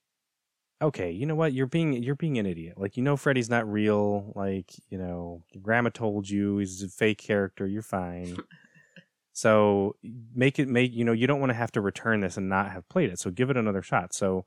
okay, 0.83 1.11
you 1.11 1.27
know 1.27 1.35
what? 1.35 1.53
You're 1.53 1.67
being 1.67 2.03
you're 2.03 2.15
being 2.15 2.39
an 2.39 2.47
idiot. 2.47 2.79
Like 2.79 2.97
you 2.97 3.03
know 3.03 3.17
Freddy's 3.17 3.51
not 3.51 3.71
real. 3.71 4.33
Like 4.35 4.73
you 4.89 4.99
know 4.99 5.43
your 5.53 5.63
grandma 5.63 5.91
told 5.91 6.29
you 6.29 6.59
he's 6.59 6.83
a 6.83 6.89
fake 6.89 7.19
character. 7.19 7.67
You're 7.67 7.83
fine. 7.83 8.37
So 9.33 9.97
make 10.35 10.59
it 10.59 10.69
make 10.69 10.93
you 10.93 11.05
know 11.05 11.13
you 11.13 11.27
don't 11.27 11.41
want 11.41 11.51
to 11.51 11.55
have 11.55 11.73
to 11.73 11.81
return 11.81 12.21
this 12.21 12.37
and 12.37 12.49
not 12.49 12.71
have 12.73 12.89
played 12.89 13.11
it. 13.11 13.19
So 13.19 13.31
give 13.31 13.51
it 13.51 13.57
another 13.57 13.83
shot. 13.83 14.13
So 14.15 14.45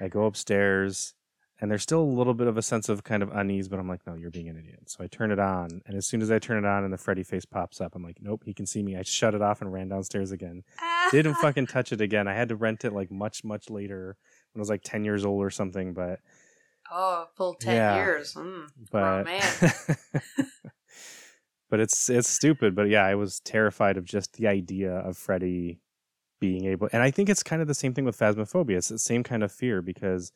I 0.00 0.08
go 0.08 0.24
upstairs 0.24 1.14
and 1.58 1.70
there's 1.70 1.82
still 1.82 2.02
a 2.02 2.04
little 2.18 2.34
bit 2.34 2.48
of 2.48 2.58
a 2.58 2.62
sense 2.62 2.90
of 2.90 3.02
kind 3.02 3.22
of 3.22 3.30
unease, 3.34 3.66
but 3.68 3.78
I'm 3.78 3.88
like, 3.88 4.06
no, 4.06 4.14
you're 4.14 4.30
being 4.30 4.50
an 4.50 4.58
idiot. 4.58 4.90
So 4.90 5.02
I 5.02 5.06
turn 5.06 5.30
it 5.30 5.38
on, 5.38 5.80
and 5.86 5.96
as 5.96 6.06
soon 6.06 6.20
as 6.20 6.30
I 6.30 6.38
turn 6.38 6.62
it 6.62 6.68
on 6.68 6.84
and 6.84 6.92
the 6.92 6.98
Freddy 6.98 7.22
face 7.22 7.46
pops 7.46 7.80
up, 7.80 7.94
I'm 7.94 8.02
like, 8.02 8.18
nope, 8.20 8.42
he 8.44 8.52
can 8.52 8.66
see 8.66 8.82
me. 8.82 8.94
I 8.94 9.00
shut 9.02 9.34
it 9.34 9.40
off 9.40 9.62
and 9.62 9.72
ran 9.72 9.88
downstairs 9.88 10.32
again. 10.32 10.64
Didn't 11.12 11.34
fucking 11.40 11.68
touch 11.68 11.92
it 11.92 12.02
again. 12.02 12.28
I 12.28 12.34
had 12.34 12.50
to 12.50 12.56
rent 12.56 12.84
it 12.84 12.92
like 12.92 13.10
much, 13.10 13.42
much 13.42 13.70
later 13.70 14.18
when 14.52 14.60
I 14.60 14.62
was 14.62 14.68
like 14.68 14.82
10 14.84 15.02
years 15.06 15.24
old 15.24 15.42
or 15.42 15.48
something, 15.48 15.94
but 15.94 16.20
Oh, 16.92 17.26
full 17.36 17.54
ten 17.54 17.74
Yeah. 17.74 17.96
years. 17.96 18.34
Mm. 18.34 18.68
but 18.92 19.24
man. 19.24 19.96
but 21.70 21.80
it's 21.80 22.08
it's 22.10 22.28
stupid. 22.28 22.74
But 22.74 22.88
yeah, 22.88 23.04
I 23.04 23.14
was 23.14 23.40
terrified 23.40 23.96
of 23.96 24.04
just 24.04 24.34
the 24.34 24.46
idea 24.46 24.92
of 24.92 25.16
Freddy 25.16 25.80
being 26.40 26.66
able, 26.66 26.88
and 26.92 27.02
I 27.02 27.10
think 27.10 27.28
it's 27.28 27.42
kind 27.42 27.62
of 27.62 27.68
the 27.68 27.74
same 27.74 27.94
thing 27.94 28.04
with 28.04 28.18
phasmophobia. 28.18 28.76
It's 28.76 28.88
the 28.88 28.98
same 28.98 29.22
kind 29.22 29.42
of 29.42 29.52
fear 29.52 29.82
because 29.82 30.32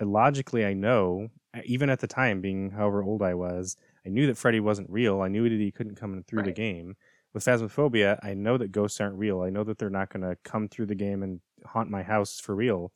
I, 0.00 0.04
logically 0.04 0.64
I 0.64 0.74
know, 0.74 1.28
even 1.64 1.90
at 1.90 2.00
the 2.00 2.06
time, 2.06 2.40
being 2.40 2.70
however 2.70 3.02
old 3.02 3.22
I 3.22 3.34
was, 3.34 3.76
I 4.06 4.08
knew 4.08 4.26
that 4.26 4.38
Freddy 4.38 4.60
wasn't 4.60 4.90
real. 4.90 5.20
I 5.20 5.28
knew 5.28 5.48
that 5.48 5.58
he 5.58 5.70
couldn't 5.70 5.96
come 5.96 6.22
through 6.26 6.44
the 6.44 6.52
game. 6.52 6.96
With 7.32 7.44
phasmophobia, 7.44 8.18
I 8.24 8.34
know 8.34 8.58
that 8.58 8.72
ghosts 8.72 9.00
aren't 9.00 9.18
real. 9.18 9.42
I 9.42 9.50
know 9.50 9.62
that 9.62 9.78
they're 9.78 9.88
not 9.88 10.12
going 10.12 10.22
to 10.22 10.36
come 10.42 10.68
through 10.68 10.86
the 10.86 10.96
game 10.96 11.22
and 11.22 11.40
haunt 11.64 11.88
my 11.88 12.02
house 12.02 12.40
for 12.40 12.56
real. 12.56 12.92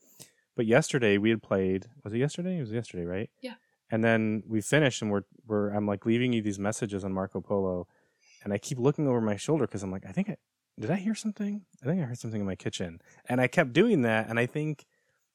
But 0.57 0.66
yesterday 0.66 1.18
we 1.18 1.30
had 1.30 1.43
played. 1.43 1.87
Was 2.03 2.14
it 2.14 2.18
yesterday? 2.18 2.57
It 2.59 2.61
was 2.61 2.72
yesterday, 2.72 3.05
right? 3.05 3.30
Yeah. 3.41 3.55
And 3.95 4.03
then 4.03 4.43
we 4.49 4.61
finish, 4.61 5.01
and 5.03 5.09
we're 5.13 5.23
we're 5.47 5.71
I'm 5.71 5.87
like 5.87 6.05
leaving 6.05 6.33
you 6.33 6.43
these 6.43 6.59
messages 6.59 7.05
on 7.05 7.13
Marco 7.13 7.41
Polo, 7.41 7.87
and 8.43 8.53
I 8.53 8.59
keep 8.59 8.77
looking 8.77 9.07
over 9.07 9.21
my 9.21 9.37
shoulder 9.37 9.69
because 9.69 9.85
I'm 9.85 9.93
like, 9.93 10.05
I 10.05 10.11
think 10.11 10.29
I 10.29 10.37
did 10.81 10.91
I 10.91 10.97
hear 10.97 11.15
something? 11.15 11.63
I 11.81 11.87
think 11.87 12.03
I 12.03 12.05
heard 12.05 12.19
something 12.19 12.41
in 12.41 12.47
my 12.47 12.57
kitchen, 12.57 13.01
and 13.29 13.41
I 13.41 13.47
kept 13.47 13.73
doing 13.73 14.03
that, 14.03 14.29
and 14.29 14.37
I 14.37 14.47
think 14.47 14.85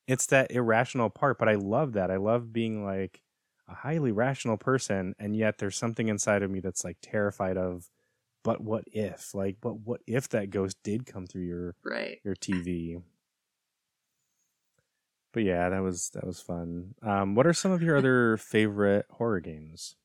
it's 0.07 0.25
that 0.25 0.51
irrational 0.51 1.09
part. 1.09 1.37
But 1.39 1.47
I 1.47 1.55
love 1.55 1.93
that. 1.93 2.11
I 2.11 2.17
love 2.17 2.51
being 2.51 2.83
like 2.83 3.21
a 3.69 3.75
highly 3.75 4.11
rational 4.11 4.57
person, 4.57 5.15
and 5.17 5.37
yet 5.37 5.59
there's 5.59 5.77
something 5.77 6.09
inside 6.09 6.43
of 6.43 6.51
me 6.51 6.59
that's 6.59 6.83
like 6.83 6.97
terrified 7.01 7.55
of. 7.55 7.89
But 8.43 8.59
what 8.59 8.83
if? 8.91 9.33
Like, 9.33 9.55
but 9.61 9.79
what 9.79 10.01
if 10.05 10.27
that 10.29 10.49
ghost 10.49 10.75
did 10.83 11.05
come 11.05 11.27
through 11.27 11.43
your 11.43 11.75
right. 11.85 12.19
your 12.25 12.35
TV. 12.35 13.01
But 15.31 15.43
yeah, 15.43 15.69
that 15.69 15.83
was 15.83 16.09
that 16.13 16.25
was 16.25 16.41
fun. 16.41 16.95
Um, 17.03 17.35
what 17.35 17.45
are 17.45 17.53
some 17.53 17.71
of 17.71 17.83
your 17.83 17.97
other 17.99 18.37
favorite 18.37 19.05
horror 19.11 19.39
games? 19.39 19.95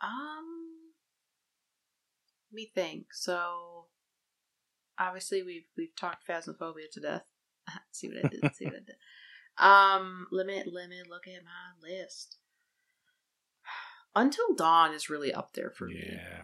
Um, 0.00 0.92
let 2.50 2.56
me 2.56 2.70
think. 2.74 3.14
So, 3.14 3.86
obviously, 4.98 5.42
we've 5.42 5.66
we've 5.76 5.96
talked 5.96 6.26
phasmophobia 6.26 6.90
to 6.92 7.00
death. 7.00 7.22
see 7.92 8.08
what 8.08 8.24
I 8.24 8.28
did. 8.28 8.54
see 8.54 8.66
what 8.66 8.74
I 8.74 8.78
did. 8.78 8.96
Um, 9.58 10.26
me 10.30 10.62
let 10.70 10.88
me 10.88 11.02
look 11.08 11.26
at 11.26 11.44
my 11.44 11.88
list. 11.88 12.36
Until 14.14 14.54
Dawn 14.54 14.92
is 14.92 15.08
really 15.08 15.32
up 15.32 15.54
there 15.54 15.70
for 15.70 15.86
me. 15.86 16.02
Yeah, 16.12 16.42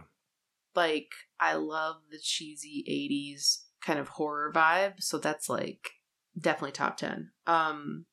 Like, 0.75 1.11
I 1.39 1.55
love 1.55 1.97
the 2.11 2.19
cheesy 2.19 2.85
'80s 2.89 3.65
kind 3.85 3.99
of 3.99 4.09
horror 4.09 4.51
vibe, 4.55 5.03
so 5.03 5.19
that's 5.19 5.49
like 5.51 5.91
definitely 6.39 6.73
top 6.73 6.97
ten. 6.97 7.31
Um, 7.47 8.07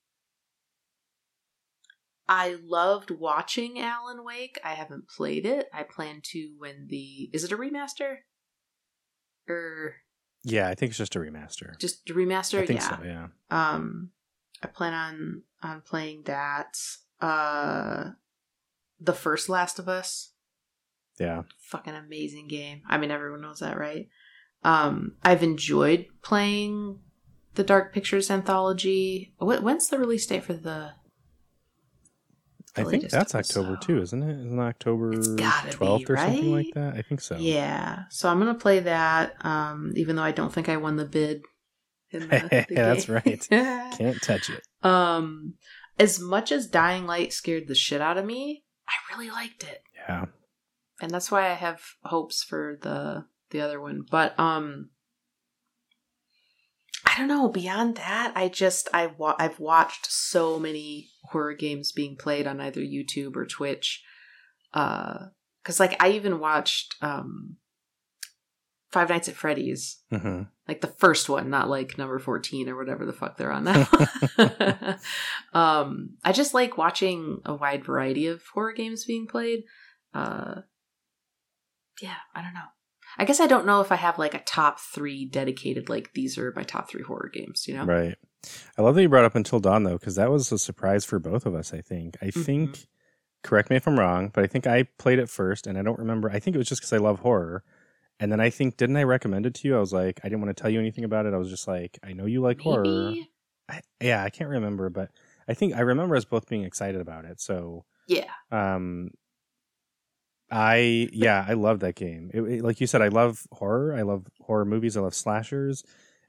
I 2.27 2.57
loved 2.63 3.11
watching 3.11 3.79
Alan 3.79 4.23
Wake. 4.23 4.59
I 4.63 4.73
haven't 4.73 5.07
played 5.07 5.45
it. 5.45 5.67
I 5.73 5.83
plan 5.83 6.21
to 6.31 6.55
when 6.57 6.87
the 6.89 7.29
is 7.33 7.43
it 7.43 7.51
a 7.51 7.57
remaster? 7.57 8.17
Or 9.47 9.97
yeah. 10.43 10.67
I 10.67 10.75
think 10.75 10.89
it's 10.89 10.97
just 10.97 11.15
a 11.15 11.19
remaster. 11.19 11.77
just 11.79 12.09
a 12.09 12.13
remaster? 12.13 12.61
I 12.61 12.65
think 12.65 12.81
yeah. 12.81 12.89
so. 12.89 13.03
Yeah. 13.03 13.27
Um 13.51 14.09
I 14.63 14.67
plan 14.67 14.93
on 14.93 15.43
on 15.61 15.81
playing 15.81 16.23
that. 16.23 16.77
Uh 17.21 18.11
The 18.99 19.13
First 19.13 19.47
Last 19.47 19.77
of 19.77 19.87
Us. 19.87 20.31
Yeah. 21.19 21.43
Fucking 21.59 21.93
amazing 21.93 22.47
game. 22.47 22.81
I 22.89 22.97
mean 22.97 23.11
everyone 23.11 23.41
knows 23.41 23.59
that, 23.59 23.77
right? 23.77 24.09
Um 24.63 25.17
I've 25.23 25.43
enjoyed 25.43 26.07
playing 26.23 26.99
the 27.55 27.63
Dark 27.63 27.93
Pictures 27.93 28.29
anthology. 28.31 29.33
Wh- 29.39 29.63
When's 29.63 29.87
the 29.89 29.97
release 29.99 30.25
date 30.27 30.43
for 30.43 30.53
the 30.53 30.91
I 32.77 32.81
think 32.83 33.03
latest 33.03 33.11
that's 33.13 33.35
October 33.35 33.77
too, 33.81 34.01
isn't 34.01 34.21
it? 34.21 34.37
Isn't 34.37 34.59
it 34.59 34.61
October 34.61 35.13
It's 35.13 35.29
gotta 35.29 35.67
be, 35.67 35.73
twelfth 35.73 36.09
or 36.09 36.17
something 36.17 36.51
like 36.51 36.73
that? 36.75 36.95
I 36.95 37.01
think 37.03 37.21
so. 37.21 37.37
Yeah, 37.37 38.03
so 38.09 38.27
I'm 38.29 38.37
gonna 38.37 38.53
play 38.53 38.81
that. 38.81 39.35
Um, 39.45 39.93
even 39.95 40.17
though 40.17 40.23
I 40.23 40.31
don't 40.31 40.51
think 40.53 40.67
I 40.67 40.75
won 40.77 40.97
the 40.97 41.05
bid. 41.05 41.43
In 42.11 42.21
the, 42.27 42.27
the 42.69 42.75
That's 42.75 43.07
right. 43.09 43.47
Can't 43.97 44.21
touch 44.21 44.49
it. 44.49 44.61
um, 44.85 45.53
as 45.97 46.19
much 46.19 46.51
as 46.51 46.67
Dying 46.67 47.05
Light 47.05 47.31
scared 47.31 47.67
the 47.67 47.75
shit 47.75 48.01
out 48.01 48.17
of 48.17 48.25
me, 48.25 48.63
I 48.87 49.15
really 49.15 49.31
liked 49.31 49.63
it, 49.63 49.81
Yeah. 50.07 50.25
and 51.01 51.09
that's 51.11 51.31
why 51.31 51.49
I 51.49 51.53
have 51.53 51.81
hopes 52.03 52.43
for 52.43 52.77
the 52.81 53.25
the 53.51 53.61
other 53.61 53.79
one. 53.79 54.03
But 54.09 54.37
um, 54.37 54.89
I 57.15 57.19
don't 57.19 57.27
know. 57.29 57.47
Beyond 57.47 57.95
that, 57.95 58.33
I 58.35 58.49
just 58.49 58.89
I 58.93 59.07
wa- 59.07 59.37
I've 59.39 59.59
watched 59.59 60.11
so 60.11 60.59
many 60.59 61.09
horror 61.23 61.53
games 61.53 61.93
being 61.93 62.17
played 62.17 62.45
on 62.45 62.59
either 62.59 62.81
YouTube 62.81 63.37
or 63.37 63.45
Twitch. 63.45 64.03
Uh, 64.73 65.27
because 65.63 65.79
like 65.79 65.95
I 66.03 66.11
even 66.11 66.39
watched 66.39 66.95
um, 67.01 67.55
Five 68.91 69.09
Nights 69.09 69.29
at 69.29 69.35
Freddy's, 69.35 70.01
hmm 70.09 70.43
like 70.67 70.81
the 70.81 70.87
first 70.87 71.29
one, 71.29 71.49
not 71.49 71.69
like 71.69 71.97
number 71.97 72.19
fourteen 72.19 72.67
or 72.67 72.75
whatever 72.75 73.05
the 73.05 73.13
fuck 73.13 73.37
they're 73.37 73.51
on 73.51 73.63
now. 73.63 73.87
um, 75.53 76.17
I 76.23 76.31
just 76.33 76.53
like 76.53 76.77
watching 76.77 77.39
a 77.45 77.55
wide 77.55 77.85
variety 77.85 78.27
of 78.27 78.41
horror 78.53 78.73
games 78.73 79.05
being 79.05 79.27
played. 79.27 79.63
Uh, 80.13 80.61
yeah, 82.01 82.15
I 82.33 82.41
don't 82.41 82.53
know. 82.53 82.74
I 83.17 83.25
guess 83.25 83.39
I 83.39 83.47
don't 83.47 83.65
know 83.65 83.81
if 83.81 83.91
I 83.91 83.95
have 83.95 84.17
like 84.19 84.33
a 84.33 84.39
top 84.39 84.79
three 84.79 85.25
dedicated, 85.25 85.89
like 85.89 86.13
these 86.13 86.37
are 86.37 86.53
my 86.55 86.63
top 86.63 86.89
three 86.89 87.03
horror 87.03 87.29
games, 87.33 87.67
you 87.67 87.73
know? 87.73 87.85
Right. 87.85 88.15
I 88.77 88.81
love 88.81 88.95
that 88.95 89.01
you 89.01 89.09
brought 89.09 89.25
up 89.25 89.35
Until 89.35 89.59
Dawn 89.59 89.83
though, 89.83 89.97
because 89.97 90.15
that 90.15 90.29
was 90.31 90.51
a 90.51 90.59
surprise 90.59 91.05
for 91.05 91.17
both 91.19 91.45
of 91.45 91.55
us. 91.55 91.73
I 91.73 91.81
think. 91.81 92.17
I 92.21 92.25
Mhm. 92.27 92.45
think. 92.45 92.85
Correct 93.43 93.69
me 93.69 93.75
if 93.75 93.87
I'm 93.87 93.99
wrong, 93.99 94.29
but 94.33 94.43
I 94.43 94.47
think 94.47 94.65
I 94.65 94.83
played 94.97 95.19
it 95.19 95.29
first, 95.29 95.67
and 95.67 95.77
I 95.77 95.83
don't 95.83 95.99
remember. 95.99 96.31
I 96.31 96.39
think 96.39 96.55
it 96.55 96.57
was 96.57 96.67
just 96.67 96.81
because 96.81 96.93
I 96.93 96.97
love 96.97 97.19
horror, 97.19 97.63
and 98.19 98.31
then 98.31 98.39
I 98.39 98.49
think 98.49 98.75
didn't 98.75 98.97
I 98.97 99.03
recommend 99.03 99.45
it 99.45 99.53
to 99.55 99.67
you? 99.67 99.77
I 99.77 99.79
was 99.79 99.93
like, 99.93 100.19
I 100.23 100.29
didn't 100.29 100.41
want 100.41 100.55
to 100.55 100.59
tell 100.59 100.71
you 100.71 100.79
anything 100.79 101.03
about 101.03 101.27
it. 101.27 101.33
I 101.33 101.37
was 101.37 101.49
just 101.51 101.67
like, 101.67 101.99
I 102.03 102.13
know 102.13 102.25
you 102.25 102.41
like 102.41 102.59
horror. 102.59 103.13
I, 103.69 103.81
yeah, 104.01 104.23
I 104.23 104.29
can't 104.31 104.49
remember, 104.49 104.89
but 104.89 105.09
I 105.47 105.53
think 105.53 105.75
I 105.75 105.81
remember 105.81 106.15
us 106.15 106.25
both 106.25 106.47
being 106.49 106.63
excited 106.63 106.99
about 107.01 107.25
it. 107.25 107.39
So, 107.39 107.85
Yeah. 108.07 108.31
um, 108.51 109.11
I 110.55 111.09
yeah, 111.11 111.45
I 111.47 111.53
love 111.53 111.81
that 111.81 111.95
game. 111.95 112.31
It, 112.33 112.41
it- 112.41 112.63
like 112.63 112.79
you 112.79 112.87
said, 112.87 113.01
I 113.01 113.09
love 113.09 113.45
horror. 113.51 113.93
I 113.93 114.03
love 114.03 114.25
horror 114.41 114.65
movies. 114.65 114.95
I 114.95 115.01
love 115.01 115.13
slashers, 115.13 115.83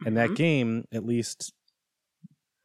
and 0.05 0.17
that 0.17 0.31
Mhm. 0.31 0.37
game, 0.37 0.85
at 0.93 1.05
least 1.07 1.53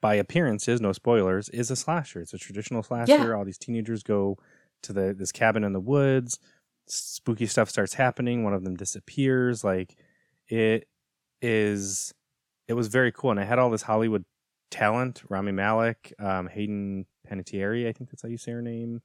by 0.02 0.16
appearances, 0.16 0.82
no 0.82 0.92
spoilers, 0.94 1.48
is 1.50 1.70
a 1.70 1.76
slasher. 1.76 2.22
It's 2.22 2.34
a 2.34 2.40
traditional 2.40 2.82
slasher. 2.82 3.12
Yeah. 3.14 3.34
All 3.34 3.46
these 3.46 3.60
teenagers 3.60 4.02
go 4.02 4.38
to 4.82 4.94
the 4.94 5.14
this 5.14 5.32
cabin 5.32 5.64
in 5.64 5.74
the 5.74 5.80
woods. 5.80 6.40
Spooky 6.88 7.46
stuff 7.46 7.70
starts 7.70 7.94
happening. 7.94 8.44
One 8.44 8.54
of 8.56 8.64
them 8.64 8.76
disappears. 8.76 9.64
Like 9.64 9.96
it 10.48 10.88
is. 11.42 12.14
It 12.68 12.74
was 12.74 12.88
very 12.88 13.12
cool, 13.12 13.32
and 13.32 13.40
I 13.40 13.44
had 13.44 13.60
all 13.60 13.70
this 13.70 13.84
Hollywood 13.84 14.26
talent: 14.72 15.22
Rami 15.30 15.52
Malek, 15.52 16.14
um, 16.20 16.48
Hayden 16.48 17.06
Panettiere. 17.28 17.88
I 17.88 17.92
think 17.92 18.10
that's 18.10 18.24
how 18.24 18.30
you 18.30 18.38
say 18.38 18.52
her 18.54 18.62
name. 18.62 19.02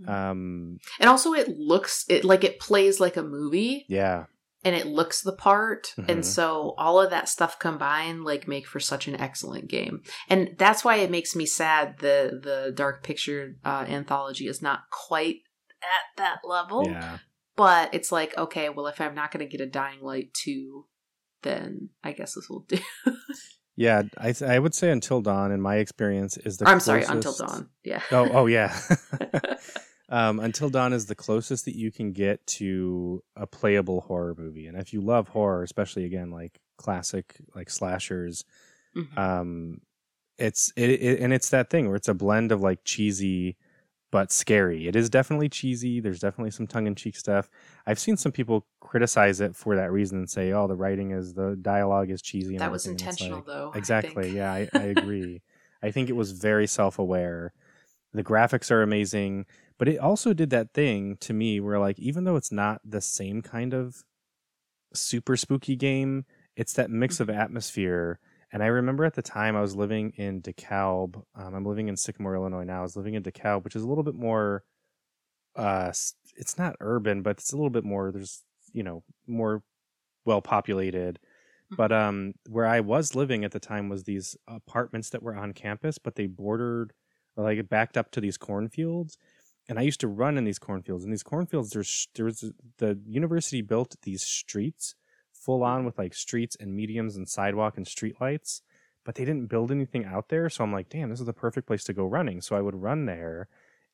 Mhm. 0.00 0.08
Um, 0.08 0.78
And 1.00 1.08
also, 1.10 1.32
it 1.34 1.48
looks 1.48 2.04
it 2.08 2.24
like 2.24 2.44
it 2.44 2.58
plays 2.60 2.98
like 3.00 3.16
a 3.16 3.22
movie. 3.22 3.84
yeah, 3.88 4.24
and 4.64 4.74
it 4.76 4.86
looks 4.86 5.20
the 5.22 5.34
part 5.34 5.92
Mhm. 5.98 6.08
and 6.08 6.24
so 6.26 6.74
all 6.78 7.00
of 7.00 7.10
that 7.10 7.28
stuff 7.28 7.58
combined 7.58 8.24
like 8.24 8.46
make 8.46 8.66
for 8.66 8.78
such 8.80 9.08
an 9.08 9.20
excellent 9.20 9.66
game 9.68 10.02
and 10.28 10.54
that's 10.56 10.84
why 10.84 10.96
it 10.96 11.10
makes 11.10 11.34
me 11.34 11.44
sad 11.46 11.98
the 11.98 12.38
the 12.42 12.72
dark 12.72 13.02
picture 13.02 13.56
uh, 13.64 13.84
anthology 13.88 14.46
is 14.46 14.62
not 14.62 14.88
quite 14.90 15.38
at 15.82 16.16
that 16.16 16.38
level 16.44 16.86
Yeah. 16.88 17.18
but 17.56 17.92
it's 17.92 18.12
like 18.12 18.38
okay 18.38 18.68
well 18.68 18.86
if 18.86 19.00
i'm 19.00 19.16
not 19.16 19.32
going 19.32 19.44
to 19.44 19.50
get 19.50 19.60
a 19.60 19.68
dying 19.68 20.00
light 20.00 20.32
2 20.32 20.86
then 21.42 21.88
i 22.04 22.12
guess 22.12 22.34
this 22.34 22.48
will 22.48 22.60
do 22.68 22.78
Yeah, 23.76 24.02
I 24.18 24.32
th- 24.32 24.42
I 24.50 24.58
would 24.58 24.74
say 24.74 24.90
Until 24.90 25.20
Dawn 25.22 25.50
in 25.52 25.60
my 25.60 25.76
experience 25.76 26.36
is 26.36 26.58
the 26.58 26.68
i'm 26.68 26.80
sorry 26.80 27.04
until 27.04 27.32
dawn 27.34 27.68
yeah 27.84 28.02
Oh, 28.10 28.28
oh 28.32 28.46
yeah. 28.46 28.78
um, 30.08 30.40
Until 30.40 30.68
Dawn 30.68 30.92
is 30.92 31.06
the 31.06 31.14
closest 31.14 31.64
that 31.64 31.76
you 31.76 31.90
can 31.90 32.12
get 32.12 32.46
to 32.58 33.22
a 33.36 33.46
playable 33.46 34.02
horror 34.02 34.34
movie. 34.36 34.66
And 34.66 34.78
if 34.78 34.92
you 34.92 35.00
love 35.00 35.28
horror, 35.28 35.62
especially 35.62 36.04
again 36.04 36.30
like 36.30 36.60
classic 36.76 37.36
like 37.54 37.70
slashers, 37.70 38.44
Mhm. 38.94 39.16
um 39.18 39.80
it's 40.38 40.70
it, 40.76 40.90
it 40.90 41.20
and 41.20 41.32
it's 41.32 41.48
that 41.50 41.70
thing 41.70 41.86
where 41.86 41.96
it's 41.96 42.08
a 42.08 42.14
blend 42.14 42.52
of 42.52 42.60
like 42.60 42.80
cheesy 42.84 43.56
but 44.12 44.30
scary. 44.30 44.86
It 44.86 44.94
is 44.94 45.10
definitely 45.10 45.48
cheesy. 45.48 45.98
There's 45.98 46.20
definitely 46.20 46.52
some 46.52 46.68
tongue 46.68 46.86
in 46.86 46.94
cheek 46.94 47.16
stuff. 47.16 47.50
I've 47.86 47.98
seen 47.98 48.16
some 48.16 48.30
people 48.30 48.66
criticize 48.80 49.40
it 49.40 49.56
for 49.56 49.74
that 49.74 49.90
reason 49.90 50.18
and 50.18 50.30
say, 50.30 50.52
"Oh, 50.52 50.68
the 50.68 50.76
writing 50.76 51.10
is 51.10 51.34
the 51.34 51.56
dialogue 51.60 52.10
is 52.10 52.22
cheesy." 52.22 52.54
And 52.54 52.60
that 52.60 52.70
was 52.70 52.86
everything." 52.86 53.06
And 53.06 53.12
it's 53.12 53.20
intentional 53.22 53.38
like- 53.38 53.46
though 53.46 53.72
Exactly. 53.74 54.24
think. 54.24 54.36
Yeah, 54.36 54.52
I, 54.52 54.68
I 54.74 54.82
agree. 54.82 55.42
I 55.82 55.90
think 55.90 56.08
it 56.08 56.12
was 56.12 56.30
very 56.32 56.68
self 56.68 56.98
aware. 56.98 57.52
The 58.12 58.22
graphics 58.22 58.70
are 58.70 58.82
amazing, 58.82 59.46
but 59.78 59.88
it 59.88 59.98
also 59.98 60.34
did 60.34 60.50
that 60.50 60.74
thing 60.74 61.16
to 61.20 61.32
me 61.32 61.58
where, 61.58 61.78
like, 61.78 61.98
even 61.98 62.24
though 62.24 62.36
it's 62.36 62.52
not 62.52 62.82
the 62.84 63.00
same 63.00 63.40
kind 63.40 63.72
of 63.72 64.04
super 64.92 65.36
spooky 65.38 65.74
game, 65.74 66.26
it's 66.54 66.74
that 66.74 66.90
mix 66.90 67.18
of 67.18 67.28
mm-hmm. 67.28 67.40
atmosphere. 67.40 68.20
And 68.52 68.62
I 68.62 68.66
remember 68.66 69.04
at 69.04 69.14
the 69.14 69.22
time 69.22 69.56
I 69.56 69.62
was 69.62 69.74
living 69.74 70.12
in 70.16 70.42
DeKalb. 70.42 71.22
Um, 71.34 71.54
I'm 71.54 71.64
living 71.64 71.88
in 71.88 71.96
Sycamore, 71.96 72.34
Illinois 72.34 72.64
now. 72.64 72.80
I 72.80 72.82
was 72.82 72.96
living 72.96 73.14
in 73.14 73.22
DeKalb, 73.22 73.64
which 73.64 73.74
is 73.74 73.82
a 73.82 73.88
little 73.88 74.04
bit 74.04 74.14
more. 74.14 74.64
Uh, 75.56 75.92
it's 76.36 76.58
not 76.58 76.76
urban, 76.80 77.22
but 77.22 77.38
it's 77.38 77.52
a 77.52 77.56
little 77.56 77.70
bit 77.70 77.84
more. 77.84 78.12
There's 78.12 78.42
you 78.72 78.82
know 78.82 79.02
more 79.26 79.62
well 80.24 80.40
populated 80.40 81.18
but 81.76 81.92
um 81.92 82.32
where 82.48 82.66
i 82.66 82.80
was 82.80 83.14
living 83.14 83.44
at 83.44 83.52
the 83.52 83.60
time 83.60 83.88
was 83.88 84.04
these 84.04 84.36
apartments 84.48 85.10
that 85.10 85.22
were 85.22 85.36
on 85.36 85.52
campus 85.52 85.98
but 85.98 86.16
they 86.16 86.26
bordered 86.26 86.92
or 87.36 87.44
like 87.44 87.68
backed 87.68 87.96
up 87.96 88.10
to 88.10 88.20
these 88.20 88.36
cornfields 88.36 89.16
and 89.68 89.78
i 89.78 89.82
used 89.82 90.00
to 90.00 90.08
run 90.08 90.36
in 90.36 90.44
these 90.44 90.58
cornfields 90.58 91.04
and 91.04 91.12
these 91.12 91.22
cornfields 91.22 91.70
there's 91.70 92.08
there 92.14 92.26
was 92.26 92.52
the 92.78 92.98
university 93.06 93.62
built 93.62 93.96
these 94.02 94.22
streets 94.22 94.94
full 95.44 95.60
mm. 95.60 95.66
on 95.66 95.84
with 95.84 95.98
like 95.98 96.14
streets 96.14 96.56
and 96.60 96.74
mediums 96.74 97.16
and 97.16 97.28
sidewalk 97.28 97.76
and 97.76 97.86
street 97.86 98.16
lights 98.20 98.62
but 99.04 99.16
they 99.16 99.24
didn't 99.24 99.48
build 99.48 99.70
anything 99.70 100.04
out 100.04 100.28
there 100.28 100.48
so 100.48 100.64
i'm 100.64 100.72
like 100.72 100.88
damn 100.88 101.10
this 101.10 101.20
is 101.20 101.26
the 101.26 101.32
perfect 101.32 101.66
place 101.66 101.84
to 101.84 101.92
go 101.92 102.04
running. 102.04 102.40
So 102.40 102.56
i 102.56 102.60
would 102.60 102.74
run 102.74 103.06
there 103.06 103.48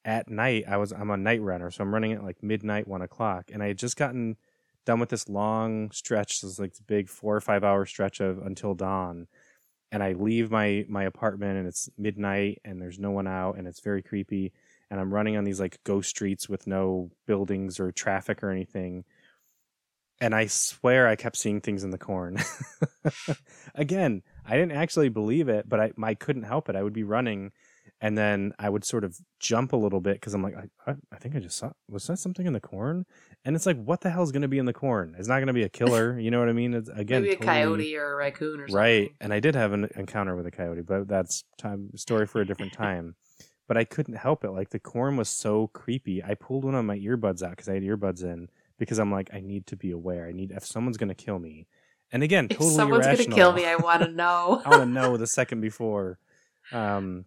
at 0.04 0.30
night 0.30 0.64
i 0.68 0.76
was 0.76 0.92
i'm 0.92 1.10
a 1.10 1.16
night 1.16 1.42
runner 1.42 1.70
so 1.70 1.82
i'm 1.82 1.92
running 1.92 2.12
at 2.12 2.24
like 2.24 2.42
midnight 2.42 2.86
one 2.86 3.02
o'clock 3.02 3.50
and 3.52 3.62
i 3.62 3.68
had 3.68 3.78
just 3.78 3.96
gotten 3.96 4.36
done 4.84 5.00
with 5.00 5.08
this 5.08 5.28
long 5.28 5.90
stretch 5.90 6.40
this 6.40 6.58
like 6.58 6.72
big 6.86 7.08
four 7.08 7.36
or 7.36 7.40
five 7.40 7.64
hour 7.64 7.84
stretch 7.84 8.20
of 8.20 8.38
until 8.38 8.74
dawn 8.74 9.26
and 9.90 10.02
i 10.02 10.12
leave 10.12 10.50
my 10.50 10.84
my 10.88 11.04
apartment 11.04 11.58
and 11.58 11.66
it's 11.66 11.90
midnight 11.98 12.60
and 12.64 12.80
there's 12.80 12.98
no 12.98 13.10
one 13.10 13.26
out 13.26 13.58
and 13.58 13.66
it's 13.66 13.80
very 13.80 14.02
creepy 14.02 14.52
and 14.90 15.00
i'm 15.00 15.12
running 15.12 15.36
on 15.36 15.44
these 15.44 15.60
like 15.60 15.82
ghost 15.84 16.08
streets 16.08 16.48
with 16.48 16.66
no 16.66 17.10
buildings 17.26 17.80
or 17.80 17.90
traffic 17.90 18.42
or 18.42 18.50
anything 18.50 19.04
and 20.20 20.34
i 20.34 20.46
swear 20.46 21.06
i 21.08 21.14
kept 21.16 21.36
seeing 21.36 21.60
things 21.60 21.84
in 21.84 21.90
the 21.90 21.98
corn. 21.98 22.36
Again 23.74 24.22
i 24.46 24.52
didn't 24.56 24.72
actually 24.72 25.08
believe 25.08 25.48
it 25.48 25.68
but 25.68 25.80
i, 25.80 25.92
I 26.02 26.14
couldn't 26.14 26.44
help 26.44 26.68
it. 26.68 26.76
I 26.76 26.82
would 26.82 26.92
be 26.92 27.04
running 27.04 27.52
and 28.00 28.16
then 28.16 28.52
i 28.58 28.68
would 28.68 28.84
sort 28.84 29.04
of 29.04 29.16
jump 29.40 29.72
a 29.72 29.76
little 29.76 30.00
bit 30.00 30.14
because 30.14 30.34
i'm 30.34 30.42
like 30.42 30.54
I, 30.56 30.90
I, 30.90 30.94
I 31.12 31.16
think 31.16 31.34
i 31.36 31.38
just 31.40 31.58
saw 31.58 31.70
was 31.88 32.06
that 32.06 32.18
something 32.18 32.46
in 32.46 32.52
the 32.52 32.60
corn? 32.60 33.06
And 33.44 33.54
it's 33.56 33.66
like 33.66 33.82
what 33.82 34.00
the 34.00 34.10
hell 34.10 34.22
is 34.22 34.32
going 34.32 34.42
to 34.42 34.48
be 34.48 34.58
in 34.58 34.66
the 34.66 34.72
corn? 34.72 35.14
It's 35.18 35.28
not 35.28 35.36
going 35.36 35.46
to 35.48 35.52
be 35.52 35.62
a 35.62 35.68
killer 35.68 36.18
you 36.24 36.30
know 36.30 36.40
what 36.40 36.48
i 36.48 36.52
mean? 36.52 36.74
It's 36.74 36.88
again 36.88 37.22
maybe 37.22 37.34
a 37.34 37.36
totally- 37.36 37.54
coyote 37.92 37.96
or 37.96 38.12
a 38.12 38.16
raccoon 38.16 38.60
or 38.60 38.68
something. 38.68 38.76
right 38.76 39.10
and 39.20 39.32
i 39.32 39.40
did 39.40 39.54
have 39.54 39.72
an 39.72 39.88
encounter 39.96 40.34
with 40.36 40.46
a 40.46 40.50
coyote 40.50 40.82
but 40.82 41.08
that's 41.08 41.44
time 41.58 41.90
story 41.96 42.26
for 42.26 42.40
a 42.40 42.46
different 42.46 42.72
time. 42.86 43.14
But 43.66 43.76
i 43.76 43.84
couldn't 43.84 44.14
help 44.16 44.44
it 44.44 44.50
like 44.50 44.70
the 44.70 44.78
corn 44.80 45.16
was 45.16 45.28
so 45.28 45.66
creepy. 45.68 46.24
I 46.24 46.34
pulled 46.34 46.64
one 46.64 46.74
of 46.74 46.84
my 46.84 46.98
earbuds 46.98 47.42
out 47.42 47.50
because 47.50 47.68
i 47.68 47.74
had 47.74 47.82
earbuds 47.82 48.22
in 48.24 48.48
because 48.78 48.98
i'm 48.98 49.10
like 49.12 49.30
i 49.32 49.40
need 49.40 49.66
to 49.66 49.76
be 49.76 49.90
aware. 49.90 50.26
I 50.26 50.32
need 50.32 50.50
if 50.52 50.64
someone's 50.64 50.96
going 50.96 51.08
to 51.08 51.14
kill 51.14 51.38
me 51.38 51.66
and 52.12 52.22
again 52.22 52.46
if 52.50 52.56
totally 52.58 52.74
someone's 52.74 53.06
gonna 53.06 53.34
kill 53.34 53.52
me 53.52 53.66
i 53.66 53.76
want 53.76 54.02
to 54.02 54.08
know. 54.08 54.62
I 54.66 54.70
want 54.70 54.82
to 54.82 54.86
know 54.86 55.16
the 55.16 55.26
second 55.26 55.60
before. 55.60 56.18
Um 56.72 57.24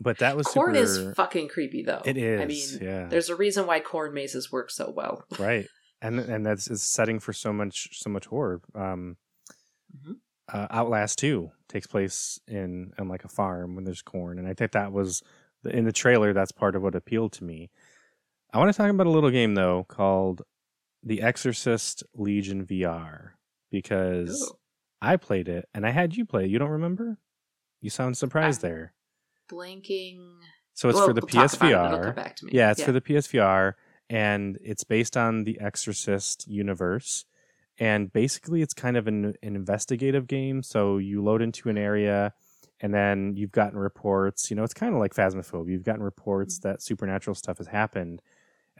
but 0.00 0.18
that 0.18 0.36
was 0.36 0.46
corn 0.46 0.74
super 0.74 0.84
is 0.84 1.14
fucking 1.16 1.48
creepy 1.48 1.82
though. 1.82 2.02
It 2.04 2.16
is 2.16 2.40
i 2.40 2.44
mean 2.44 2.88
yeah. 2.88 3.06
there's 3.08 3.28
a 3.28 3.34
reason 3.36 3.66
why 3.66 3.80
corn 3.80 4.14
mazes 4.14 4.52
work 4.52 4.70
so 4.70 4.92
well. 4.94 5.24
Right. 5.38 5.66
And 6.02 6.18
and 6.18 6.46
that's 6.46 6.66
is 6.70 6.82
setting 6.82 7.20
for 7.20 7.34
so 7.34 7.52
much 7.52 7.88
so 7.92 8.08
much 8.08 8.24
horror. 8.26 8.62
Um 8.74 9.16
Mhm. 9.94 10.14
uh, 10.52 10.66
outlast 10.70 11.18
2 11.18 11.50
takes 11.68 11.86
place 11.86 12.38
in 12.46 12.92
in 12.98 13.08
like 13.08 13.24
a 13.24 13.28
farm 13.28 13.74
when 13.74 13.84
there's 13.84 14.00
corn 14.02 14.38
and 14.38 14.46
i 14.48 14.54
think 14.54 14.72
that 14.72 14.92
was 14.92 15.22
in 15.64 15.84
the 15.84 15.92
trailer 15.92 16.32
that's 16.32 16.52
part 16.52 16.74
of 16.76 16.82
what 16.82 16.94
appealed 16.94 17.32
to 17.32 17.44
me. 17.44 17.70
I 18.52 18.58
want 18.58 18.72
to 18.72 18.76
talk 18.76 18.90
about 18.90 19.06
a 19.06 19.10
little 19.10 19.30
game 19.30 19.54
though 19.54 19.84
called 19.88 20.42
the 21.02 21.22
exorcist 21.22 22.02
legion 22.14 22.64
vr 22.64 23.30
because 23.70 24.42
Ooh. 24.42 24.56
i 25.00 25.16
played 25.16 25.48
it 25.48 25.68
and 25.74 25.86
i 25.86 25.90
had 25.90 26.16
you 26.16 26.24
play 26.24 26.44
it 26.44 26.50
you 26.50 26.58
don't 26.58 26.70
remember 26.70 27.18
you 27.80 27.90
sound 27.90 28.16
surprised 28.16 28.64
I- 28.64 28.68
there 28.68 28.94
blanking 29.50 30.38
so 30.80 30.88
it's 30.88 30.96
Well, 30.96 31.08
for 31.08 31.12
the 31.12 31.20
we'll 31.20 31.46
talk 31.46 31.54
about 31.54 31.92
it. 31.92 31.98
It'll 31.98 32.12
psvr 32.12 32.42
me. 32.42 32.52
yeah, 32.54 32.70
it's 32.70 32.82
for 32.82 32.92
the 32.92 33.02
PSVR, 33.02 33.74
and 34.08 34.58
it's 34.62 34.82
based 34.82 35.14
on 35.14 35.44
the 35.44 35.60
Exorcist 35.60 36.48
universe. 36.48 37.26
And 37.78 38.10
basically, 38.10 38.62
it's 38.62 38.72
kind 38.72 38.96
of 38.96 39.06
an, 39.06 39.34
an 39.42 39.56
investigative 39.56 40.26
game. 40.26 40.62
So 40.62 40.96
you 40.96 41.22
load 41.22 41.42
into 41.42 41.68
an 41.68 41.76
area, 41.76 42.32
and 42.80 42.94
then 42.94 43.34
you've 43.36 43.52
gotten 43.52 43.78
reports. 43.78 44.50
You 44.50 44.56
know, 44.56 44.64
it's 44.64 44.72
kind 44.72 44.94
of 44.94 45.00
like 45.00 45.12
Phasmophobia. 45.12 45.70
You've 45.70 45.84
gotten 45.84 46.02
reports 46.02 46.58
mm-hmm. 46.58 46.68
that 46.68 46.82
supernatural 46.82 47.34
stuff 47.34 47.58
has 47.58 47.66
happened, 47.66 48.22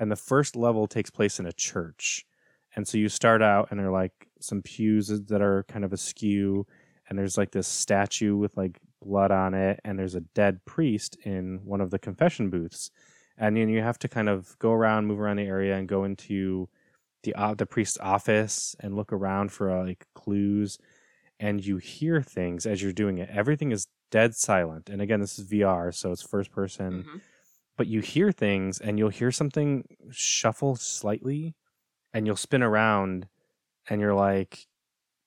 and 0.00 0.10
the 0.10 0.16
first 0.16 0.56
level 0.56 0.88
takes 0.88 1.10
place 1.10 1.38
in 1.38 1.46
a 1.46 1.52
church. 1.52 2.26
And 2.74 2.88
so 2.88 2.98
you 2.98 3.08
start 3.08 3.42
out, 3.42 3.68
and 3.70 3.78
there 3.78 3.86
are 3.88 3.92
like 3.92 4.28
some 4.40 4.62
pews 4.62 5.08
that 5.08 5.40
are 5.42 5.64
kind 5.68 5.84
of 5.84 5.92
askew, 5.92 6.66
and 7.08 7.16
there's 7.18 7.38
like 7.38 7.52
this 7.52 7.68
statue 7.68 8.36
with 8.36 8.56
like 8.56 8.80
blood 9.02 9.30
on 9.30 9.54
it, 9.54 9.80
and 9.84 9.98
there's 9.98 10.14
a 10.16 10.20
dead 10.34 10.64
priest 10.64 11.16
in 11.24 11.60
one 11.64 11.80
of 11.80 11.90
the 11.90 11.98
confession 11.98 12.50
booths 12.50 12.90
and 13.42 13.56
then 13.56 13.70
you 13.70 13.80
have 13.80 13.98
to 13.98 14.06
kind 14.06 14.28
of 14.28 14.58
go 14.58 14.70
around, 14.70 15.06
move 15.06 15.18
around 15.18 15.36
the 15.38 15.44
area, 15.44 15.74
and 15.74 15.88
go 15.88 16.04
into 16.04 16.68
the 17.22 17.34
uh, 17.34 17.54
the 17.54 17.64
priest's 17.64 17.96
office 17.98 18.76
and 18.80 18.94
look 18.94 19.12
around 19.14 19.50
for 19.50 19.70
uh, 19.70 19.82
like 19.86 20.04
clues. 20.14 20.76
And 21.38 21.64
you 21.64 21.78
hear 21.78 22.20
things 22.20 22.66
as 22.66 22.82
you're 22.82 22.92
doing 22.92 23.16
it. 23.16 23.30
Everything 23.32 23.72
is 23.72 23.86
dead 24.10 24.34
silent. 24.34 24.90
And 24.90 25.00
again, 25.00 25.20
this 25.20 25.38
is 25.38 25.46
VR, 25.46 25.90
so 25.90 26.12
it's 26.12 26.22
first 26.22 26.50
person. 26.52 27.04
Mhm. 27.04 27.20
But 27.80 27.88
you 27.88 28.02
hear 28.02 28.32
things, 28.32 28.80
and 28.80 28.98
you'll 29.00 29.10
hear 29.10 29.32
something 29.32 29.86
shuffle 30.12 30.76
slightly, 30.76 31.56
and 32.14 32.26
you'll 32.26 32.36
spin 32.36 32.62
around, 32.62 33.28
and 33.88 34.00
you're 34.00 34.14
like, 34.14 34.66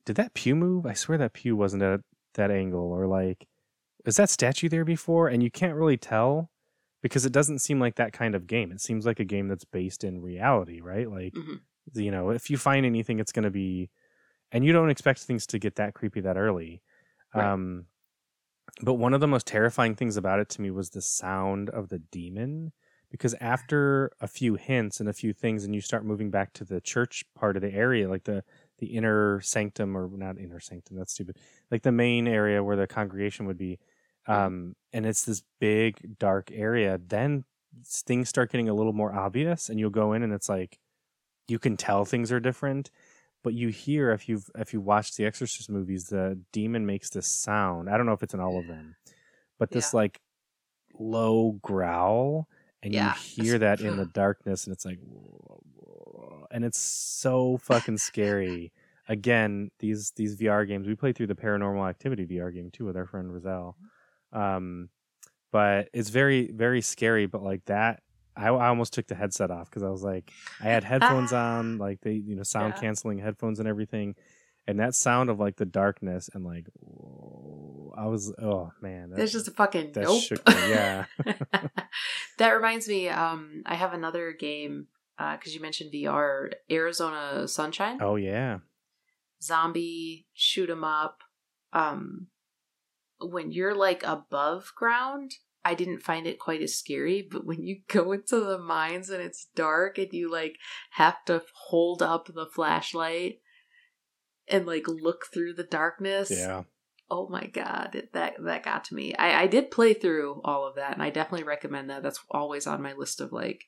"Did 0.05 0.17
that 0.17 0.33
pew 0.35 0.55
move? 0.55 0.85
I 0.85 0.93
swear 0.93 1.17
that 1.19 1.33
pew 1.33 1.55
wasn't 1.57 1.83
at 1.83 2.01
that 2.35 2.51
angle." 2.51 2.91
Or 2.91 3.07
like, 3.07 3.47
"Is 4.05 4.17
that 4.17 4.29
statue 4.31 4.69
there 4.69 4.85
before?" 4.85 5.29
And 5.29 5.43
you 5.43 5.51
can't 5.51 5.77
really 5.77 5.97
tell 5.97 6.51
because 7.03 7.25
it 7.25 7.33
doesn't 7.33 7.59
seem 7.59 7.79
like 7.79 7.95
that 7.95 8.13
kind 8.13 8.35
of 8.35 8.47
game. 8.47 8.71
It 8.71 8.81
seems 8.81 9.05
like 9.05 9.19
a 9.19 9.25
game 9.25 9.47
that's 9.49 9.65
based 9.65 10.03
in 10.05 10.21
reality, 10.21 10.81
right? 10.81 11.09
Like, 11.09 11.35
Mhm. 11.35 11.63
you 11.93 12.11
know, 12.11 12.31
if 12.31 12.49
you 12.49 12.57
find 12.57 12.85
anything, 12.85 13.19
it's 13.19 13.31
going 13.33 13.43
to 13.45 13.51
be, 13.51 13.89
and 14.51 14.65
you 14.65 14.73
don't 14.73 14.89
expect 14.91 15.21
things 15.23 15.47
to 15.47 15.59
get 15.59 15.75
that 15.75 15.95
creepy 15.95 16.21
that 16.21 16.37
early. 16.37 16.83
Right. 17.33 17.53
Um, 17.53 17.87
but 18.81 18.95
one 18.95 19.13
of 19.13 19.21
the 19.21 19.27
most 19.27 19.47
terrifying 19.47 19.95
things 19.95 20.17
about 20.17 20.39
it 20.39 20.49
to 20.49 20.61
me 20.61 20.71
was 20.71 20.89
the 20.89 21.01
sound 21.01 21.69
of 21.69 21.89
the 21.89 21.99
demon. 21.99 22.71
Because 23.11 23.35
after 23.39 24.11
a 24.21 24.27
few 24.27 24.55
hints 24.55 24.99
and 24.99 25.07
a 25.07 25.13
few 25.13 25.33
things, 25.33 25.63
and 25.63 25.75
you 25.75 25.81
start 25.81 26.03
moving 26.03 26.31
back 26.31 26.51
to 26.53 26.65
the 26.65 26.81
church 26.81 27.23
part 27.35 27.55
of 27.55 27.61
the 27.61 27.71
area, 27.71 28.09
like 28.09 28.23
the 28.23 28.43
the 28.79 28.87
inner 28.87 29.39
sanctum, 29.41 29.95
or 29.95 30.09
not 30.17 30.39
inner 30.39 30.59
sanctum, 30.59 30.97
that's 30.97 31.13
stupid, 31.13 31.37
like 31.69 31.83
the 31.83 31.91
main 31.91 32.27
area 32.27 32.63
where 32.63 32.75
the 32.75 32.87
congregation 32.87 33.45
would 33.45 33.57
be, 33.57 33.77
um, 34.27 34.75
and 34.91 35.05
it's 35.05 35.25
this 35.25 35.43
big 35.59 36.17
dark 36.17 36.49
area. 36.51 36.99
Then 37.05 37.45
things 37.85 38.29
start 38.29 38.51
getting 38.51 38.67
a 38.67 38.73
little 38.73 38.93
more 38.93 39.13
obvious, 39.13 39.69
and 39.69 39.79
you'll 39.79 39.91
go 39.91 40.13
in, 40.13 40.23
and 40.23 40.33
it's 40.33 40.49
like 40.49 40.79
you 41.47 41.59
can 41.59 41.77
tell 41.77 42.05
things 42.05 42.31
are 42.31 42.39
different. 42.39 42.89
But 43.43 43.53
you 43.53 43.67
hear 43.69 44.11
if 44.11 44.29
you've 44.29 44.49
if 44.55 44.73
you 44.73 44.79
watch 44.81 45.15
the 45.15 45.25
Exorcist 45.25 45.69
movies, 45.69 46.05
the 46.05 46.39
demon 46.51 46.85
makes 46.85 47.09
this 47.09 47.27
sound. 47.27 47.89
I 47.89 47.97
don't 47.97 48.05
know 48.05 48.13
if 48.13 48.23
it's 48.23 48.33
in 48.33 48.39
all 48.39 48.57
of 48.57 48.67
them, 48.67 48.95
but 49.59 49.69
this 49.71 49.93
like 49.93 50.21
low 50.97 51.59
growl, 51.61 52.47
and 52.81 52.93
Yeah. 52.93 53.07
you 53.07 53.43
hear 53.43 53.59
that 53.59 53.81
in 53.81 53.97
the 53.97 54.05
darkness, 54.13 54.65
and 54.65 54.73
it's 54.73 54.85
like, 54.85 54.99
and 56.51 56.63
it's 56.63 56.79
so 56.79 57.57
fucking 57.57 57.97
scary. 57.97 58.71
Again, 59.09 59.71
these 59.79 60.11
these 60.15 60.37
VR 60.37 60.65
games. 60.65 60.87
We 60.87 60.95
played 60.95 61.15
through 61.15 61.27
the 61.27 61.35
Paranormal 61.35 61.89
Activity 61.89 62.25
VR 62.25 62.53
game 62.53 62.71
too 62.71 62.85
with 62.85 62.95
our 62.95 63.05
friend 63.05 63.33
Roselle. 63.33 63.75
Um, 64.31 64.89
but 65.51 65.89
it's 65.93 66.09
very 66.09 66.49
very 66.51 66.81
scary. 66.81 67.25
But 67.25 67.43
like 67.43 67.65
that, 67.65 68.01
I, 68.35 68.47
I 68.49 68.67
almost 68.67 68.93
took 68.93 69.07
the 69.07 69.15
headset 69.15 69.51
off 69.51 69.69
because 69.69 69.83
I 69.83 69.89
was 69.89 70.03
like, 70.03 70.31
I 70.61 70.65
had 70.65 70.83
headphones 70.93 71.33
on, 71.33 71.77
like 71.77 72.01
they 72.01 72.13
you 72.13 72.35
know 72.35 72.43
sound 72.43 72.73
Yeah. 72.75 72.81
canceling 72.81 73.19
headphones 73.19 73.59
and 73.59 73.67
everything, 73.67 74.15
and 74.67 74.79
that 74.79 74.95
sound 74.95 75.29
of 75.29 75.39
like 75.39 75.57
the 75.57 75.65
darkness 75.65 76.29
and 76.33 76.43
like, 76.45 76.65
whoa, 76.79 77.93
I 77.97 78.07
was 78.07 78.33
oh 78.41 78.71
man, 78.81 79.09
that, 79.09 79.17
There's 79.17 79.31
just 79.33 79.47
a 79.47 79.51
fucking 79.51 79.91
that 79.93 80.03
nope. 80.03 80.23
Yeah, 80.67 81.05
that 82.37 82.49
reminds 82.51 82.87
me. 82.87 83.09
Um, 83.09 83.63
I 83.65 83.75
have 83.75 83.93
another 83.93 84.33
game 84.33 84.87
because 85.17 85.53
you 85.53 85.61
mentioned 85.61 85.91
VR. 85.93 86.51
Arizona 86.71 87.47
Sunshine, 87.47 87.99
oh 88.01 88.15
yeah, 88.15 88.59
zombie 89.41 90.27
shoot 90.33 90.69
'em 90.69 90.83
up. 90.83 91.19
Um, 91.71 92.27
when 93.19 93.51
you're 93.51 93.75
like 93.75 94.03
above 94.03 94.71
ground, 94.75 95.33
I 95.65 95.75
didn't 95.75 96.03
find 96.03 96.27
it 96.27 96.39
quite 96.39 96.61
as 96.61 96.75
scary. 96.75 97.27
But 97.29 97.45
when 97.45 97.63
you 97.63 97.81
go 97.87 98.11
into 98.11 98.39
the 98.39 98.59
mines 98.59 99.09
and 99.09 99.21
it's 99.21 99.47
dark 99.55 99.97
and 99.97 100.11
you 100.11 100.31
like 100.31 100.57
have 100.91 101.23
to 101.25 101.43
hold 101.53 102.01
up 102.01 102.27
the 102.27 102.47
flashlight 102.47 103.39
and 104.47 104.65
like 104.65 104.87
look 104.87 105.25
through 105.33 105.53
the 105.53 105.63
darkness, 105.63 106.31
yeah. 106.31 106.63
oh 107.09 107.27
my 107.29 107.47
god 107.47 107.91
it, 107.93 108.13
that 108.13 108.35
that 108.43 108.63
got 108.63 108.83
to 108.85 108.95
me 108.95 109.15
I, 109.15 109.43
I 109.43 109.47
did 109.47 109.71
play 109.71 109.93
through 109.93 110.41
all 110.43 110.67
of 110.67 110.75
that 110.75 110.93
and 110.93 111.03
i 111.03 111.09
definitely 111.09 111.45
recommend 111.45 111.89
that 111.89 112.03
that's 112.03 112.19
always 112.31 112.67
on 112.67 112.81
my 112.81 112.93
list 112.93 113.21
of 113.21 113.31
like 113.31 113.63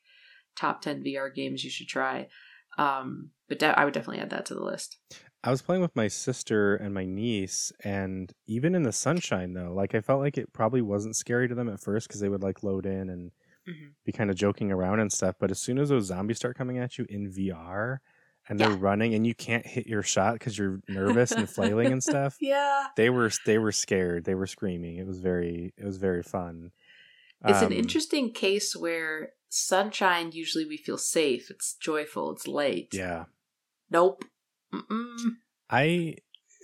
top 0.58 0.82
10 0.82 1.04
vr 1.04 1.34
games 1.34 1.64
you 1.64 1.70
should 1.70 1.88
try 1.88 2.28
um 2.78 3.30
but 3.48 3.60
de- 3.60 3.80
i 3.80 3.86
would 3.86 3.94
definitely 3.94 4.22
add 4.22 4.32
that 4.32 4.46
to 4.48 4.54
the 4.54 4.64
list 4.64 4.98
I 5.46 5.52
was 5.52 5.62
playing 5.62 5.82
with 5.84 5.96
my 5.96 6.08
sister 6.08 6.76
and 6.76 6.94
my 6.94 7.06
niece, 7.06 7.72
and 7.84 8.34
even 8.48 8.74
in 8.74 8.84
the 8.84 8.92
sunshine, 8.92 9.54
though, 9.54 9.74
like 9.74 9.94
I 9.94 10.02
felt 10.02 10.20
like 10.22 10.38
it 10.38 10.54
probably 10.54 10.82
wasn't 10.82 11.16
scary 11.16 11.48
to 11.48 11.56
them 11.56 11.70
at 11.70 11.80
first 11.80 12.08
because 12.08 12.20
they 12.20 12.30
would 12.30 12.42
like 12.44 12.64
load 12.64 12.86
in 12.88 13.10
and 13.10 13.32
Mhm. 13.68 13.96
be 14.06 14.12
kind 14.14 14.32
of 14.32 14.38
joking 14.38 14.72
around 14.72 15.00
and 15.02 15.12
stuff. 15.14 15.36
But 15.40 15.52
as 15.52 15.62
soon 15.62 15.80
as 15.80 15.90
those 15.90 16.06
zombies 16.08 16.38
start 16.38 16.58
coming 16.58 16.80
at 16.80 16.98
you 16.98 17.06
in 17.10 17.30
VR 17.32 18.02
and 18.50 18.60
they're 18.60 18.72
running 18.74 19.16
and 19.16 19.28
you 19.28 19.36
can't 19.36 19.66
hit 19.68 19.88
your 19.88 20.04
shot 20.04 20.36
because 20.36 20.58
you're 20.58 20.82
nervous 20.88 21.38
and 21.38 21.50
flailing 21.50 21.92
and 21.92 22.04
stuff, 22.04 22.42
yeah 22.42 22.88
they 22.98 23.10
were 23.12 23.32
they 23.46 23.60
were 23.60 23.74
scared. 23.74 24.26
They 24.26 24.36
were 24.36 24.48
screaming. 24.48 24.98
It 24.98 25.08
was 25.08 25.20
very 25.22 25.74
it 25.78 25.86
was 25.86 25.98
very 25.98 26.24
fun. 26.24 26.72
it's 27.46 27.62
an 27.62 27.72
Um, 27.72 27.72
interesting 27.72 28.34
case 28.34 28.76
where 28.76 29.34
sunshine 29.50 30.32
usually 30.32 30.66
we 30.66 30.78
feel 30.78 30.98
safe 30.98 31.50
it's 31.50 31.76
joyful 31.76 32.32
it's 32.32 32.48
light 32.48 32.94
Yeah, 32.94 33.26
nope 33.90 34.26
Mm-mm. 34.76 35.18
I 35.70 36.16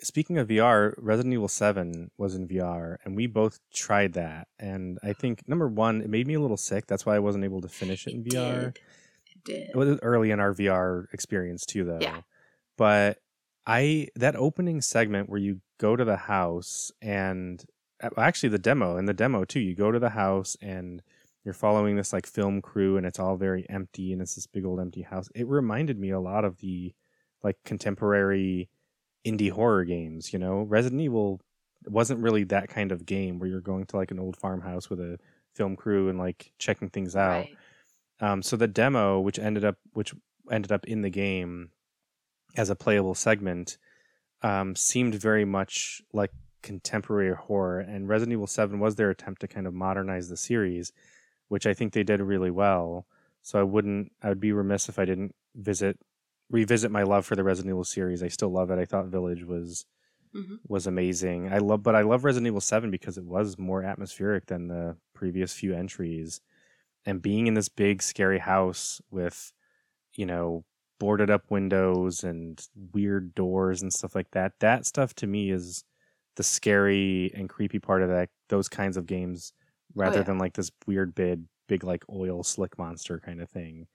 speaking 0.03 0.37
of 0.39 0.47
VR, 0.47 0.93
Resident 0.97 1.33
Evil 1.33 1.47
7 1.47 2.09
was 2.17 2.33
in 2.35 2.47
VR 2.47 2.97
and 3.05 3.15
we 3.15 3.27
both 3.27 3.59
tried 3.73 4.13
that 4.13 4.47
and 4.59 4.97
I 5.03 5.13
think 5.13 5.47
number 5.47 5.67
1 5.67 6.01
it 6.01 6.09
made 6.09 6.27
me 6.27 6.33
a 6.33 6.39
little 6.39 6.57
sick. 6.57 6.87
That's 6.87 7.05
why 7.05 7.15
I 7.15 7.19
wasn't 7.19 7.43
able 7.45 7.61
to 7.61 7.67
finish 7.69 8.07
it 8.07 8.13
in 8.13 8.21
It 8.21 8.33
VR. 8.33 8.59
did. 8.61 8.79
it 9.31 9.43
did 9.45 9.69
It 9.69 9.75
was 9.75 9.99
early 10.01 10.31
in 10.31 10.39
our 10.39 10.53
VR 10.53 11.05
experience 11.13 11.65
too 11.65 11.83
though. 11.83 11.99
Yeah. 12.01 12.21
But 12.77 13.19
I 13.67 14.07
that 14.15 14.35
opening 14.35 14.81
segment 14.81 15.29
where 15.29 15.39
you 15.39 15.61
go 15.79 15.95
to 15.95 16.03
the 16.05 16.17
house 16.17 16.91
and 17.01 17.63
uh, 18.03 18.09
actually 18.17 18.49
the 18.49 18.57
demo 18.59 18.97
and 18.97 19.07
the 19.07 19.13
demo 19.13 19.45
too, 19.45 19.59
you 19.59 19.75
go 19.75 19.91
to 19.91 19.99
the 19.99 20.09
house 20.09 20.57
and 20.61 21.03
you're 21.43 21.53
following 21.53 21.95
this 21.95 22.11
like 22.13 22.25
film 22.25 22.61
crew 22.61 22.97
and 22.97 23.05
it's 23.05 23.19
all 23.19 23.35
very 23.35 23.67
empty 23.69 24.13
and 24.13 24.21
it's 24.21 24.33
this 24.35 24.47
big 24.47 24.65
old 24.65 24.79
empty 24.79 25.01
house. 25.03 25.29
It 25.35 25.47
reminded 25.47 25.99
me 25.99 26.09
a 26.09 26.19
lot 26.19 26.43
of 26.45 26.57
the 26.57 26.93
like 27.43 27.57
contemporary 27.65 28.69
indie 29.25 29.51
horror 29.51 29.85
games, 29.85 30.33
you 30.33 30.39
know. 30.39 30.61
Resident 30.63 31.01
Evil 31.01 31.41
wasn't 31.85 32.21
really 32.21 32.43
that 32.45 32.69
kind 32.69 32.91
of 32.91 33.05
game 33.05 33.39
where 33.39 33.49
you're 33.49 33.61
going 33.61 33.85
to 33.85 33.97
like 33.97 34.11
an 34.11 34.19
old 34.19 34.37
farmhouse 34.37 34.89
with 34.89 34.99
a 34.99 35.17
film 35.55 35.75
crew 35.75 36.09
and 36.09 36.19
like 36.19 36.51
checking 36.59 36.89
things 36.89 37.15
out. 37.15 37.45
right 37.45 37.57
Um, 38.21 38.43
so 38.43 38.55
the 38.55 38.67
demo, 38.67 39.19
which 39.19 39.39
ended 39.39 39.65
up 39.65 39.77
which 39.93 40.13
ended 40.49 40.71
up 40.71 40.85
in 40.85 41.01
the 41.01 41.09
game 41.09 41.71
as 42.55 42.69
a 42.69 42.75
playable 42.75 43.15
segment, 43.15 43.77
um, 44.43 44.75
seemed 44.75 45.15
very 45.15 45.43
much 45.43 46.01
like 46.13 46.31
contemporary 46.61 47.35
horror. 47.35 47.79
And 47.79 48.07
Resident 48.07 48.33
Evil 48.33 48.47
Seven 48.47 48.79
was 48.79 48.95
their 48.95 49.09
attempt 49.09 49.41
to 49.41 49.47
kind 49.47 49.65
of 49.67 49.73
modernize 49.73 50.29
the 50.29 50.37
series, 50.37 50.93
which 51.47 51.65
I 51.65 51.73
think 51.73 51.93
they 51.93 52.03
did 52.03 52.21
really 52.21 52.51
well. 52.51 53.07
So 53.41 53.59
I 53.59 53.63
wouldn't, 53.63 54.11
I 54.21 54.29
would 54.29 54.39
be 54.39 54.51
remiss 54.51 54.87
if 54.87 54.99
I 54.99 55.05
didn't 55.05 55.33
visit, 55.55 55.97
revisit 56.51 56.91
my 56.91 57.03
love 57.03 57.25
for 57.25 57.35
the 57.35 57.43
Resident 57.43 57.71
Evil 57.71 57.83
series. 57.83 58.21
I 58.23 58.27
still 58.27 58.49
love 58.51 58.71
it. 58.71 58.79
I 58.79 58.85
thought 58.85 59.07
Village 59.07 59.43
was 59.43 59.85
Mhm. 60.35 60.59
was 60.67 60.87
amazing. 60.87 61.51
I 61.51 61.57
love, 61.57 61.83
but 61.83 61.95
I 61.95 62.01
love 62.01 62.23
Resident 62.23 62.47
Evil 62.47 62.61
Seven 62.61 62.91
because 62.91 63.17
it 63.17 63.25
was 63.25 63.57
more 63.57 63.83
atmospheric 63.83 64.45
than 64.47 64.67
the 64.67 64.97
previous 65.13 65.53
few 65.53 65.73
entries 65.73 66.41
and 67.05 67.21
being 67.21 67.47
in 67.47 67.53
this 67.53 67.69
big 67.69 68.01
scary 68.01 68.39
house 68.39 69.01
with 69.11 69.53
you 70.15 70.25
know 70.25 70.63
boarded 70.99 71.29
up 71.29 71.49
windows 71.49 72.23
and 72.23 72.67
weird 72.93 73.33
doors 73.33 73.81
and 73.81 73.91
stuff 73.91 74.15
like 74.15 74.29
that 74.31 74.53
that 74.59 74.85
stuff 74.85 75.13
to 75.15 75.27
me 75.27 75.49
is 75.51 75.83
the 76.35 76.43
scary 76.43 77.31
and 77.33 77.49
creepy 77.49 77.79
part 77.79 78.03
of 78.03 78.09
that 78.09 78.29
those 78.49 78.69
kinds 78.69 78.97
of 78.97 79.05
games 79.07 79.53
rather 79.95 80.17
yeah. 80.19 80.23
than 80.23 80.37
like 80.37 80.53
this 80.53 80.71
weird 80.87 81.15
big 81.15 81.43
big 81.67 81.83
like 81.83 82.03
oil 82.09 82.43
slick 82.43 82.77
monster 82.77 83.19
kind 83.19 83.41
of 83.41 83.49
thing 83.49 83.87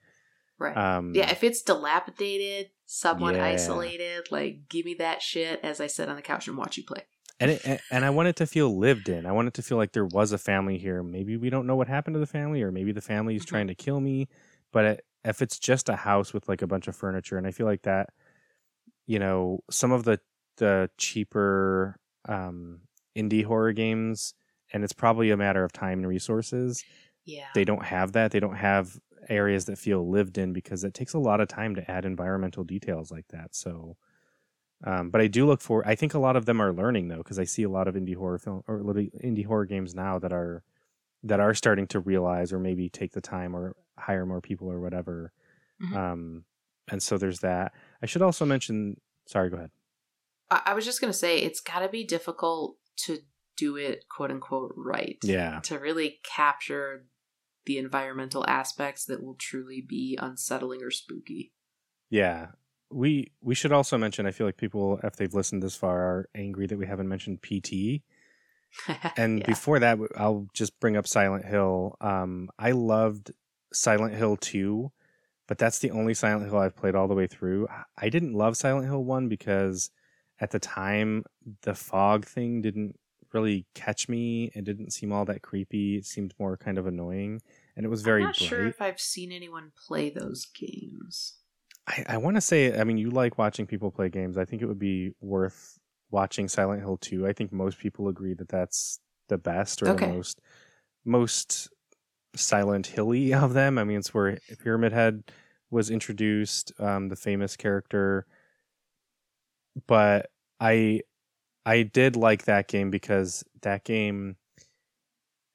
right 0.58 0.76
um 0.76 1.14
Yeah, 1.14 1.30
if 1.30 1.42
it's 1.44 1.62
dilapidated, 1.62 2.70
somewhat 2.86 3.34
Yeah. 3.34 3.44
isolated, 3.44 4.30
like 4.30 4.68
give 4.68 4.84
me 4.86 4.94
that 4.94 5.22
shit 5.22 5.60
as 5.62 5.80
I 5.80 5.86
sit 5.86 6.08
on 6.08 6.16
the 6.16 6.22
couch 6.22 6.48
and 6.48 6.56
watch 6.56 6.76
you 6.76 6.84
play. 6.84 7.02
and 7.38 7.50
it, 7.50 7.80
and- 7.90 8.04
I 8.04 8.10
want 8.10 8.28
it 8.28 8.36
to 8.36 8.46
feel 8.46 8.78
lived 8.78 9.08
in. 9.10 9.26
I 9.26 9.32
want 9.32 9.48
it 9.48 9.54
to 9.54 9.62
feel 9.62 9.76
like 9.76 9.92
there 9.92 10.06
was 10.06 10.32
a 10.32 10.38
family 10.38 10.78
here. 10.78 11.02
Maybe 11.02 11.36
we 11.36 11.50
don't 11.50 11.66
know 11.66 11.76
what 11.76 11.86
happened 11.88 12.14
to 12.14 12.20
the 12.20 12.26
family, 12.26 12.62
or 12.62 12.72
maybe 12.72 12.92
the 12.92 13.02
family 13.02 13.36
is 13.36 13.42
Mhm. 13.42 13.48
trying 13.48 13.66
to 13.68 13.74
kill 13.74 14.00
me. 14.00 14.28
But 14.72 14.84
it, 14.86 15.06
if 15.24 15.42
it's 15.42 15.58
just 15.58 15.88
a 15.90 15.96
house 15.96 16.32
with 16.32 16.48
like 16.48 16.62
a 16.62 16.66
bunch 16.66 16.88
of 16.88 16.96
furniture, 16.96 17.36
and 17.36 17.46
I 17.46 17.50
feel 17.50 17.66
like 17.66 17.82
that, 17.82 18.08
you 19.06 19.18
know, 19.18 19.60
some 19.70 19.92
of 19.92 20.04
the 20.04 20.18
the 20.56 20.88
cheaper 20.96 21.98
um, 22.28 22.80
indie 23.14 23.44
horror 23.44 23.72
games, 23.72 24.32
and 24.72 24.82
it's 24.82 24.92
probably 24.94 25.30
a 25.30 25.36
matter 25.36 25.62
of 25.62 25.72
time 25.72 25.98
and 25.98 26.08
resources. 26.08 26.82
Yeah. 27.26 27.48
They 27.54 27.64
don't 27.64 27.84
have 27.84 28.12
that. 28.12 28.30
They 28.30 28.40
don't 28.40 28.56
have 28.56 28.98
areas 29.28 29.64
that 29.66 29.78
feel 29.78 30.08
lived 30.08 30.38
in 30.38 30.52
because 30.52 30.84
it 30.84 30.94
takes 30.94 31.14
a 31.14 31.18
lot 31.18 31.40
of 31.40 31.48
time 31.48 31.74
to 31.74 31.90
add 31.90 32.04
environmental 32.04 32.64
details 32.64 33.10
like 33.10 33.28
that. 33.28 33.54
So. 33.54 33.96
Um, 34.84 35.08
but 35.08 35.22
I 35.22 35.26
do 35.26 35.46
look 35.46 35.62
for. 35.62 35.86
I 35.88 35.94
think 35.94 36.12
a 36.12 36.18
lot 36.18 36.36
of 36.36 36.44
them 36.44 36.60
are 36.60 36.70
learning 36.70 37.08
though, 37.08 37.16
because 37.18 37.38
I 37.38 37.44
see 37.44 37.62
a 37.62 37.68
lot 37.70 37.88
of 37.88 37.94
indie 37.94 38.14
horror 38.14 38.38
film 38.38 38.62
or 38.68 38.78
indie 38.78 39.46
horror 39.46 39.64
games 39.64 39.94
now 39.94 40.18
that 40.18 40.34
are 40.34 40.62
that 41.22 41.40
are 41.40 41.54
starting 41.54 41.86
to 41.88 41.98
realize 42.00 42.52
or 42.52 42.58
maybe 42.58 42.90
take 42.90 43.12
the 43.12 43.22
time 43.22 43.56
or 43.56 43.74
hire 43.98 44.26
more 44.26 44.42
people 44.42 44.70
or 44.70 44.78
whatever. 44.78 45.32
Mhm. 45.82 45.96
Um, 45.96 46.44
and 46.88 47.02
so 47.02 47.16
there's 47.16 47.40
that. 47.40 47.72
I 48.02 48.06
should 48.06 48.20
also 48.20 48.44
mention. 48.44 49.00
Sorry, 49.26 49.48
go 49.48 49.56
ahead. 49.56 49.70
I, 50.50 50.60
I 50.66 50.74
was 50.74 50.84
just 50.84 51.00
gonna 51.00 51.14
say 51.14 51.38
it's 51.38 51.60
gotta 51.60 51.88
be 51.88 52.04
difficult 52.04 52.76
to 53.06 53.20
do 53.56 53.76
it 53.76 54.04
quote 54.10 54.30
unquote 54.30 54.74
right. 54.76 55.16
Yeah, 55.22 55.60
To 55.60 55.78
really 55.78 56.20
capture 56.22 57.06
the 57.66 57.78
environmental 57.78 58.44
aspects 58.48 59.04
that 59.06 59.22
will 59.22 59.34
truly 59.34 59.80
be 59.80 60.16
unsettling 60.20 60.82
or 60.82 60.90
spooky. 60.90 61.52
yeah. 62.10 62.48
We 62.88 63.32
we 63.42 63.56
should 63.56 63.72
also 63.72 63.98
mention. 63.98 64.26
I 64.26 64.30
feel 64.30 64.46
like 64.46 64.56
people, 64.56 65.00
if 65.02 65.16
they've 65.16 65.34
listened 65.34 65.60
this 65.60 65.74
far, 65.74 65.98
are 66.02 66.28
angry 66.36 66.68
that 66.68 66.78
we 66.78 66.86
haven't 66.86 67.08
mentioned 67.08 67.42
PT. 67.42 68.02
And 69.16 69.40
Yeah. 69.40 69.46
before 69.46 69.78
that, 69.80 69.98
I'll 70.16 70.46
just 70.54 70.78
bring 70.78 70.96
up 70.96 71.06
Silent 71.06 71.44
Hill. 71.44 71.96
Um, 72.00 72.48
I 72.58 72.70
loved 72.72 73.32
Silent 73.72 74.14
Hill 74.14 74.36
2, 74.36 74.92
but 75.48 75.58
that's 75.58 75.80
the 75.80 75.90
only 75.90 76.14
Silent 76.14 76.44
Hill 76.44 76.58
I've 76.58 76.76
played 76.76 76.94
all 76.94 77.08
the 77.08 77.14
way 77.14 77.26
through. 77.26 77.66
I 77.96 78.08
didn't 78.08 78.34
love 78.34 78.56
Silent 78.56 78.86
Hill 78.86 79.02
1 79.02 79.28
because 79.28 79.90
at 80.40 80.50
the 80.52 80.58
time, 80.60 81.24
the 81.62 81.74
fog 81.74 82.24
thing 82.24 82.60
didn't 82.62 83.00
really 83.36 83.66
catch 83.74 84.08
me. 84.08 84.50
It 84.54 84.64
didn't 84.64 84.92
seem 84.92 85.12
all 85.12 85.24
that 85.26 85.42
creepy. 85.42 85.96
It 85.98 86.06
seemed 86.06 86.34
more 86.38 86.56
kind 86.56 86.78
of 86.78 86.86
annoying. 86.86 87.42
And 87.76 87.86
it 87.86 87.90
was 87.90 88.02
very 88.02 88.26
I'm 88.26 88.26
not 88.26 88.36
bright. 88.36 88.36
sure 88.36 88.64
if 88.66 88.80
I've 88.80 89.00
seen 89.00 89.30
anyone 89.32 89.70
play 89.76 90.10
those 90.10 90.46
games. 90.46 91.40
I, 91.86 92.04
I 92.08 92.16
want 92.16 92.36
to 92.36 92.40
say, 92.40 92.78
I 92.78 92.84
mean, 92.84 92.98
you 92.98 93.10
like 93.10 93.38
watching 93.38 93.66
people 93.66 93.90
play 93.90 94.08
games. 94.08 94.36
I 94.36 94.44
think 94.44 94.62
it 94.62 94.66
would 94.66 94.78
be 94.78 95.12
worth 95.20 95.78
watching 96.10 96.48
Silent 96.48 96.80
Hill 96.80 96.96
2. 96.98 97.26
I 97.26 97.32
think 97.32 97.52
most 97.52 97.78
people 97.78 98.08
agree 98.08 98.34
that 98.34 98.48
that's 98.48 99.00
the 99.28 99.38
best 99.38 99.82
or 99.82 99.88
Okay. 99.88 99.96
the 99.98 99.98
most 99.98 100.40
most 101.04 101.68
Silent 102.36 102.88
Hilly 102.88 103.34
of 103.34 103.54
them. 103.54 103.78
I 103.78 103.84
mean, 103.84 103.98
it's 103.98 104.14
where 104.14 104.38
Pyramid 104.62 104.92
Head 104.92 105.24
was 105.70 105.90
introduced, 105.90 106.72
um, 106.80 107.08
the 107.08 107.16
famous 107.16 107.56
character. 107.56 108.26
But 109.86 110.30
I 110.60 111.02
I 111.66 111.82
did 111.82 112.14
like 112.14 112.44
that 112.44 112.68
game 112.68 112.90
because 112.90 113.44
that 113.62 113.82
game 113.84 114.36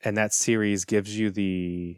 and 0.04 0.18
that 0.18 0.34
series 0.34 0.84
gives 0.84 1.18
you 1.18 1.32
the 1.32 1.98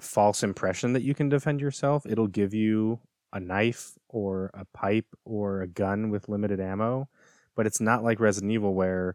false 0.00 0.42
impression 0.42 0.94
that 0.94 1.02
you 1.02 1.14
can 1.14 1.28
defend 1.28 1.60
yourself. 1.60 2.04
It'll 2.04 2.26
give 2.26 2.52
you 2.52 2.98
a 3.32 3.38
knife 3.38 3.92
or 4.08 4.50
a 4.52 4.64
pipe 4.74 5.06
or 5.24 5.60
a 5.60 5.68
gun 5.68 6.10
with 6.10 6.28
limited 6.28 6.58
ammo, 6.58 7.08
but 7.54 7.66
it's 7.66 7.80
not 7.80 8.02
like 8.02 8.18
Resident 8.18 8.50
Evil 8.50 8.74
where 8.74 9.14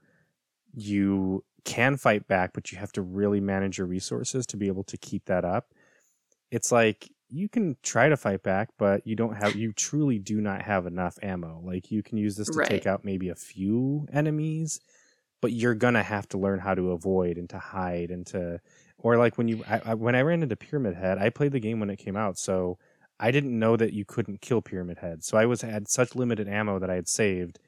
you 0.73 1.43
can 1.65 1.97
fight 1.97 2.25
back, 2.25 2.51
but 2.53 2.71
you 2.71 2.77
have 2.77 2.93
to 2.93 3.01
really 3.01 3.41
manage 3.41 3.77
your 3.77 3.87
resources 3.87 4.45
to 4.45 4.55
be 4.55 4.67
able 4.67 4.85
to 4.85 4.97
keep 4.97 5.25
that 5.25 5.43
up. 5.43 5.73
It's 6.51 6.71
like 6.71 7.11
you 7.29 7.49
can 7.49 7.75
try 7.83 8.09
to 8.09 8.17
fight 8.17 8.43
back, 8.43 8.69
but 8.77 9.05
you 9.05 9.15
don't 9.15 9.35
have 9.35 9.55
you 9.55 9.73
truly 9.73 10.19
do 10.19 10.39
not 10.41 10.61
have 10.61 10.85
enough 10.85 11.17
ammo. 11.21 11.61
Like 11.63 11.91
you 11.91 12.01
can 12.03 12.17
use 12.17 12.35
this 12.35 12.47
to 12.47 12.59
Right. 12.59 12.67
take 12.69 12.87
out 12.87 13.03
maybe 13.03 13.29
a 13.29 13.35
few 13.35 14.07
enemies, 14.11 14.79
but 15.41 15.51
you're 15.51 15.75
gonna 15.75 16.03
have 16.03 16.27
to 16.29 16.37
learn 16.37 16.59
how 16.59 16.73
to 16.75 16.91
avoid 16.91 17.37
and 17.37 17.49
to 17.49 17.59
hide 17.59 18.11
and 18.11 18.25
to 18.27 18.59
or 18.97 19.17
like 19.17 19.37
when 19.37 19.47
you 19.47 19.63
I, 19.67 19.81
I, 19.85 19.93
when 19.93 20.15
I 20.15 20.21
ran 20.21 20.41
into 20.43 20.55
Pyramid 20.55 20.95
Head, 20.95 21.17
I 21.17 21.29
played 21.29 21.51
the 21.51 21.59
game 21.59 21.79
when 21.79 21.89
it 21.89 21.97
came 21.97 22.15
out, 22.17 22.37
so 22.37 22.77
I 23.19 23.31
didn't 23.31 23.57
know 23.57 23.75
that 23.77 23.93
you 23.93 24.05
couldn't 24.05 24.41
kill 24.41 24.61
Pyramid 24.61 24.99
Head. 24.99 25.23
So 25.23 25.37
I 25.37 25.45
was 25.45 25.61
had 25.61 25.87
such 25.89 26.15
limited 26.15 26.47
ammo 26.47 26.79
that 26.79 26.89
I 26.89 26.95
had 26.95 27.07
saved. 27.07 27.59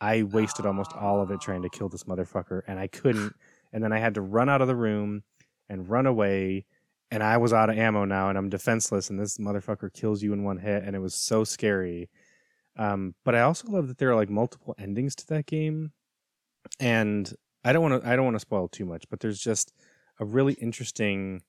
I 0.00 0.22
wasted 0.22 0.64
almost 0.64 0.92
all 0.92 1.20
of 1.20 1.30
it 1.30 1.40
trying 1.40 1.62
to 1.62 1.68
kill 1.70 1.88
this 1.88 2.04
motherfucker, 2.04 2.62
and 2.66 2.78
I 2.78 2.86
couldn't. 2.86 3.34
And 3.70 3.84
then 3.84 3.92
I 3.92 3.98
had 3.98 4.14
to 4.14 4.22
run 4.22 4.48
out 4.48 4.62
of 4.62 4.66
the 4.66 4.74
room 4.74 5.24
and 5.68 5.90
run 5.90 6.06
away, 6.06 6.64
and 7.10 7.22
I 7.22 7.36
was 7.38 7.52
out 7.52 7.70
of 7.70 7.78
ammo 7.78 8.04
now, 8.04 8.28
and 8.28 8.36
I'm 8.36 8.48
defenseless, 8.48 9.10
and 9.10 9.18
this 9.18 9.38
motherfucker 9.38 9.92
kills 9.92 10.22
you 10.22 10.32
in 10.32 10.44
one 10.44 10.58
hit, 10.58 10.84
and 10.84 10.94
it 10.94 11.00
was 11.00 11.14
so 11.14 11.44
scary. 11.44 12.10
Um, 12.76 13.14
but 13.24 13.34
I 13.34 13.40
also 13.40 13.68
love 13.68 13.88
that 13.88 13.98
there 13.98 14.10
are 14.10 14.16
like 14.16 14.30
multiple 14.30 14.74
endings 14.78 15.14
to 15.16 15.26
that 15.28 15.46
game, 15.46 15.92
and 16.78 17.32
I 17.64 17.72
don't 17.72 17.82
want 17.82 18.02
to 18.02 18.08
I 18.08 18.16
don't 18.16 18.24
want 18.24 18.36
to 18.36 18.40
spoil 18.40 18.68
too 18.68 18.84
much, 18.84 19.04
but 19.10 19.20
there's 19.20 19.40
just 19.40 19.72
a 20.20 20.24
really 20.24 20.54
interesting 20.54 21.42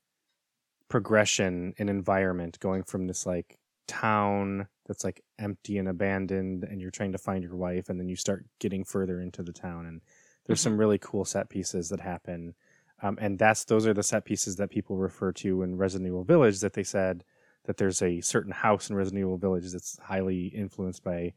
progression 0.89 1.73
in 1.77 1.87
environment 1.87 2.59
going 2.59 2.83
from 2.83 3.07
this 3.07 3.25
like 3.25 3.59
town 3.87 4.67
that's 4.87 5.03
like 5.03 5.23
empty 5.37 5.77
and 5.77 5.87
abandoned 5.87 6.63
and 6.63 6.81
you're 6.81 6.91
trying 6.91 7.11
to 7.11 7.17
find 7.17 7.43
your 7.43 7.55
wife 7.55 7.89
and 7.89 7.99
then 7.99 8.09
you 8.09 8.15
start 8.15 8.45
getting 8.59 8.83
further 8.83 9.21
into 9.21 9.43
the 9.43 9.53
town 9.53 9.85
and 9.85 10.01
there's 10.45 10.61
some 10.61 10.77
really 10.77 10.97
cool 10.97 11.23
set 11.23 11.49
pieces 11.49 11.89
that 11.89 11.99
happen 11.99 12.55
um, 13.01 13.17
and 13.21 13.37
that's 13.39 13.63
those 13.65 13.87
are 13.87 13.93
the 13.93 14.03
set 14.03 14.25
pieces 14.25 14.55
that 14.57 14.69
people 14.69 14.97
refer 14.97 15.31
to 15.33 15.61
in 15.63 15.77
Resident 15.77 16.07
Evil 16.07 16.23
Village 16.23 16.59
that 16.59 16.73
they 16.73 16.83
said 16.83 17.23
that 17.65 17.77
there's 17.77 18.01
a 18.01 18.21
certain 18.21 18.51
house 18.51 18.89
in 18.89 18.95
Resident 18.95 19.21
Evil 19.21 19.37
Village 19.37 19.71
that's 19.71 19.99
highly 19.99 20.47
influenced 20.47 21.03
by 21.03 21.33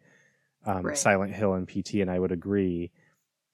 um, 0.64 0.82
Right. 0.82 0.98
Silent 0.98 1.34
Hill 1.34 1.54
and 1.54 1.68
PT 1.68 1.94
and 1.94 2.10
I 2.10 2.18
would 2.18 2.32
agree 2.32 2.90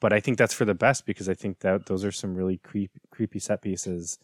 but 0.01 0.13
I 0.13 0.21
think 0.21 0.39
that's 0.39 0.55
for 0.55 0.65
the 0.65 0.75
best 0.75 1.07
because 1.07 1.29
I 1.29 1.35
think 1.35 1.61
that 1.61 1.87
those 1.87 2.05
are 2.05 2.13
some 2.13 2.35
really 2.35 2.59
creep, 2.59 2.91
creepy 3.11 3.39
set 3.39 3.63
pieces. 3.63 4.19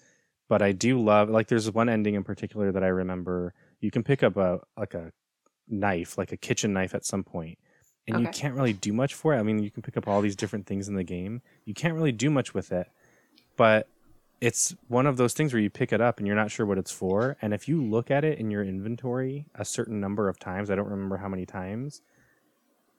But 0.48 0.62
I 0.62 0.73
do 0.73 1.01
love 1.01 1.31
like 1.31 1.48
there's 1.48 1.70
one 1.70 1.89
ending 1.89 2.15
in 2.15 2.23
particular 2.23 2.70
that 2.73 2.85
I 2.85 2.89
remember. 2.89 3.55
You 3.81 3.90
can 3.90 4.02
pick 4.02 4.23
up 4.23 4.36
a 4.36 4.61
like 4.77 4.94
a 4.94 5.12
knife, 5.69 6.19
like 6.19 6.32
a 6.32 6.36
kitchen 6.36 6.73
knife 6.73 6.94
at 6.94 7.05
some 7.05 7.24
point, 7.24 7.59
and 8.06 8.20
you 8.20 8.28
can't 8.28 8.55
really 8.55 8.74
do 8.74 8.93
much 8.93 9.15
for 9.15 9.35
it. 9.35 9.39
I 9.39 9.43
mean, 9.43 9.62
you 9.62 9.70
can 9.70 9.82
pick 9.82 9.97
up 9.97 10.06
all 10.06 10.20
these 10.20 10.36
different 10.36 10.66
things 10.66 10.86
in 10.86 10.94
the 10.94 11.05
game. 11.05 11.40
You 11.65 11.74
can't 11.74 11.94
really 11.94 12.12
do 12.12 12.31
much 12.31 12.52
with 12.52 12.73
it, 12.73 12.89
but 13.56 13.89
it's 14.40 14.74
one 14.89 15.06
of 15.06 15.16
those 15.16 15.32
things 15.32 15.52
where 15.52 15.62
you 15.62 15.70
pick 15.70 15.93
it 15.93 16.01
up 16.01 16.18
and 16.18 16.26
you're 16.26 16.36
not 16.36 16.51
sure 16.51 16.66
what 16.66 16.76
it's 16.76 16.90
for. 16.90 17.36
And 17.40 17.55
if 17.55 17.68
you 17.68 17.82
look 17.82 18.10
at 18.10 18.24
it 18.24 18.39
in 18.39 18.51
your 18.51 18.62
inventory 18.62 19.47
a 19.55 19.64
certain 19.64 20.01
number 20.01 20.28
of 20.28 20.39
times, 20.39 20.70
I 20.70 20.74
don't 20.74 20.89
remember 20.89 21.16
how 21.16 21.28
many 21.28 21.47
times, 21.47 22.02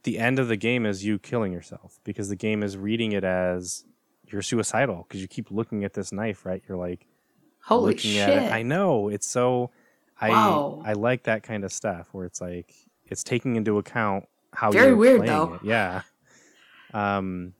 the 0.03 0.17
end 0.17 0.39
of 0.39 0.47
the 0.47 0.55
game 0.55 0.85
is 0.85 1.03
you 1.05 1.19
killing 1.19 1.51
yourself 1.51 1.99
because 2.03 2.29
the 2.29 2.35
game 2.35 2.63
is 2.63 2.77
reading 2.77 3.11
it 3.11 3.23
as 3.23 3.85
you're 4.27 4.41
suicidal 4.41 5.05
because 5.07 5.21
you 5.21 5.27
keep 5.27 5.51
looking 5.51 5.83
at 5.83 5.93
this 5.93 6.11
knife, 6.11 6.45
right? 6.45 6.63
You're 6.67 6.77
like 6.77 7.05
Holy 7.63 7.93
looking 7.93 8.11
shit! 8.11 8.29
at 8.29 8.43
it. 8.43 8.51
I 8.51 8.63
know 8.63 9.09
it's 9.09 9.27
so. 9.27 9.71
I 10.19 10.29
Wow. 10.29 10.81
I 10.85 10.93
like 10.93 11.23
that 11.23 11.43
kind 11.43 11.63
of 11.63 11.73
stuff 11.73 12.07
where 12.11 12.25
it's 12.25 12.39
like 12.39 12.73
it's 13.05 13.23
taking 13.23 13.55
into 13.55 13.77
account 13.77 14.25
how 14.53 14.71
Very 14.71 14.87
you're 14.87 14.95
weird, 14.95 15.27
though. 15.27 15.55
It. 15.55 15.65
Yeah. 15.65 16.01
Um, 16.93 17.53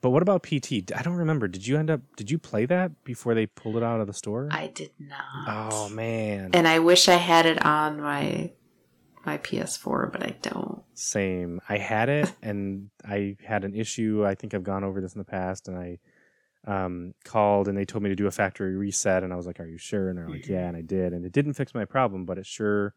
but 0.00 0.10
what 0.10 0.22
about 0.22 0.42
PT? 0.42 0.92
I 0.94 1.02
don't 1.02 1.16
remember. 1.16 1.48
Did 1.48 1.66
you 1.66 1.76
end 1.78 1.90
up? 1.90 2.00
Did 2.16 2.30
you 2.30 2.38
play 2.38 2.66
that 2.66 3.04
before 3.04 3.34
they 3.34 3.46
pulled 3.46 3.76
it 3.76 3.82
out 3.82 4.00
of 4.00 4.06
the 4.06 4.12
store? 4.12 4.48
I 4.50 4.68
did 4.68 4.90
not. 4.98 5.20
oh 5.46 5.88
man, 5.88 6.50
And 6.52 6.66
I 6.68 6.78
wish 6.78 7.08
I 7.08 7.16
had 7.16 7.46
it 7.46 7.64
on 7.64 8.00
my 8.00 8.52
my 9.26 9.38
PS4, 9.38 10.10
but 10.10 10.22
I 10.22 10.36
don't. 10.40 10.82
Same. 10.94 11.60
I 11.68 11.76
had 11.78 12.08
it 12.08 12.32
and 12.42 12.90
I 13.04 13.36
had 13.44 13.64
an 13.64 13.74
issue. 13.74 14.24
I 14.26 14.34
think 14.34 14.54
I've 14.54 14.62
gone 14.64 14.84
over 14.84 15.00
this 15.00 15.14
in 15.14 15.18
the 15.18 15.24
past 15.24 15.68
and 15.68 15.76
I 15.76 15.98
um, 16.66 17.14
called 17.24 17.68
and 17.68 17.76
they 17.76 17.84
told 17.84 18.02
me 18.02 18.08
to 18.10 18.16
do 18.16 18.26
a 18.26 18.30
factory 18.30 18.76
reset 18.76 19.22
and 19.22 19.32
I 19.32 19.36
was 19.36 19.46
like, 19.46 19.60
Are 19.60 19.66
you 19.66 19.78
sure? 19.78 20.08
And 20.08 20.18
they're 20.18 20.28
like, 20.28 20.48
Yeah, 20.48 20.66
and 20.68 20.76
I 20.76 20.82
did. 20.82 21.12
And 21.12 21.24
it 21.24 21.32
didn't 21.32 21.54
fix 21.54 21.74
my 21.74 21.84
problem, 21.84 22.24
but 22.24 22.38
it 22.38 22.46
sure 22.46 22.94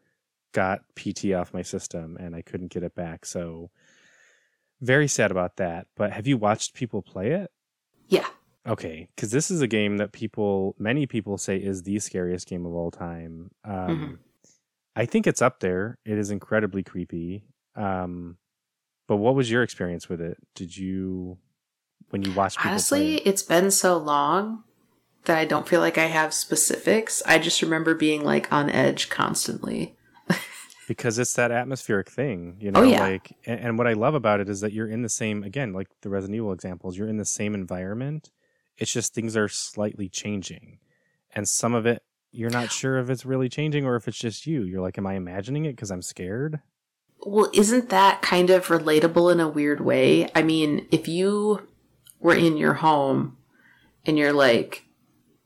got 0.52 0.80
PT 0.94 1.32
off 1.32 1.52
my 1.54 1.62
system 1.62 2.16
and 2.18 2.34
I 2.34 2.42
couldn't 2.42 2.72
get 2.72 2.82
it 2.82 2.94
back. 2.94 3.26
So 3.26 3.70
very 4.82 5.08
sad 5.08 5.30
about 5.30 5.56
that. 5.56 5.86
But 5.96 6.12
have 6.12 6.26
you 6.26 6.36
watched 6.36 6.74
people 6.74 7.00
play 7.00 7.30
it? 7.30 7.50
Yeah. 8.08 8.26
Okay, 8.66 9.08
because 9.16 9.30
this 9.30 9.50
is 9.50 9.60
a 9.60 9.66
game 9.66 9.96
that 9.96 10.12
people, 10.12 10.76
many 10.78 11.06
people 11.06 11.38
say 11.38 11.56
is 11.56 11.82
the 11.82 11.98
scariest 11.98 12.46
game 12.46 12.66
of 12.66 12.74
all 12.74 12.90
time. 12.90 13.50
Um, 13.64 13.98
Mhm. 13.98 14.18
I 14.94 15.06
think 15.06 15.26
it's 15.26 15.40
up 15.40 15.60
there. 15.60 15.98
It 16.04 16.18
is 16.18 16.30
incredibly 16.30 16.82
creepy. 16.82 17.44
Um, 17.74 18.36
but 19.08 19.16
what 19.16 19.34
was 19.34 19.50
your 19.50 19.62
experience 19.62 20.08
with 20.08 20.20
it? 20.20 20.36
Did 20.54 20.76
you, 20.76 21.38
when 22.10 22.22
you 22.22 22.32
watched 22.34 22.58
people 22.58 22.72
Honestly, 22.72 22.98
play 22.98 23.14
it? 23.14 23.26
it's 23.26 23.42
been 23.42 23.70
so 23.70 23.96
long 23.96 24.64
that 25.24 25.38
I 25.38 25.44
don't 25.44 25.66
feel 25.68 25.80
like 25.80 25.96
I 25.98 26.06
have 26.06 26.34
specifics. 26.34 27.22
I 27.26 27.38
just 27.38 27.62
remember 27.62 27.94
being 27.94 28.22
like 28.22 28.52
on 28.52 28.68
edge 28.70 29.08
constantly. 29.08 29.96
Because 30.92 31.18
it's 31.18 31.34
that 31.34 31.50
atmospheric 31.50 32.10
thing, 32.10 32.56
you 32.60 32.68
oh, 32.68 32.72
know. 32.72 32.80
Oh, 32.80 32.90
yeah. 32.90 33.00
Like, 33.00 33.36
and, 33.46 33.60
and 33.60 33.78
what 33.78 33.86
I 33.86 33.94
love 33.94 34.14
about 34.14 34.40
it 34.40 34.48
is 34.48 34.60
that 34.60 34.72
you're 34.72 34.88
in 34.88 35.02
the 35.02 35.08
same, 35.08 35.42
again, 35.42 35.72
like 35.72 35.88
the 36.02 36.10
Resident 36.10 36.36
Evil 36.36 36.52
examples. 36.52 36.96
You're 36.96 37.08
in 37.08 37.16
the 37.16 37.24
same 37.24 37.54
environment. 37.54 38.30
It's 38.76 38.92
just 38.92 39.14
things 39.14 39.36
are 39.36 39.48
slightly 39.48 40.08
changing, 40.08 40.78
and 41.34 41.48
some 41.48 41.74
of 41.74 41.86
it 41.86 42.02
you're 42.32 42.50
not 42.50 42.72
sure 42.72 42.98
if 42.98 43.10
it's 43.10 43.26
really 43.26 43.48
changing 43.48 43.84
or 43.84 43.94
if 43.94 44.08
it's 44.08 44.18
just 44.18 44.46
you. 44.46 44.62
You're 44.62 44.80
like, 44.80 44.98
am 44.98 45.06
I 45.06 45.14
imagining 45.14 45.66
it 45.66 45.76
because 45.76 45.90
I'm 45.90 46.02
scared? 46.02 46.60
Well, 47.24 47.50
isn't 47.52 47.90
that 47.90 48.22
kind 48.22 48.50
of 48.50 48.66
relatable 48.66 49.30
in 49.30 49.38
a 49.38 49.48
weird 49.48 49.80
way? 49.80 50.28
I 50.34 50.42
mean, 50.42 50.88
if 50.90 51.06
you 51.06 51.68
were 52.18 52.34
in 52.34 52.56
your 52.56 52.74
home 52.74 53.36
and 54.06 54.18
you're 54.18 54.32
like, 54.32 54.86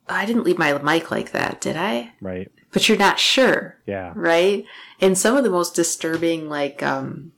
I 0.08 0.24
didn't 0.24 0.44
leave 0.44 0.58
my 0.58 0.78
mic 0.78 1.10
like 1.10 1.32
that, 1.32 1.60
did 1.60 1.76
I? 1.76 2.12
Right? 2.20 2.50
But 2.72 2.88
you're 2.88 2.98
not 2.98 3.18
sure, 3.18 3.78
Yeah. 3.86 4.12
right? 4.14 4.64
And 5.00 5.16
some 5.16 5.36
of 5.36 5.44
the 5.44 5.50
most 5.50 5.74
disturbing, 5.74 6.48
like, 6.48 6.82
um, 6.82 7.32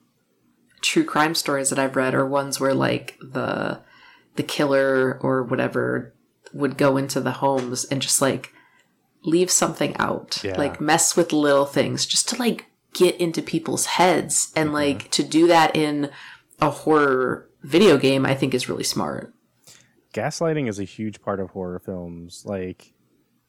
true 0.81 1.05
crime 1.05 1.35
stories 1.35 1.71
that 1.71 1.79
I've 1.79 1.97
read 1.97 2.15
are 2.15 2.27
ones 2.27 2.59
where, 2.61 2.75
like, 2.75 3.17
the 3.21 3.81
the 4.37 4.43
killer 4.45 5.19
or 5.21 5.43
whatever 5.43 6.15
would 6.53 6.77
go 6.79 6.97
into 6.97 7.21
the 7.21 7.33
homes 7.33 7.85
and 7.87 8.01
just 8.01 8.23
like 8.23 8.53
leave 9.25 9.51
something 9.51 9.97
out, 9.97 10.39
Yeah. 10.45 10.57
like 10.57 10.81
mess 10.81 11.17
with 11.17 11.33
little 11.33 11.67
things, 11.67 12.07
just 12.07 12.29
to 12.29 12.37
like 12.39 12.67
get 12.95 13.17
into 13.17 13.43
people's 13.43 13.87
heads, 13.87 14.53
and 14.55 14.73
like 14.73 15.11
to 15.11 15.25
do 15.25 15.49
that 15.49 15.75
in 15.77 16.11
a 16.61 16.71
horror 16.71 17.49
video 17.63 17.99
game, 17.99 18.25
I 18.25 18.35
think 18.37 18.55
is 18.55 18.69
really 18.69 18.85
smart. 18.85 19.35
gaslighting 20.15 20.69
is 20.69 20.79
a 20.79 20.85
huge 20.85 21.21
part 21.21 21.41
of 21.41 21.51
horror 21.51 21.81
films. 21.81 22.45
Like 22.47 22.95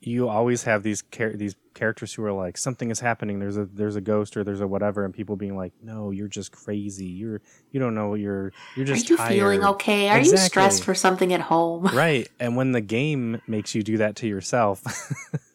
you 0.01 0.29
always 0.29 0.63
have 0.63 0.83
these 0.83 1.03
char- 1.11 1.33
these 1.33 1.55
characters 1.73 2.13
who 2.13 2.23
are 2.23 2.31
like 2.31 2.57
something 2.57 2.89
is 2.89 2.99
happening. 2.99 3.39
There's 3.39 3.57
a 3.57 3.65
there's 3.65 3.95
a 3.95 4.01
ghost 4.01 4.37
or 4.37 4.43
there's 4.43 4.61
a 4.61 4.67
whatever, 4.67 5.03
and 5.03 5.13
people 5.13 5.35
being 5.35 5.57
like, 5.57 5.73
"No, 5.81 6.11
you're 6.11 6.27
just 6.27 6.51
crazy. 6.51 7.05
You're 7.05 7.41
you 7.71 7.79
don't 7.79 7.95
know. 7.95 8.15
You're 8.15 8.53
you're 8.75 8.85
just 8.85 9.09
Are 9.09 9.11
you 9.11 9.17
tired." 9.17 9.29
feeling 9.29 9.63
okay? 9.65 10.09
Are 10.09 10.19
you 10.19 10.37
stressed 10.37 10.83
for 10.83 10.95
something 10.95 11.33
at 11.33 11.41
home? 11.41 11.85
right? 11.93 12.27
And 12.39 12.55
when 12.55 12.71
the 12.71 12.81
game 12.81 13.41
makes 13.45 13.75
you 13.75 13.83
do 13.83 13.97
that 13.97 14.15
to 14.17 14.27
yourself, 14.27 14.83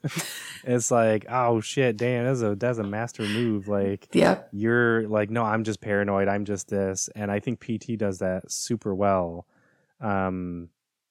it's 0.64 0.90
like, 0.90 1.24
oh 1.30 1.60
shit, 1.60 1.96
damn, 1.96 2.26
that's 2.26 2.42
a 2.42 2.54
that's 2.54 2.78
a 2.78 2.84
master 2.84 3.22
move. 3.22 3.68
Like 3.68 4.08
yeah. 4.12 4.42
you're 4.52 5.08
like, 5.08 5.30
no, 5.30 5.42
I'm 5.42 5.64
just 5.64 5.80
paranoid. 5.80 6.28
I'm 6.28 6.44
just 6.44 6.68
this. 6.68 7.08
And 7.14 7.30
I 7.30 7.40
think 7.40 7.60
PT 7.60 7.96
does 7.96 8.18
that 8.18 8.50
super 8.50 8.94
well. 8.94 9.46
Um, 10.00 10.68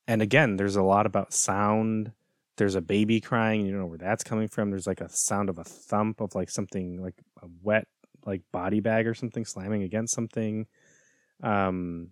and 0.08 0.22
again, 0.22 0.58
there's 0.58 0.76
a 0.76 0.84
lot 0.84 1.06
about 1.06 1.34
sound. 1.34 2.12
There's 2.58 2.76
a 2.76 2.82
baby 2.82 3.20
crying. 3.20 3.66
You 3.66 3.72
don't 3.72 3.82
know 3.82 3.88
where 3.88 3.98
that's 3.98 4.24
coming 4.24 4.48
from. 4.48 4.70
There's 4.70 4.88
like 4.88 5.02
a 5.02 5.10
sound 5.10 5.50
of 5.50 5.60
a 5.60 5.64
thump 5.64 6.22
of 6.22 6.36
like 6.36 6.50
something 6.50 7.02
like 7.02 7.16
a 7.42 7.48
wet 7.62 7.88
like 8.26 8.42
body 8.52 8.80
bag 8.80 9.08
or 9.08 9.14
something 9.14 9.46
slamming 9.46 9.84
against 9.84 10.14
something. 10.14 10.68
Um, 11.42 12.10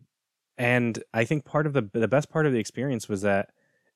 and 0.57 1.01
I 1.13 1.25
think 1.25 1.45
part 1.45 1.67
of 1.67 1.73
the 1.73 1.89
the 1.93 2.07
best 2.07 2.29
part 2.29 2.45
of 2.45 2.53
the 2.53 2.59
experience 2.59 3.07
was 3.07 3.21
that 3.21 3.49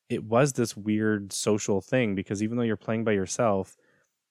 it 0.10 0.24
was 0.24 0.54
this 0.54 0.78
weird 0.78 1.34
social 1.34 1.82
thing 1.82 2.16
because 2.16 2.44
even 2.44 2.58
though 2.58 2.64
you're 2.64 2.78
playing 2.78 3.04
by 3.04 3.12
yourself, 3.12 3.76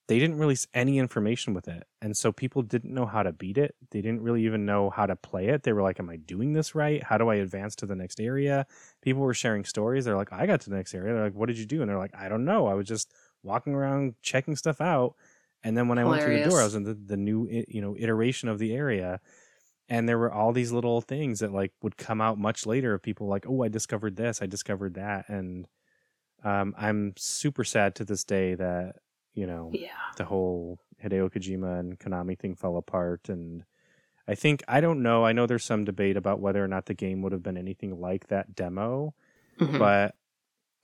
they 0.07 0.19
didn't 0.19 0.39
release 0.39 0.67
any 0.75 0.99
information 0.99 1.55
with 1.55 1.67
it. 1.67 1.85
And 2.03 2.17
so 2.17 2.31
people 2.31 2.63
didn't 2.63 2.93
know 2.93 3.07
how 3.07 3.23
to 3.23 3.33
beat 3.33 3.57
it. 3.57 3.75
They 3.91 4.03
didn't 4.03 4.23
really 4.23 4.45
even 4.45 4.67
know 4.67 4.91
how 4.91 5.07
to 5.07 5.17
play 5.17 5.49
it. 5.49 5.63
They 5.63 5.73
were 5.73 5.83
like, 5.83 5.99
Am 5.99 6.11
I 6.11 6.17
doing 6.17 6.53
this 6.53 6.75
right? 6.75 7.03
How 7.03 7.17
do 7.17 7.29
I 7.29 7.37
advance 7.37 7.75
to 7.77 7.87
the 7.87 7.97
next 7.97 8.21
area? 8.21 8.67
People 9.03 9.23
were 9.23 9.35
sharing 9.35 9.65
stories. 9.65 10.05
They're 10.05 10.17
like, 10.17 10.33
I 10.33 10.47
got 10.47 10.61
to 10.63 10.71
the 10.71 10.77
next 10.77 10.95
area. 10.95 11.15
They're 11.15 11.25
like, 11.25 11.35
What 11.35 11.47
did 11.47 11.59
you 11.59 11.67
do? 11.67 11.81
And 11.81 11.89
they're 11.89 11.99
like, 11.99 12.15
I 12.15 12.29
don't 12.29 12.45
know. 12.45 12.67
I 12.67 12.75
was 12.75 12.87
just 12.87 13.13
walking 13.43 13.75
around 13.75 14.15
checking 14.23 14.57
stuff 14.57 14.81
out. 14.81 15.15
And 15.63 15.77
then 15.77 15.89
when 15.89 15.99
I 15.99 16.05
went 16.05 16.23
through 16.23 16.35
the 16.43 16.51
door, 16.51 16.61
I 16.61 16.65
was 16.65 16.75
in 16.75 16.83
the, 16.83 16.95
the 16.95 17.17
new 17.17 17.49
you 17.69 17.81
know 17.81 17.97
iteration 17.99 18.51
of 18.51 18.59
the 18.59 18.75
area, 18.75 19.21
and 19.89 20.07
there 20.07 20.19
were 20.19 20.31
all 20.31 20.53
these 20.53 20.73
little 20.73 21.01
things 21.01 21.41
that 21.41 21.53
like 21.53 21.73
would 21.83 21.97
come 21.97 22.21
out 22.21 22.39
much 22.39 22.67
later 22.67 22.93
of 22.93 23.03
people 23.03 23.29
like, 23.29 23.47
oh, 23.49 23.63
I 23.63 23.69
discovered 23.69 24.17
this, 24.17 24.43
I 24.43 24.47
discovered 24.47 24.95
that, 24.95 25.27
and 25.29 25.67
um, 26.45 26.75
I'm 26.77 27.15
super 27.17 27.65
sad 27.65 27.95
to 27.95 28.05
this 28.05 28.25
day 28.25 28.55
that 28.55 28.97
you 29.35 29.47
know 29.47 29.71
Yeah. 29.73 29.91
the 30.17 30.25
whole 30.25 30.79
Hideo 31.03 31.31
Kojima 31.33 31.81
and 31.81 31.99
Konami 31.99 32.39
thing 32.39 32.55
fell 32.55 32.77
apart. 32.77 33.29
And 33.29 33.65
I 34.27 34.35
think, 34.35 34.63
I 34.67 34.81
don't 34.81 35.03
know, 35.03 35.25
I 35.25 35.33
know 35.33 35.47
there's 35.47 35.65
some 35.65 35.85
debate 35.85 36.17
about 36.17 36.41
whether 36.41 36.65
or 36.65 36.69
not 36.69 36.87
the 36.87 36.95
game 36.95 37.21
would 37.23 37.33
have 37.33 37.43
been 37.43 37.59
anything 37.59 38.01
like 38.01 38.29
that 38.29 38.55
demo, 38.55 39.15
Mhm. 39.59 39.79
but 39.79 40.15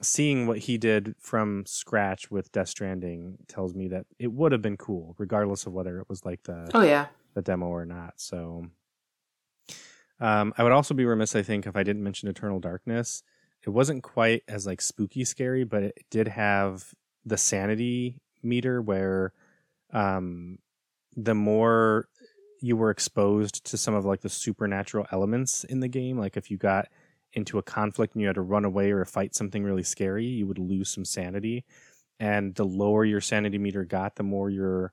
seeing 0.02 0.46
what 0.46 0.58
he 0.58 0.76
did 0.78 1.14
from 1.18 1.64
scratch 1.66 2.30
with 2.30 2.50
Death 2.52 2.68
Stranding 2.68 3.38
tells 3.48 3.74
me 3.74 3.88
that 3.88 4.06
it 4.18 4.32
would 4.32 4.52
have 4.52 4.62
been 4.62 4.76
cool, 4.76 5.14
regardless 5.18 5.66
of 5.66 5.72
whether 5.72 6.00
it 6.00 6.08
was 6.08 6.24
like 6.24 6.42
the, 6.44 6.70
oh 6.74 6.82
yeah. 6.82 7.06
the 7.34 7.42
demo 7.42 7.66
or 7.66 7.84
not. 7.86 8.14
So 8.20 8.66
um, 10.20 10.52
I 10.58 10.62
would 10.62 10.72
also 10.72 10.92
be 10.94 11.04
remiss, 11.06 11.34
I 11.34 11.42
think, 11.42 11.66
if 11.66 11.76
I 11.76 11.82
didn't 11.82 12.02
mention 12.02 12.28
Eternal 12.28 12.60
Darkness. 12.60 13.22
It 13.62 13.70
wasn't 13.70 14.02
quite 14.02 14.42
as 14.48 14.66
like 14.66 14.80
spooky 14.80 15.24
scary, 15.24 15.64
but 15.64 15.82
it 15.82 15.94
did 16.10 16.28
have 16.28 16.94
the 17.24 17.36
sanity 17.36 18.20
meter 18.42 18.80
where 18.80 19.32
um, 19.92 20.58
the 21.16 21.34
more 21.34 22.08
you 22.60 22.76
were 22.76 22.90
exposed 22.90 23.64
to 23.64 23.76
some 23.76 23.94
of 23.94 24.04
like 24.04 24.20
the 24.20 24.28
supernatural 24.28 25.06
elements 25.12 25.64
in 25.64 25.80
the 25.80 25.88
game, 25.88 26.18
like 26.18 26.36
if 26.36 26.50
you 26.50 26.56
got 26.56 26.88
into 27.32 27.58
a 27.58 27.62
conflict 27.62 28.14
and 28.14 28.20
you 28.20 28.26
had 28.26 28.34
to 28.34 28.42
run 28.42 28.64
away 28.64 28.90
or 28.90 29.04
fight 29.04 29.34
something 29.34 29.62
really 29.62 29.82
scary, 29.82 30.26
you 30.26 30.46
would 30.46 30.58
lose 30.58 30.90
some 30.90 31.04
sanity. 31.04 31.64
And 32.18 32.54
the 32.54 32.66
lower 32.66 33.04
your 33.04 33.20
sanity 33.20 33.56
meter 33.56 33.84
got, 33.84 34.16
the 34.16 34.22
more 34.22 34.50
your 34.50 34.92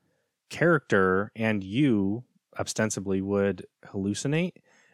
character 0.49 1.32
and 1.36 1.64
you 1.64 2.24
ostensibly 2.57 3.22
would 3.22 3.65
hallucinate 3.86 4.53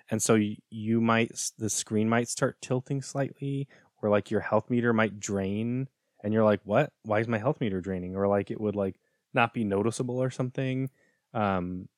and 0.09 0.21
so 0.21 0.35
y- 0.35 0.57
you 0.69 1.01
might 1.01 1.31
the 1.57 1.69
screen 1.69 2.09
might 2.09 2.27
start 2.27 2.61
tilting 2.61 3.01
slightly 3.01 3.67
or 4.01 4.09
like 4.09 4.29
your 4.29 4.41
health 4.41 4.69
meter 4.69 4.93
might 4.93 5.19
drain 5.19 5.87
and 6.23 6.33
you're 6.33 6.43
like 6.43 6.61
what? 6.63 6.91
Why 7.03 7.19
is 7.19 7.27
my 7.27 7.37
health 7.37 7.59
meter 7.61 7.81
draining? 7.81 8.15
Or 8.15 8.27
like 8.27 8.51
it 8.51 8.59
would 8.59 8.75
like 8.75 8.95
not 9.33 9.53
be 9.53 9.63
noticeable 9.63 10.21
or 10.21 10.31
something. 10.31 10.89
Um 11.33 11.89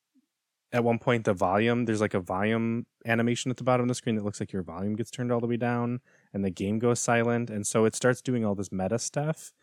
at 0.76 0.84
one 0.84 0.99
point 0.99 1.23
the 1.23 1.34
volume 1.34 1.85
there's 1.85 2.02
like 2.02 2.14
a 2.14 2.19
volume 2.19 2.85
animation 3.06 3.49
at 3.49 3.57
the 3.57 3.64
bottom 3.64 3.84
of 3.84 3.88
the 3.88 3.95
screen 3.95 4.15
that 4.15 4.26
looks 4.26 4.39
like 4.39 4.52
your 4.52 4.61
volume 4.61 4.95
gets 4.95 5.10
turned 5.10 5.31
all 5.31 5.39
the 5.39 5.47
way 5.47 5.56
down 5.57 6.02
and 6.34 6.43
the 6.43 6.49
game 6.49 6.80
goes 6.80 6.99
silent 6.99 7.49
and 7.49 7.65
so 7.65 7.85
it 7.85 7.95
starts 7.95 8.22
doing 8.22 8.43
all 8.43 8.56
this 8.56 8.72
meta 8.72 8.99
stuff 8.99 9.53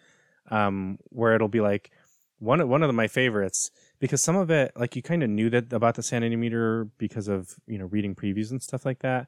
um 0.51 0.98
where 1.10 1.34
it'll 1.34 1.48
be 1.48 1.60
like 1.60 1.90
one 2.39 2.66
one 2.68 2.82
of 2.82 2.94
my 2.94 3.06
favorites 3.06 3.70
because 4.01 4.22
some 4.22 4.36
of 4.36 4.51
it 4.51 4.72
like 4.74 4.97
you 4.97 5.02
kind 5.02 5.22
of 5.22 5.28
knew 5.28 5.51
that 5.51 5.72
about 5.72 5.97
the 5.97 6.02
sanity 6.02 6.34
meter 6.34 6.89
because 6.98 7.28
of 7.28 7.56
you 7.66 7.78
know 7.78 7.86
reading 7.86 8.14
previews 8.14 8.51
and 8.51 8.62
stuff 8.62 8.86
like 8.86 9.01
that 9.01 9.26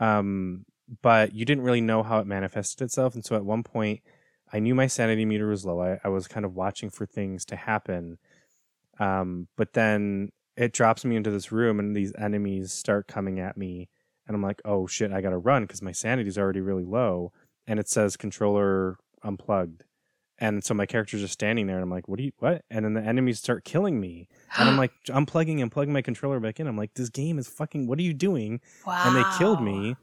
um 0.00 0.64
but 1.02 1.32
you 1.32 1.44
didn't 1.44 1.62
really 1.62 1.80
know 1.80 2.02
how 2.02 2.18
it 2.18 2.26
manifested 2.26 2.82
itself 2.82 3.14
and 3.14 3.24
so 3.24 3.36
at 3.36 3.44
one 3.44 3.62
point 3.62 4.00
i 4.52 4.58
knew 4.58 4.74
my 4.74 4.86
sanity 4.86 5.24
meter 5.24 5.48
was 5.48 5.64
low. 5.64 5.80
I, 5.80 6.00
I 6.04 6.08
was 6.08 6.28
kind 6.28 6.44
of 6.44 6.54
watching 6.54 6.90
for 6.90 7.06
things 7.06 7.44
to 7.46 7.56
happen. 7.56 8.18
Um 8.98 9.48
but 9.56 9.72
then 9.72 10.30
it 10.56 10.72
drops 10.72 11.04
me 11.04 11.16
into 11.16 11.30
this 11.30 11.52
room 11.52 11.78
and 11.78 11.94
these 11.96 12.12
enemies 12.18 12.72
start 12.72 13.06
coming 13.08 13.40
at 13.40 13.56
me. 13.56 13.88
And 14.26 14.34
i'm 14.34 14.42
like 14.42 14.60
oh 14.64 14.86
shit 14.86 15.12
i 15.12 15.20
gotta 15.20 15.38
run 15.38 15.62
because 15.62 15.82
my 15.82 15.92
sanity's 15.92 16.38
already 16.38 16.60
really 16.60 16.84
low. 16.84 17.32
And 17.66 17.78
it 17.78 17.88
says 17.88 18.16
controller 18.16 18.98
unplugged. 19.22 19.84
And 20.42 20.64
so 20.64 20.72
my 20.72 20.86
character's 20.86 21.20
just 21.20 21.34
standing 21.34 21.66
there 21.66 21.76
and 21.76 21.82
i'm 21.82 21.90
like 21.90 22.08
what 22.08 22.18
do 22.18 22.24
you 22.24 22.32
what? 22.38 22.64
And 22.70 22.84
then 22.84 22.94
the 22.94 23.02
enemies 23.02 23.38
start 23.38 23.64
killing 23.64 24.00
me. 24.00 24.28
And 24.58 24.68
i'm 24.68 24.76
like 24.84 24.92
unplugging 25.08 25.62
and 25.62 25.70
plugging 25.70 25.92
my 25.92 26.02
controller 26.02 26.40
back 26.40 26.60
in. 26.60 26.66
I'm 26.66 26.76
like 26.76 26.94
this 26.94 27.10
game 27.10 27.38
is 27.38 27.48
fucking 27.48 27.86
what 27.86 27.98
are 27.98 28.02
you 28.02 28.14
doing? 28.14 28.60
Wow. 28.86 29.04
and 29.06 29.16
they 29.16 29.38
killed 29.38 29.62
me. 29.62 29.96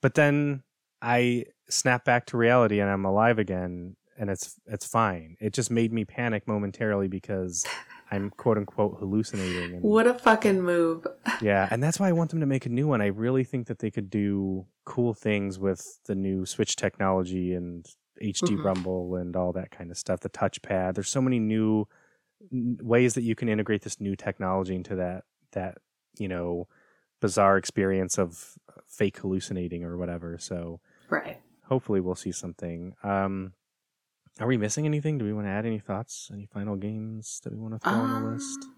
But 0.00 0.14
then 0.14 0.62
i 1.04 1.44
snap 1.68 2.04
back 2.04 2.26
to 2.26 2.36
reality 2.36 2.80
and 2.80 2.90
i'm 2.90 3.04
alive 3.04 3.38
again 3.38 3.96
and 4.18 4.30
it's 4.30 4.58
it's 4.66 4.86
fine 4.86 5.36
it 5.40 5.52
just 5.52 5.70
made 5.70 5.92
me 5.92 6.04
panic 6.04 6.46
momentarily 6.48 7.08
because 7.08 7.64
i'm 8.10 8.30
quote 8.30 8.56
unquote 8.58 8.96
hallucinating 8.98 9.74
and 9.74 9.82
What 9.82 10.06
a 10.06 10.14
fucking 10.14 10.62
move. 10.62 11.06
yeah 11.42 11.68
and 11.70 11.82
that's 11.82 11.98
why 12.00 12.08
i 12.08 12.12
want 12.12 12.30
them 12.30 12.40
to 12.40 12.46
make 12.46 12.66
a 12.66 12.68
new 12.70 12.86
one 12.86 13.00
i 13.00 13.06
really 13.06 13.44
think 13.44 13.66
that 13.66 13.78
they 13.80 13.90
could 13.90 14.08
do 14.10 14.66
cool 14.84 15.14
things 15.14 15.58
with 15.58 16.00
the 16.06 16.14
new 16.14 16.44
switch 16.46 16.76
technology 16.76 17.54
and 17.54 17.86
hd 18.22 18.56
Mhm. 18.56 18.64
rumble 18.64 19.16
and 19.16 19.34
all 19.36 19.52
that 19.52 19.70
kind 19.70 19.90
of 19.90 19.96
stuff 19.98 20.20
the 20.20 20.30
touchpad 20.30 20.94
there's 20.94 21.08
so 21.08 21.20
many 21.22 21.38
new 21.40 21.86
ways 22.50 23.14
that 23.14 23.22
you 23.22 23.34
can 23.34 23.48
integrate 23.48 23.82
this 23.82 24.00
new 24.00 24.14
technology 24.16 24.74
into 24.74 24.94
that 24.96 25.24
that 25.52 25.78
you 26.18 26.28
know 26.28 26.68
bizarre 27.20 27.56
experience 27.56 28.18
of 28.18 28.54
fake 28.86 29.16
hallucinating 29.18 29.82
or 29.82 29.96
whatever 29.96 30.36
so 30.38 30.80
Right. 31.14 31.40
hopefully 31.68 32.00
we'll 32.00 32.14
see 32.14 32.32
something 32.32 32.94
um 33.02 33.52
are 34.40 34.46
we 34.46 34.56
missing 34.56 34.84
anything 34.86 35.16
do 35.18 35.24
we 35.24 35.32
want 35.32 35.46
to 35.46 35.50
add 35.50 35.64
any 35.66 35.78
thoughts 35.78 36.30
any 36.32 36.46
final 36.46 36.76
games 36.76 37.40
that 37.44 37.52
we 37.52 37.58
want 37.58 37.74
to 37.74 37.78
throw 37.80 37.92
on 37.98 38.22
the 38.22 38.28
list 38.30 38.64
Um, 38.64 38.70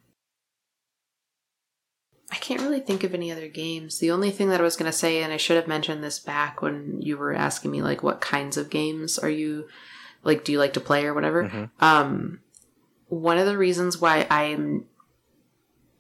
I 2.31 2.37
can't 2.37 2.61
really 2.61 2.81
think 2.81 3.05
of 3.05 3.15
any 3.15 3.31
other 3.31 3.47
games. 3.49 3.99
The 4.01 4.11
only 4.11 4.31
thing 4.33 4.49
that 4.49 4.61
I 4.61 4.65
was 4.65 4.77
going 4.77 4.91
to 4.91 4.97
say, 4.99 5.23
and 5.23 5.33
I 5.33 5.37
should 5.37 5.57
have 5.57 5.69
mentioned 5.69 6.03
this 6.03 6.19
back 6.19 6.61
when 6.61 7.01
you 7.01 7.17
were 7.17 7.33
asking 7.33 7.71
me, 7.71 7.83
like, 7.83 8.03
what 8.03 8.21
kinds 8.21 8.57
of 8.57 8.69
games 8.69 9.17
are 9.17 9.31
you, 9.31 9.69
like, 10.25 10.45
do 10.45 10.51
you 10.51 10.59
like 10.59 10.73
to 10.73 10.81
play 10.81 11.07
or 11.07 11.15
whatever? 11.15 11.45
Mhm. 11.45 11.71
Um, 11.81 12.41
one 13.09 13.39
of 13.39 13.47
the 13.47 13.57
reasons 13.57 14.01
why 14.01 14.27
I 14.29 14.43
am, 14.45 14.87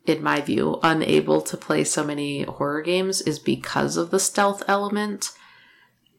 in 0.05 0.21
my 0.21 0.41
view, 0.41 0.81
unable 0.83 1.41
to 1.43 1.57
play 1.57 1.85
so 1.85 2.03
many 2.03 2.43
horror 2.43 2.83
games 2.83 3.21
is 3.23 3.39
because 3.39 3.97
of 3.97 4.11
the 4.11 4.19
stealth 4.21 4.65
element. 4.67 5.31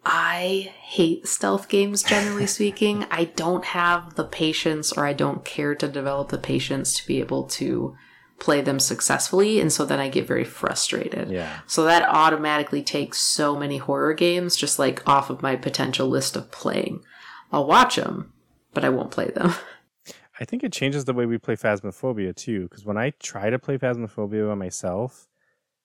I 0.05 0.73
hate 0.79 1.27
stealth 1.27 1.69
games, 1.69 2.03
generally 2.03 2.47
speaking. 2.57 3.05
I 3.11 3.25
don't 3.25 3.65
have 3.65 4.15
the 4.15 4.23
patience 4.23 4.91
or 4.91 5.05
I 5.05 5.13
don't 5.13 5.43
care 5.43 5.75
to 5.75 5.87
develop 5.87 6.29
the 6.29 6.37
patience 6.37 6.97
to 6.97 7.07
be 7.07 7.19
able 7.19 7.43
to 7.43 7.95
play 8.39 8.61
them 8.61 8.79
successfully. 8.79 9.59
And 9.59 9.71
so 9.71 9.85
then 9.85 9.99
I 9.99 10.09
get 10.09 10.27
very 10.27 10.43
frustrated. 10.43 11.31
yeah 11.31 11.59
So 11.65 11.83
that 11.85 12.07
automatically 12.07 12.83
takes 12.83 13.19
so 13.19 13.55
many 13.55 13.77
horror 13.77 14.13
games 14.13 14.55
just 14.55 14.77
like 14.79 15.07
off 15.07 15.29
of 15.29 15.41
my 15.41 15.55
potential 15.55 16.07
list 16.07 16.35
of 16.35 16.51
playing. 16.51 17.03
I'll 17.51 17.65
watch 17.65 17.95
them, 17.95 18.33
but 18.73 18.85
I 18.85 18.89
won't 18.89 19.11
play 19.11 19.29
them. 19.29 19.53
I 20.39 20.45
think 20.45 20.63
it 20.63 20.71
changes 20.71 21.05
the 21.05 21.13
way 21.13 21.25
we 21.25 21.39
play 21.39 21.55
Phasmophobia 21.55 22.35
too. 22.35 22.63
Because 22.63 22.85
when 22.85 22.97
I 22.97 23.11
try 23.19 23.49
to 23.49 23.57
play 23.57 23.77
Phasmophobia 23.77 24.47
by 24.47 24.55
myself, 24.55 25.27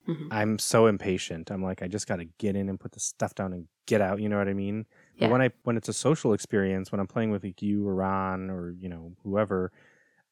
Mhm. 0.07 0.29
I'm 0.31 0.59
so 0.59 0.87
impatient. 0.87 1.51
I'm 1.51 1.63
like, 1.63 1.83
I 1.83 1.89
just 1.89 2.07
got 2.07 2.17
to 2.17 2.25
get 2.25 2.57
in 2.57 2.69
and 2.69 2.81
put 2.81 2.93
the 2.93 3.01
stuff 3.01 3.35
down 3.35 3.53
and 3.53 3.69
get 3.87 4.01
out. 4.01 4.21
You 4.21 4.29
know 4.29 4.39
what 4.39 4.49
I 4.49 4.55
mean? 4.55 4.87
But 5.19 5.29
when 5.29 5.43
I 5.43 5.51
when 5.65 5.77
it's 5.77 5.89
a 5.89 5.93
social 5.93 6.33
experience, 6.33 6.91
when 6.91 7.01
I'm 7.01 7.07
playing 7.07 7.31
with 7.31 7.45
like 7.45 7.61
you 7.63 7.87
or 7.87 7.95
Ron 7.95 8.51
or 8.51 8.71
you 8.73 8.89
know 8.89 9.15
whoever, 9.23 9.73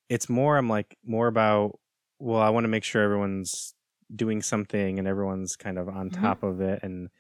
it's 0.09 0.29
more. 0.29 0.57
I'm 0.59 0.69
like 0.69 0.97
more 1.05 1.29
about. 1.29 1.79
Well, 2.19 2.41
I 2.43 2.51
want 2.51 2.65
to 2.65 2.69
make 2.69 2.85
sure 2.85 3.03
everyone's 3.03 3.75
doing 4.15 4.43
something 4.43 4.99
and 4.99 5.09
everyone's 5.09 5.57
kind 5.57 5.79
of 5.79 5.89
on 5.89 6.11
Mhm. 6.11 6.13
top 6.13 6.43
of 6.43 6.61
it, 6.61 6.81
and 6.83 7.11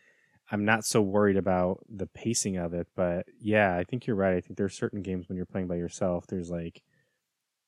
I'm 0.50 0.64
not 0.64 0.84
so 0.84 1.02
worried 1.02 1.36
about 1.38 1.84
the 1.88 2.06
pacing 2.08 2.58
of 2.58 2.74
it. 2.74 2.88
But 2.96 3.26
yeah, 3.40 3.76
I 3.76 3.84
think 3.84 4.06
you're 4.06 4.16
right. 4.16 4.36
I 4.36 4.40
think 4.42 4.58
there's 4.58 4.74
certain 4.76 5.02
games 5.02 5.28
when 5.28 5.36
you're 5.36 5.46
playing 5.46 5.68
by 5.68 5.76
yourself, 5.76 6.26
there's 6.28 6.50
like 6.50 6.82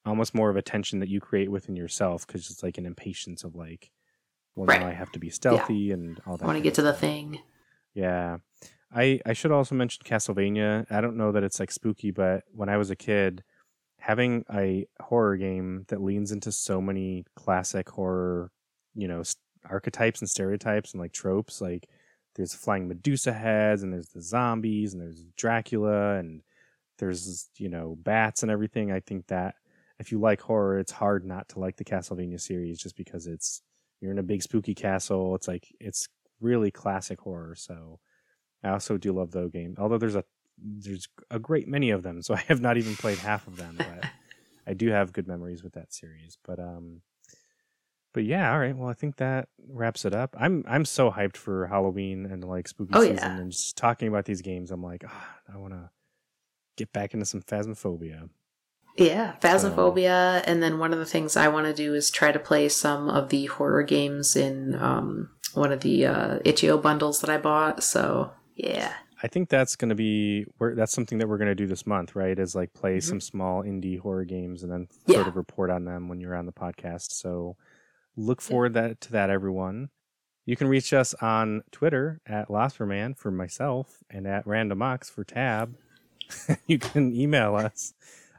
almost 0.04 0.34
more 0.34 0.50
of 0.50 0.56
a 0.56 0.62
tension 0.62 0.98
that 1.00 1.08
you 1.08 1.20
create 1.20 1.50
within 1.50 1.76
yourself 1.76 2.26
because 2.26 2.50
it's 2.50 2.62
like 2.62 2.78
an 2.78 2.86
impatience 2.86 3.44
of 3.44 3.54
like, 3.54 3.90
well, 4.54 4.66
Right. 4.66 4.80
now 4.80 4.86
I 4.88 4.92
have 4.92 5.12
to 5.12 5.18
be 5.18 5.30
stealthy 5.30 5.92
and 5.92 6.20
all 6.26 6.36
that. 6.36 6.44
I 6.44 6.46
want 6.46 6.58
to 6.58 6.62
get 6.62 6.74
to 6.74 6.82
the 6.82 6.92
thing. 6.92 7.40
Yeah. 7.94 8.38
I 8.94 9.20
I 9.24 9.32
should 9.32 9.52
also 9.52 9.74
mention 9.74 10.02
Castlevania. 10.04 10.86
I 10.90 11.00
don't 11.00 11.16
know 11.16 11.32
that 11.32 11.42
it's 11.42 11.58
like 11.60 11.70
spooky, 11.70 12.10
but 12.10 12.44
when 12.52 12.68
I 12.68 12.76
was 12.76 12.90
a 12.90 12.96
kid, 12.96 13.42
having 13.98 14.44
a 14.52 14.86
horror 15.00 15.36
game 15.36 15.84
that 15.88 16.02
leans 16.02 16.32
into 16.32 16.52
so 16.52 16.80
many 16.80 17.24
classic 17.36 17.88
horror, 17.88 18.50
you 18.94 19.08
know, 19.08 19.20
s- 19.20 19.36
archetypes 19.70 20.20
and 20.20 20.28
stereotypes 20.28 20.92
and 20.92 21.00
like 21.00 21.12
tropes, 21.12 21.60
like 21.60 21.88
there's 22.34 22.54
flying 22.54 22.88
Medusa 22.88 23.32
heads 23.32 23.82
and 23.82 23.92
there's 23.92 24.08
the 24.08 24.20
zombies 24.22 24.92
and 24.92 25.00
there's 25.02 25.24
Dracula 25.36 26.16
and 26.18 26.42
there's 26.98 27.48
you 27.56 27.68
know 27.70 27.96
bats 28.00 28.42
and 28.42 28.50
everything. 28.52 28.92
I 28.92 29.00
think 29.00 29.28
that 29.28 29.54
if 29.98 30.12
you 30.12 30.18
like 30.20 30.40
horror, 30.42 30.78
it's 30.78 30.92
hard 30.92 31.24
not 31.24 31.48
to 31.50 31.60
like 31.60 31.76
the 31.76 31.84
Castlevania 31.84 32.40
series 32.40 32.78
just 32.78 32.96
because 32.96 33.26
it's 33.26 33.62
you're 34.02 34.12
in 34.12 34.18
a 34.18 34.22
big 34.22 34.42
spooky 34.42 34.74
castle. 34.74 35.34
It's 35.36 35.48
like 35.48 35.66
it's 35.80 36.08
really 36.40 36.70
classic 36.70 37.20
horror. 37.20 37.54
So 37.54 38.00
I 38.62 38.70
also 38.70 38.98
do 38.98 39.12
love 39.12 39.30
those 39.30 39.50
games. 39.52 39.78
Although 39.78 39.98
there's 39.98 40.16
a 40.16 40.24
there's 40.58 41.08
a 41.30 41.38
great 41.38 41.66
many 41.68 41.90
of 41.90 42.02
them, 42.02 42.20
so 42.20 42.34
I 42.40 42.40
have 42.48 42.60
not 42.60 42.76
even 42.76 42.96
played 42.96 43.18
half 43.18 43.46
of 43.46 43.56
them, 43.56 43.76
but 43.78 44.04
I 44.66 44.74
do 44.74 44.88
have 44.90 45.12
good 45.12 45.26
memories 45.28 45.62
with 45.64 45.72
that 45.74 45.94
series. 45.94 46.36
But 46.44 46.58
um 46.58 47.00
but 48.14 48.24
yeah, 48.24 48.52
all 48.52 48.58
right. 48.58 48.76
Well, 48.76 48.90
I 48.90 48.94
think 48.94 49.16
that 49.16 49.48
wraps 49.68 50.04
it 50.04 50.14
up. 50.14 50.36
I'm 50.38 50.64
I'm 50.68 50.84
so 50.84 51.10
hyped 51.10 51.36
for 51.38 51.66
Halloween 51.66 52.26
and 52.26 52.44
like 52.44 52.68
spooky 52.68 52.92
Oh, 52.94 53.00
season 53.00 53.16
yeah. 53.16 53.38
and 53.38 53.52
just 53.52 53.76
talking 53.76 54.08
about 54.08 54.26
these 54.26 54.42
games. 54.42 54.70
I'm 54.70 54.82
like, 54.82 55.02
ah, 55.08 55.36
I 55.52 55.56
want 55.56 55.72
to 55.72 55.88
get 56.76 56.92
back 56.92 57.14
into 57.14 57.24
some 57.24 57.40
phasmophobia. 57.40 58.28
Yeah, 58.96 59.34
Phasmophobia, 59.40 60.42
and 60.46 60.62
then 60.62 60.78
one 60.78 60.92
of 60.92 60.98
the 60.98 61.06
things 61.06 61.36
I 61.36 61.48
want 61.48 61.66
to 61.66 61.72
do 61.74 61.94
is 61.94 62.10
try 62.10 62.30
to 62.32 62.38
play 62.38 62.68
some 62.68 63.08
of 63.08 63.30
the 63.30 63.46
horror 63.46 63.82
games 63.82 64.36
in 64.36 64.74
um, 64.74 65.30
one 65.54 65.72
of 65.72 65.80
the 65.80 66.06
uh, 66.06 66.38
itch.io 66.44 66.76
bundles 66.78 67.20
that 67.22 67.30
I 67.30 67.38
bought. 67.38 67.82
So 67.82 68.32
yeah, 68.54 68.92
I 69.22 69.28
think 69.28 69.48
that's 69.48 69.76
going 69.76 69.88
to 69.88 69.94
be 69.94 70.44
we're, 70.58 70.74
that's 70.74 70.92
something 70.92 71.18
that 71.18 71.28
we're 71.28 71.38
going 71.38 71.48
to 71.48 71.54
do 71.54 71.66
this 71.66 71.86
month, 71.86 72.14
right? 72.14 72.38
Is 72.38 72.54
like 72.54 72.74
play 72.74 72.98
Mhm. 72.98 73.02
some 73.02 73.20
small 73.20 73.62
indie 73.62 73.98
horror 73.98 74.24
games 74.24 74.62
and 74.62 74.70
then 74.70 74.88
Yeah. 75.06 75.16
sort 75.16 75.28
of 75.28 75.36
report 75.36 75.70
on 75.70 75.84
them 75.86 76.08
when 76.08 76.20
you're 76.20 76.36
on 76.36 76.46
the 76.46 76.52
podcast. 76.52 77.12
So 77.12 77.56
look 78.16 78.42
forward 78.42 78.74
that 78.74 79.00
to 79.02 79.12
that, 79.12 79.30
everyone. 79.30 79.88
You 80.44 80.56
can 80.56 80.66
reach 80.68 80.92
us 80.92 81.14
on 81.14 81.62
Twitter 81.70 82.20
at 82.26 82.48
Losperman 82.48 83.16
for 83.16 83.30
myself 83.30 84.02
and 84.10 84.26
at 84.26 84.44
RandomOx 84.44 85.10
for 85.10 85.24
Tab. 85.24 85.76
you 86.66 86.78
can 86.78 87.14
email 87.14 87.54
us. 87.54 87.94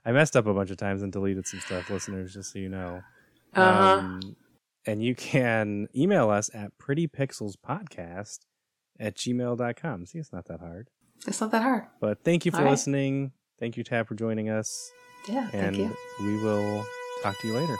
I 0.05 0.11
messed 0.11 0.35
up 0.35 0.45
a 0.47 0.53
bunch 0.53 0.69
of 0.71 0.77
times 0.77 1.01
and 1.01 1.11
deleted 1.11 1.47
some 1.47 1.59
stuff, 1.61 1.89
listeners, 1.89 2.33
just 2.33 2.51
so 2.53 2.59
you 2.59 2.69
know. 2.69 3.01
uh-huh. 3.53 3.97
Um, 3.99 4.35
and 4.85 5.01
you 5.01 5.15
can 5.15 5.87
email 5.95 6.29
us 6.29 6.49
at 6.53 6.77
prettypixelspodcast 6.77 8.39
at 8.99 9.15
gmail.com. 9.15 10.05
See, 10.05 10.19
it's 10.19 10.33
not 10.33 10.45
that 10.47 10.59
hard. 10.59 10.89
it's 11.25 11.39
not 11.39 11.51
that 11.51 11.61
hard. 11.61 11.83
But 12.01 12.23
thank 12.23 12.45
you 12.45 12.51
for 12.51 12.57
right. 12.63 12.71
listening. 12.71 13.31
Thank 13.59 13.77
you, 13.77 13.83
Tab, 13.83 14.07
for 14.07 14.15
joining 14.15 14.49
us. 14.49 14.91
Yeah, 15.29 15.49
And 15.53 15.75
thank 15.75 15.77
you. 15.77 15.95
we 16.25 16.43
will 16.43 16.85
talk 17.21 17.39
to 17.39 17.47
you 17.47 17.53
later. 17.53 17.77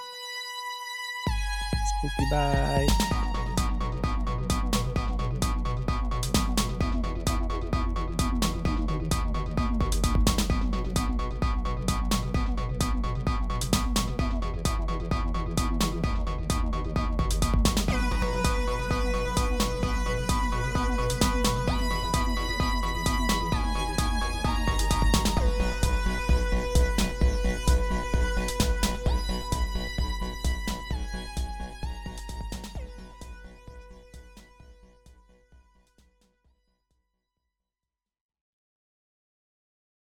Spooky 1.99 2.29
bye. 2.31 3.49